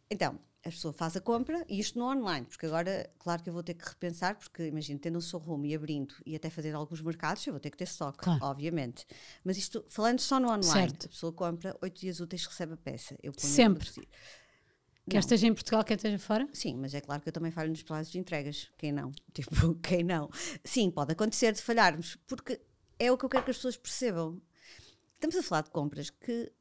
Então, 0.10 0.38
a 0.66 0.70
pessoa 0.70 0.92
faz 0.92 1.16
a 1.16 1.22
compra 1.22 1.64
e 1.70 1.80
isto 1.80 1.98
no 2.00 2.06
online, 2.06 2.46
porque 2.48 2.66
agora, 2.66 3.08
claro 3.20 3.44
que 3.44 3.50
eu 3.50 3.54
vou 3.54 3.62
ter 3.62 3.76
que 3.76 3.88
repensar, 3.88 4.36
porque 4.36 4.66
imagina, 4.66 5.00
tendo 5.00 5.18
um 5.20 5.22
showroom 5.22 5.64
e 5.64 5.76
abrindo 5.76 6.16
e 6.26 6.36
até 6.36 6.50
fazer 6.50 6.74
alguns 6.74 7.02
mercados, 7.02 7.46
eu 7.46 7.54
vou 7.54 7.60
ter 7.60 7.70
que 7.70 7.78
ter 7.78 7.84
stock, 7.84 8.18
Claro. 8.18 8.44
obviamente. 8.44 9.06
Mas 9.44 9.58
isto, 9.58 9.86
falando 9.88 10.20
só 10.20 10.40
no 10.40 10.48
online, 10.48 10.64
Certo. 10.90 11.06
a 11.06 11.10
pessoa 11.10 11.32
compra, 11.32 11.78
oito 11.84 12.00
dias 12.02 12.20
úteis 12.20 12.46
recebe 12.46 12.74
a 12.74 12.78
peça. 12.78 13.16
Eu 13.22 13.32
ponho 13.32 13.48
Sempre? 13.54 13.88
Quer 15.08 15.20
esteja 15.20 15.46
em 15.46 15.54
Portugal, 15.54 15.84
quer 15.84 15.98
esteja 15.98 16.18
fora? 16.18 16.50
Sim, 16.52 16.78
mas 16.78 16.92
é 16.96 17.00
claro 17.00 17.22
que 17.22 17.30
eu 17.30 17.34
também 17.34 17.52
falho 17.52 17.70
nos 17.70 17.84
prazos 17.84 18.12
de 18.12 18.18
entregas. 18.18 18.72
Quem 18.76 18.92
não? 18.92 19.12
Tipo, 19.34 19.76
quem 19.76 20.04
não? 20.04 20.30
Sim, 20.64 20.90
pode 20.90 21.12
acontecer 21.14 21.54
de 21.54 21.62
falharmos, 21.62 22.18
porque 22.26 22.60
é 22.98 23.12
o 23.12 23.18
que 23.18 23.24
eu 23.24 23.30
quero 23.30 23.44
que 23.46 23.52
as 23.52 23.58
pessoas 23.58 23.78
percebam. 23.78 24.42
Estamos 25.14 25.36
a 25.36 25.44
falar 25.44 25.62
de 25.62 25.70
compras 25.70 26.10
que 26.10 26.52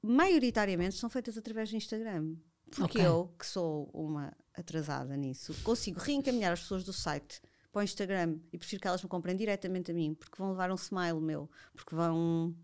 maioritariamente 0.00 0.94
são 0.94 1.10
feitas 1.10 1.36
através 1.36 1.70
do 1.70 1.76
Instagram. 1.76 2.36
Porque 2.70 2.98
Ok. 2.98 3.04
eu, 3.04 3.34
que 3.38 3.46
sou 3.46 3.88
uma 3.92 4.32
atrasada 4.54 5.16
nisso, 5.16 5.54
consigo 5.62 6.00
reencaminhar 6.00 6.52
as 6.52 6.60
pessoas 6.60 6.84
do 6.84 6.92
site 6.92 7.40
para 7.72 7.80
o 7.80 7.82
Instagram 7.82 8.38
e 8.52 8.58
prefiro 8.58 8.80
que 8.82 8.88
elas 8.88 9.02
me 9.02 9.08
comprem 9.08 9.36
diretamente 9.36 9.90
a 9.90 9.94
mim, 9.94 10.14
porque 10.14 10.36
vão 10.38 10.50
levar 10.50 10.70
um 10.70 10.74
smile 10.76 11.20
meu, 11.20 11.50
porque 11.74 11.94
vão. 11.94 12.54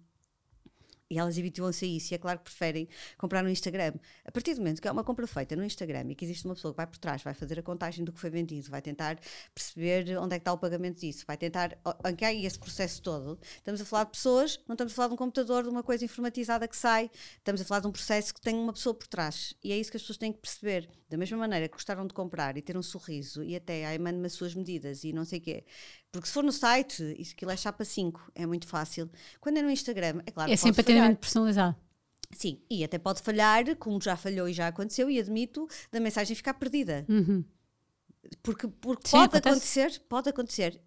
E 1.10 1.18
elas 1.18 1.38
habituam-se 1.38 1.84
a 1.84 1.88
isso, 1.88 2.12
e 2.12 2.14
é 2.14 2.18
claro 2.18 2.38
que 2.38 2.44
preferem 2.44 2.88
comprar 3.18 3.42
no 3.42 3.50
Instagram. 3.50 3.94
A 4.24 4.32
partir 4.32 4.54
do 4.54 4.58
momento 4.58 4.80
que 4.80 4.88
é 4.88 4.90
uma 4.90 5.04
compra 5.04 5.26
feita 5.26 5.54
no 5.54 5.64
Instagram 5.64 6.10
e 6.10 6.14
que 6.14 6.24
existe 6.24 6.44
uma 6.46 6.54
pessoa 6.54 6.72
que 6.72 6.76
vai 6.78 6.86
por 6.86 6.96
trás, 6.96 7.22
vai 7.22 7.34
fazer 7.34 7.58
a 7.58 7.62
contagem 7.62 8.04
do 8.04 8.12
que 8.12 8.18
foi 8.18 8.30
vendido, 8.30 8.70
vai 8.70 8.80
tentar 8.80 9.18
perceber 9.54 10.16
onde 10.18 10.34
é 10.34 10.38
que 10.38 10.42
está 10.42 10.52
o 10.52 10.58
pagamento 10.58 11.00
disso, 11.00 11.24
vai 11.26 11.36
tentar. 11.36 11.78
Há 11.84 12.32
esse 12.32 12.58
processo 12.58 13.02
todo, 13.02 13.38
estamos 13.56 13.80
a 13.80 13.84
falar 13.84 14.04
de 14.04 14.12
pessoas, 14.12 14.58
não 14.66 14.74
estamos 14.74 14.92
a 14.92 14.96
falar 14.96 15.08
de 15.08 15.14
um 15.14 15.16
computador, 15.16 15.62
de 15.62 15.68
uma 15.68 15.82
coisa 15.82 16.04
informatizada 16.04 16.66
que 16.66 16.76
sai, 16.76 17.10
estamos 17.36 17.60
a 17.60 17.64
falar 17.64 17.80
de 17.80 17.86
um 17.86 17.92
processo 17.92 18.32
que 18.34 18.40
tem 18.40 18.54
uma 18.54 18.72
pessoa 18.72 18.94
por 18.94 19.06
trás. 19.06 19.54
E 19.62 19.72
é 19.72 19.78
isso 19.78 19.90
que 19.90 19.96
as 19.96 20.02
pessoas 20.02 20.16
têm 20.16 20.32
que 20.32 20.38
perceber. 20.38 20.88
Da 21.08 21.18
mesma 21.18 21.36
maneira 21.36 21.68
que 21.68 21.74
gostaram 21.74 22.06
de 22.06 22.14
comprar 22.14 22.56
e 22.56 22.62
ter 22.62 22.76
um 22.76 22.82
sorriso 22.82 23.44
e 23.44 23.54
até, 23.54 23.84
ai, 23.84 23.98
mande-me 23.98 24.26
as 24.26 24.32
suas 24.32 24.54
medidas 24.54 25.04
e 25.04 25.12
não 25.12 25.24
sei 25.24 25.38
o 25.38 25.42
quê. 25.42 25.64
Porque 26.14 26.28
se 26.28 26.32
for 26.32 26.44
no 26.44 26.52
site, 26.52 27.02
isso 27.18 27.32
aquilo 27.32 27.50
é 27.50 27.56
chapa 27.56 27.84
5, 27.84 28.30
é 28.36 28.46
muito 28.46 28.68
fácil. 28.68 29.10
Quando 29.40 29.56
é 29.56 29.62
no 29.62 29.68
Instagram, 29.68 30.22
é 30.24 30.30
claro 30.30 30.48
é 30.48 30.54
sempre 30.54 30.80
atendimento 30.80 31.18
personalizado. 31.18 31.74
Sim, 32.30 32.60
e 32.70 32.84
até 32.84 32.98
pode 32.98 33.20
falhar, 33.20 33.74
como 33.76 34.00
já 34.00 34.16
falhou 34.16 34.48
e 34.48 34.52
já 34.52 34.68
aconteceu, 34.68 35.10
e 35.10 35.18
admito, 35.18 35.66
da 35.90 35.98
mensagem 35.98 36.36
ficar 36.36 36.54
perdida. 36.54 37.04
Uhum. 37.08 37.44
Porque, 38.44 38.68
porque 38.68 39.08
Sim, 39.08 39.16
pode 39.16 39.38
acontece. 39.38 39.48
acontecer, 39.48 40.02
pode 40.08 40.28
acontecer. 40.28 40.80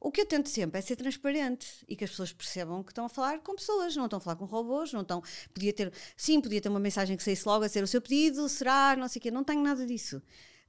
O 0.00 0.10
que 0.10 0.22
eu 0.22 0.26
tento 0.26 0.48
sempre 0.48 0.78
é 0.78 0.80
ser 0.80 0.96
transparente 0.96 1.84
e 1.86 1.94
que 1.94 2.04
as 2.04 2.10
pessoas 2.10 2.32
percebam 2.32 2.82
que 2.82 2.90
estão 2.90 3.04
a 3.04 3.08
falar 3.10 3.40
com 3.40 3.54
pessoas, 3.54 3.94
não 3.94 4.06
estão 4.06 4.16
a 4.16 4.20
falar 4.20 4.36
com 4.36 4.46
robôs, 4.46 4.94
não 4.94 5.02
estão. 5.02 5.22
Podia 5.52 5.74
ter, 5.74 5.92
sim, 6.16 6.40
podia 6.40 6.60
ter 6.62 6.70
uma 6.70 6.80
mensagem 6.80 7.18
que 7.18 7.22
saísse 7.22 7.46
logo 7.46 7.66
a 7.66 7.68
ser 7.68 7.84
o 7.84 7.86
seu 7.86 8.00
pedido, 8.00 8.48
será, 8.48 8.96
não 8.96 9.08
sei 9.08 9.20
o 9.20 9.22
quê, 9.22 9.30
não 9.30 9.44
tenho 9.44 9.62
nada 9.62 9.84
disso. 9.86 10.22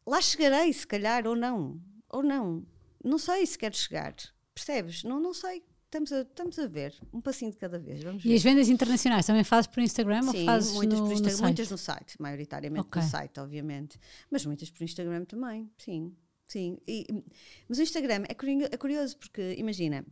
Lá 0.05 0.21
chegarei, 0.21 0.71
se 0.73 0.85
calhar, 0.85 1.25
ou 1.25 1.35
não. 1.35 1.81
Ou 2.09 2.21
não. 2.21 2.65
Não 3.05 3.17
sei 3.17 3.45
se 3.45 3.57
quero 3.57 3.75
chegar. 3.75 4.15
Percebes? 4.53 5.03
Não, 5.03 5.19
não 5.19 5.33
sei. 5.33 5.63
Estamos 5.85 6.11
a, 6.11 6.21
estamos 6.21 6.59
a 6.59 6.67
ver. 6.67 6.93
Um 7.13 7.21
passinho 7.21 7.51
de 7.51 7.57
cada 7.57 7.77
vez. 7.79 8.03
Vamos 8.03 8.23
ver. 8.23 8.29
E 8.31 8.35
as 8.35 8.43
vendas 8.43 8.67
internacionais 8.67 9.25
também 9.25 9.43
fazes 9.43 9.67
por 9.67 9.81
Instagram 9.81 10.25
ou 10.25 10.31
Sim, 10.31 10.45
fazes 10.45 10.73
muitas, 10.73 10.99
no, 10.99 11.05
por 11.05 11.09
no 11.09 11.13
Insta- 11.15 11.29
site? 11.29 11.41
muitas 11.43 11.69
no 11.71 11.77
site, 11.77 12.21
maioritariamente 12.21 12.87
Ok. 12.87 13.01
no 13.01 13.07
site, 13.07 13.39
obviamente. 13.39 13.99
Mas 14.29 14.45
muitas 14.45 14.69
por 14.69 14.83
Instagram 14.83 15.23
também, 15.25 15.69
sim. 15.77 16.13
sim. 16.45 16.77
E- 16.87 17.05
mas 17.69 17.77
o 17.77 17.81
Instagram 17.81 18.23
é 18.27 18.31
é 18.73 18.77
curioso 18.77 19.15
porque, 19.17 19.55
imagina, 19.57 20.05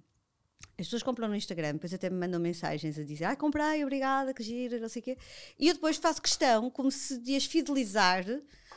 as 0.77 0.85
pessoas 0.87 1.03
compram 1.03 1.27
no 1.27 1.35
Instagram, 1.35 1.73
depois 1.73 1.93
até 1.93 2.09
me 2.09 2.17
mandam 2.17 2.39
mensagens 2.39 2.97
a 2.97 3.03
dizer 3.03 3.25
ah, 3.25 3.35
comprei, 3.35 3.83
obrigada, 3.83 4.33
que 4.33 4.41
gira, 4.43 4.79
não 4.79 4.87
sei 4.87 5.01
o 5.01 5.03
quê. 5.05 5.17
E 5.59 5.67
eu 5.67 5.73
depois 5.73 5.97
faço 5.97 6.21
questão, 6.21 6.69
como 6.69 6.89
se 6.91 7.17
de 7.17 7.35
as 7.35 7.45
fidelizar 7.45 8.23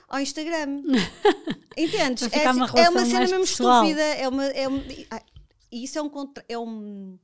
ao 0.08 0.20
Instagram. 0.20 0.82
Entendes? 1.76 2.28
É, 2.32 2.50
uma 2.50 2.64
assim, 2.64 2.78
é 2.78 2.88
uma 2.90 3.04
cena 3.04 3.20
mesmo 3.20 3.40
pessoal. 3.40 3.82
estúpida. 3.84 4.02
É 4.02 4.28
uma, 4.28 4.44
é 4.46 4.68
um, 4.68 4.82
isso 5.70 5.98
é 5.98 6.02
um, 6.02 6.08
contra, 6.08 6.44
é 6.48 6.58
um 6.58 7.18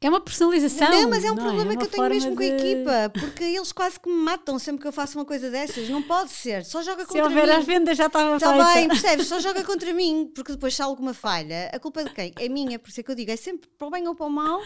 É 0.00 0.08
uma 0.08 0.20
personalização. 0.20 0.90
não, 0.90 1.08
mas 1.08 1.24
é 1.24 1.30
um 1.30 1.34
não 1.34 1.42
problema 1.44 1.72
É 1.72 1.76
que 1.76 1.82
uma 1.82 1.86
eu 1.86 1.90
tenho 1.90 2.08
mesmo 2.10 2.36
com 2.36 2.42
a 2.42 2.46
de- 2.46 2.52
equipa, 2.52 3.12
porque 3.18 3.44
eles 3.44 3.72
quase 3.72 3.98
que 3.98 4.08
me 4.10 4.16
matam 4.16 4.58
sempre 4.58 4.82
que 4.82 4.88
eu 4.88 4.92
faço 4.92 5.16
uma 5.18 5.24
coisa 5.24 5.50
dessas. 5.50 5.88
Não 5.88 6.02
pode 6.02 6.30
ser, 6.30 6.64
só 6.64 6.82
joga 6.82 7.02
Se 7.02 7.06
contra 7.08 7.24
houver 7.24 7.46
mim. 7.46 7.52
às 7.52 7.64
vendas 7.64 7.96
já 7.96 8.06
estava 8.06 8.36
Está 8.36 8.52
feita. 8.52 8.74
bem, 8.74 8.88
percebes? 8.88 9.26
Só 9.32 9.40
joga 9.40 9.62
contra 9.64 9.94
mim, 9.94 10.30
porque 10.34 10.52
depois 10.52 10.74
se 10.74 10.82
há 10.82 10.84
alguma 10.84 11.14
falha, 11.14 11.70
a 11.72 11.78
culpa 11.78 12.00
é 12.02 12.04
de 12.04 12.10
quem? 12.12 12.32
É 12.38 12.48
minha, 12.48 12.78
por 12.78 12.90
isso 12.90 13.00
é 13.00 13.02
que 13.02 13.10
eu 13.10 13.14
digo, 13.14 13.30
é 13.30 13.36
sempre 13.36 13.70
para 13.78 13.86
o 13.86 13.90
bem 13.90 14.06
ou 14.08 14.14
para 14.14 14.26
o 14.26 14.30
mal, 14.30 14.60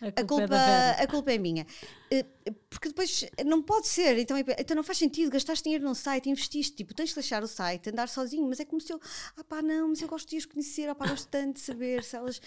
A 0.00 0.06
a 0.06 0.12
culpa, 0.24 0.26
culpa, 0.26 0.54
é 0.56 1.02
a 1.02 1.06
culpa 1.08 1.32
é 1.32 1.38
minha. 1.38 1.66
Eh, 2.10 2.24
Porque 2.70 2.88
depois 2.88 3.24
não 3.44 3.62
pode 3.62 3.88
ser, 3.88 4.16
então, 4.18 4.36
então 4.38 4.76
não 4.76 4.84
faz 4.84 4.98
sentido, 4.98 5.30
gastaste 5.30 5.64
dinheiro 5.64 5.84
num 5.84 5.94
site, 5.94 6.30
investiste, 6.30 6.76
tipo, 6.76 6.94
tens 6.94 7.08
de 7.08 7.16
deixar 7.16 7.42
o 7.42 7.48
site, 7.48 7.90
andar 7.90 8.08
sozinho, 8.08 8.46
mas 8.48 8.60
é 8.60 8.64
como 8.64 8.80
se 8.80 8.92
eu, 8.92 9.00
ah 9.36 9.42
pá, 9.44 9.60
não, 9.60 9.88
mas 9.88 10.00
eu 10.00 10.08
gosto 10.08 10.28
de 10.28 10.36
as 10.36 10.44
conhecer, 10.44 10.88
ah 10.88 10.94
pá, 10.94 11.08
gosto 11.08 11.28
tanto 11.28 11.54
de 11.54 11.60
saber 11.60 12.04
se 12.04 12.16
elas. 12.16 12.40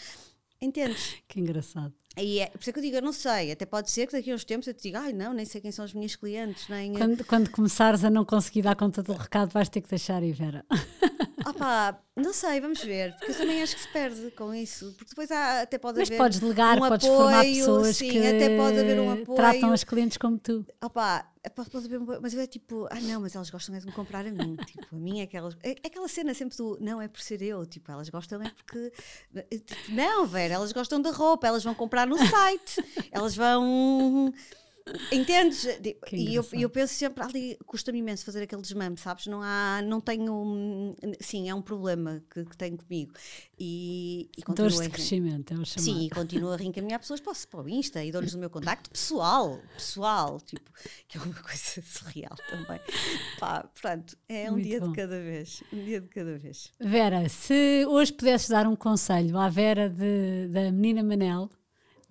Entendes? 0.61 1.15
Que 1.27 1.39
engraçado. 1.39 1.91
Aí 2.15 2.39
é, 2.39 2.47
por 2.47 2.59
isso 2.61 2.69
é 2.69 2.73
que 2.73 2.79
eu 2.79 2.83
digo, 2.83 2.95
eu 2.97 3.01
não 3.01 3.13
sei, 3.13 3.51
até 3.51 3.65
pode 3.65 3.89
ser 3.89 4.05
que 4.05 4.13
daqui 4.13 4.31
a 4.31 4.35
uns 4.35 4.43
tempos 4.43 4.67
eu 4.67 4.73
te 4.73 4.83
diga, 4.83 4.99
ai 4.99 5.11
não, 5.11 5.33
nem 5.33 5.43
sei 5.45 5.59
quem 5.59 5.71
são 5.71 5.83
os 5.83 5.93
meus 5.93 6.15
clientes, 6.15 6.67
nem. 6.69 6.93
Quando, 6.93 7.25
quando 7.25 7.49
começares 7.49 8.03
a 8.03 8.09
não 8.09 8.23
conseguir 8.23 8.61
dar 8.61 8.75
conta 8.75 9.01
do 9.01 9.13
recado, 9.13 9.51
vais 9.51 9.69
ter 9.69 9.81
que 9.81 9.89
deixar 9.89 10.21
ir, 10.21 10.35
Vera. 11.43 11.49
Ah 11.49 11.53
pá, 11.53 11.99
não 12.15 12.33
sei, 12.33 12.59
vamos 12.59 12.83
ver, 12.83 13.15
porque 13.15 13.31
eu 13.31 13.37
também 13.37 13.61
acho 13.61 13.75
que 13.75 13.81
se 13.81 13.87
perde 13.87 14.31
com 14.31 14.53
isso, 14.53 14.93
porque 14.97 15.09
depois 15.09 15.31
há, 15.31 15.61
até 15.61 15.77
pode 15.77 15.99
Mas 15.99 16.09
haver. 16.09 16.17
podes 16.17 16.39
delegar, 16.39 16.77
um 16.77 16.87
podes 16.87 17.07
formar 17.07 17.39
apoio, 17.39 17.55
pessoas 17.55 17.97
sim, 17.97 18.09
que 18.09 18.17
até 18.19 18.57
pode 18.57 18.79
haver 18.79 18.99
um 18.99 19.11
apoio. 19.11 19.35
tratam 19.35 19.71
as 19.71 19.83
clientes 19.83 20.17
como 20.17 20.37
tu. 20.37 20.65
Pá, 20.93 21.31
é, 21.43 21.49
pode, 21.49 21.69
haver 21.75 21.99
um 21.99 22.03
apoio, 22.03 22.19
mas 22.21 22.33
eu 22.33 22.41
é 22.41 22.47
tipo, 22.47 22.87
ah 22.91 22.99
não, 23.01 23.21
mas 23.21 23.35
elas 23.35 23.49
gostam 23.49 23.75
é 23.75 23.79
de 23.79 23.85
me 23.85 23.91
comprar 23.91 24.25
a 24.25 24.31
mim, 24.31 24.55
tipo, 24.65 24.95
a 24.95 24.99
mim 24.99 25.19
é 25.19 25.23
aquelas. 25.23 25.55
É, 25.63 25.71
é 25.71 25.87
aquela 25.87 26.07
cena 26.07 26.33
sempre 26.33 26.55
do, 26.57 26.77
não 26.79 27.01
é 27.01 27.07
por 27.07 27.21
ser 27.21 27.41
eu, 27.41 27.65
tipo, 27.65 27.91
elas 27.91 28.09
gostam 28.09 28.41
é 28.41 28.49
porque. 28.49 28.91
Tipo, 29.65 29.91
não, 29.91 30.27
Vera, 30.27 30.55
elas 30.55 30.71
gostam 30.71 31.01
da 31.01 31.11
roupa, 31.11 31.47
elas 31.47 31.63
vão 31.63 31.73
comprar 31.73 32.05
no 32.05 32.17
site, 32.17 32.83
elas 33.11 33.35
vão. 33.35 34.33
Entendes? 35.11 35.65
E 36.11 36.35
eu, 36.35 36.45
eu 36.53 36.69
penso 36.69 36.93
sempre, 36.93 37.23
ali 37.23 37.57
custa-me 37.65 37.99
imenso 37.99 38.23
fazer 38.25 38.43
aquele 38.43 38.61
desmame, 38.61 38.97
sabes? 38.97 39.27
Não 39.27 39.41
há, 39.41 39.81
não 39.83 39.99
tenho, 39.99 40.95
sim, 41.19 41.49
é 41.49 41.55
um 41.55 41.61
problema 41.61 42.23
que, 42.29 42.45
que 42.45 42.57
tenho 42.57 42.77
comigo. 42.77 43.13
E, 43.59 44.29
e 44.37 44.53
Dores 44.53 44.79
de 44.79 44.89
crescimento, 44.89 45.53
é 45.53 45.57
o 45.57 45.65
chamado. 45.65 45.83
Sim, 45.83 46.05
e 46.05 46.09
continuo 46.09 46.51
a 46.51 46.57
reencaminhar 46.57 46.99
pessoas 46.99 47.19
para 47.19 47.31
para 47.49 47.61
o 47.61 47.69
Insta 47.69 48.03
e 48.03 48.11
dou-lhes 48.11 48.33
o 48.33 48.39
meu 48.39 48.49
contacto 48.49 48.89
pessoal, 48.89 49.59
pessoal, 49.73 50.39
tipo, 50.41 50.71
que 51.07 51.17
é 51.17 51.21
uma 51.21 51.33
coisa 51.41 51.81
surreal 51.81 52.35
também. 52.49 52.79
Pá, 53.39 53.69
pronto, 53.79 54.17
é 54.27 54.49
um 54.49 54.53
Muito 54.53 54.65
dia 54.65 54.79
bom. 54.79 54.89
de 54.89 54.95
cada 54.95 55.19
vez, 55.19 55.63
um 55.71 55.83
dia 55.83 56.01
de 56.01 56.07
cada 56.09 56.37
vez. 56.37 56.71
Vera, 56.79 57.27
se 57.29 57.85
hoje 57.87 58.13
pudesses 58.13 58.49
dar 58.49 58.67
um 58.67 58.75
conselho 58.75 59.37
à 59.37 59.49
Vera 59.49 59.89
de, 59.89 60.47
da 60.49 60.71
menina 60.71 61.03
Manel, 61.03 61.49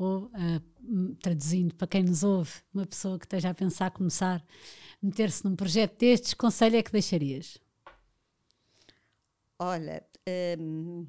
ou 0.03 0.25
uh, 0.27 1.15
traduzindo 1.17 1.75
para 1.75 1.87
quem 1.87 2.03
nos 2.03 2.23
ouve, 2.23 2.53
uma 2.73 2.87
pessoa 2.87 3.19
que 3.19 3.27
esteja 3.27 3.51
a 3.51 3.55
pensar 3.55 3.91
começar 3.91 4.45
meter-se 5.03 5.45
num 5.45 5.57
projeto 5.57 5.99
destes, 5.99 6.35
conselho 6.35 6.77
é 6.77 6.83
que 6.83 6.93
deixarias? 6.93 7.59
Olha. 9.59 10.05
Um... 10.59 11.07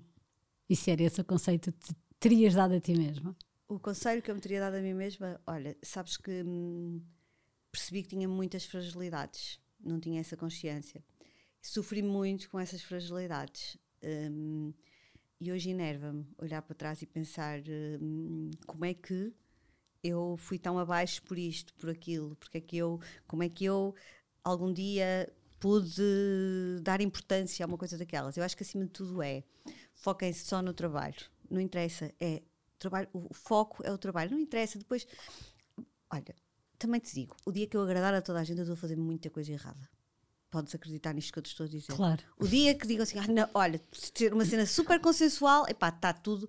E 0.69 0.75
se 0.75 0.91
era 0.91 1.03
esse 1.03 1.19
o 1.19 1.25
conceito 1.25 1.71
que 1.73 1.93
terias 2.19 2.53
dado 2.53 2.73
a 2.73 2.79
ti 2.79 2.93
mesma? 2.93 3.35
O 3.67 3.79
conselho 3.79 4.21
que 4.21 4.31
eu 4.31 4.35
me 4.35 4.41
teria 4.41 4.59
dado 4.59 4.75
a 4.75 4.81
mim 4.81 4.93
mesma, 4.93 5.39
olha, 5.47 5.77
sabes 5.81 6.17
que 6.17 6.43
hum, 6.43 7.01
percebi 7.71 8.03
que 8.03 8.09
tinha 8.09 8.27
muitas 8.27 8.65
fragilidades, 8.65 9.59
não 9.79 9.99
tinha 9.99 10.19
essa 10.19 10.35
consciência. 10.35 11.03
Sofri 11.61 12.01
muito 12.01 12.49
com 12.49 12.59
essas 12.59 12.81
fragilidades. 12.81 13.77
Hum, 14.03 14.73
e 15.41 15.51
hoje 15.51 15.71
enerva-me 15.71 16.23
olhar 16.37 16.61
para 16.61 16.75
trás 16.75 17.01
e 17.01 17.07
pensar 17.07 17.59
hum, 17.99 18.51
como 18.67 18.85
é 18.85 18.93
que 18.93 19.33
eu 20.03 20.37
fui 20.37 20.59
tão 20.59 20.77
abaixo 20.77 21.21
por 21.23 21.37
isto, 21.37 21.73
por 21.73 21.89
aquilo, 21.89 22.35
porque 22.35 22.59
é 22.59 22.61
que 22.61 22.77
eu, 22.77 22.99
como 23.27 23.41
é 23.41 23.49
que 23.49 23.65
eu 23.65 23.95
algum 24.43 24.71
dia 24.71 25.27
pude 25.59 26.79
dar 26.83 27.01
importância 27.01 27.65
a 27.65 27.67
uma 27.67 27.77
coisa 27.77 27.97
daquelas. 27.97 28.37
Eu 28.37 28.43
acho 28.43 28.55
que 28.55 28.63
acima 28.63 28.85
de 28.85 28.91
tudo 28.91 29.21
é 29.23 29.43
foquem-se 29.95 30.45
só 30.45 30.61
no 30.61 30.73
trabalho. 30.73 31.25
Não 31.49 31.59
interessa, 31.59 32.13
é 32.19 32.43
trabalho, 32.77 33.09
o 33.11 33.33
foco 33.33 33.83
é 33.83 33.91
o 33.91 33.97
trabalho. 33.97 34.31
Não 34.31 34.39
interessa, 34.39 34.77
depois. 34.77 35.07
Olha, 36.11 36.35
também 36.77 36.99
te 36.99 37.15
digo, 37.15 37.35
o 37.45 37.51
dia 37.51 37.65
que 37.65 37.75
eu 37.75 37.81
agradar 37.81 38.13
a 38.13 38.21
toda 38.21 38.39
a 38.39 38.43
gente, 38.43 38.57
eu 38.57 38.63
estou 38.63 38.73
a 38.75 38.77
fazer 38.77 38.95
muita 38.95 39.29
coisa 39.31 39.51
errada 39.51 39.89
podes 40.51 40.75
acreditar 40.75 41.13
nisto 41.13 41.31
que 41.31 41.39
eu 41.39 41.43
te 41.43 41.47
estou 41.47 41.65
a 41.65 41.69
dizer. 41.69 41.95
Claro. 41.95 42.21
O 42.37 42.45
dia 42.45 42.75
que 42.75 42.85
digo 42.85 43.01
assim, 43.01 43.17
ah, 43.17 43.27
não, 43.27 43.49
olha, 43.53 43.81
ter 44.13 44.33
uma 44.33 44.45
cena 44.45 44.65
super 44.65 44.99
consensual, 44.99 45.65
epá, 45.67 45.89
está 45.89 46.13
tudo. 46.13 46.47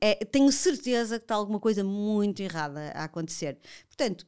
É, 0.00 0.24
tenho 0.24 0.52
certeza 0.52 1.18
que 1.18 1.24
está 1.24 1.34
alguma 1.34 1.58
coisa 1.58 1.82
muito 1.82 2.40
errada 2.40 2.92
a 2.94 3.04
acontecer. 3.04 3.58
Portanto, 3.86 4.26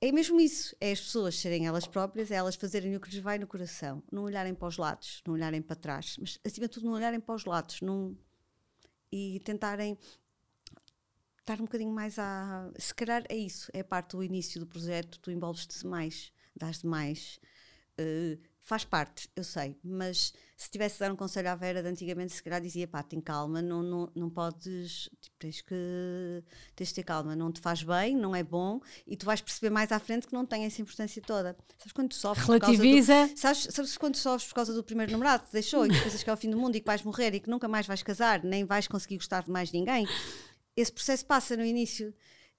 é 0.00 0.12
mesmo 0.12 0.40
isso: 0.40 0.76
é 0.80 0.92
as 0.92 1.00
pessoas 1.00 1.38
serem 1.38 1.66
elas 1.66 1.86
próprias, 1.86 2.30
é 2.30 2.34
elas 2.34 2.56
fazerem 2.56 2.94
o 2.96 3.00
que 3.00 3.10
lhes 3.10 3.22
vai 3.22 3.38
no 3.38 3.46
coração, 3.46 4.02
não 4.12 4.24
olharem 4.24 4.54
para 4.54 4.68
os 4.68 4.76
lados, 4.76 5.22
não 5.26 5.34
olharem 5.34 5.62
para 5.62 5.76
trás, 5.76 6.16
mas 6.20 6.38
acima 6.44 6.66
de 6.66 6.74
tudo, 6.74 6.86
não 6.86 6.94
olharem 6.94 7.20
para 7.20 7.34
os 7.34 7.44
lados 7.44 7.80
não, 7.80 8.16
e 9.10 9.40
tentarem 9.40 9.98
estar 11.40 11.60
um 11.60 11.64
bocadinho 11.64 11.92
mais 11.92 12.18
a. 12.18 12.70
Se 12.78 12.94
calhar 12.94 13.24
é 13.28 13.36
isso, 13.36 13.70
é 13.72 13.82
parte 13.82 14.16
do 14.16 14.22
início 14.22 14.60
do 14.60 14.66
projeto, 14.66 15.18
tu 15.20 15.30
envolves-te 15.30 15.86
mais, 15.86 16.32
dás 16.54 16.80
demais. 16.80 17.40
Uh, 18.00 18.38
faz 18.68 18.84
parte, 18.84 19.30
eu 19.34 19.42
sei, 19.42 19.74
mas 19.82 20.32
se 20.54 20.70
tivesse 20.70 20.96
de 20.96 21.00
dar 21.00 21.10
um 21.10 21.16
conselho 21.16 21.48
à 21.48 21.54
Vera 21.54 21.82
de 21.82 21.88
antigamente, 21.88 22.34
se 22.34 22.42
calhar 22.42 22.60
dizia: 22.60 22.86
pá, 22.86 23.02
tem 23.02 23.18
calma, 23.18 23.62
não, 23.62 23.82
não, 23.82 24.12
não 24.14 24.28
podes, 24.28 25.08
tipo, 25.20 25.36
tens, 25.38 25.62
que, 25.62 26.44
tens 26.76 26.88
de 26.90 26.94
ter 26.96 27.02
calma, 27.02 27.34
não 27.34 27.50
te 27.50 27.60
faz 27.60 27.82
bem, 27.82 28.14
não 28.14 28.36
é 28.36 28.42
bom, 28.42 28.78
e 29.06 29.16
tu 29.16 29.24
vais 29.24 29.40
perceber 29.40 29.70
mais 29.70 29.90
à 29.90 29.98
frente 29.98 30.26
que 30.26 30.34
não 30.34 30.44
tem 30.44 30.66
essa 30.66 30.82
importância 30.82 31.22
toda. 31.22 31.56
Sabes 31.78 31.92
quando 31.92 32.12
sofres? 32.12 32.46
Relativiza. 32.46 33.28
Do, 33.28 33.38
sabes, 33.38 33.68
sabes 33.70 33.96
quando 33.96 34.16
sofres 34.16 34.48
por 34.48 34.54
causa 34.56 34.74
do 34.74 34.84
primeiro 34.84 35.12
namorado 35.12 35.44
que 35.44 35.48
te 35.48 35.52
deixou 35.54 35.86
e 35.86 35.88
que 35.88 36.00
pensas 36.02 36.22
que 36.22 36.28
é 36.28 36.32
o 36.32 36.36
fim 36.36 36.50
do 36.50 36.58
mundo 36.58 36.76
e 36.76 36.80
que 36.80 36.86
vais 36.86 37.02
morrer 37.02 37.34
e 37.34 37.40
que 37.40 37.48
nunca 37.48 37.66
mais 37.66 37.86
vais 37.86 38.02
casar, 38.02 38.44
nem 38.44 38.66
vais 38.66 38.86
conseguir 38.86 39.16
gostar 39.16 39.44
de 39.44 39.50
mais 39.50 39.72
ninguém? 39.72 40.06
Esse 40.76 40.92
processo 40.92 41.24
passa 41.24 41.56
no 41.56 41.64
início 41.64 42.14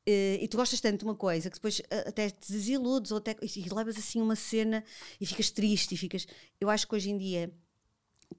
e 0.10 0.47
tu 0.47 0.57
gostas 0.57 0.82
tanto 0.82 0.99
de 0.99 1.05
uma 1.05 1.16
coisa 1.16 1.49
que 1.49 1.55
depois 1.55 1.80
uh, 1.80 2.07
até 2.07 2.30
te 2.30 2.51
desiludes 2.51 3.12
ou 3.12 3.18
até 3.18 3.36
e 3.41 3.74
levas 3.74 3.97
assim 3.97 4.22
uma 4.22 4.36
cena 4.36 4.84
e 5.20 5.26
ficas 5.26 5.51
triste 5.51 5.93
e 5.95 5.97
ficas. 5.97 6.28
Eu 6.60 6.70
acho 6.70 6.88
que 6.88 6.95
hoje 6.95 7.10
em 7.10 7.18
dia 7.18 7.51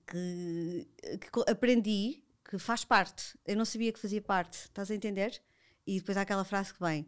que, 0.06 0.88
que, 1.18 1.50
aprendi 1.50 2.22
que 2.48 2.58
faz 2.58 2.84
parte. 2.84 3.38
Eu 3.46 3.56
não 3.56 3.64
sabia 3.64 3.92
que 3.92 3.98
fazia 3.98 4.20
parte, 4.20 4.54
estás 4.54 4.90
a 4.90 4.94
entender? 4.94 5.40
E 5.86 5.98
depois 5.98 6.16
há 6.16 6.22
aquela 6.22 6.44
frase 6.44 6.74
que 6.74 6.80
vem. 6.80 7.06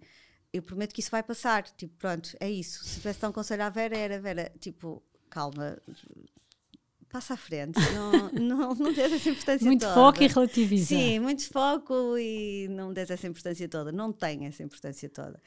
Eu 0.53 0.63
prometo 0.63 0.95
que 0.95 1.01
isso 1.01 1.11
vai 1.11 1.23
passar. 1.23 1.65
Tipo, 1.65 1.95
pronto, 1.97 2.37
é 2.39 2.51
isso. 2.51 2.85
Se 2.85 2.97
tivesse 2.97 3.25
um 3.27 3.33
conselho 3.33 3.63
à 3.65 3.71
Vera, 3.71 3.97
era 3.97 4.21
Vera, 4.21 4.53
tipo, 4.61 5.03
calma, 5.31 5.79
passa 7.13 7.35
à 7.35 7.37
frente, 7.37 7.79
não, 7.95 8.31
não, 8.33 8.75
não 8.75 8.93
des 8.93 9.13
essa 9.13 9.29
importância 9.29 9.67
muito 9.67 9.81
toda. 9.83 9.95
Muito 9.95 10.05
foco 10.13 10.23
e 10.25 10.27
relativiza. 10.27 10.87
Sim, 10.87 11.19
muito 11.19 11.47
foco 11.47 12.17
e 12.17 12.67
não 12.71 12.91
des 12.91 13.11
essa 13.11 13.27
importância 13.27 13.69
toda, 13.69 13.93
não 13.93 14.11
tem 14.11 14.47
essa 14.47 14.63
importância 14.63 15.09
toda. 15.11 15.41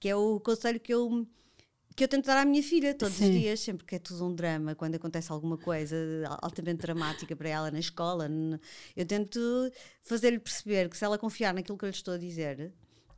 Que 0.00 0.08
é 0.08 0.16
o 0.16 0.40
conselho 0.40 0.80
que 0.80 0.92
eu, 0.94 1.26
que 1.94 2.04
eu 2.04 2.08
tento 2.08 2.24
dar 2.24 2.38
à 2.38 2.44
minha 2.46 2.62
filha 2.62 2.94
todos 2.94 3.16
Sim. 3.16 3.26
os 3.26 3.30
dias, 3.38 3.60
sempre 3.60 3.86
que 3.86 3.96
é 3.96 3.98
tudo 3.98 4.24
um 4.24 4.34
drama, 4.34 4.74
quando 4.74 4.94
acontece 4.94 5.30
alguma 5.30 5.58
coisa 5.58 5.96
altamente 6.40 6.80
dramática 6.80 7.36
para 7.36 7.50
ela 7.50 7.70
na 7.70 7.78
escola, 7.78 8.26
eu 8.96 9.04
tento 9.04 9.38
fazer-lhe 10.02 10.38
perceber 10.38 10.88
que 10.88 10.96
se 10.96 11.04
ela 11.04 11.18
confiar 11.18 11.52
naquilo 11.52 11.76
que 11.76 11.84
eu 11.84 11.90
lhe 11.90 11.94
estou 11.94 12.14
a 12.14 12.18
dizer, 12.18 12.72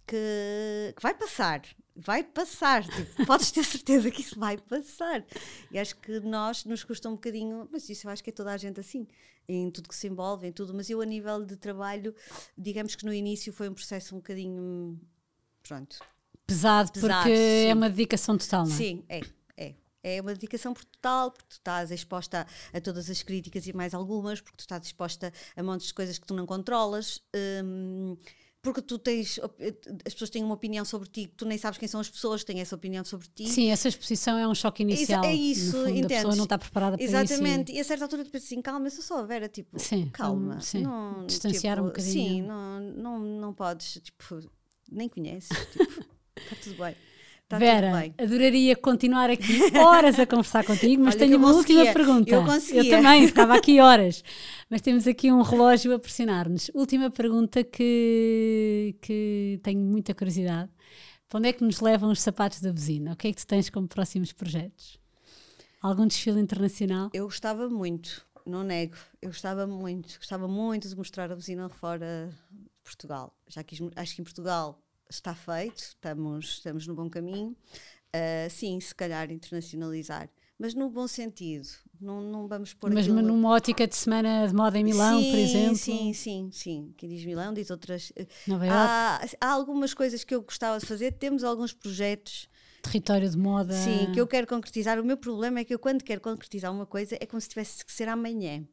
que, 0.07 0.95
que 0.97 1.03
vai 1.03 1.15
passar, 1.15 1.63
vai 1.95 2.23
passar, 2.23 2.85
tipo, 2.85 3.25
podes 3.27 3.51
ter 3.51 3.65
certeza 3.65 4.11
que 4.11 4.21
isso 4.21 4.39
vai 4.39 4.57
passar. 4.59 5.25
E 5.71 5.79
acho 5.79 5.97
que 5.97 6.21
nós 6.21 6.65
nos 6.65 6.85
custa 6.85 7.09
um 7.09 7.15
bocadinho, 7.15 7.69
mas 7.73 7.89
isso 7.89 8.07
eu 8.07 8.11
acho 8.11 8.23
que 8.23 8.31
é 8.31 8.33
toda 8.33 8.53
a 8.53 8.57
gente 8.57 8.79
assim, 8.79 9.07
em 9.49 9.71
tudo 9.71 9.89
que 9.89 9.97
se 9.97 10.07
envolve, 10.07 10.47
em 10.47 10.53
tudo, 10.53 10.75
mas 10.75 10.91
eu 10.91 11.01
a 11.01 11.07
nível 11.07 11.45
de 11.45 11.57
trabalho, 11.57 12.15
digamos 12.57 12.95
que 12.95 13.05
no 13.05 13.13
início 13.13 13.53
foi 13.53 13.69
um 13.69 13.75
processo 13.75 14.15
um 14.15 14.19
bocadinho, 14.19 15.01
pronto. 15.63 15.99
Pesado, 16.47 16.93
Pesado 16.93 17.15
porque 17.15 17.31
é 17.33 17.63
sim. 17.63 17.71
é 17.71 17.75
uma 17.75 17.91
dedicação 17.91 18.39
total, 18.39 18.67
não 18.67 18.73
é? 18.73 18.77
Sim, 18.77 19.05
é, 19.09 19.21
é. 19.57 19.75
É 20.03 20.21
uma 20.21 20.33
dedicação 20.33 20.73
total, 20.73 21.33
porque 21.33 21.49
tu 21.49 21.55
estás 21.55 21.91
exposta 21.91 22.47
a, 22.73 22.79
a, 22.79 22.81
todas 22.81 23.11
as 23.11 23.25
críticas 23.25 23.67
e 23.67 23.73
mais 23.73 23.93
algumas, 23.93 24.41
porque 24.41 24.59
tu 24.59 24.61
estás 24.61 24.87
exposta 24.87 25.33
a 25.57 25.63
montes 25.65 25.89
de 25.89 25.95
coisas 25.95 26.17
que 26.17 26.25
tu 26.25 26.33
não 26.33 26.47
controlas. 26.47 27.21
Hum, 27.35 28.17
porque 28.67 28.83
tu 28.83 28.99
tens 28.99 29.39
as 30.05 30.13
pessoas 30.13 30.29
têm 30.29 30.43
uma 30.43 30.55
opinião 30.55 30.85
sobre 30.85 31.09
ti, 31.09 31.33
tu 31.37 31.47
nem 31.47 31.57
sabes 31.57 31.79
quem 31.79 31.87
são 31.87 32.01
as 32.01 32.11
pessoas 32.11 32.41
que 32.41 32.47
têm 32.53 32.61
essa 32.61 32.75
opinião 32.75 33.05
sobre 33.05 33.29
ti. 33.33 33.47
Sim, 33.49 33.71
essa 33.71 33.87
exposição 33.87 34.37
é 34.37 34.49
um 34.49 34.57
choque 34.57 34.83
inicial. 34.83 35.25
É 35.25 35.33
isso, 35.33 35.71
fundo, 35.71 35.89
entendes? 35.89 36.05
A 36.07 36.15
pessoa 36.17 36.35
não 36.35 36.45
está 36.45 36.59
preparada 36.59 36.97
para 36.97 37.05
Exatamente. 37.05 37.31
isso. 37.31 37.43
Exatamente, 37.43 37.73
e... 37.73 37.81
a 37.81 37.85
certa 37.85 38.05
altura 38.07 38.25
tu 38.25 38.31
pensas 38.31 38.49
assim, 38.49 38.61
calma, 38.61 38.89
eu 38.89 38.91
sou 38.91 39.05
só 39.05 39.21
a 39.21 39.23
Vera, 39.23 39.49
tipo, 39.49 39.79
sim, 39.79 40.11
calma. 40.13 40.61
Sim. 40.61 40.83
Não, 40.83 41.27
Distanciar 41.27 41.77
tipo, 41.77 41.87
um 41.87 41.91
bocadinho. 41.91 42.13
Sim, 42.13 42.43
não, 42.43 42.81
não, 42.81 43.19
não 43.21 43.55
podes, 43.55 44.01
tipo, 44.03 44.41
nem 44.91 45.09
conheces, 45.09 45.57
tipo, 45.71 45.85
está 46.37 46.57
tudo 46.61 46.77
bem. 46.77 46.97
Tá 47.49 47.59
Vera, 47.59 48.13
adoraria 48.19 48.75
continuar 48.75 49.31
aqui 49.31 49.61
horas 49.79 50.19
a 50.19 50.27
conversar 50.27 50.65
contigo, 50.65 51.05
mas 51.05 51.15
Olha, 51.15 51.27
tenho 51.27 51.39
uma 51.39 51.53
última 51.53 51.85
pergunta. 51.93 52.35
Eu, 52.35 52.45
conseguia. 52.45 52.83
eu 52.83 52.91
também, 52.91 53.25
ficava 53.29 53.55
aqui 53.55 53.79
horas. 53.79 54.25
Mas 54.69 54.81
temos 54.81 55.07
aqui 55.07 55.31
um 55.31 55.43
relógio 55.43 55.95
a 55.95 55.99
pressionar-nos. 55.99 56.73
Última 56.75 57.09
pergunta 57.09 57.63
que, 57.63 58.97
que 59.01 59.61
tenho 59.63 59.81
muita 59.81 60.13
curiosidade. 60.13 60.69
Para 61.29 61.39
onde 61.39 61.49
é 61.49 61.53
que 61.53 61.63
nos 61.63 61.81
levam 61.81 62.11
os 62.11 62.21
sapatos 62.21 62.61
da 62.61 62.73
buzina? 62.73 63.13
O 63.13 63.17
que 63.17 63.29
é 63.29 63.33
que 63.33 63.39
tu 63.39 63.47
tens 63.47 63.71
como 63.71 63.87
próximos 63.87 64.33
projetos? 64.33 64.99
Algum 65.81 66.05
desfile 66.05 66.41
internacional? 66.41 67.11
Eu 67.13 67.27
gostava 67.27 67.69
muito, 67.69 68.27
não 68.45 68.65
nego. 68.65 68.97
Eu 69.23 69.29
gostava 69.29 69.69
muito, 69.69 70.19
gostava 70.19 70.49
muito 70.49 70.89
de 70.89 70.97
mostrar 70.97 71.31
a 71.31 71.37
buzina 71.37 71.69
fora 71.69 72.29
de 72.51 72.69
Portugal. 72.83 73.33
Já 73.47 73.63
quis, 73.63 73.79
acho 73.95 74.17
que 74.17 74.21
em 74.21 74.25
Portugal 74.25 74.83
está 75.09 75.35
feito, 75.35 75.79
estamos, 75.79 76.47
estamos 76.47 76.87
no 76.87 76.95
bom 76.95 77.09
caminho. 77.09 77.57
Uh, 78.15 78.49
sim, 78.49 78.81
se 78.81 78.95
calhar 78.95 79.31
internacionalizar, 79.31 80.31
mas 80.59 80.75
no 80.75 80.89
bom 80.89 81.07
sentido. 81.07 81.69
Não, 82.01 82.21
não 82.21 82.47
vamos 82.47 82.75
pôr 82.75 82.93
Mas 82.93 83.07
aquilo... 83.07 83.23
numa 83.23 83.51
ótica 83.51 83.87
de 83.87 83.97
semana 83.97 84.47
de 84.47 84.55
moda 84.55 84.79
em 84.79 84.85
Milão, 84.85 85.21
sim, 85.21 85.31
por 85.31 85.39
exemplo? 85.39 85.77
Sim, 85.77 86.13
sim, 86.13 86.51
sim. 86.53 86.95
Quem 86.97 87.09
diz 87.09 87.25
Milão 87.25 87.55
diz 87.55 87.71
outras. 87.71 88.13
Eh, 88.17 88.27
Nova 88.47 88.67
há, 88.71 89.21
há 89.41 89.51
algumas 89.51 89.95
coisas 89.95 90.23
que 90.23 90.35
eu 90.35 90.43
gostava 90.43 90.79
de 90.79 90.87
fazer, 90.87 91.13
temos 91.13 91.43
alguns 91.43 91.73
projetos 91.73 92.49
território 92.87 93.29
de 93.29 93.37
moda. 93.37 93.75
Sim, 93.75 94.13
que 94.13 94.21
eu 94.21 94.27
quero 94.27 94.47
concretizar. 94.47 94.99
O 95.01 95.05
meu 95.05 95.17
problema 95.17 95.61
é 95.61 95.65
que 95.65 95.75
eu, 95.75 95.79
quando 95.79 96.03
quero 96.03 96.21
concretizar 96.21 96.73
uma 96.73 96.87
coisa, 96.87 97.17
é 97.21 97.27
como 97.27 97.41
se 97.41 97.49
tivesse 97.49 97.85
que 97.85 97.93
ser 97.93 98.09
amanhã. 98.09 98.65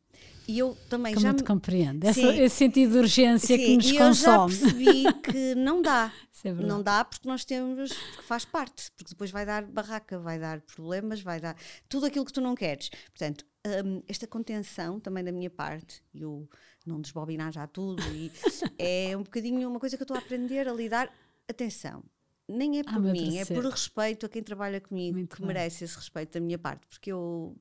E 0.48 0.60
eu 0.60 0.78
também 0.90 1.14
Como 1.14 1.26
já. 1.26 1.34
te 1.34 1.44
compreendo. 1.44 2.04
Essa, 2.06 2.36
esse 2.36 2.56
sentido 2.56 2.94
de 2.94 2.98
urgência 3.00 3.56
sim, 3.56 3.64
que 3.64 3.76
nos 3.78 3.90
e 3.90 3.98
consome. 3.98 4.36
Eu 4.44 4.50
já 4.50 4.62
percebi 4.62 5.14
que 5.22 5.56
não 5.56 5.82
dá. 5.82 6.12
É 6.46 6.52
não 6.52 6.84
dá 6.84 7.06
porque 7.06 7.26
nós 7.26 7.46
temos. 7.46 7.94
que 7.94 8.24
faz 8.24 8.44
parte. 8.44 8.92
Porque 8.98 9.12
depois 9.12 9.32
vai 9.32 9.46
dar 9.46 9.64
barraca, 9.64 10.20
vai 10.20 10.38
dar 10.38 10.60
problemas, 10.60 11.22
vai 11.22 11.40
dar. 11.40 11.56
tudo 11.88 12.06
aquilo 12.06 12.26
que 12.26 12.34
tu 12.34 12.42
não 12.42 12.54
queres. 12.54 12.90
Portanto, 12.90 13.46
um, 13.86 14.04
esta 14.10 14.28
contenção 14.28 15.00
também 15.00 15.24
da 15.24 15.32
minha 15.32 15.50
parte, 15.50 16.04
eu 16.14 16.50
não 16.86 17.00
desbobinar 17.00 17.52
já 17.54 17.66
tudo, 17.66 18.04
e 18.14 18.30
é 18.78 19.16
um 19.16 19.24
bocadinho 19.24 19.70
uma 19.70 19.80
coisa 19.80 19.96
que 19.96 20.04
eu 20.04 20.06
estou 20.06 20.18
a 20.18 20.20
aprender 20.20 20.68
a 20.68 20.74
lidar. 20.74 21.10
Atenção, 21.48 22.04
nem 22.48 22.80
é 22.80 22.84
por 22.84 23.02
mim, 23.02 23.38
é 23.38 23.46
por 23.46 23.64
respeito 23.66 24.26
a 24.26 24.30
quem 24.30 24.44
trabalha 24.44 24.82
comigo, 24.82 25.18
Muito 25.18 25.36
que 25.36 25.42
bem. 25.42 25.48
merece 25.48 25.84
esse 25.84 25.96
respeito 25.96 26.34
da 26.34 26.40
minha 26.42 26.58
parte, 26.58 26.86
porque 26.88 27.12
eu, 27.12 27.56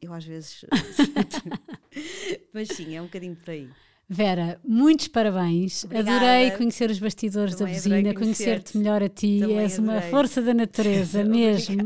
eu 0.00 0.12
às 0.12 0.24
vezes. 0.24 0.64
Mas 2.52 2.68
sim, 2.68 2.96
é 2.96 3.00
um 3.00 3.06
bocadinho 3.06 3.36
por 3.36 3.50
aí. 3.50 3.68
Vera, 4.12 4.60
muitos 4.64 5.06
parabéns. 5.06 5.84
Obrigada. 5.84 6.10
Adorei 6.16 6.50
conhecer 6.56 6.90
os 6.90 6.98
bastidores 6.98 7.54
Também 7.54 7.74
da 7.74 7.78
buzina, 7.80 8.14
conhecer-te 8.14 8.76
melhor 8.76 9.00
a 9.04 9.08
ti. 9.08 9.38
Também 9.40 9.58
És 9.60 9.78
uma 9.78 9.92
adorei. 9.92 10.10
força 10.10 10.42
da 10.42 10.52
natureza 10.52 11.22
mesmo. 11.24 11.84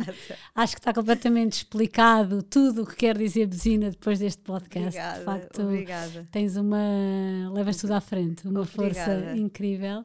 Acho 0.54 0.72
que 0.74 0.80
está 0.80 0.94
completamente 0.94 1.52
explicado 1.58 2.42
tudo 2.42 2.82
o 2.82 2.86
que 2.86 2.96
quer 2.96 3.18
dizer 3.18 3.46
buzina 3.46 3.90
depois 3.90 4.18
deste 4.18 4.40
podcast. 4.42 4.86
Obrigada, 4.98 5.18
De 5.18 5.24
facto, 5.26 5.62
obrigada. 5.62 6.28
tens 6.32 6.56
uma. 6.56 7.50
levas 7.52 7.76
tudo 7.76 7.92
à 7.92 8.00
frente, 8.00 8.48
uma 8.48 8.64
força 8.64 9.02
Obrigada. 9.12 9.36
incrível. 9.38 10.04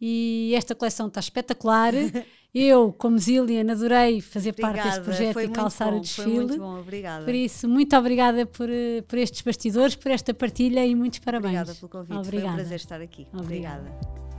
E 0.00 0.54
esta 0.56 0.74
coleção 0.74 1.08
está 1.08 1.20
espetacular. 1.20 1.92
Eu, 2.52 2.92
como 2.92 3.16
Zillian, 3.16 3.70
adorei 3.70 4.20
fazer 4.20 4.52
parte 4.52 4.82
deste 4.82 5.00
Obrigada, 5.00 5.04
projeto 5.04 5.40
e 5.40 5.48
calçar 5.48 5.88
o 5.88 5.92
bom, 5.92 6.00
desfile. 6.00 6.24
Foi 6.26 6.44
muito 6.46 6.58
bom, 6.58 6.80
obrigada. 6.80 7.24
Por 7.24 7.34
isso, 7.34 7.68
muito 7.68 7.96
obrigada 7.96 8.44
por, 8.44 8.68
eh, 8.68 9.02
por 9.06 9.18
estes 9.18 9.42
bastidores, 9.42 9.94
por 9.94 10.10
esta 10.10 10.34
partilha 10.34 10.84
e 10.84 10.94
muitos 10.94 11.20
parabéns. 11.20 11.60
Obrigada 11.60 11.74
pelo 11.76 11.88
convite. 11.88 12.08
Foi 12.08 12.16
um 12.16 12.20
Obrigada. 12.20 12.54
prazer 12.54 12.76
estar 12.76 13.00
aqui. 13.00 13.28
Obrigada. 13.32 13.78
obrigada. 13.88 14.29